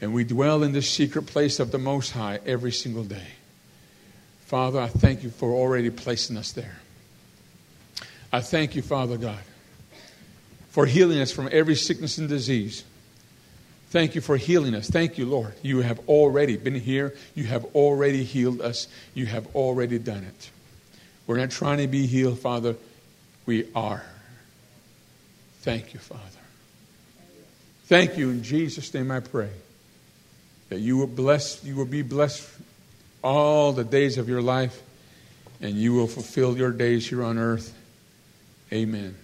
And 0.00 0.12
we 0.12 0.24
dwell 0.24 0.62
in 0.62 0.72
this 0.72 0.88
secret 0.88 1.26
place 1.26 1.58
of 1.58 1.70
the 1.70 1.78
Most 1.78 2.10
High 2.10 2.40
every 2.44 2.72
single 2.72 3.04
day. 3.04 3.35
Father, 4.46 4.80
I 4.80 4.86
thank 4.86 5.24
you 5.24 5.30
for 5.30 5.50
already 5.50 5.90
placing 5.90 6.36
us 6.36 6.52
there. 6.52 6.76
I 8.32 8.40
thank 8.40 8.76
you, 8.76 8.82
Father 8.82 9.16
God, 9.16 9.40
for 10.70 10.86
healing 10.86 11.20
us 11.20 11.32
from 11.32 11.48
every 11.50 11.74
sickness 11.74 12.18
and 12.18 12.28
disease. 12.28 12.84
Thank 13.90 14.14
you 14.14 14.20
for 14.20 14.36
healing 14.36 14.74
us. 14.74 14.88
Thank 14.88 15.18
you, 15.18 15.26
Lord. 15.26 15.54
You 15.62 15.80
have 15.80 15.98
already 16.08 16.56
been 16.56 16.74
here. 16.74 17.14
You 17.34 17.44
have 17.44 17.64
already 17.74 18.22
healed 18.22 18.60
us. 18.60 18.86
You 19.14 19.26
have 19.26 19.46
already 19.56 19.98
done 19.98 20.22
it. 20.22 20.50
We're 21.26 21.38
not 21.38 21.50
trying 21.50 21.78
to 21.78 21.88
be 21.88 22.06
healed, 22.06 22.38
Father. 22.38 22.76
We 23.46 23.68
are. 23.74 24.04
Thank 25.62 25.92
you, 25.92 25.98
Father. 25.98 26.22
Thank 27.86 28.16
you. 28.16 28.30
In 28.30 28.44
Jesus' 28.44 28.92
name 28.94 29.10
I 29.10 29.20
pray 29.20 29.50
that 30.68 30.78
you 30.78 30.96
will 30.98 31.06
bless, 31.08 31.64
you 31.64 31.74
will 31.74 31.84
be 31.84 32.02
blessed 32.02 32.48
all 33.26 33.72
the 33.72 33.82
days 33.82 34.18
of 34.18 34.28
your 34.28 34.40
life, 34.40 34.80
and 35.60 35.74
you 35.74 35.92
will 35.94 36.06
fulfill 36.06 36.56
your 36.56 36.70
days 36.70 37.08
here 37.08 37.24
on 37.24 37.38
earth. 37.38 37.76
Amen. 38.72 39.16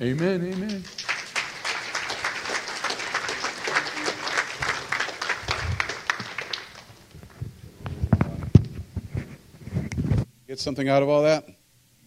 Amen. 0.00 0.52
Amen. 0.52 0.82
Get 10.46 10.58
something 10.58 10.88
out 10.88 11.02
of 11.02 11.10
all 11.10 11.22
that? 11.24 11.44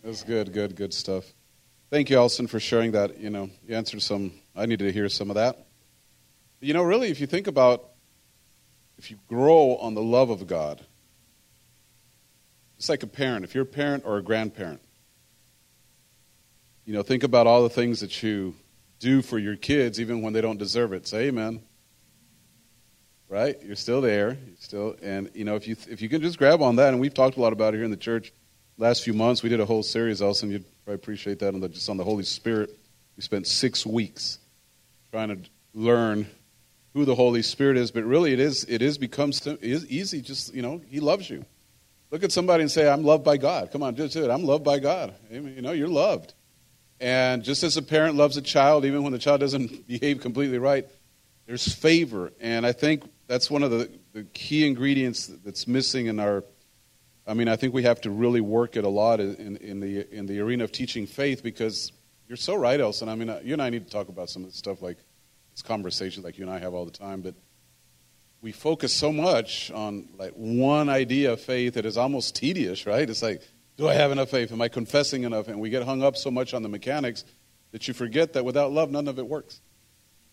That's 0.04 0.24
good, 0.24 0.54
good, 0.54 0.76
good 0.76 0.94
stuff. 0.94 1.32
Thank 1.92 2.10
you, 2.10 2.18
Elson, 2.18 2.48
for 2.48 2.60
sharing 2.60 2.94
that. 2.94 3.20
You 3.20 3.30
know, 3.30 3.52
you 3.68 3.76
answered 3.76 4.02
some. 4.02 4.32
I 4.56 4.66
needed 4.66 4.86
to 4.86 4.92
hear 4.92 5.08
some 5.10 5.30
of 5.30 5.36
that. 5.36 5.69
You 6.62 6.74
know, 6.74 6.84
really, 6.84 7.10
if 7.10 7.22
you 7.22 7.28
think 7.28 7.48
about 7.48 7.86
if 8.98 9.10
you 9.10 9.18
grow 9.30 9.78
on 9.78 9.94
the 9.94 10.02
love 10.02 10.30
of 10.30 10.46
God, 10.46 10.82
it's 12.78 12.90
like 12.90 13.04
a 13.04 13.08
parent. 13.08 13.46
If 13.46 13.56
you're 13.56 13.64
a 13.64 13.68
parent 13.68 14.04
or 14.06 14.18
a 14.18 14.22
grandparent, 14.22 14.82
you 16.86 16.94
know, 16.94 17.02
think 17.02 17.24
about 17.24 17.48
all 17.48 17.64
the 17.64 17.70
things 17.70 18.02
that 18.02 18.22
you 18.24 18.56
do 19.00 19.22
for 19.22 19.40
your 19.40 19.56
kids, 19.56 20.02
even 20.02 20.22
when 20.22 20.34
they 20.34 20.42
don't 20.42 20.58
deserve 20.58 20.92
it. 20.92 21.08
Say 21.08 21.28
amen. 21.28 21.62
Right? 23.30 23.58
You're 23.64 23.76
still 23.76 24.02
there. 24.02 24.32
You're 24.32 24.56
still, 24.60 24.96
and 25.02 25.30
you 25.34 25.46
know, 25.46 25.56
if 25.56 25.68
you 25.68 25.78
if 25.90 26.02
you 26.02 26.10
can 26.10 26.22
just 26.22 26.38
grab 26.38 26.62
on 26.62 26.76
that, 26.78 26.90
and 26.90 27.00
we've 27.00 27.14
talked 27.14 27.38
a 27.38 27.42
lot 27.42 27.54
about 27.54 27.74
it 27.74 27.78
here 27.78 27.86
in 27.86 27.92
the 27.92 27.98
church. 27.98 28.34
Last 28.78 29.04
few 29.04 29.14
months, 29.14 29.44
we 29.44 29.50
did 29.50 29.60
a 29.60 29.66
whole 29.66 29.84
series, 29.84 30.22
Elson. 30.22 30.52
You'd 30.52 30.66
probably 30.84 30.96
appreciate 30.96 31.40
that 31.40 31.54
on 31.54 31.60
the, 31.60 31.70
just 31.70 31.90
on 31.90 31.98
the 31.98 32.04
Holy 32.04 32.24
Spirit. 32.24 32.70
We 33.18 33.24
spent 33.24 33.46
six 33.46 33.86
weeks 33.86 34.40
trying 35.12 35.30
to 35.30 35.50
learn 35.74 36.28
who 36.94 37.06
the 37.06 37.16
Holy 37.16 37.42
Spirit 37.42 37.78
is, 37.78 37.92
but 37.92 38.04
really 38.04 38.34
it 38.34 38.40
is 38.40 38.64
it 38.66 38.82
is 38.82 38.98
becomes 38.98 39.46
is 39.46 39.86
easy. 39.88 40.22
Just 40.22 40.54
you 40.54 40.62
know, 40.62 40.82
He 40.90 41.00
loves 41.00 41.30
you. 41.30 41.46
Look 42.12 42.24
at 42.24 42.32
somebody 42.32 42.64
and 42.64 42.72
say, 42.72 42.90
"I'm 42.90 43.04
loved 43.04 43.24
by 43.24 43.38
God." 43.38 43.72
Come 43.72 43.84
on, 43.84 43.96
just 43.96 44.14
do 44.14 44.24
it. 44.24 44.32
I'm 44.32 44.44
loved 44.44 44.64
by 44.64 44.80
God. 44.80 45.14
You 45.30 45.62
know, 45.62 45.72
you're 45.72 45.88
loved. 45.88 46.34
And 47.00 47.44
just 47.44 47.64
as 47.64 47.78
a 47.78 47.82
parent 47.82 48.16
loves 48.16 48.36
a 48.36 48.42
child, 48.42 48.84
even 48.84 49.04
when 49.04 49.14
the 49.14 49.20
child 49.20 49.40
doesn't 49.40 49.88
behave 49.88 50.20
completely 50.20 50.58
right, 50.58 50.86
there's 51.46 51.74
favor. 51.74 52.34
And 52.40 52.66
I 52.66 52.74
think 52.74 53.04
that's 53.28 53.50
one 53.50 53.64
of 53.64 53.72
the, 53.72 53.90
the 54.14 54.24
key 54.24 54.68
ingredients 54.68 55.28
that's 55.28 55.68
missing 55.68 56.08
in 56.08 56.20
our. 56.20 56.44
I 57.28 57.36
mean, 57.36 57.48
I 57.48 57.58
think 57.58 57.76
we 57.76 57.84
have 57.84 58.02
to 58.02 58.10
really 58.10 58.42
work 58.42 58.76
it 58.76 58.84
a 58.84 58.90
lot 58.90 59.20
in, 59.20 59.58
in 59.58 59.80
the 59.80 60.12
in 60.14 60.26
the 60.26 60.40
arena 60.40 60.64
of 60.64 60.72
teaching 60.72 61.06
faith 61.06 61.44
because 61.44 61.92
you're 62.28 62.38
so 62.38 62.56
right, 62.56 62.80
Elson. 62.80 63.08
I 63.08 63.16
mean, 63.16 63.30
uh, 63.30 63.40
you 63.44 63.54
and 63.54 63.62
I 63.62 63.70
need 63.70 63.86
to 63.86 63.92
talk 63.92 64.10
about 64.10 64.30
some 64.30 64.44
of 64.44 64.52
the 64.52 64.58
stuff 64.58 64.82
like 64.82 64.98
it's 65.60 65.68
conversations 65.68 66.24
like 66.24 66.38
you 66.38 66.46
and 66.46 66.54
I 66.54 66.60
have 66.60 66.74
all 66.74 66.86
the 66.86 66.92
time, 66.92 67.20
but 67.20 67.36
we 68.42 68.54
focus 68.54 68.94
so 68.94 69.12
much 69.12 69.70
on 69.72 70.08
like 70.18 70.32
one 70.32 70.88
idea 70.88 71.34
of 71.34 71.42
faith 71.42 71.74
that 71.74 71.86
is 71.86 71.98
almost 71.98 72.34
tedious, 72.34 72.86
right? 72.86 73.10
It's 73.10 73.22
like, 73.22 73.42
do 73.76 73.86
I 73.86 73.94
have 73.94 74.14
enough 74.14 74.30
faith? 74.30 74.54
Am 74.54 74.62
I 74.62 74.70
confessing 74.70 75.24
enough? 75.24 75.50
And 75.50 75.60
we 75.60 75.70
get 75.70 75.84
hung 75.84 76.02
up 76.02 76.16
so 76.16 76.32
much 76.32 76.54
on 76.54 76.64
the 76.64 76.70
mechanics 76.70 77.26
that 77.74 77.90
you 77.90 77.94
forget 77.94 78.32
that 78.34 78.46
without 78.46 78.72
love, 78.72 78.90
none 78.90 79.10
of 79.10 79.20
it 79.20 79.28
works. 79.28 79.60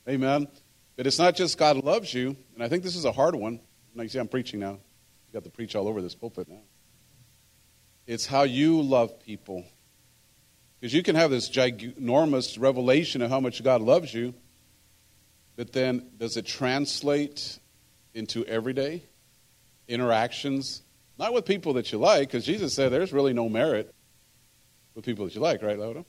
Amen. 0.08 0.46
But 0.94 1.08
it's 1.08 1.18
not 1.18 1.34
just 1.34 1.58
God 1.58 1.78
loves 1.78 2.14
you, 2.14 2.36
and 2.54 2.62
I 2.62 2.68
think 2.68 2.84
this 2.84 2.94
is 2.94 3.04
a 3.04 3.10
hard 3.10 3.34
one. 3.34 3.58
Like 3.96 4.04
you 4.04 4.08
see, 4.10 4.20
I'm 4.20 4.28
preaching 4.28 4.60
now. 4.60 4.74
You 4.74 5.32
got 5.32 5.42
to 5.42 5.50
preach 5.50 5.74
all 5.74 5.88
over 5.88 6.00
this 6.00 6.14
pulpit 6.14 6.48
now. 6.48 6.62
It's 8.06 8.26
how 8.26 8.44
you 8.44 8.80
love 8.80 9.18
people. 9.18 9.64
Because 10.78 10.94
you 10.94 11.02
can 11.02 11.16
have 11.16 11.32
this 11.32 11.50
ginormous 11.50 12.60
revelation 12.60 13.22
of 13.22 13.30
how 13.30 13.40
much 13.40 13.64
God 13.64 13.82
loves 13.82 14.14
you, 14.14 14.32
but 15.56 15.72
then, 15.72 16.10
does 16.18 16.36
it 16.36 16.46
translate 16.46 17.58
into 18.14 18.44
everyday 18.44 19.02
interactions? 19.88 20.82
Not 21.18 21.32
with 21.32 21.46
people 21.46 21.74
that 21.74 21.90
you 21.92 21.98
like, 21.98 22.28
because 22.28 22.44
Jesus 22.44 22.74
said 22.74 22.92
there's 22.92 23.12
really 23.12 23.32
no 23.32 23.48
merit 23.48 23.94
with 24.94 25.04
people 25.04 25.24
that 25.24 25.34
you 25.34 25.40
like, 25.40 25.62
right, 25.62 25.78
Laura? 25.78 26.04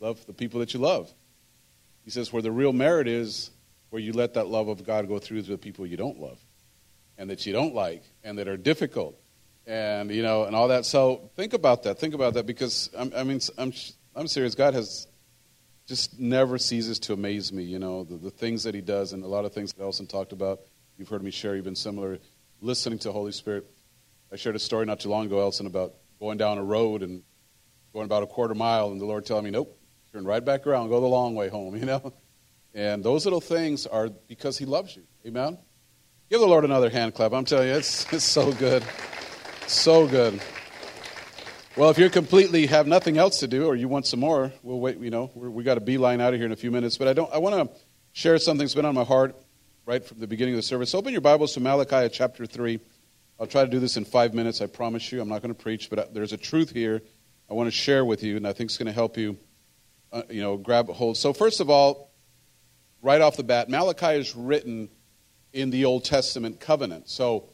Love 0.00 0.24
the 0.26 0.32
people 0.32 0.60
that 0.60 0.74
you 0.74 0.80
love. 0.80 1.12
He 2.04 2.10
says, 2.10 2.32
where 2.32 2.42
the 2.42 2.50
real 2.50 2.72
merit 2.72 3.08
is, 3.08 3.50
where 3.90 4.00
you 4.00 4.12
let 4.12 4.34
that 4.34 4.46
love 4.46 4.68
of 4.68 4.84
God 4.84 5.08
go 5.08 5.18
through 5.18 5.42
to 5.42 5.50
the 5.50 5.58
people 5.58 5.86
you 5.86 5.96
don't 5.96 6.18
love 6.18 6.38
and 7.18 7.30
that 7.30 7.46
you 7.46 7.52
don't 7.52 7.74
like 7.74 8.02
and 8.24 8.38
that 8.38 8.48
are 8.48 8.56
difficult 8.56 9.16
and 9.66 10.10
you 10.10 10.22
know 10.22 10.44
and 10.44 10.56
all 10.56 10.68
that 10.68 10.84
so 10.84 11.30
think 11.36 11.52
about 11.52 11.84
that 11.84 11.98
think 11.98 12.14
about 12.14 12.34
that 12.34 12.46
because 12.46 12.90
I'm, 12.98 13.12
i 13.16 13.22
mean 13.22 13.40
I'm, 13.58 13.72
I'm 14.16 14.26
serious 14.26 14.54
god 14.54 14.74
has 14.74 15.06
just 15.86 16.18
never 16.18 16.58
ceases 16.58 16.98
to 17.00 17.12
amaze 17.12 17.52
me 17.52 17.64
you 17.64 17.78
know 17.78 18.04
the, 18.04 18.16
the 18.16 18.30
things 18.30 18.62
that 18.64 18.74
he 18.74 18.80
does 18.80 19.12
and 19.12 19.24
a 19.24 19.26
lot 19.26 19.44
of 19.44 19.52
things 19.52 19.72
that 19.72 19.82
elson 19.82 20.06
talked 20.06 20.32
about. 20.32 20.60
You've 20.98 21.08
heard 21.08 21.22
me 21.22 21.30
share 21.30 21.54
you've 21.56 21.64
been 21.64 21.74
similar 21.74 22.18
listening 22.60 22.98
to 23.00 23.12
holy 23.12 23.32
spirit. 23.32 23.66
I 24.32 24.36
shared 24.36 24.56
a 24.56 24.60
story 24.60 24.86
not 24.86 25.00
too 25.00 25.08
long 25.08 25.26
ago 25.26 25.40
elson 25.40 25.66
about 25.66 25.94
going 26.20 26.38
down 26.38 26.58
a 26.58 26.64
road 26.64 27.02
and 27.02 27.22
going 27.92 28.06
about 28.06 28.22
a 28.22 28.26
quarter 28.26 28.54
mile 28.54 28.90
and 28.90 29.00
the 29.00 29.04
lord 29.04 29.26
telling 29.26 29.44
me 29.44 29.50
nope 29.50 29.78
turn 30.12 30.24
right 30.24 30.44
back 30.44 30.66
around 30.66 30.88
go 30.88 31.00
the 31.00 31.06
long 31.06 31.34
way 31.34 31.48
home 31.48 31.76
you 31.82 31.84
know? 31.84 32.12
And 32.74 33.04
those 33.04 33.26
little 33.26 33.40
things 33.40 33.86
are 33.86 34.08
because 34.08 34.56
he 34.56 34.64
loves 34.64 34.96
you. 34.96 35.02
Amen? 35.26 35.58
Give 36.30 36.40
the 36.40 36.46
lord 36.46 36.64
another 36.64 36.88
hand 36.88 37.14
clap. 37.14 37.32
I'm 37.32 37.44
telling 37.44 37.68
you 37.68 37.74
it's, 37.74 38.10
it's 38.12 38.24
so 38.24 38.52
good. 38.52 38.82
So 39.66 40.06
good. 40.06 40.40
Well, 41.74 41.88
if 41.88 41.96
you're 41.96 42.10
completely 42.10 42.66
have 42.66 42.86
nothing 42.86 43.16
else 43.16 43.40
to 43.40 43.48
do, 43.48 43.64
or 43.64 43.74
you 43.74 43.88
want 43.88 44.06
some 44.06 44.20
more, 44.20 44.52
we'll 44.62 44.78
wait. 44.78 44.98
You 44.98 45.08
know, 45.08 45.30
we 45.34 45.64
got 45.64 45.78
a 45.78 45.80
beeline 45.80 46.20
out 46.20 46.34
of 46.34 46.38
here 46.38 46.44
in 46.44 46.52
a 46.52 46.56
few 46.56 46.70
minutes. 46.70 46.98
But 46.98 47.08
I 47.08 47.14
don't. 47.14 47.32
I 47.32 47.38
want 47.38 47.54
to 47.54 47.74
share 48.12 48.36
something 48.36 48.62
that's 48.62 48.74
been 48.74 48.84
on 48.84 48.94
my 48.94 49.04
heart 49.04 49.34
right 49.86 50.04
from 50.04 50.18
the 50.18 50.26
beginning 50.26 50.52
of 50.52 50.58
the 50.58 50.62
service. 50.62 50.94
Open 50.94 51.12
your 51.12 51.22
Bibles 51.22 51.54
to 51.54 51.60
Malachi 51.60 52.10
chapter 52.12 52.44
three. 52.44 52.78
I'll 53.40 53.46
try 53.46 53.64
to 53.64 53.70
do 53.70 53.78
this 53.78 53.96
in 53.96 54.04
five 54.04 54.34
minutes. 54.34 54.60
I 54.60 54.66
promise 54.66 55.10
you. 55.10 55.22
I'm 55.22 55.30
not 55.30 55.40
going 55.40 55.54
to 55.54 55.58
preach, 55.58 55.88
but 55.88 56.12
there's 56.12 56.34
a 56.34 56.36
truth 56.36 56.72
here 56.72 57.00
I 57.48 57.54
want 57.54 57.68
to 57.68 57.72
share 57.72 58.04
with 58.04 58.22
you, 58.22 58.36
and 58.36 58.46
I 58.46 58.52
think 58.52 58.68
it's 58.68 58.76
going 58.76 58.86
to 58.86 58.92
help 58.92 59.16
you. 59.16 59.38
Uh, 60.12 60.24
you 60.28 60.42
know, 60.42 60.58
grab 60.58 60.90
a 60.90 60.92
hold. 60.92 61.16
So 61.16 61.32
first 61.32 61.60
of 61.60 61.70
all, 61.70 62.12
right 63.00 63.22
off 63.22 63.38
the 63.38 63.44
bat, 63.44 63.70
Malachi 63.70 64.18
is 64.18 64.36
written 64.36 64.90
in 65.54 65.70
the 65.70 65.86
Old 65.86 66.04
Testament 66.04 66.60
covenant. 66.60 67.08
So 67.08 67.51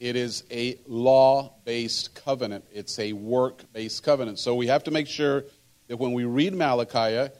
it 0.00 0.16
is 0.16 0.44
a 0.50 0.78
law 0.86 1.54
based 1.64 2.14
covenant, 2.14 2.64
it's 2.72 2.98
a 2.98 3.12
work 3.12 3.62
based 3.72 4.02
covenant. 4.02 4.38
So 4.38 4.54
we 4.54 4.68
have 4.68 4.84
to 4.84 4.90
make 4.90 5.06
sure 5.06 5.44
that 5.88 5.96
when 5.96 6.12
we 6.12 6.24
read 6.24 6.54
Malachi, 6.54 7.32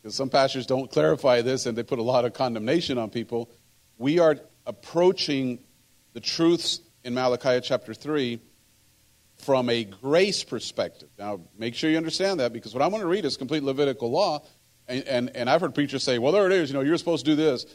because 0.00 0.14
some 0.14 0.30
pastors 0.30 0.66
don't 0.66 0.90
clarify 0.90 1.42
this 1.42 1.66
and 1.66 1.76
they 1.76 1.82
put 1.82 1.98
a 1.98 2.02
lot 2.02 2.24
of 2.24 2.32
condemnation 2.32 2.96
on 2.98 3.10
people, 3.10 3.50
we 3.98 4.18
are 4.18 4.36
approaching 4.66 5.58
the 6.12 6.20
truths 6.20 6.80
in 7.04 7.14
Malachi 7.14 7.60
chapter 7.60 7.92
3 7.92 8.40
from 9.36 9.68
a 9.68 9.84
grace 9.84 10.42
perspective. 10.44 11.08
Now, 11.18 11.40
make 11.58 11.74
sure 11.74 11.90
you 11.90 11.96
understand 11.96 12.40
that 12.40 12.52
because 12.52 12.72
what 12.72 12.82
I'm 12.82 12.90
going 12.90 13.02
to 13.02 13.08
read 13.08 13.24
is 13.24 13.36
complete 13.36 13.62
Levitical 13.62 14.10
law. 14.10 14.42
And, 14.88 15.04
and, 15.04 15.36
and 15.36 15.50
I've 15.50 15.60
heard 15.60 15.74
preachers 15.74 16.02
say, 16.02 16.18
well, 16.18 16.32
there 16.32 16.46
it 16.46 16.52
is, 16.52 16.70
you 16.70 16.74
know, 16.74 16.80
you're 16.80 16.96
supposed 16.96 17.24
to 17.26 17.32
do 17.32 17.36
this. 17.36 17.66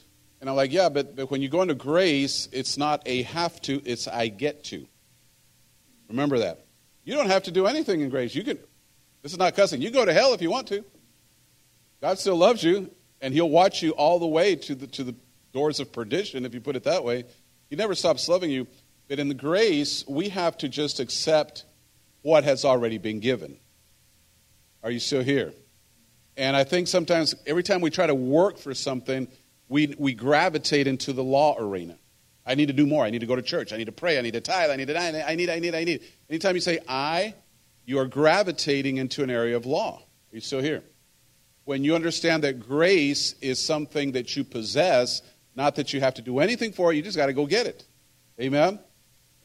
And 0.41 0.49
I'm 0.49 0.55
like, 0.55 0.73
yeah, 0.73 0.89
but, 0.89 1.15
but 1.15 1.29
when 1.29 1.41
you 1.41 1.49
go 1.49 1.61
into 1.61 1.75
grace, 1.75 2.49
it's 2.51 2.75
not 2.75 3.03
a 3.05 3.21
have 3.23 3.61
to, 3.61 3.79
it's 3.85 4.07
I 4.07 4.27
get 4.27 4.63
to. 4.65 4.87
Remember 6.09 6.39
that. 6.39 6.65
You 7.03 7.13
don't 7.13 7.27
have 7.27 7.43
to 7.43 7.51
do 7.51 7.67
anything 7.67 8.01
in 8.01 8.09
grace. 8.09 8.33
You 8.33 8.43
can, 8.43 8.57
this 9.21 9.31
is 9.31 9.37
not 9.37 9.55
cussing. 9.55 9.81
You 9.81 9.91
go 9.91 10.03
to 10.03 10.11
hell 10.11 10.33
if 10.33 10.41
you 10.41 10.49
want 10.49 10.67
to. 10.67 10.83
God 12.01 12.17
still 12.17 12.35
loves 12.35 12.63
you, 12.63 12.89
and 13.21 13.33
He'll 13.33 13.49
watch 13.49 13.83
you 13.83 13.91
all 13.91 14.17
the 14.17 14.27
way 14.27 14.55
to 14.55 14.73
the, 14.73 14.87
to 14.87 15.03
the 15.03 15.15
doors 15.53 15.79
of 15.79 15.93
perdition, 15.93 16.43
if 16.43 16.55
you 16.55 16.59
put 16.59 16.75
it 16.75 16.83
that 16.83 17.03
way. 17.03 17.25
He 17.69 17.75
never 17.75 17.93
stops 17.93 18.27
loving 18.27 18.49
you. 18.49 18.67
But 19.07 19.19
in 19.19 19.27
the 19.27 19.35
grace, 19.35 20.03
we 20.07 20.29
have 20.29 20.57
to 20.59 20.69
just 20.69 20.99
accept 20.99 21.65
what 22.23 22.43
has 22.45 22.65
already 22.65 22.97
been 22.97 23.19
given. 23.19 23.57
Are 24.83 24.89
you 24.89 24.99
still 24.99 25.21
here? 25.21 25.53
And 26.35 26.55
I 26.55 26.63
think 26.63 26.87
sometimes 26.87 27.35
every 27.45 27.61
time 27.61 27.81
we 27.81 27.91
try 27.91 28.07
to 28.07 28.15
work 28.15 28.57
for 28.57 28.73
something, 28.73 29.27
we, 29.71 29.95
we 29.97 30.13
gravitate 30.13 30.85
into 30.85 31.13
the 31.13 31.23
law 31.23 31.55
arena. 31.57 31.97
I 32.45 32.55
need 32.55 32.65
to 32.65 32.73
do 32.73 32.85
more. 32.85 33.05
I 33.05 33.09
need 33.09 33.19
to 33.19 33.25
go 33.25 33.37
to 33.37 33.41
church. 33.41 33.71
I 33.71 33.77
need 33.77 33.85
to 33.85 33.93
pray. 33.93 34.17
I 34.17 34.21
need 34.21 34.33
to 34.33 34.41
tithe. 34.41 34.69
I 34.69 34.75
need 34.75 34.89
to, 34.89 34.93
die. 34.93 35.23
I 35.25 35.35
need, 35.35 35.49
I 35.49 35.59
need, 35.59 35.73
I 35.73 35.85
need. 35.85 36.01
Anytime 36.29 36.55
you 36.55 36.61
say 36.61 36.79
I, 36.89 37.35
you 37.85 37.97
are 37.97 38.05
gravitating 38.05 38.97
into 38.97 39.23
an 39.23 39.29
area 39.29 39.55
of 39.55 39.65
law. 39.65 39.99
Are 39.99 40.35
you 40.35 40.41
still 40.41 40.61
here? 40.61 40.83
When 41.63 41.85
you 41.85 41.95
understand 41.95 42.43
that 42.43 42.59
grace 42.59 43.33
is 43.39 43.59
something 43.59 44.11
that 44.11 44.35
you 44.35 44.43
possess, 44.43 45.21
not 45.55 45.75
that 45.75 45.93
you 45.93 46.01
have 46.01 46.15
to 46.15 46.21
do 46.21 46.39
anything 46.39 46.73
for 46.73 46.91
it, 46.91 46.97
you 46.97 47.01
just 47.01 47.15
got 47.15 47.27
to 47.27 47.33
go 47.33 47.45
get 47.45 47.65
it. 47.65 47.85
Amen? 48.41 48.77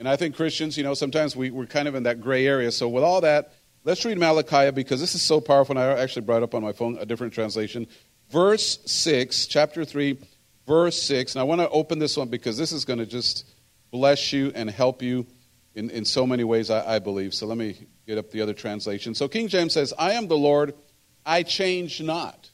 And 0.00 0.08
I 0.08 0.16
think 0.16 0.34
Christians, 0.34 0.76
you 0.76 0.82
know, 0.82 0.94
sometimes 0.94 1.36
we, 1.36 1.52
we're 1.52 1.66
kind 1.66 1.86
of 1.86 1.94
in 1.94 2.02
that 2.02 2.20
gray 2.20 2.48
area. 2.48 2.72
So, 2.72 2.88
with 2.88 3.04
all 3.04 3.20
that, 3.20 3.54
let's 3.84 4.04
read 4.04 4.18
Malachi 4.18 4.72
because 4.72 5.00
this 5.00 5.14
is 5.14 5.22
so 5.22 5.40
powerful. 5.40 5.78
And 5.78 5.88
I 5.88 6.02
actually 6.02 6.22
brought 6.22 6.42
up 6.42 6.52
on 6.52 6.62
my 6.62 6.72
phone 6.72 6.98
a 6.98 7.06
different 7.06 7.32
translation 7.32 7.86
verse 8.30 8.78
6, 8.86 9.46
chapter 9.46 9.84
3, 9.84 10.18
verse 10.66 11.00
6. 11.02 11.34
And 11.34 11.40
I 11.40 11.44
want 11.44 11.60
to 11.60 11.68
open 11.70 11.98
this 11.98 12.16
one 12.16 12.28
because 12.28 12.56
this 12.56 12.72
is 12.72 12.84
going 12.84 12.98
to 12.98 13.06
just 13.06 13.48
bless 13.90 14.32
you 14.32 14.52
and 14.54 14.68
help 14.68 15.02
you 15.02 15.26
in, 15.74 15.90
in 15.90 16.04
so 16.04 16.26
many 16.26 16.44
ways, 16.44 16.70
I, 16.70 16.96
I 16.96 16.98
believe. 16.98 17.34
So 17.34 17.46
let 17.46 17.58
me 17.58 17.86
get 18.06 18.18
up 18.18 18.30
the 18.30 18.40
other 18.40 18.54
translation. 18.54 19.14
So 19.14 19.28
King 19.28 19.48
James 19.48 19.72
says, 19.72 19.92
I 19.98 20.12
am 20.12 20.28
the 20.28 20.36
Lord, 20.36 20.74
I 21.24 21.42
change 21.42 22.00
not. 22.00 22.50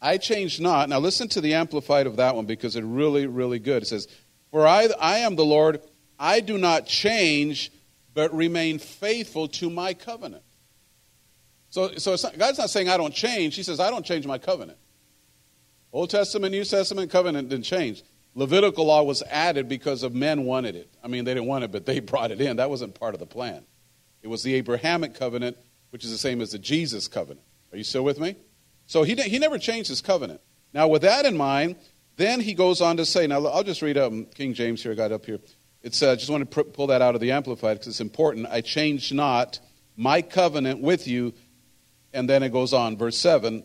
I 0.00 0.18
change 0.18 0.60
not. 0.60 0.88
Now 0.88 0.98
listen 0.98 1.28
to 1.28 1.40
the 1.40 1.54
amplified 1.54 2.06
of 2.06 2.16
that 2.16 2.34
one 2.34 2.44
because 2.44 2.76
it's 2.76 2.84
really, 2.84 3.26
really 3.26 3.58
good. 3.58 3.84
It 3.84 3.86
says, 3.86 4.08
For 4.50 4.66
I, 4.66 4.88
I 5.00 5.18
am 5.18 5.36
the 5.36 5.44
Lord, 5.44 5.80
I 6.18 6.40
do 6.40 6.58
not 6.58 6.86
change, 6.86 7.70
but 8.12 8.34
remain 8.34 8.78
faithful 8.78 9.48
to 9.48 9.70
my 9.70 9.94
covenant. 9.94 10.42
So, 11.72 11.90
so 11.94 12.14
not, 12.22 12.38
God's 12.38 12.58
not 12.58 12.68
saying 12.68 12.90
I 12.90 12.98
don't 12.98 13.14
change. 13.14 13.56
He 13.56 13.62
says, 13.62 13.80
I 13.80 13.88
don't 13.88 14.04
change 14.04 14.26
my 14.26 14.36
covenant. 14.36 14.78
Old 15.90 16.10
Testament, 16.10 16.52
New 16.52 16.64
Testament 16.66 17.10
covenant 17.10 17.48
didn't 17.48 17.64
change. 17.64 18.02
Levitical 18.34 18.84
law 18.84 19.02
was 19.02 19.22
added 19.22 19.70
because 19.70 20.02
of 20.02 20.14
men 20.14 20.44
wanted 20.44 20.76
it. 20.76 20.92
I 21.02 21.08
mean, 21.08 21.24
they 21.24 21.32
didn't 21.32 21.46
want 21.46 21.64
it, 21.64 21.72
but 21.72 21.86
they 21.86 21.98
brought 22.00 22.30
it 22.30 22.42
in. 22.42 22.56
That 22.56 22.68
wasn't 22.68 22.94
part 22.94 23.14
of 23.14 23.20
the 23.20 23.26
plan. 23.26 23.64
It 24.20 24.28
was 24.28 24.42
the 24.42 24.52
Abrahamic 24.54 25.14
covenant, 25.14 25.56
which 25.88 26.04
is 26.04 26.10
the 26.10 26.18
same 26.18 26.42
as 26.42 26.52
the 26.52 26.58
Jesus 26.58 27.08
covenant. 27.08 27.46
Are 27.72 27.78
you 27.78 27.84
still 27.84 28.04
with 28.04 28.20
me? 28.20 28.36
So 28.84 29.02
he, 29.02 29.14
he 29.14 29.38
never 29.38 29.56
changed 29.56 29.88
his 29.88 30.02
covenant. 30.02 30.42
Now, 30.74 30.88
with 30.88 31.00
that 31.02 31.24
in 31.24 31.38
mind, 31.38 31.76
then 32.16 32.40
he 32.40 32.52
goes 32.52 32.82
on 32.82 32.98
to 32.98 33.06
say, 33.06 33.26
now 33.26 33.46
I'll 33.46 33.64
just 33.64 33.80
read 33.80 33.96
um, 33.96 34.26
King 34.26 34.52
James 34.52 34.82
here, 34.82 34.92
I 34.92 34.94
got 34.94 35.10
up 35.10 35.24
here. 35.24 35.40
It's 35.82 36.02
uh, 36.02 36.16
just 36.16 36.30
want 36.30 36.42
to 36.50 36.62
pr- 36.62 36.68
pull 36.68 36.88
that 36.88 37.00
out 37.00 37.14
of 37.14 37.22
the 37.22 37.32
Amplified 37.32 37.78
because 37.78 37.88
it's 37.88 38.00
important. 38.02 38.46
I 38.50 38.60
change 38.60 39.10
not 39.10 39.58
my 39.96 40.20
covenant 40.20 40.82
with 40.82 41.08
you 41.08 41.32
and 42.12 42.28
then 42.28 42.42
it 42.42 42.50
goes 42.50 42.72
on, 42.72 42.96
verse 42.96 43.18
7 43.18 43.62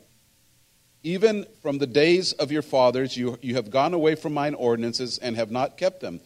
Even 1.03 1.45
from 1.61 1.77
the 1.77 1.87
days 1.87 2.33
of 2.33 2.51
your 2.51 2.61
fathers, 2.61 3.17
you, 3.17 3.37
you 3.41 3.55
have 3.55 3.69
gone 3.69 3.93
away 3.93 4.15
from 4.15 4.33
mine 4.33 4.53
ordinances 4.53 5.17
and 5.17 5.35
have 5.35 5.51
not 5.51 5.77
kept 5.77 6.01
them. 6.01 6.19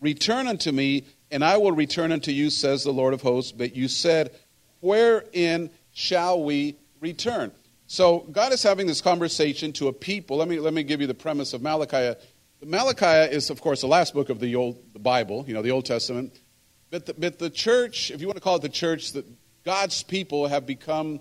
Return 0.00 0.46
unto 0.46 0.70
me, 0.70 1.04
and 1.30 1.44
I 1.44 1.56
will 1.56 1.72
return 1.72 2.12
unto 2.12 2.30
you, 2.30 2.50
says 2.50 2.84
the 2.84 2.92
Lord 2.92 3.14
of 3.14 3.22
hosts. 3.22 3.52
But 3.52 3.74
you 3.74 3.88
said, 3.88 4.32
Wherein 4.80 5.70
shall 5.92 6.42
we 6.42 6.76
return? 7.00 7.52
So 7.86 8.20
God 8.30 8.52
is 8.52 8.62
having 8.62 8.86
this 8.86 9.00
conversation 9.00 9.72
to 9.74 9.88
a 9.88 9.92
people. 9.92 10.36
Let 10.36 10.46
me, 10.46 10.60
let 10.60 10.74
me 10.74 10.82
give 10.82 11.00
you 11.00 11.06
the 11.06 11.14
premise 11.14 11.52
of 11.54 11.62
Malachi. 11.62 12.20
Malachi 12.64 13.34
is, 13.34 13.50
of 13.50 13.60
course, 13.60 13.80
the 13.80 13.86
last 13.86 14.14
book 14.14 14.28
of 14.30 14.40
the 14.40 14.56
Old 14.56 14.78
the 14.92 14.98
Bible, 14.98 15.44
you 15.48 15.54
know, 15.54 15.62
the 15.62 15.70
Old 15.70 15.86
Testament. 15.86 16.38
But 16.90 17.06
the, 17.06 17.14
but 17.14 17.38
the 17.38 17.50
church, 17.50 18.10
if 18.10 18.20
you 18.20 18.26
want 18.26 18.36
to 18.36 18.42
call 18.42 18.56
it 18.56 18.62
the 18.62 18.68
church, 18.68 19.12
that 19.12 19.24
God's 19.64 20.02
people 20.02 20.46
have 20.48 20.66
become 20.66 21.20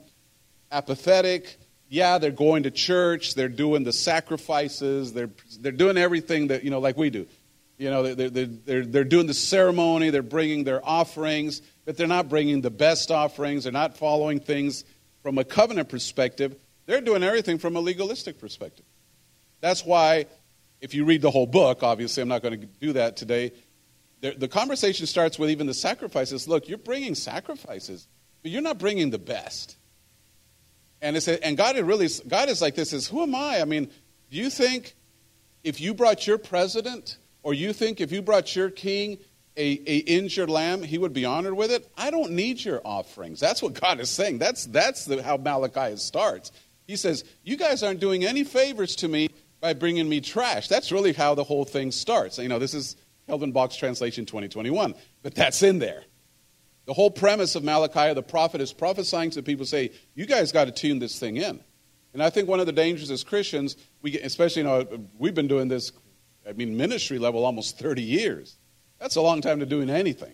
apathetic. 0.72 1.58
Yeah, 1.90 2.18
they're 2.18 2.32
going 2.32 2.64
to 2.64 2.72
church, 2.72 3.34
they're 3.34 3.48
doing 3.48 3.84
the 3.84 3.94
sacrifices, 3.94 5.14
they're, 5.14 5.30
they're 5.62 5.72
doing 5.72 5.98
everything 5.98 6.48
that, 6.48 6.64
you 6.64 6.70
know, 6.70 6.80
like 6.80 6.98
we 6.98 7.10
do. 7.10 7.26
You 7.78 7.90
know, 7.90 8.14
they're, 8.14 8.30
they're, 8.30 8.46
they're, 8.46 8.86
they're 8.86 9.04
doing 9.06 9.28
the 9.28 9.34
ceremony, 9.34 10.10
they're 10.10 10.22
bringing 10.22 10.66
their 10.66 10.86
offerings, 10.86 11.62
but 11.86 11.96
they're 11.96 12.08
not 12.08 12.28
bringing 12.28 12.60
the 12.62 12.72
best 12.72 13.10
offerings, 13.10 13.64
they're 13.64 13.72
not 13.72 13.98
following 13.98 14.40
things 14.40 14.84
from 15.24 15.38
a 15.38 15.46
covenant 15.46 15.88
perspective. 15.88 16.56
They're 16.88 17.02
doing 17.02 17.24
everything 17.24 17.58
from 17.58 17.76
a 17.76 17.80
legalistic 17.80 18.40
perspective. 18.40 18.86
That's 19.62 19.86
why, 19.86 20.26
if 20.82 20.94
you 20.94 21.06
read 21.06 21.22
the 21.22 21.32
whole 21.32 21.48
book, 21.48 21.84
obviously, 21.84 22.22
I'm 22.22 22.30
not 22.30 22.42
going 22.42 22.60
to 22.60 22.66
do 22.66 22.94
that 22.94 23.16
today. 23.18 23.52
The, 24.22 24.48
conversation 24.48 25.06
starts 25.06 25.38
with 25.38 25.52
even 25.52 25.68
the 25.68 25.74
sacrifices. 25.74 26.48
Look, 26.48 26.68
you're 26.68 26.78
bringing 26.78 27.16
sacrifices, 27.16 28.08
but 28.42 28.52
you're 28.52 28.62
not 28.62 28.80
bringing 28.80 29.10
the 29.10 29.20
best. 29.20 29.77
And, 31.02 31.16
it's 31.16 31.28
a, 31.28 31.44
and 31.46 31.58
God, 31.58 31.78
really, 31.78 32.10
God 32.28 32.50
is 32.50 32.62
like 32.62 32.76
this 32.76 32.94
is, 32.94 33.08
who 33.08 33.22
am 33.22 33.36
I? 33.36 33.62
I 33.62 33.66
mean, 33.66 33.92
do 34.32 34.38
you 34.38 34.50
think 34.50 34.96
if 35.64 35.80
you 35.80 35.94
brought 35.94 36.26
your 36.26 36.38
president 36.38 37.18
or 37.44 37.54
you 37.54 37.74
think 37.74 38.02
if 38.02 38.12
you 38.12 38.22
brought 38.22 38.56
your 38.56 38.70
king 38.70 39.20
a, 39.56 39.82
a 39.86 39.98
injured 39.98 40.50
lamb, 40.50 40.84
he 40.84 40.98
would 40.98 41.14
be 41.14 41.26
honored 41.26 41.56
with 41.56 41.72
it? 41.72 41.90
I 41.98 42.10
don't 42.10 42.32
need 42.32 42.64
your 42.64 42.82
offerings. 42.84 43.40
That's 43.40 43.62
what 43.62 43.80
God 43.80 44.00
is 44.00 44.10
saying. 44.10 44.40
That's, 44.40 44.66
that's 44.66 45.06
the, 45.06 45.22
how 45.22 45.38
Malachi 45.38 45.98
starts. 45.98 46.52
He 46.88 46.96
says, 46.96 47.24
you 47.44 47.58
guys 47.58 47.84
aren't 47.84 48.00
doing 48.00 48.24
any 48.26 48.44
favors 48.44 48.96
to 48.98 49.08
me 49.08 49.30
by 49.60 49.74
bringing 49.74 50.08
me 50.08 50.22
trash. 50.22 50.68
That's 50.68 50.92
really 50.92 51.14
how 51.14 51.36
the 51.36 51.44
whole 51.44 51.66
thing 51.66 51.92
starts. 51.92 52.38
You 52.38 52.48
know, 52.48 52.60
this 52.60 52.74
is 52.74 52.96
Kelvin 53.28 53.52
Box 53.52 53.76
translation 53.76 54.26
2021, 54.26 54.96
but 55.22 55.36
that's 55.36 55.62
in 55.64 55.80
there. 55.80 56.04
The 56.88 56.94
whole 56.94 57.12
premise 57.12 57.56
of 57.56 57.66
Malachi, 57.66 58.14
the 58.14 58.24
prophet, 58.24 58.62
is 58.62 58.72
prophesying 58.72 59.32
to 59.32 59.44
people, 59.44 59.66
say, 59.66 59.92
you 60.16 60.26
guys 60.26 60.54
got 60.54 60.66
to 60.66 60.72
tune 60.72 61.00
this 61.00 61.20
thing 61.20 61.36
in. 61.36 61.60
And 62.14 62.24
I 62.24 62.30
think 62.30 62.48
one 62.48 62.62
of 62.62 62.66
the 62.66 62.72
dangers 62.72 63.12
as 63.12 63.26
Christians, 63.26 63.76
we, 64.02 64.18
especially, 64.20 64.62
you 64.62 64.68
know, 64.70 65.08
we've 65.20 65.36
been 65.36 65.50
doing 65.50 65.68
this, 65.68 65.92
I 66.48 66.54
mean, 66.54 66.78
ministry 66.78 67.20
level 67.20 67.44
almost 67.46 67.78
30 67.78 68.02
years. 68.02 68.56
That's 69.00 69.18
a 69.18 69.22
long 69.22 69.42
time 69.42 69.60
to 69.60 69.66
doing 69.66 69.90
anything. 69.90 70.34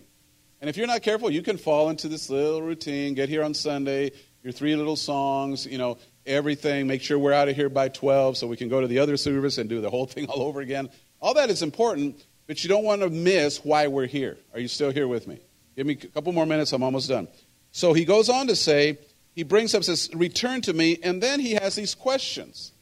And 0.60 0.70
if 0.70 0.76
you're 0.76 0.86
not 0.86 1.02
careful, 1.02 1.28
you 1.28 1.42
can 1.42 1.58
fall 1.58 1.90
into 1.90 2.06
this 2.06 2.30
little 2.30 2.62
routine, 2.62 3.14
get 3.14 3.28
here 3.28 3.42
on 3.42 3.52
Sunday, 3.52 4.12
your 4.44 4.52
three 4.52 4.76
little 4.76 4.96
songs, 4.96 5.66
you 5.66 5.76
know, 5.76 5.98
everything, 6.24 6.86
make 6.86 7.02
sure 7.02 7.18
we're 7.18 7.32
out 7.32 7.48
of 7.48 7.56
here 7.56 7.68
by 7.68 7.88
12 7.88 8.36
so 8.36 8.46
we 8.46 8.56
can 8.56 8.68
go 8.68 8.80
to 8.80 8.86
the 8.86 9.00
other 9.00 9.16
service 9.16 9.58
and 9.58 9.68
do 9.68 9.80
the 9.80 9.90
whole 9.90 10.06
thing 10.06 10.26
all 10.26 10.42
over 10.42 10.60
again. 10.60 10.88
All 11.20 11.34
that 11.34 11.50
is 11.50 11.62
important, 11.62 12.24
but 12.46 12.62
you 12.62 12.68
don't 12.68 12.84
want 12.84 13.02
to 13.02 13.10
miss 13.10 13.64
why 13.64 13.88
we're 13.88 14.06
here. 14.06 14.38
Are 14.52 14.60
you 14.60 14.68
still 14.68 14.92
here 14.92 15.08
with 15.08 15.26
me? 15.26 15.40
Give 15.76 15.86
me 15.86 15.94
a 15.94 16.06
couple 16.06 16.32
more 16.32 16.46
minutes, 16.46 16.72
I'm 16.72 16.82
almost 16.82 17.08
done. 17.08 17.28
So 17.72 17.92
he 17.92 18.04
goes 18.04 18.28
on 18.28 18.46
to 18.46 18.56
say, 18.56 18.98
he 19.34 19.42
brings 19.42 19.74
up, 19.74 19.82
says, 19.82 20.08
return 20.14 20.60
to 20.62 20.72
me, 20.72 20.98
and 21.02 21.22
then 21.22 21.40
he 21.40 21.54
has 21.54 21.74
these 21.74 21.94
questions. 21.94 22.72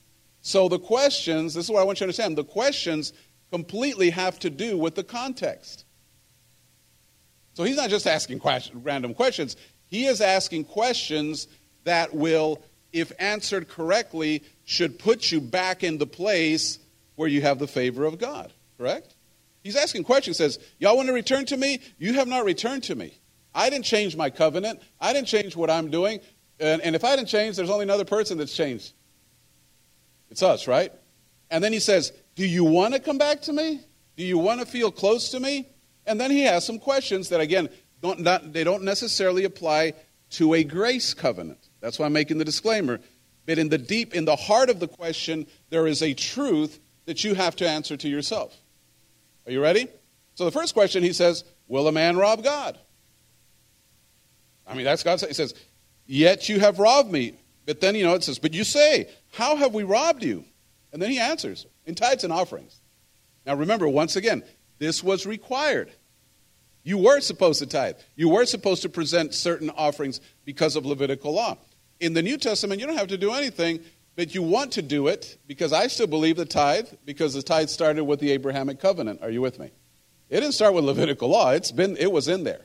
So 0.42 0.68
the 0.68 0.78
questions, 0.78 1.54
this 1.54 1.64
is 1.64 1.70
what 1.70 1.80
I 1.80 1.84
want 1.84 1.98
you 1.98 2.00
to 2.00 2.04
understand, 2.04 2.36
the 2.36 2.44
questions 2.44 3.12
completely 3.50 4.10
have 4.10 4.38
to 4.40 4.50
do 4.50 4.76
with 4.76 4.94
the 4.94 5.04
context. 5.04 5.84
So 7.54 7.64
he's 7.64 7.76
not 7.76 7.90
just 7.90 8.06
asking 8.06 8.40
question, 8.40 8.82
random 8.82 9.14
questions, 9.14 9.56
he 9.86 10.06
is 10.06 10.20
asking 10.20 10.64
questions 10.64 11.48
that 11.84 12.14
will, 12.14 12.62
if 12.92 13.12
answered 13.18 13.68
correctly, 13.68 14.42
should 14.64 14.98
put 14.98 15.30
you 15.30 15.40
back 15.40 15.84
in 15.84 15.98
the 15.98 16.06
place 16.06 16.78
where 17.16 17.28
you 17.28 17.42
have 17.42 17.58
the 17.58 17.68
favor 17.68 18.04
of 18.04 18.18
God, 18.18 18.52
correct? 18.78 19.14
He's 19.62 19.76
asking 19.76 20.04
questions, 20.04 20.36
says, 20.36 20.58
Y'all 20.78 20.96
want 20.96 21.08
to 21.08 21.12
return 21.12 21.46
to 21.46 21.56
me? 21.56 21.80
You 21.98 22.14
have 22.14 22.28
not 22.28 22.44
returned 22.44 22.84
to 22.84 22.94
me. 22.94 23.18
I 23.54 23.70
didn't 23.70 23.84
change 23.84 24.16
my 24.16 24.30
covenant. 24.30 24.80
I 25.00 25.12
didn't 25.12 25.28
change 25.28 25.56
what 25.56 25.70
I'm 25.70 25.90
doing. 25.90 26.20
And, 26.58 26.80
and 26.82 26.96
if 26.96 27.04
I 27.04 27.16
didn't 27.16 27.28
change, 27.28 27.56
there's 27.56 27.70
only 27.70 27.84
another 27.84 28.04
person 28.04 28.38
that's 28.38 28.54
changed. 28.54 28.92
It's 30.30 30.42
us, 30.42 30.66
right? 30.66 30.92
And 31.50 31.62
then 31.62 31.72
he 31.72 31.80
says, 31.80 32.12
Do 32.34 32.46
you 32.46 32.64
want 32.64 32.94
to 32.94 33.00
come 33.00 33.18
back 33.18 33.42
to 33.42 33.52
me? 33.52 33.80
Do 34.16 34.24
you 34.24 34.38
want 34.38 34.60
to 34.60 34.66
feel 34.66 34.90
close 34.90 35.30
to 35.30 35.40
me? 35.40 35.68
And 36.06 36.20
then 36.20 36.30
he 36.30 36.42
has 36.42 36.66
some 36.66 36.78
questions 36.78 37.28
that, 37.28 37.40
again, 37.40 37.68
don't, 38.00 38.20
not, 38.20 38.52
they 38.52 38.64
don't 38.64 38.82
necessarily 38.82 39.44
apply 39.44 39.94
to 40.30 40.54
a 40.54 40.64
grace 40.64 41.14
covenant. 41.14 41.68
That's 41.80 41.98
why 41.98 42.06
I'm 42.06 42.12
making 42.12 42.38
the 42.38 42.44
disclaimer. 42.44 43.00
But 43.46 43.58
in 43.58 43.68
the 43.68 43.78
deep, 43.78 44.14
in 44.14 44.24
the 44.24 44.36
heart 44.36 44.70
of 44.70 44.80
the 44.80 44.88
question, 44.88 45.46
there 45.70 45.86
is 45.86 46.02
a 46.02 46.14
truth 46.14 46.80
that 47.06 47.24
you 47.24 47.34
have 47.34 47.56
to 47.56 47.68
answer 47.68 47.96
to 47.96 48.08
yourself. 48.08 48.56
Are 49.46 49.52
you 49.52 49.60
ready? 49.60 49.88
So 50.34 50.44
the 50.44 50.50
first 50.50 50.74
question 50.74 51.02
he 51.02 51.12
says, 51.12 51.44
Will 51.68 51.88
a 51.88 51.92
man 51.92 52.16
rob 52.16 52.42
God? 52.42 52.78
I 54.66 54.74
mean, 54.74 54.84
that's 54.84 55.02
God. 55.02 55.20
He 55.20 55.34
says, 55.34 55.54
Yet 56.06 56.48
you 56.48 56.60
have 56.60 56.78
robbed 56.78 57.10
me. 57.10 57.34
But 57.66 57.80
then, 57.80 57.94
you 57.94 58.04
know, 58.04 58.14
it 58.14 58.24
says, 58.24 58.38
But 58.38 58.54
you 58.54 58.64
say, 58.64 59.08
How 59.32 59.56
have 59.56 59.74
we 59.74 59.82
robbed 59.82 60.22
you? 60.22 60.44
And 60.92 61.00
then 61.00 61.10
he 61.10 61.18
answers, 61.18 61.66
In 61.86 61.94
tithes 61.94 62.24
and 62.24 62.32
offerings. 62.32 62.80
Now 63.46 63.54
remember, 63.54 63.88
once 63.88 64.16
again, 64.16 64.42
this 64.78 65.02
was 65.02 65.26
required. 65.26 65.90
You 66.84 66.98
were 66.98 67.20
supposed 67.20 67.60
to 67.60 67.66
tithe. 67.66 67.96
You 68.16 68.28
were 68.28 68.46
supposed 68.46 68.82
to 68.82 68.88
present 68.88 69.34
certain 69.34 69.70
offerings 69.70 70.20
because 70.44 70.74
of 70.74 70.84
Levitical 70.84 71.32
law. 71.32 71.56
In 72.00 72.14
the 72.14 72.22
New 72.22 72.36
Testament, 72.36 72.80
you 72.80 72.86
don't 72.86 72.96
have 72.96 73.08
to 73.08 73.18
do 73.18 73.32
anything, 73.32 73.80
but 74.14 74.34
you 74.34 74.42
want 74.42 74.72
to 74.72 74.82
do 74.82 75.08
it 75.08 75.38
because 75.46 75.72
I 75.72 75.86
still 75.86 76.06
believe 76.06 76.36
the 76.36 76.44
tithe, 76.44 76.88
because 77.04 77.34
the 77.34 77.42
tithe 77.42 77.68
started 77.68 78.04
with 78.04 78.20
the 78.20 78.32
Abrahamic 78.32 78.78
covenant. 78.78 79.20
Are 79.22 79.30
you 79.30 79.40
with 79.40 79.58
me? 79.58 79.70
It 80.28 80.40
didn't 80.40 80.52
start 80.52 80.74
with 80.74 80.84
Levitical 80.84 81.28
law. 81.28 81.50
It's 81.50 81.72
been, 81.72 81.96
it 81.96 82.10
was 82.10 82.28
in 82.28 82.44
there. 82.44 82.62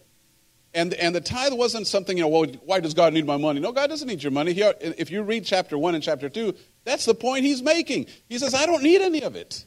And, 0.73 0.93
and 0.95 1.15
the 1.15 1.21
tithe 1.21 1.53
wasn't 1.53 1.87
something, 1.87 2.17
you 2.17 2.23
know, 2.23 2.29
well, 2.29 2.45
why 2.63 2.79
does 2.79 2.93
God 2.93 3.13
need 3.13 3.25
my 3.25 3.37
money? 3.37 3.59
No, 3.59 3.71
God 3.71 3.89
doesn't 3.89 4.07
need 4.07 4.21
your 4.21 4.31
money. 4.31 4.53
He, 4.53 4.61
if 4.61 5.09
you 5.09 5.23
read 5.23 5.45
chapter 5.45 5.77
1 5.77 5.95
and 5.95 6.03
chapter 6.03 6.29
2, 6.29 6.53
that's 6.83 7.05
the 7.05 7.15
point 7.15 7.45
he's 7.45 7.61
making. 7.61 8.07
He 8.29 8.37
says, 8.37 8.53
I 8.53 8.65
don't 8.65 8.83
need 8.83 9.01
any 9.01 9.23
of 9.23 9.35
it. 9.35 9.65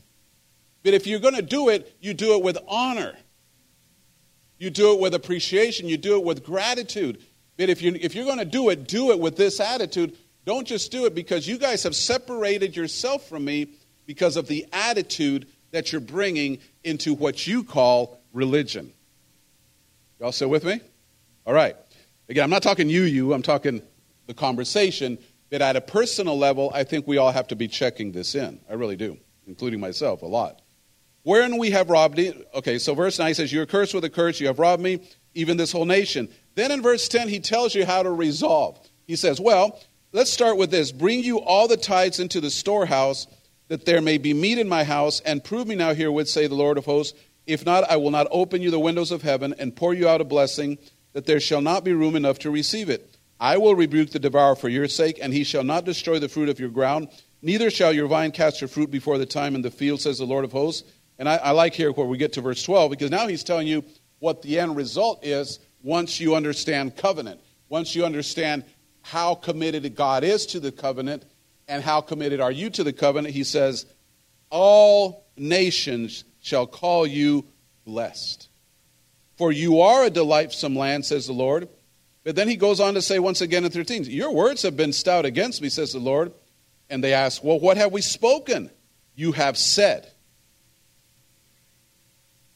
But 0.82 0.94
if 0.94 1.06
you're 1.06 1.20
going 1.20 1.34
to 1.34 1.42
do 1.42 1.68
it, 1.68 1.96
you 2.00 2.14
do 2.14 2.36
it 2.36 2.42
with 2.42 2.58
honor. 2.68 3.16
You 4.58 4.70
do 4.70 4.94
it 4.94 5.00
with 5.00 5.14
appreciation. 5.14 5.88
You 5.88 5.96
do 5.96 6.16
it 6.16 6.24
with 6.24 6.44
gratitude. 6.44 7.22
But 7.56 7.70
if, 7.70 7.82
you, 7.82 7.96
if 8.00 8.14
you're 8.14 8.24
going 8.24 8.38
to 8.38 8.44
do 8.44 8.68
it, 8.68 8.86
do 8.86 9.10
it 9.10 9.18
with 9.18 9.36
this 9.36 9.58
attitude. 9.58 10.16
Don't 10.50 10.66
just 10.66 10.90
do 10.90 11.06
it 11.06 11.14
because 11.14 11.46
you 11.46 11.58
guys 11.58 11.84
have 11.84 11.94
separated 11.94 12.74
yourself 12.74 13.28
from 13.28 13.44
me 13.44 13.68
because 14.04 14.36
of 14.36 14.48
the 14.48 14.66
attitude 14.72 15.46
that 15.70 15.92
you're 15.92 16.00
bringing 16.00 16.58
into 16.82 17.14
what 17.14 17.46
you 17.46 17.62
call 17.62 18.20
religion. 18.32 18.92
Y'all 20.18 20.32
still 20.32 20.48
with 20.48 20.64
me? 20.64 20.80
All 21.46 21.54
right. 21.54 21.76
Again, 22.28 22.42
I'm 22.42 22.50
not 22.50 22.64
talking 22.64 22.88
you, 22.88 23.02
you, 23.02 23.32
I'm 23.32 23.42
talking 23.42 23.80
the 24.26 24.34
conversation. 24.34 25.18
But 25.52 25.62
at 25.62 25.76
a 25.76 25.80
personal 25.80 26.36
level, 26.36 26.72
I 26.74 26.82
think 26.82 27.06
we 27.06 27.16
all 27.16 27.30
have 27.30 27.46
to 27.46 27.54
be 27.54 27.68
checking 27.68 28.10
this 28.10 28.34
in. 28.34 28.58
I 28.68 28.72
really 28.72 28.96
do, 28.96 29.18
including 29.46 29.78
myself 29.78 30.22
a 30.22 30.26
lot. 30.26 30.62
Wherein 31.22 31.58
we 31.58 31.70
have 31.70 31.90
robbed 31.90 32.18
it. 32.18 32.48
Okay, 32.54 32.80
so 32.80 32.96
verse 32.96 33.20
9 33.20 33.34
says, 33.34 33.52
You're 33.52 33.66
cursed 33.66 33.94
with 33.94 34.04
a 34.04 34.10
curse, 34.10 34.40
you 34.40 34.48
have 34.48 34.58
robbed 34.58 34.82
me, 34.82 34.98
even 35.32 35.58
this 35.58 35.70
whole 35.70 35.84
nation. 35.84 36.28
Then 36.56 36.72
in 36.72 36.82
verse 36.82 37.06
10, 37.06 37.28
he 37.28 37.38
tells 37.38 37.72
you 37.72 37.86
how 37.86 38.02
to 38.02 38.10
resolve. 38.10 38.84
He 39.06 39.14
says, 39.14 39.40
Well, 39.40 39.80
let's 40.12 40.32
start 40.32 40.56
with 40.56 40.70
this 40.70 40.92
Bring 40.92 41.22
you 41.22 41.40
all 41.40 41.68
the 41.68 41.76
tithes 41.76 42.20
into 42.20 42.40
the 42.40 42.50
storehouse, 42.50 43.26
that 43.68 43.84
there 43.84 44.00
may 44.00 44.18
be 44.18 44.34
meat 44.34 44.58
in 44.58 44.68
my 44.68 44.84
house, 44.84 45.20
and 45.20 45.44
prove 45.44 45.66
me 45.66 45.74
now 45.74 45.94
herewith, 45.94 46.28
say 46.28 46.46
the 46.46 46.54
Lord 46.54 46.78
of 46.78 46.84
hosts. 46.84 47.18
If 47.46 47.64
not, 47.64 47.90
I 47.90 47.96
will 47.96 48.10
not 48.10 48.28
open 48.30 48.62
you 48.62 48.70
the 48.70 48.78
windows 48.78 49.10
of 49.10 49.22
heaven 49.22 49.54
and 49.58 49.74
pour 49.74 49.94
you 49.94 50.08
out 50.08 50.20
a 50.20 50.24
blessing, 50.24 50.78
that 51.12 51.26
there 51.26 51.40
shall 51.40 51.60
not 51.60 51.84
be 51.84 51.92
room 51.92 52.16
enough 52.16 52.38
to 52.40 52.50
receive 52.50 52.90
it. 52.90 53.16
I 53.40 53.56
will 53.56 53.74
rebuke 53.74 54.10
the 54.10 54.18
devourer 54.18 54.54
for 54.54 54.68
your 54.68 54.86
sake, 54.86 55.18
and 55.20 55.32
he 55.32 55.44
shall 55.44 55.64
not 55.64 55.84
destroy 55.84 56.18
the 56.18 56.28
fruit 56.28 56.48
of 56.48 56.60
your 56.60 56.68
ground, 56.68 57.08
neither 57.42 57.70
shall 57.70 57.92
your 57.92 58.06
vine 58.06 58.32
cast 58.32 58.60
her 58.60 58.68
fruit 58.68 58.90
before 58.90 59.18
the 59.18 59.26
time 59.26 59.54
in 59.54 59.62
the 59.62 59.70
field, 59.70 60.00
says 60.00 60.18
the 60.18 60.26
Lord 60.26 60.44
of 60.44 60.52
hosts. 60.52 60.88
And 61.18 61.28
I, 61.28 61.36
I 61.36 61.50
like 61.50 61.74
here 61.74 61.92
where 61.92 62.06
we 62.06 62.18
get 62.18 62.34
to 62.34 62.40
verse 62.40 62.62
12 62.62 62.90
because 62.90 63.10
now 63.10 63.26
he's 63.26 63.44
telling 63.44 63.66
you 63.66 63.84
what 64.20 64.42
the 64.42 64.58
end 64.58 64.76
result 64.76 65.24
is 65.24 65.58
once 65.82 66.20
you 66.20 66.34
understand 66.34 66.96
covenant, 66.96 67.40
once 67.68 67.94
you 67.94 68.04
understand 68.04 68.64
how 69.02 69.34
committed 69.34 69.94
God 69.94 70.24
is 70.24 70.46
to 70.46 70.60
the 70.60 70.72
covenant 70.72 71.24
and 71.68 71.82
how 71.82 72.00
committed 72.00 72.40
are 72.40 72.50
you 72.50 72.70
to 72.70 72.84
the 72.84 72.92
covenant. 72.92 73.34
He 73.34 73.44
says, 73.44 73.86
All 74.50 75.26
nations 75.36 76.24
shall 76.40 76.66
call 76.66 77.06
you 77.06 77.46
blessed. 77.84 78.48
For 79.36 79.52
you 79.52 79.80
are 79.80 80.04
a 80.04 80.10
delightsome 80.10 80.76
land, 80.76 81.04
says 81.04 81.26
the 81.26 81.32
Lord. 81.32 81.68
But 82.24 82.36
then 82.36 82.48
he 82.48 82.56
goes 82.56 82.80
on 82.80 82.94
to 82.94 83.02
say 83.02 83.18
once 83.18 83.40
again 83.40 83.64
in 83.64 83.70
13, 83.70 84.04
Your 84.04 84.32
words 84.32 84.62
have 84.62 84.76
been 84.76 84.92
stout 84.92 85.24
against 85.24 85.62
me, 85.62 85.68
says 85.68 85.92
the 85.92 85.98
Lord. 85.98 86.32
And 86.90 87.02
they 87.02 87.14
ask, 87.14 87.42
Well, 87.42 87.58
what 87.58 87.76
have 87.76 87.92
we 87.92 88.02
spoken? 88.02 88.70
You 89.14 89.32
have 89.32 89.56
said, 89.56 90.10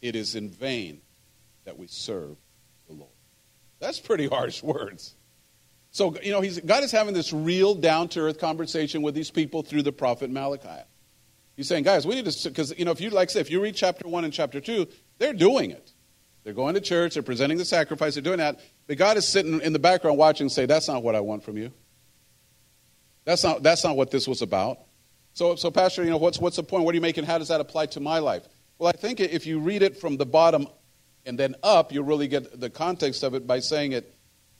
it 0.04 0.14
is 0.14 0.34
in 0.34 0.50
vain 0.50 1.00
that 1.64 1.78
we 1.78 1.86
serve 1.86 2.36
the 2.86 2.92
Lord. 2.92 3.10
That's 3.80 3.98
pretty 3.98 4.26
harsh 4.26 4.62
words. 4.62 5.14
So, 5.94 6.16
you 6.24 6.32
know, 6.32 6.42
God 6.66 6.82
is 6.82 6.90
having 6.90 7.14
this 7.14 7.32
real 7.32 7.76
down 7.76 8.08
to 8.08 8.20
earth 8.22 8.40
conversation 8.40 9.00
with 9.00 9.14
these 9.14 9.30
people 9.30 9.62
through 9.62 9.82
the 9.82 9.92
prophet 9.92 10.28
Malachi. 10.28 10.82
He's 11.56 11.68
saying, 11.68 11.84
guys, 11.84 12.04
we 12.04 12.16
need 12.16 12.26
to, 12.26 12.48
because, 12.48 12.76
you 12.76 12.84
know, 12.84 12.90
if 12.90 13.00
you, 13.00 13.10
like 13.10 13.30
I 13.30 13.34
say, 13.34 13.40
if 13.40 13.48
you 13.48 13.62
read 13.62 13.76
chapter 13.76 14.08
1 14.08 14.24
and 14.24 14.32
chapter 14.32 14.60
2, 14.60 14.88
they're 15.18 15.32
doing 15.32 15.70
it. 15.70 15.92
They're 16.42 16.52
going 16.52 16.74
to 16.74 16.80
church, 16.80 17.14
they're 17.14 17.22
presenting 17.22 17.58
the 17.58 17.64
sacrifice, 17.64 18.14
they're 18.14 18.24
doing 18.24 18.38
that. 18.38 18.58
But 18.88 18.98
God 18.98 19.16
is 19.16 19.28
sitting 19.28 19.60
in 19.60 19.72
the 19.72 19.78
background 19.78 20.18
watching 20.18 20.46
and 20.46 20.52
say, 20.52 20.66
that's 20.66 20.88
not 20.88 21.04
what 21.04 21.14
I 21.14 21.20
want 21.20 21.44
from 21.44 21.58
you. 21.58 21.70
That's 23.24 23.44
not, 23.44 23.62
that's 23.62 23.84
not 23.84 23.96
what 23.96 24.10
this 24.10 24.26
was 24.26 24.42
about. 24.42 24.78
So, 25.32 25.54
so 25.54 25.70
Pastor, 25.70 26.02
you 26.02 26.10
know, 26.10 26.16
what's, 26.16 26.40
what's 26.40 26.56
the 26.56 26.64
point? 26.64 26.84
What 26.84 26.90
are 26.90 26.96
you 26.96 27.02
making? 27.02 27.22
How 27.22 27.38
does 27.38 27.48
that 27.48 27.60
apply 27.60 27.86
to 27.86 28.00
my 28.00 28.18
life? 28.18 28.48
Well, 28.78 28.88
I 28.88 28.98
think 28.98 29.20
if 29.20 29.46
you 29.46 29.60
read 29.60 29.82
it 29.82 29.96
from 29.96 30.16
the 30.16 30.26
bottom 30.26 30.66
and 31.24 31.38
then 31.38 31.54
up, 31.62 31.92
you'll 31.92 32.02
really 32.02 32.26
get 32.26 32.58
the 32.58 32.68
context 32.68 33.22
of 33.22 33.34
it 33.34 33.46
by 33.46 33.60
saying 33.60 33.92
it. 33.92 34.12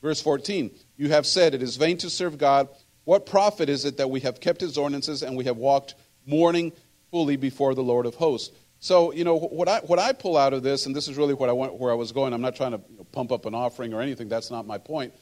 Verse 0.05 0.20
14 0.20 0.70
You 0.98 1.09
have 1.09 1.26
said, 1.26 1.55
It 1.55 1.62
is 1.62 1.76
vain 1.76 1.97
to 1.98 2.10
serve 2.10 2.36
God. 2.36 2.68
What 3.05 3.24
profit 3.24 3.70
is 3.70 3.86
it 3.86 3.97
that 3.97 4.10
we 4.10 4.20
have 4.20 4.39
kept 4.39 4.60
his 4.60 4.76
ordinances 4.76 5.22
and 5.22 5.35
we 5.35 5.44
have 5.44 5.56
walked 5.56 5.94
mourning 6.26 6.72
fully 7.10 7.36
before 7.36 7.74
the 7.74 7.82
Lord 7.82 8.05
of 8.05 8.14
hosts? 8.14 8.55
So, 8.81 9.14
you 9.14 9.24
know, 9.24 9.39
what 9.39 9.66
I, 9.66 9.78
what 9.81 9.98
I 9.98 10.12
pull 10.12 10.36
out 10.36 10.52
of 10.52 10.62
this, 10.62 10.85
and 10.85 10.94
this 10.94 11.09
is 11.09 11.16
really 11.16 11.32
what 11.32 11.48
I 11.48 11.52
went, 11.52 11.78
where 11.78 11.90
I 11.90 11.94
was 11.94 12.12
going, 12.12 12.35
I'm 12.35 12.43
not 12.43 12.55
trying 12.55 12.72
to 12.72 12.81
you 12.90 12.98
know, 12.98 13.05
pump 13.12 13.32
up 13.32 13.47
an 13.47 13.55
offering 13.55 13.94
or 13.94 14.02
anything, 14.02 14.28
that's 14.28 14.51
not 14.51 14.66
my 14.66 14.76
point. 14.76 15.14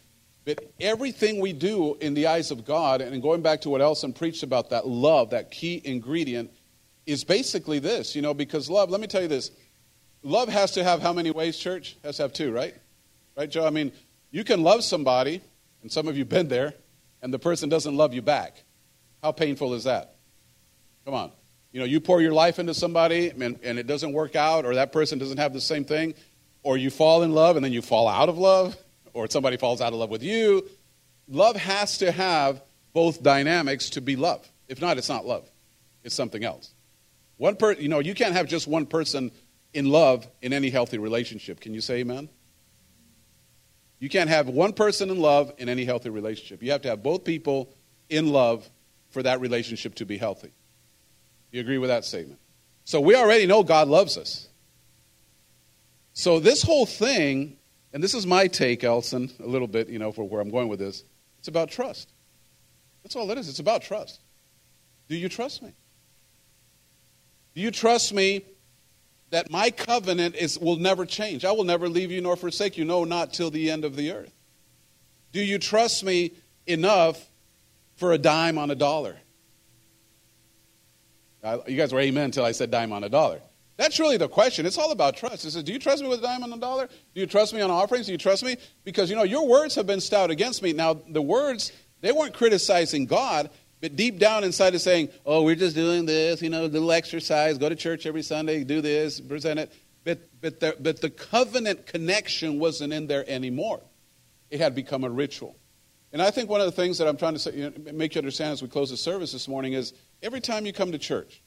But 0.45 0.73
everything 0.81 1.41
we 1.41 1.53
do 1.53 1.95
in 2.01 2.15
the 2.15 2.27
eyes 2.27 2.51
of 2.51 2.65
God, 2.65 3.01
and 3.01 3.23
going 3.23 3.41
back 3.41 3.61
to 3.61 3.71
what 3.71 3.81
Elson 3.81 4.13
preached 4.13 4.43
about 4.43 4.71
that 4.71 4.89
love, 4.89 5.31
that 5.31 5.53
key 5.53 5.81
ingredient, 5.85 6.51
is 7.07 7.23
basically 7.23 7.79
this, 7.79 8.17
you 8.17 8.23
know, 8.23 8.35
because 8.35 8.69
love, 8.69 8.91
let 8.91 9.01
me 9.01 9.07
tell 9.07 9.23
you 9.23 9.29
this. 9.29 9.53
Love 10.25 10.49
has 10.49 10.73
to 10.73 10.83
have 10.83 11.01
how 11.01 11.13
many 11.13 11.31
ways, 11.31 11.57
church? 11.57 11.97
Has 12.03 12.17
to 12.17 12.23
have 12.23 12.33
two, 12.33 12.51
right? 12.51 12.75
Right, 13.37 13.49
Joe? 13.49 13.65
I 13.65 13.71
mean, 13.71 13.93
you 14.33 14.43
can 14.43 14.65
love 14.65 14.83
somebody, 14.83 15.41
and 15.83 15.93
some 15.93 16.09
of 16.09 16.17
you 16.17 16.23
have 16.23 16.29
been 16.29 16.49
there, 16.49 16.75
and 17.23 17.33
the 17.33 17.39
person 17.39 17.69
doesn't 17.69 17.97
love 17.97 18.13
you 18.13 18.23
back. 18.23 18.65
How 19.23 19.31
painful 19.31 19.75
is 19.75 19.85
that? 19.85 20.17
Come 21.05 21.15
on. 21.15 21.31
You 21.71 21.79
know, 21.79 21.87
you 21.87 22.01
pour 22.01 22.21
your 22.21 22.33
life 22.33 22.59
into 22.59 22.75
somebody 22.75 23.31
and, 23.31 23.59
and 23.63 23.79
it 23.79 23.87
doesn't 23.87 24.13
work 24.13 24.35
out, 24.35 24.65
or 24.65 24.75
that 24.75 24.93
person 24.93 25.19
doesn't 25.19 25.39
have 25.39 25.53
the 25.53 25.61
same 25.61 25.85
thing, 25.85 26.15
or 26.65 26.77
you 26.77 26.91
fall 26.91 27.23
in 27.23 27.33
love 27.33 27.57
and 27.57 27.65
then 27.65 27.73
you 27.73 27.83
fall 27.83 28.09
out 28.09 28.29
of 28.29 28.37
love. 28.37 28.77
or 29.15 29.29
somebody 29.31 29.57
falls 29.57 29.81
out 29.81 29.93
of 29.93 29.99
love 29.99 30.11
with 30.11 30.23
you. 30.23 30.69
Love 31.29 31.57
has 31.57 31.99
to 31.99 32.11
have 32.11 32.63
both 32.93 33.23
dynamics 33.23 33.91
to 33.91 34.01
be 34.01 34.17
love. 34.17 34.47
If 34.69 34.81
not, 34.81 34.99
it's 34.99 35.09
not 35.09 35.27
love. 35.27 35.49
It's 36.03 36.15
something 36.15 36.45
else. 36.45 36.73
One 37.37 37.57
per, 37.57 37.73
you 37.73 37.89
know, 37.89 38.01
you 38.01 38.15
can't 38.15 38.35
have 38.35 38.47
just 38.47 38.67
one 38.67 38.87
person 38.87 39.31
in 39.73 39.87
love 39.87 40.27
in 40.41 40.53
any 40.53 40.71
healthy 40.71 40.99
relationship. 40.99 41.61
Can 41.61 41.75
you 41.75 41.81
say 41.81 41.99
amen? 41.99 42.29
You 44.03 44.09
can't 44.09 44.31
have 44.31 44.49
one 44.49 44.73
person 44.73 45.11
in 45.11 45.21
love 45.21 45.53
in 45.59 45.69
any 45.69 45.85
healthy 45.85 46.11
relationship. 46.11 46.61
You 46.61 46.73
have 46.73 46.83
to 46.83 46.89
have 46.89 47.05
both 47.05 47.23
people 47.23 47.73
in 48.09 48.33
love 48.33 48.69
for 49.11 49.23
that 49.23 49.41
relationship 49.41 49.95
to 49.95 50.05
be 50.05 50.19
healthy. 50.19 50.51
You 51.53 51.61
agree 51.61 51.79
with 51.79 51.89
that 51.89 52.05
statement? 52.05 52.41
So 52.85 53.01
we 53.01 53.15
already 53.15 53.47
know 53.47 53.63
God 53.63 53.87
loves 53.87 54.19
us. 54.19 54.49
So 56.15 56.41
this 56.41 56.65
whole 56.65 56.85
thing, 56.85 57.57
and 57.93 58.03
this 58.03 58.13
is 58.13 58.27
my 58.27 58.49
take, 58.49 58.83
Elson, 58.83 59.31
a 59.39 59.47
little 59.47 59.69
bit, 59.69 59.89
you 59.89 60.01
know, 60.01 60.11
for 60.11 60.25
where 60.29 60.41
I'm 60.41 60.51
going 60.51 60.67
with 60.67 60.81
this, 60.81 61.05
it's 61.39 61.47
about 61.47 61.71
trust. 61.71 62.11
That's 63.05 63.15
all 63.15 63.31
it 63.31 63.39
is. 63.39 63.49
It's 63.49 63.61
about 63.61 63.83
trust. 63.83 64.21
Do 65.09 65.15
you 65.15 65.29
trust 65.29 65.63
me? 65.63 65.75
Do 67.55 67.61
you 67.61 67.71
trust 67.71 68.13
me 68.13 68.47
that 69.33 69.51
my 69.51 69.71
covenant 69.71 70.37
is, 70.37 70.59
will 70.59 70.77
never 70.77 71.07
change? 71.07 71.45
I 71.45 71.53
will 71.53 71.65
never 71.65 71.89
leave 71.89 72.11
you 72.11 72.21
nor 72.21 72.37
forsake 72.37 72.77
you, 72.77 72.85
no, 72.85 73.05
not 73.05 73.33
till 73.33 73.51
the 73.51 73.71
end 73.71 73.85
of 73.85 73.97
the 73.97 74.13
earth. 74.13 74.33
Do 75.33 75.43
you 75.43 75.59
trust 75.59 76.05
me 76.05 76.33
enough 76.67 77.31
for 77.97 78.13
a 78.13 78.19
dime 78.19 78.59
on 78.59 78.71
a 78.71 78.75
dollar? 78.75 79.17
You 81.67 81.77
guys 81.77 81.93
were 81.93 82.01
amen 82.01 82.27
until 82.27 82.45
I 82.45 82.53
said 82.53 82.71
dime 82.71 82.93
on 82.93 83.05
a 83.05 83.09
dollar. 83.09 83.41
That's 83.79 83.99
really 83.99 84.19
the 84.19 84.29
question. 84.29 84.67
It's 84.67 84.77
all 84.77 84.93
about 84.93 85.17
trust. 85.17 85.47
It 85.47 85.53
says, 85.53 85.65
Do 85.65 85.73
you 85.73 85.79
trust 85.79 86.03
me 86.03 86.09
with 86.09 86.21
a 86.21 86.23
dime 86.23 86.45
on 86.45 86.53
a 86.53 86.59
dollar? 86.59 86.87
Do 86.87 87.21
you 87.21 87.27
trust 87.27 87.55
me 87.55 87.63
on 87.63 87.71
offerings? 87.71 88.07
Do 88.07 88.13
you 88.13 88.19
trust 88.19 88.45
me? 88.45 88.59
Because, 88.85 89.09
you 89.09 89.17
know, 89.17 89.25
your 89.25 89.49
words 89.49 89.75
have 89.77 89.87
been 89.87 90.01
stout 90.01 90.31
against 90.31 90.63
me. 90.63 90.75
Now, 90.75 91.01
the 91.09 91.23
words, 91.23 91.73
they 92.03 92.13
weren't 92.13 92.35
criticizing 92.35 93.07
God, 93.07 93.49
but 93.83 93.97
deep 93.97 94.21
down 94.21 94.45
inside 94.45 94.75
is 94.75 94.83
saying, 94.85 95.11
Oh, 95.27 95.43
we're 95.43 95.57
just 95.57 95.75
doing 95.75 96.07
this, 96.07 96.41
you 96.41 96.49
know, 96.49 96.65
a 96.65 96.69
little 96.69 96.93
exercise, 96.93 97.59
go 97.59 97.69
to 97.69 97.75
church 97.75 98.07
every 98.07 98.23
Sunday, 98.23 98.63
do 98.63 98.81
this, 98.81 99.21
present 99.21 99.59
it. 99.59 99.73
But, 100.05 100.21
but, 100.41 100.61
the, 100.61 100.77
but 100.81 101.01
the 101.01 101.11
covenant 101.11 101.87
connection 101.87 102.61
wasn't 102.61 102.93
in 102.93 103.09
there 103.09 103.29
anymore. 103.29 103.81
It 104.51 104.61
had 104.61 104.75
become 104.77 105.03
a 105.03 105.11
ritual. 105.11 105.57
And 106.13 106.23
I 106.23 106.31
think 106.31 106.49
one 106.49 106.61
of 106.61 106.67
the 106.67 106.73
things 106.73 106.99
that 106.99 107.09
I'm 107.09 107.17
trying 107.17 107.33
to 107.33 107.39
say, 107.41 107.55
you 107.55 107.71
know, 107.71 107.93
make 107.93 108.15
you 108.15 108.21
understand 108.21 108.53
as 108.53 108.63
we 108.63 108.69
close 108.69 108.91
the 108.91 108.97
service 108.97 109.33
this 109.33 109.49
morning 109.49 109.73
is 109.73 109.93
every 110.23 110.41
time 110.41 110.65
you 110.65 110.73
come 110.73 110.93
to 110.93 110.99
church, 110.99 111.43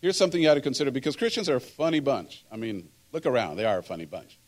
here's 0.00 0.16
something 0.16 0.42
you 0.42 0.48
ought 0.48 0.54
to 0.54 0.60
consider 0.60 0.90
because 0.90 1.14
Christians 1.14 1.48
are 1.48 1.56
a 1.56 1.60
funny 1.60 2.00
bunch. 2.00 2.44
I 2.50 2.56
mean, 2.56 2.88
look 3.12 3.26
around, 3.26 3.56
they 3.56 3.64
are 3.64 3.78
a 3.78 3.82
funny 3.82 4.06
bunch. 4.06 4.38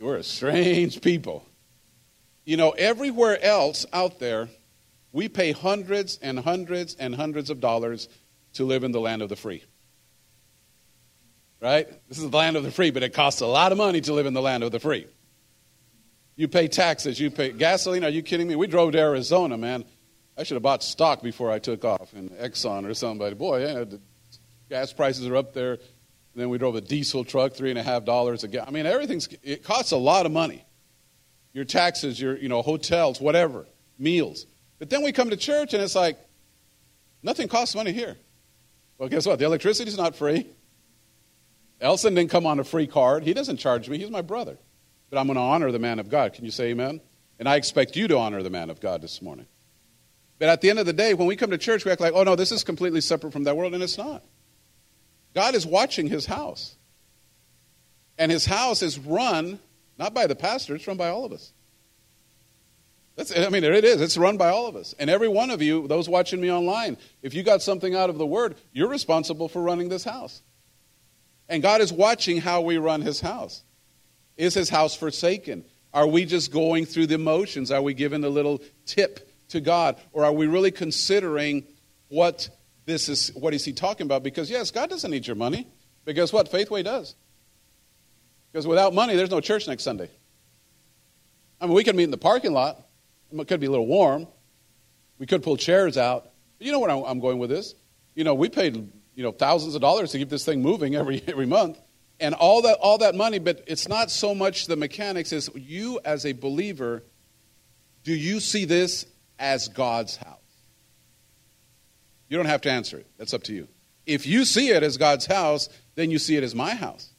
We're 0.00 0.16
a 0.16 0.22
strange 0.22 1.02
people. 1.02 1.44
You 2.44 2.56
know, 2.56 2.70
everywhere 2.70 3.42
else 3.42 3.84
out 3.92 4.18
there, 4.18 4.48
we 5.12 5.28
pay 5.28 5.52
hundreds 5.52 6.18
and 6.22 6.38
hundreds 6.38 6.94
and 6.94 7.14
hundreds 7.14 7.50
of 7.50 7.60
dollars 7.60 8.08
to 8.54 8.64
live 8.64 8.84
in 8.84 8.92
the 8.92 9.00
land 9.00 9.22
of 9.22 9.28
the 9.28 9.36
free. 9.36 9.62
Right? 11.60 11.88
This 12.08 12.18
is 12.18 12.28
the 12.28 12.36
land 12.36 12.56
of 12.56 12.64
the 12.64 12.72
free, 12.72 12.90
but 12.90 13.02
it 13.02 13.14
costs 13.14 13.40
a 13.40 13.46
lot 13.46 13.72
of 13.72 13.78
money 13.78 14.00
to 14.00 14.12
live 14.12 14.26
in 14.26 14.34
the 14.34 14.42
land 14.42 14.64
of 14.64 14.72
the 14.72 14.80
free. 14.80 15.06
You 16.34 16.48
pay 16.48 16.66
taxes, 16.66 17.20
you 17.20 17.30
pay 17.30 17.52
gasoline. 17.52 18.04
Are 18.04 18.10
you 18.10 18.22
kidding 18.22 18.48
me? 18.48 18.56
We 18.56 18.66
drove 18.66 18.92
to 18.92 18.98
Arizona, 18.98 19.56
man. 19.56 19.84
I 20.36 20.44
should 20.44 20.54
have 20.54 20.62
bought 20.62 20.82
stock 20.82 21.22
before 21.22 21.50
I 21.50 21.58
took 21.58 21.84
off 21.84 22.14
in 22.14 22.30
Exxon 22.30 22.88
or 22.88 22.94
somebody. 22.94 23.34
Boy, 23.34 23.66
yeah, 23.66 23.84
the 23.84 24.00
gas 24.70 24.92
prices 24.92 25.26
are 25.26 25.36
up 25.36 25.52
there. 25.52 25.72
And 25.72 26.40
then 26.40 26.48
we 26.48 26.56
drove 26.56 26.74
a 26.74 26.80
diesel 26.80 27.24
truck, 27.24 27.52
three 27.52 27.68
and 27.68 27.78
a 27.78 27.82
half 27.82 28.06
dollars 28.06 28.42
a 28.42 28.48
gallon. 28.48 28.68
I 28.68 28.72
mean, 28.72 28.86
everything's 28.86 29.28
it 29.42 29.62
costs 29.62 29.92
a 29.92 29.98
lot 29.98 30.24
of 30.24 30.32
money. 30.32 30.64
Your 31.52 31.66
taxes, 31.66 32.18
your 32.18 32.36
you 32.36 32.48
know 32.48 32.62
hotels, 32.62 33.20
whatever, 33.20 33.66
meals. 33.98 34.46
But 34.82 34.90
then 34.90 35.04
we 35.04 35.12
come 35.12 35.30
to 35.30 35.36
church 35.36 35.74
and 35.74 35.80
it's 35.80 35.94
like 35.94 36.18
nothing 37.22 37.46
costs 37.46 37.76
money 37.76 37.92
here. 37.92 38.16
Well, 38.98 39.08
guess 39.08 39.24
what? 39.24 39.38
The 39.38 39.44
electricity's 39.44 39.96
not 39.96 40.16
free. 40.16 40.44
Elson 41.80 42.16
didn't 42.16 42.32
come 42.32 42.46
on 42.46 42.58
a 42.58 42.64
free 42.64 42.88
card. 42.88 43.22
He 43.22 43.32
doesn't 43.32 43.58
charge 43.58 43.88
me. 43.88 43.98
He's 43.98 44.10
my 44.10 44.22
brother. 44.22 44.58
But 45.08 45.20
I'm 45.20 45.28
going 45.28 45.36
to 45.36 45.40
honor 45.40 45.70
the 45.70 45.78
man 45.78 46.00
of 46.00 46.08
God. 46.08 46.32
Can 46.32 46.44
you 46.44 46.50
say 46.50 46.70
amen? 46.70 47.00
And 47.38 47.48
I 47.48 47.54
expect 47.54 47.94
you 47.94 48.08
to 48.08 48.18
honor 48.18 48.42
the 48.42 48.50
man 48.50 48.70
of 48.70 48.80
God 48.80 49.02
this 49.02 49.22
morning. 49.22 49.46
But 50.40 50.48
at 50.48 50.62
the 50.62 50.70
end 50.70 50.80
of 50.80 50.86
the 50.86 50.92
day, 50.92 51.14
when 51.14 51.28
we 51.28 51.36
come 51.36 51.50
to 51.52 51.58
church, 51.58 51.84
we 51.84 51.92
act 51.92 52.00
like, 52.00 52.14
oh 52.16 52.24
no, 52.24 52.34
this 52.34 52.50
is 52.50 52.64
completely 52.64 53.02
separate 53.02 53.32
from 53.32 53.44
that 53.44 53.56
world, 53.56 53.74
and 53.74 53.84
it's 53.84 53.98
not. 53.98 54.24
God 55.32 55.54
is 55.54 55.64
watching 55.64 56.08
his 56.08 56.26
house. 56.26 56.74
And 58.18 58.32
his 58.32 58.46
house 58.46 58.82
is 58.82 58.98
run 58.98 59.60
not 59.96 60.12
by 60.12 60.26
the 60.26 60.34
pastor, 60.34 60.74
it's 60.74 60.88
run 60.88 60.96
by 60.96 61.10
all 61.10 61.24
of 61.24 61.30
us. 61.30 61.52
That's, 63.16 63.36
I 63.36 63.48
mean, 63.50 63.62
it 63.64 63.84
is. 63.84 64.00
It's 64.00 64.16
run 64.16 64.38
by 64.38 64.48
all 64.48 64.66
of 64.66 64.76
us. 64.76 64.94
And 64.98 65.10
every 65.10 65.28
one 65.28 65.50
of 65.50 65.60
you, 65.60 65.86
those 65.86 66.08
watching 66.08 66.40
me 66.40 66.50
online, 66.50 66.96
if 67.20 67.34
you 67.34 67.42
got 67.42 67.60
something 67.60 67.94
out 67.94 68.08
of 68.08 68.16
the 68.16 68.26
word, 68.26 68.56
you're 68.72 68.88
responsible 68.88 69.48
for 69.48 69.60
running 69.60 69.88
this 69.88 70.04
house. 70.04 70.42
And 71.48 71.62
God 71.62 71.80
is 71.82 71.92
watching 71.92 72.40
how 72.40 72.62
we 72.62 72.78
run 72.78 73.02
his 73.02 73.20
house. 73.20 73.62
Is 74.36 74.54
his 74.54 74.70
house 74.70 74.94
forsaken? 74.94 75.64
Are 75.92 76.06
we 76.06 76.24
just 76.24 76.50
going 76.50 76.86
through 76.86 77.08
the 77.08 77.18
motions? 77.18 77.70
Are 77.70 77.82
we 77.82 77.92
giving 77.92 78.24
a 78.24 78.30
little 78.30 78.62
tip 78.86 79.30
to 79.48 79.60
God? 79.60 80.00
Or 80.12 80.24
are 80.24 80.32
we 80.32 80.46
really 80.46 80.70
considering 80.70 81.64
what 82.08 82.48
this 82.86 83.08
is 83.10 83.30
what 83.34 83.52
is 83.52 83.64
he 83.64 83.74
talking 83.74 84.06
about? 84.06 84.22
Because 84.22 84.50
yes, 84.50 84.70
God 84.70 84.88
doesn't 84.88 85.10
need 85.10 85.26
your 85.26 85.36
money. 85.36 85.68
Guess 86.06 86.32
what? 86.32 86.48
Faithway 86.48 86.82
does. 86.82 87.14
Because 88.50 88.66
without 88.66 88.94
money, 88.94 89.14
there's 89.16 89.30
no 89.30 89.40
church 89.40 89.68
next 89.68 89.82
Sunday. 89.82 90.10
I 91.60 91.66
mean, 91.66 91.74
we 91.74 91.84
can 91.84 91.94
meet 91.94 92.04
in 92.04 92.10
the 92.10 92.18
parking 92.18 92.52
lot. 92.52 92.80
It 93.32 93.48
could 93.48 93.60
be 93.60 93.66
a 93.66 93.70
little 93.70 93.86
warm. 93.86 94.26
We 95.18 95.26
could 95.26 95.42
pull 95.42 95.56
chairs 95.56 95.96
out. 95.96 96.30
But 96.58 96.66
you 96.66 96.72
know 96.72 96.80
where 96.80 96.90
I'm 96.90 97.20
going 97.20 97.38
with 97.38 97.50
this? 97.50 97.74
You 98.14 98.24
know, 98.24 98.34
we 98.34 98.48
paid 98.48 98.92
you 99.14 99.22
know 99.22 99.32
thousands 99.32 99.74
of 99.74 99.80
dollars 99.80 100.12
to 100.12 100.18
keep 100.18 100.28
this 100.28 100.44
thing 100.44 100.62
moving 100.62 100.94
every 100.94 101.22
every 101.28 101.46
month, 101.46 101.80
and 102.20 102.34
all 102.34 102.62
that 102.62 102.78
all 102.80 102.98
that 102.98 103.14
money. 103.14 103.38
But 103.38 103.64
it's 103.66 103.88
not 103.88 104.10
so 104.10 104.34
much 104.34 104.66
the 104.66 104.76
mechanics 104.76 105.32
as 105.32 105.50
you 105.54 106.00
as 106.04 106.26
a 106.26 106.32
believer. 106.32 107.04
Do 108.04 108.12
you 108.12 108.40
see 108.40 108.64
this 108.64 109.06
as 109.38 109.68
God's 109.68 110.16
house? 110.16 110.38
You 112.28 112.36
don't 112.36 112.46
have 112.46 112.62
to 112.62 112.70
answer 112.70 112.98
it. 112.98 113.06
That's 113.18 113.34
up 113.34 113.44
to 113.44 113.52
you. 113.52 113.68
If 114.06 114.26
you 114.26 114.44
see 114.44 114.70
it 114.70 114.82
as 114.82 114.96
God's 114.96 115.26
house, 115.26 115.68
then 115.94 116.10
you 116.10 116.18
see 116.18 116.36
it 116.36 116.42
as 116.42 116.54
my 116.54 116.74
house. 116.74 117.10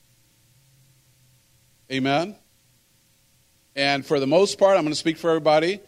Amen? 1.92 2.36
And 3.76 4.06
for 4.06 4.20
the 4.20 4.28
most 4.28 4.58
part, 4.58 4.78
I'm 4.78 4.84
going 4.84 4.92
to 4.94 5.00
speak 5.00 5.18
for 5.18 5.30
everybody. 5.30 5.80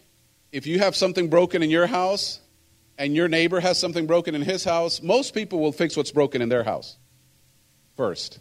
If 0.56 0.66
you 0.66 0.78
have 0.78 0.96
something 0.96 1.28
broken 1.28 1.62
in 1.62 1.68
your 1.68 1.86
house 1.86 2.40
and 2.96 3.14
your 3.14 3.28
neighbor 3.28 3.60
has 3.60 3.78
something 3.78 4.06
broken 4.06 4.34
in 4.34 4.40
his 4.40 4.64
house, 4.64 5.02
most 5.02 5.34
people 5.34 5.60
will 5.60 5.70
fix 5.70 5.98
what's 5.98 6.12
broken 6.12 6.40
in 6.40 6.48
their 6.48 6.64
house 6.64 6.96
first. 7.94 8.38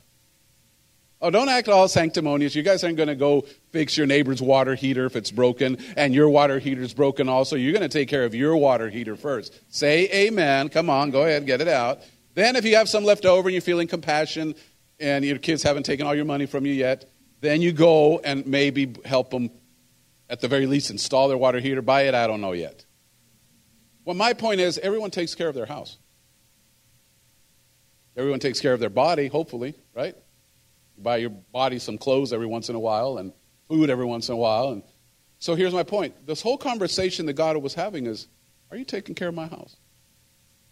Oh, 1.19 1.29
don't 1.29 1.49
act 1.49 1.67
all 1.67 1.89
sanctimonious. 1.89 2.55
You 2.55 2.63
guys 2.63 2.85
aren't 2.85 2.95
going 2.95 3.09
to 3.09 3.15
go 3.15 3.41
fix 3.73 3.97
your 3.97 4.07
neighbor's 4.07 4.41
water 4.41 4.75
heater 4.75 5.05
if 5.05 5.17
it's 5.17 5.29
broken, 5.29 5.77
and 5.97 6.13
your 6.13 6.29
water 6.29 6.57
heater's 6.57 6.93
broken 6.93 7.27
also. 7.27 7.57
You're 7.57 7.73
going 7.73 7.81
to 7.81 7.89
take 7.89 8.07
care 8.07 8.23
of 8.23 8.33
your 8.33 8.55
water 8.55 8.89
heater 8.89 9.17
first. 9.17 9.59
Say 9.67 10.07
amen. 10.13 10.69
Come 10.69 10.89
on, 10.89 11.11
go 11.11 11.23
ahead, 11.23 11.45
get 11.45 11.59
it 11.59 11.67
out. 11.67 11.99
Then, 12.33 12.55
if 12.55 12.63
you 12.63 12.77
have 12.77 12.87
some 12.87 13.03
left 13.03 13.25
over 13.25 13.49
and 13.49 13.53
you're 13.53 13.61
feeling 13.61 13.89
compassion, 13.89 14.55
and 15.01 15.25
your 15.25 15.37
kids 15.37 15.63
haven't 15.63 15.83
taken 15.83 16.07
all 16.07 16.15
your 16.15 16.23
money 16.23 16.45
from 16.45 16.65
you 16.65 16.71
yet, 16.71 17.11
then 17.41 17.61
you 17.61 17.73
go 17.73 18.19
and 18.19 18.47
maybe 18.47 18.95
help 19.03 19.31
them, 19.31 19.51
at 20.29 20.41
the 20.41 20.47
very 20.47 20.65
least, 20.65 20.89
install 20.89 21.27
their 21.27 21.37
water 21.37 21.59
heater. 21.59 21.81
Buy 21.81 22.03
it, 22.03 22.15
I 22.15 22.27
don't 22.27 22.41
know 22.41 22.53
yet. 22.53 22.85
Well, 24.03 24.15
my 24.15 24.33
point 24.33 24.59
is, 24.59 24.77
everyone 24.77 25.11
takes 25.11 25.35
care 25.35 25.47
of 25.47 25.55
their 25.55 25.65
house. 25.65 25.97
Everyone 28.17 28.39
takes 28.39 28.61
care 28.61 28.73
of 28.73 28.79
their 28.79 28.89
body, 28.89 29.27
hopefully, 29.27 29.75
right? 29.93 30.15
You 30.95 31.03
buy 31.03 31.17
your 31.17 31.31
body 31.31 31.79
some 31.79 31.97
clothes 31.97 32.31
every 32.31 32.47
once 32.47 32.69
in 32.69 32.75
a 32.75 32.79
while 32.79 33.17
and 33.17 33.33
food 33.67 33.89
every 33.89 34.05
once 34.05 34.29
in 34.29 34.33
a 34.33 34.37
while. 34.37 34.69
And 34.69 34.83
so 35.39 35.55
here's 35.55 35.73
my 35.73 35.83
point. 35.83 36.25
This 36.25 36.41
whole 36.41 36.57
conversation 36.57 37.25
that 37.25 37.33
God 37.33 37.57
was 37.57 37.73
having 37.73 38.05
is, 38.05 38.27
are 38.71 38.77
you 38.77 38.85
taking 38.85 39.15
care 39.15 39.27
of 39.27 39.35
my 39.35 39.47
house? 39.47 39.75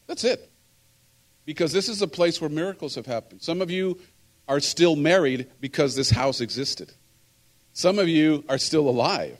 That's 0.07 0.23
it. 0.23 0.49
Because 1.45 1.73
this 1.73 1.89
is 1.89 2.01
a 2.01 2.07
place 2.07 2.39
where 2.39 2.49
miracles 2.49 2.95
have 2.95 3.05
happened. 3.05 3.41
Some 3.41 3.61
of 3.61 3.69
you 3.69 3.99
are 4.47 4.59
still 4.59 4.95
married 4.95 5.49
because 5.59 5.95
this 5.95 6.09
house 6.09 6.39
existed. 6.39 6.93
Some 7.73 7.99
of 7.99 8.07
you 8.07 8.45
are 8.47 8.57
still 8.57 8.87
alive 8.87 9.37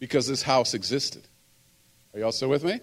because 0.00 0.26
this 0.26 0.42
house 0.42 0.74
existed. 0.74 1.22
Are 2.12 2.18
you 2.18 2.24
all 2.24 2.32
still 2.32 2.48
with 2.48 2.64
me? 2.64 2.80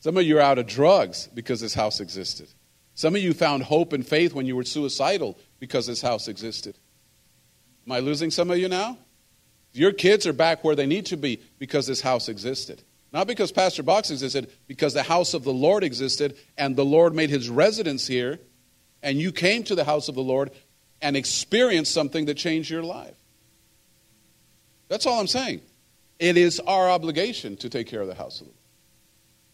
Some 0.00 0.16
of 0.16 0.22
you 0.22 0.38
are 0.38 0.42
out 0.42 0.58
of 0.58 0.66
drugs 0.66 1.28
because 1.34 1.60
this 1.60 1.74
house 1.74 2.00
existed. 2.00 2.48
Some 2.94 3.14
of 3.14 3.20
you 3.20 3.34
found 3.34 3.64
hope 3.64 3.92
and 3.92 4.06
faith 4.06 4.32
when 4.32 4.46
you 4.46 4.56
were 4.56 4.64
suicidal 4.64 5.38
because 5.58 5.86
this 5.86 6.00
house 6.00 6.28
existed. 6.28 6.78
Am 7.86 7.92
I 7.92 7.98
losing 7.98 8.30
some 8.30 8.50
of 8.50 8.58
you 8.58 8.68
now? 8.68 8.96
Your 9.72 9.92
kids 9.92 10.26
are 10.26 10.32
back 10.32 10.64
where 10.64 10.74
they 10.74 10.86
need 10.86 11.06
to 11.06 11.16
be 11.16 11.40
because 11.58 11.86
this 11.86 12.00
house 12.00 12.28
existed. 12.28 12.82
Not 13.12 13.26
because 13.26 13.52
Pastor 13.52 13.82
Box 13.82 14.10
existed, 14.10 14.50
because 14.66 14.94
the 14.94 15.02
house 15.02 15.34
of 15.34 15.44
the 15.44 15.52
Lord 15.52 15.82
existed 15.82 16.36
and 16.56 16.76
the 16.76 16.84
Lord 16.84 17.14
made 17.14 17.30
his 17.30 17.48
residence 17.48 18.06
here, 18.06 18.38
and 19.02 19.18
you 19.18 19.32
came 19.32 19.62
to 19.64 19.74
the 19.74 19.84
house 19.84 20.08
of 20.08 20.14
the 20.14 20.22
Lord 20.22 20.50
and 21.00 21.16
experienced 21.16 21.92
something 21.92 22.26
that 22.26 22.34
changed 22.34 22.70
your 22.70 22.82
life. 22.82 23.16
That's 24.88 25.06
all 25.06 25.20
I'm 25.20 25.26
saying. 25.26 25.60
It 26.18 26.36
is 26.36 26.60
our 26.60 26.90
obligation 26.90 27.56
to 27.58 27.68
take 27.68 27.86
care 27.86 28.00
of 28.00 28.08
the 28.08 28.14
house 28.14 28.40
of 28.40 28.46
the 28.46 28.52
Lord. 28.52 28.56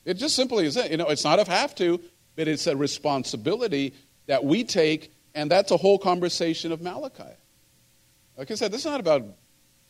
It 0.07 0.15
just 0.15 0.37
simply 0.37 0.67
is 0.67 0.77
it. 0.77 0.91
You 0.91 0.97
know, 0.97 1.09
it's 1.09 1.25
not 1.25 1.39
a 1.39 1.51
have 1.51 1.75
to, 1.77 2.01
but 2.37 2.49
it's 2.49 2.67
a 2.67 2.77
responsibility 2.77 3.95
that 4.27 4.45
we 4.45 4.65
take, 4.65 5.13
and 5.35 5.51
that's 5.51 5.71
a 5.71 5.77
whole 5.77 5.99
conversation 5.99 6.73
of 6.73 6.81
Malachi. 6.81 7.23
Like 8.37 8.51
I 8.51 8.55
said, 8.55 8.73
this 8.73 8.81
is 8.81 8.87
not 8.87 9.01
about, 9.01 9.25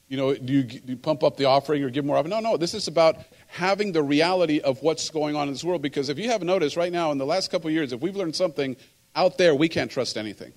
you 0.08 0.16
know, 0.16 0.34
do 0.34 0.52
you, 0.52 0.62
do 0.62 0.80
you 0.86 0.96
pump 0.96 1.22
up 1.22 1.36
the 1.36 1.46
offering 1.46 1.82
or 1.82 1.90
give 1.90 2.04
more 2.04 2.16
offering? 2.16 2.30
No, 2.30 2.40
no, 2.40 2.56
this 2.56 2.74
is 2.74 2.88
about 2.88 3.16
having 3.46 3.92
the 3.92 4.02
reality 4.02 4.60
of 4.60 4.82
what's 4.82 5.08
going 5.10 5.34
on 5.34 5.48
in 5.48 5.54
this 5.54 5.64
world. 5.64 5.82
Because 5.82 6.08
if 6.08 6.18
you 6.18 6.28
haven't 6.28 6.46
noticed, 6.46 6.76
right 6.76 6.92
now, 6.92 7.10
in 7.10 7.18
the 7.18 7.26
last 7.26 7.50
couple 7.50 7.68
of 7.68 7.74
years, 7.74 7.92
if 7.92 8.00
we've 8.00 8.16
learned 8.16 8.36
something 8.36 8.76
out 9.16 9.38
there, 9.38 9.54
we 9.54 9.68
can't 9.68 9.90
trust 9.90 10.16
anything. 10.16 10.52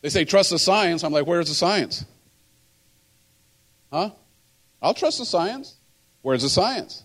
They 0.00 0.08
say, 0.08 0.24
trust 0.24 0.50
the 0.50 0.58
science. 0.58 1.04
I'm 1.04 1.12
like, 1.12 1.26
where's 1.26 1.48
the 1.48 1.54
science? 1.54 2.04
Huh? 3.92 4.10
I'll 4.82 4.94
trust 4.94 5.18
the 5.18 5.26
science. 5.26 5.76
Where's 6.22 6.42
the 6.42 6.48
science? 6.48 7.04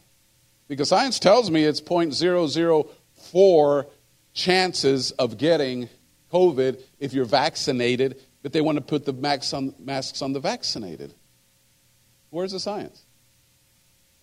Because 0.68 0.90
science 0.90 1.20
tells 1.20 1.52
me 1.52 1.64
it's 1.64 1.82
0.004 1.82 3.86
chances 4.34 5.12
of 5.12 5.38
getting 5.38 5.90
COVID 6.32 6.82
if 7.00 7.14
you're 7.14 7.26
vaccinated, 7.26 8.22
but 8.42 8.52
they 8.52 8.62
want 8.62 8.78
to 8.78 8.84
put 8.84 9.06
the 9.06 9.14
masks 9.14 9.54
on, 9.54 9.74
masks 9.80 10.22
on 10.22 10.34
the 10.34 10.40
vaccinated. 10.40 11.14
Where's 12.30 12.52
the 12.52 12.60
science? 12.60 13.06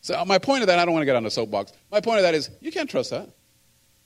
So, 0.02 0.22
my 0.24 0.38
point 0.38 0.62
of 0.62 0.66
that, 0.66 0.78
I 0.78 0.84
don't 0.84 0.92
want 0.92 1.02
to 1.02 1.06
get 1.06 1.16
on 1.16 1.22
the 1.22 1.30
soapbox. 1.30 1.72
My 1.90 2.00
point 2.00 2.18
of 2.18 2.24
that 2.24 2.34
is 2.34 2.50
you 2.60 2.72
can't 2.72 2.90
trust 2.90 3.10
that. 3.10 3.30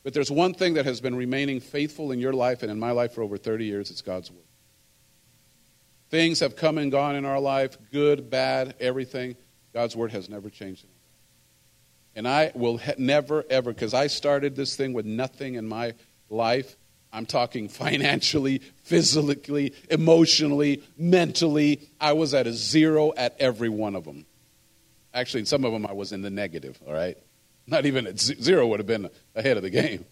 But 0.05 0.15
there's 0.15 0.31
one 0.31 0.55
thing 0.55 0.75
that 0.75 0.85
has 0.85 1.01
been 1.01 1.17
remaining 1.17 1.59
faithful 1.59 2.13
in 2.13 2.21
your 2.21 2.33
life 2.33 2.63
and 2.63 2.71
in 2.71 2.79
my 2.79 2.93
life 2.93 3.15
for 3.15 3.23
over 3.23 3.37
30 3.37 3.65
years 3.65 3.91
it's 3.91 4.03
God's 4.03 4.31
Word. 4.31 4.46
Things 6.11 6.41
have 6.41 6.57
come 6.57 6.79
and 6.79 6.91
gone 6.91 7.17
in 7.17 7.25
our 7.25 7.41
life, 7.41 7.77
good, 7.93 8.31
bad, 8.31 8.75
everything. 8.81 9.37
God's 9.73 9.97
Word 9.97 10.13
has 10.13 10.29
never 10.29 10.51
changed. 10.51 10.87
And 12.15 12.27
I 12.27 12.53
will 12.55 12.79
ha- 12.79 12.95
never, 12.97 13.45
ever, 13.51 13.73
because 13.73 13.93
I 13.93 14.07
started 14.07 14.57
this 14.57 14.77
thing 14.77 14.93
with 14.93 15.05
nothing 15.05 15.55
in 15.55 15.69
my 15.69 15.95
life. 16.31 16.77
I'm 17.13 17.27
talking 17.27 17.69
financially, 17.69 18.61
physically, 18.85 19.75
emotionally, 19.91 20.83
mentally. 20.97 21.91
I 22.01 22.15
was 22.15 22.35
at 22.35 22.47
a 22.47 22.53
zero 22.53 23.13
at 23.17 23.37
every 23.39 23.69
one 23.69 23.97
of 23.97 24.05
them. 24.05 24.27
Actually, 25.13 25.41
in 25.41 25.47
some 25.47 25.65
of 25.65 25.73
them, 25.73 25.87
I 25.87 25.93
was 25.93 26.13
in 26.13 26.23
the 26.23 26.31
negative, 26.31 26.79
all 26.87 26.93
right? 26.93 27.19
Not 27.67 27.85
even 27.85 28.07
at 28.07 28.19
zero 28.19 28.67
would 28.69 28.81
have 28.81 28.87
been 28.87 29.11
ahead 29.35 29.57
of 29.57 29.63
the 29.63 29.71
game. 29.71 30.05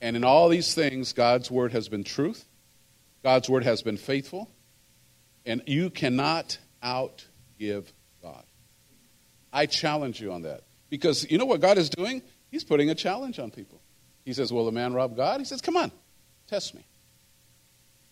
And 0.00 0.16
in 0.16 0.24
all 0.24 0.48
these 0.48 0.74
things, 0.74 1.12
God's 1.12 1.50
word 1.50 1.72
has 1.72 1.88
been 1.88 2.04
truth, 2.04 2.44
God's 3.22 3.48
word 3.48 3.64
has 3.64 3.82
been 3.82 3.96
faithful, 3.96 4.50
and 5.48 5.62
you 5.66 5.90
cannot 5.90 6.58
outgive 6.82 7.86
God. 8.22 8.44
I 9.52 9.66
challenge 9.66 10.20
you 10.20 10.32
on 10.32 10.42
that. 10.42 10.62
Because 10.90 11.28
you 11.30 11.38
know 11.38 11.44
what 11.44 11.60
God 11.60 11.76
is 11.76 11.90
doing? 11.90 12.22
He's 12.50 12.64
putting 12.64 12.88
a 12.90 12.94
challenge 12.94 13.38
on 13.40 13.50
people. 13.50 13.82
He 14.24 14.32
says, 14.32 14.52
Will 14.52 14.68
a 14.68 14.72
man 14.72 14.94
rob 14.94 15.16
God? 15.16 15.40
He 15.40 15.44
says, 15.44 15.60
Come 15.60 15.76
on, 15.76 15.90
test 16.46 16.74
me. 16.74 16.86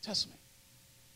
Test 0.03 0.29
me. 0.29 0.35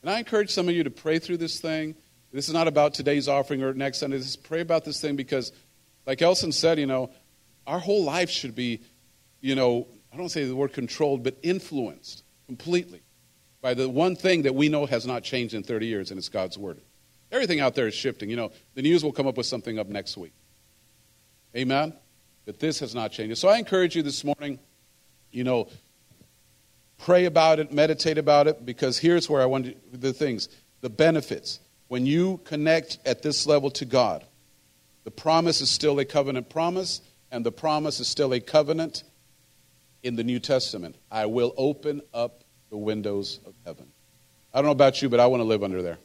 And 0.03 0.11
I 0.11 0.19
encourage 0.19 0.51
some 0.51 0.69
of 0.69 0.75
you 0.75 0.85
to 0.85 0.91
pray 0.91 1.19
through 1.19 1.39
this 1.39 1.61
thing 1.61 1.97
this 2.33 2.47
is 2.47 2.55
not 2.55 2.69
about 2.69 2.95
today's 2.95 3.29
offering 3.29 3.63
or 3.63 3.75
next 3.75 3.99
Sunday. 3.99 4.17
Is 4.17 4.37
pray 4.37 4.61
about 4.61 4.85
this 4.85 5.01
thing 5.01 5.17
because, 5.17 5.53
like 6.07 6.23
Elson 6.23 6.53
said, 6.53 6.79
you 6.79 6.87
know, 6.87 7.11
our 7.67 7.79
whole 7.79 8.05
life 8.05 8.31
should 8.31 8.55
be, 8.55 8.83
you 9.41 9.55
know, 9.55 9.89
I 10.13 10.17
don't 10.17 10.29
say 10.29 10.45
the 10.45 10.55
word 10.55 10.73
controlled, 10.73 11.25
but 11.25 11.39
influenced 11.43 12.23
completely 12.47 13.03
by 13.63 13.75
the 13.75 13.89
one 13.89 14.17
thing 14.17 14.43
that 14.43 14.55
we 14.55 14.69
know 14.69 14.87
has 14.87 15.07
not 15.07 15.23
changed 15.23 15.55
in 15.55 15.63
30 15.63 15.87
years, 15.87 16.11
and 16.11 16.19
it's 16.19 16.29
God's 16.29 16.57
Word. 16.57 16.81
Everything 17.31 17.61
out 17.61 17.75
there 17.75 17.87
is 17.87 17.95
shifting. 17.95 18.31
You 18.31 18.37
know, 18.37 18.53
the 18.75 18.83
news 18.83 19.05
will 19.05 19.13
come 19.13 19.27
up 19.27 19.37
with 19.37 19.47
something 19.47 19.79
up 19.79 19.89
next 19.89 20.17
week. 20.17 20.33
Amen? 21.57 21.93
But 22.47 22.59
this 22.59 22.81
has 22.81 22.95
not 22.95 23.13
changed. 23.13 23.39
So 23.39 23.49
I 23.49 23.59
encourage 23.59 23.95
you 23.95 24.03
this 24.03 24.25
morning, 24.25 24.59
you 25.31 25.45
know, 25.45 25.69
pray 26.99 27.27
about 27.27 27.59
it, 27.59 27.73
meditate 27.73 28.19
about 28.19 28.47
it, 28.47 28.65
because 28.65 28.99
here's 28.99 29.29
where 29.29 29.43
I 29.43 29.47
want 29.47 29.67
to, 29.67 29.75
the 29.93 30.13
things, 30.13 30.49
the 30.81 30.91
benefits 30.91 31.61
when 31.91 32.07
you 32.07 32.39
connect 32.45 32.99
at 33.05 33.21
this 33.23 33.49
level 33.49 33.69
to 33.73 33.85
God, 33.85 34.25
the 35.03 35.11
promise 35.11 35.61
is 35.61 35.69
still 35.71 35.99
a 35.99 36.05
covenant 36.05 36.49
promise, 36.49 37.01
and 37.33 37.45
the 37.45 37.51
promise 37.51 37.99
is 37.99 38.07
still 38.07 38.33
a 38.33 38.39
covenant 38.39 39.03
in 40.05 40.15
the 40.15 40.23
New 40.23 40.39
Testament. 40.39 40.95
I 41.11 41.27
will 41.27 41.53
open 41.57 42.01
up 42.15 42.40
the 42.71 42.77
windows 42.77 43.41
of 43.45 43.55
heaven. 43.67 43.87
I 44.55 44.59
don't 44.59 44.67
know 44.67 44.73
about 44.73 45.03
you, 45.03 45.09
but 45.09 45.21
I 45.21 45.27
want 45.27 45.41
to 45.41 45.45
live 45.45 45.63
under 45.63 45.83
there. 45.83 45.99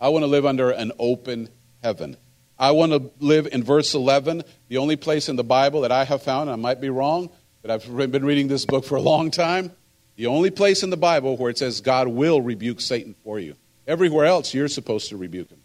I 0.00 0.08
want 0.08 0.22
to 0.22 0.28
live 0.28 0.46
under 0.46 0.70
an 0.70 0.92
open 0.98 1.48
heaven. 1.82 2.16
I 2.58 2.72
want 2.72 2.92
to 2.92 3.10
live 3.18 3.48
in 3.52 3.62
verse 3.62 3.94
11, 3.94 4.42
the 4.68 4.78
only 4.78 4.96
place 4.96 5.28
in 5.28 5.36
the 5.36 5.44
Bible 5.44 5.82
that 5.82 5.92
I 5.92 6.04
have 6.04 6.22
found, 6.22 6.50
and 6.50 6.52
I 6.52 6.56
might 6.56 6.80
be 6.80 6.90
wrong, 6.90 7.30
but 7.62 7.70
I've 7.70 7.96
been 8.10 8.24
reading 8.24 8.48
this 8.48 8.64
book 8.66 8.84
for 8.84 8.96
a 8.96 9.00
long 9.00 9.30
time. 9.30 9.72
The 10.16 10.26
only 10.26 10.50
place 10.50 10.82
in 10.82 10.90
the 10.90 10.96
Bible 10.96 11.36
where 11.36 11.50
it 11.50 11.58
says 11.58 11.80
God 11.80 12.08
will 12.08 12.42
rebuke 12.42 12.80
Satan 12.80 13.14
for 13.24 13.38
you. 13.38 13.56
Everywhere 13.86 14.26
else, 14.26 14.52
you're 14.52 14.68
supposed 14.68 15.08
to 15.08 15.16
rebuke 15.16 15.50
him. 15.50 15.60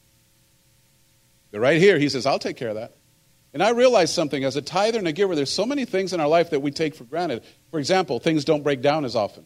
But 1.52 1.60
right 1.60 1.80
here, 1.80 1.99
he 1.99 2.07
says, 2.07 2.26
I'll 2.26 2.39
take 2.39 2.56
care 2.56 2.69
of 2.69 2.76
that. 2.76 2.95
And 3.53 3.64
I 3.64 3.69
realize 3.69 4.14
something 4.14 4.43
as 4.43 4.56
a 4.56 4.61
tither 4.61 4.99
and 4.99 5.07
a 5.07 5.14
giver, 5.14 5.35
there's 5.35 5.52
so 5.52 5.65
many 5.65 5.85
things 5.85 6.14
in 6.14 6.19
our 6.19 6.27
life 6.27 6.49
that 6.49 6.61
we 6.61 6.72
take 6.72 6.95
for 6.95 7.03
granted. 7.06 7.43
For 7.72 7.80
example, 7.80 8.19
things 8.19 8.43
don't 8.43 8.64
break 8.64 8.81
down 8.81 9.06
as 9.06 9.15
often. 9.15 9.45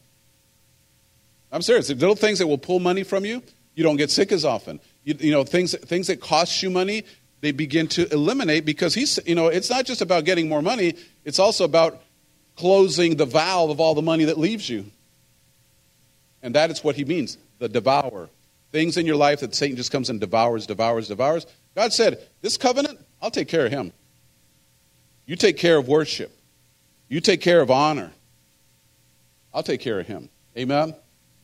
I'm 1.51 1.61
serious. 1.61 1.87
The 1.87 1.95
Little 1.95 2.15
things 2.15 2.39
that 2.39 2.47
will 2.47 2.57
pull 2.57 2.79
money 2.79 3.03
from 3.03 3.25
you, 3.25 3.41
you 3.75 3.83
don't 3.83 3.97
get 3.97 4.11
sick 4.11 4.31
as 4.31 4.45
often. 4.45 4.79
You, 5.03 5.15
you 5.19 5.31
know, 5.31 5.43
things, 5.43 5.75
things 5.77 6.07
that 6.07 6.21
cost 6.21 6.61
you 6.61 6.69
money, 6.69 7.05
they 7.41 7.51
begin 7.51 7.87
to 7.89 8.11
eliminate 8.13 8.65
because 8.65 8.93
he's, 8.93 9.19
you 9.25 9.35
know, 9.35 9.47
it's 9.47 9.69
not 9.69 9.85
just 9.85 10.01
about 10.01 10.25
getting 10.25 10.47
more 10.47 10.61
money, 10.61 10.95
it's 11.25 11.39
also 11.39 11.63
about 11.63 12.01
closing 12.55 13.15
the 13.15 13.25
valve 13.25 13.69
of 13.69 13.79
all 13.79 13.95
the 13.95 14.01
money 14.01 14.25
that 14.25 14.37
leaves 14.37 14.69
you. 14.69 14.85
And 16.43 16.55
that 16.55 16.71
is 16.71 16.83
what 16.83 16.95
he 16.95 17.05
means 17.05 17.37
the 17.59 17.69
devourer 17.69 18.29
things 18.71 18.97
in 18.97 19.05
your 19.05 19.15
life 19.15 19.39
that 19.39 19.55
Satan 19.55 19.77
just 19.77 19.91
comes 19.91 20.09
and 20.09 20.19
devours, 20.19 20.67
devours, 20.67 21.07
devours. 21.07 21.45
God 21.75 21.93
said, 21.93 22.19
This 22.41 22.57
covenant, 22.57 22.99
I'll 23.21 23.31
take 23.31 23.47
care 23.47 23.65
of 23.65 23.71
him. 23.71 23.93
You 25.25 25.35
take 25.35 25.57
care 25.57 25.77
of 25.77 25.87
worship, 25.87 26.31
you 27.07 27.21
take 27.21 27.41
care 27.41 27.61
of 27.61 27.71
honor. 27.71 28.11
I'll 29.53 29.63
take 29.63 29.81
care 29.81 29.99
of 29.99 30.05
him. 30.05 30.29
Amen? 30.55 30.93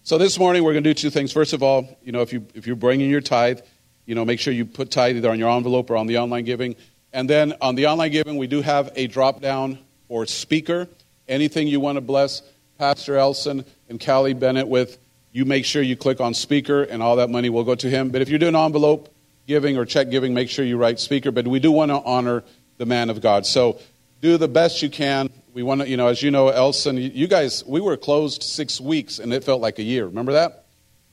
So 0.05 0.19
this 0.19 0.37
morning 0.37 0.63
we're 0.63 0.73
going 0.73 0.83
to 0.83 0.89
do 0.91 0.93
two 0.93 1.09
things. 1.09 1.31
First 1.31 1.53
of 1.53 1.63
all, 1.63 1.97
you 2.03 2.11
know, 2.11 2.21
if, 2.21 2.31
you, 2.31 2.45
if 2.53 2.67
you're 2.67 2.75
bringing 2.75 3.09
your 3.09 3.21
tithe, 3.21 3.61
you 4.05 4.13
know, 4.13 4.23
make 4.23 4.39
sure 4.39 4.53
you 4.53 4.63
put 4.63 4.91
tithe 4.91 5.17
either 5.17 5.31
on 5.31 5.39
your 5.39 5.49
envelope 5.49 5.89
or 5.89 5.97
on 5.97 6.05
the 6.05 6.19
online 6.19 6.45
giving. 6.45 6.75
And 7.11 7.27
then 7.27 7.55
on 7.59 7.73
the 7.73 7.87
online 7.87 8.11
giving, 8.11 8.37
we 8.37 8.45
do 8.45 8.61
have 8.61 8.91
a 8.95 9.07
drop 9.07 9.41
down 9.41 9.79
for 10.07 10.27
speaker. 10.27 10.87
Anything 11.27 11.67
you 11.67 11.79
want 11.79 11.95
to 11.95 12.01
bless 12.01 12.43
Pastor 12.77 13.17
Elson 13.17 13.65
and 13.89 13.99
Callie 13.99 14.35
Bennett 14.35 14.67
with, 14.67 14.99
you 15.31 15.43
make 15.43 15.65
sure 15.65 15.81
you 15.81 15.95
click 15.95 16.21
on 16.21 16.35
speaker 16.35 16.83
and 16.83 17.01
all 17.01 17.15
that 17.15 17.31
money 17.31 17.49
will 17.49 17.63
go 17.63 17.73
to 17.73 17.89
him. 17.89 18.11
But 18.11 18.21
if 18.21 18.29
you're 18.29 18.37
doing 18.37 18.55
envelope 18.55 19.11
giving 19.47 19.75
or 19.75 19.85
check 19.85 20.11
giving, 20.11 20.35
make 20.35 20.51
sure 20.51 20.63
you 20.63 20.77
write 20.77 20.99
speaker. 20.99 21.31
But 21.31 21.47
we 21.47 21.59
do 21.59 21.71
want 21.71 21.89
to 21.89 21.99
honor 21.99 22.43
the 22.77 22.85
man 22.85 23.09
of 23.09 23.21
God. 23.21 23.47
So 23.47 23.79
do 24.21 24.37
the 24.37 24.47
best 24.47 24.83
you 24.83 24.89
can. 24.91 25.31
We 25.55 25.63
want 25.63 25.79
to, 25.79 25.87
you 25.87 25.95
know, 25.95 26.07
as 26.07 26.21
you 26.21 26.31
know, 26.31 26.49
Elson, 26.49 26.97
you 26.97 27.27
guys, 27.27 27.63
we 27.65 27.79
were 27.79 27.95
closed 27.95 28.43
six 28.43 28.81
weeks 28.81 29.19
and 29.19 29.33
it 29.33 29.45
felt 29.45 29.61
like 29.61 29.79
a 29.79 29.83
year. 29.83 30.05
Remember 30.05 30.33
that? 30.33 30.65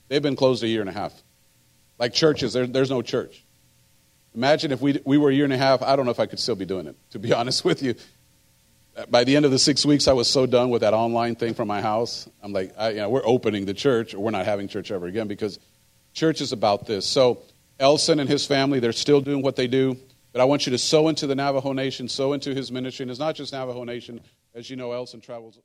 They've 0.08 0.20
been 0.20 0.34
closed 0.34 0.64
a 0.64 0.68
year 0.68 0.80
and 0.80 0.90
a 0.90 0.92
half. 0.92 1.14
Like 1.96 2.12
churches, 2.12 2.52
there, 2.52 2.66
there's 2.66 2.90
no 2.90 3.02
church. 3.02 3.44
Imagine 4.34 4.72
if 4.72 4.80
we, 4.80 5.00
we 5.04 5.16
were 5.16 5.30
a 5.30 5.32
year 5.32 5.44
and 5.44 5.52
a 5.52 5.58
half, 5.58 5.80
I 5.80 5.94
don't 5.94 6.06
know 6.06 6.10
if 6.10 6.18
I 6.18 6.26
could 6.26 6.40
still 6.40 6.56
be 6.56 6.64
doing 6.64 6.88
it, 6.88 6.96
to 7.12 7.20
be 7.20 7.32
honest 7.40 7.64
with 7.64 7.84
you 7.84 7.94
by 9.08 9.24
the 9.24 9.36
end 9.36 9.44
of 9.44 9.50
the 9.50 9.58
six 9.58 9.86
weeks, 9.86 10.06
I 10.06 10.12
was 10.12 10.28
so 10.28 10.44
done 10.44 10.70
with 10.70 10.82
that 10.82 10.92
online 10.92 11.36
thing 11.36 11.54
from 11.54 11.68
my 11.68 11.80
house. 11.80 12.28
I'm 12.42 12.52
like, 12.52 12.74
I, 12.76 12.90
you 12.90 12.96
know, 12.96 13.08
we're 13.08 13.24
opening 13.26 13.64
the 13.64 13.74
church, 13.74 14.12
or 14.12 14.20
we're 14.20 14.30
not 14.30 14.44
having 14.44 14.68
church 14.68 14.90
ever 14.90 15.06
again 15.06 15.28
because 15.28 15.58
church 16.12 16.40
is 16.40 16.52
about 16.52 16.86
this. 16.86 17.06
So, 17.06 17.42
Elson 17.80 18.20
and 18.20 18.28
his 18.28 18.44
family, 18.44 18.80
they're 18.80 18.92
still 18.92 19.20
doing 19.20 19.42
what 19.42 19.56
they 19.56 19.66
do. 19.66 19.96
But 20.32 20.40
I 20.40 20.44
want 20.44 20.66
you 20.66 20.70
to 20.70 20.78
sow 20.78 21.08
into 21.08 21.26
the 21.26 21.34
Navajo 21.34 21.72
Nation, 21.72 22.08
sow 22.08 22.32
into 22.32 22.54
his 22.54 22.72
ministry. 22.72 23.04
And 23.04 23.10
it's 23.10 23.20
not 23.20 23.34
just 23.34 23.52
Navajo 23.52 23.84
Nation. 23.84 24.20
As 24.54 24.70
you 24.70 24.76
know, 24.76 24.92
Elson 24.92 25.20
travels 25.20 25.58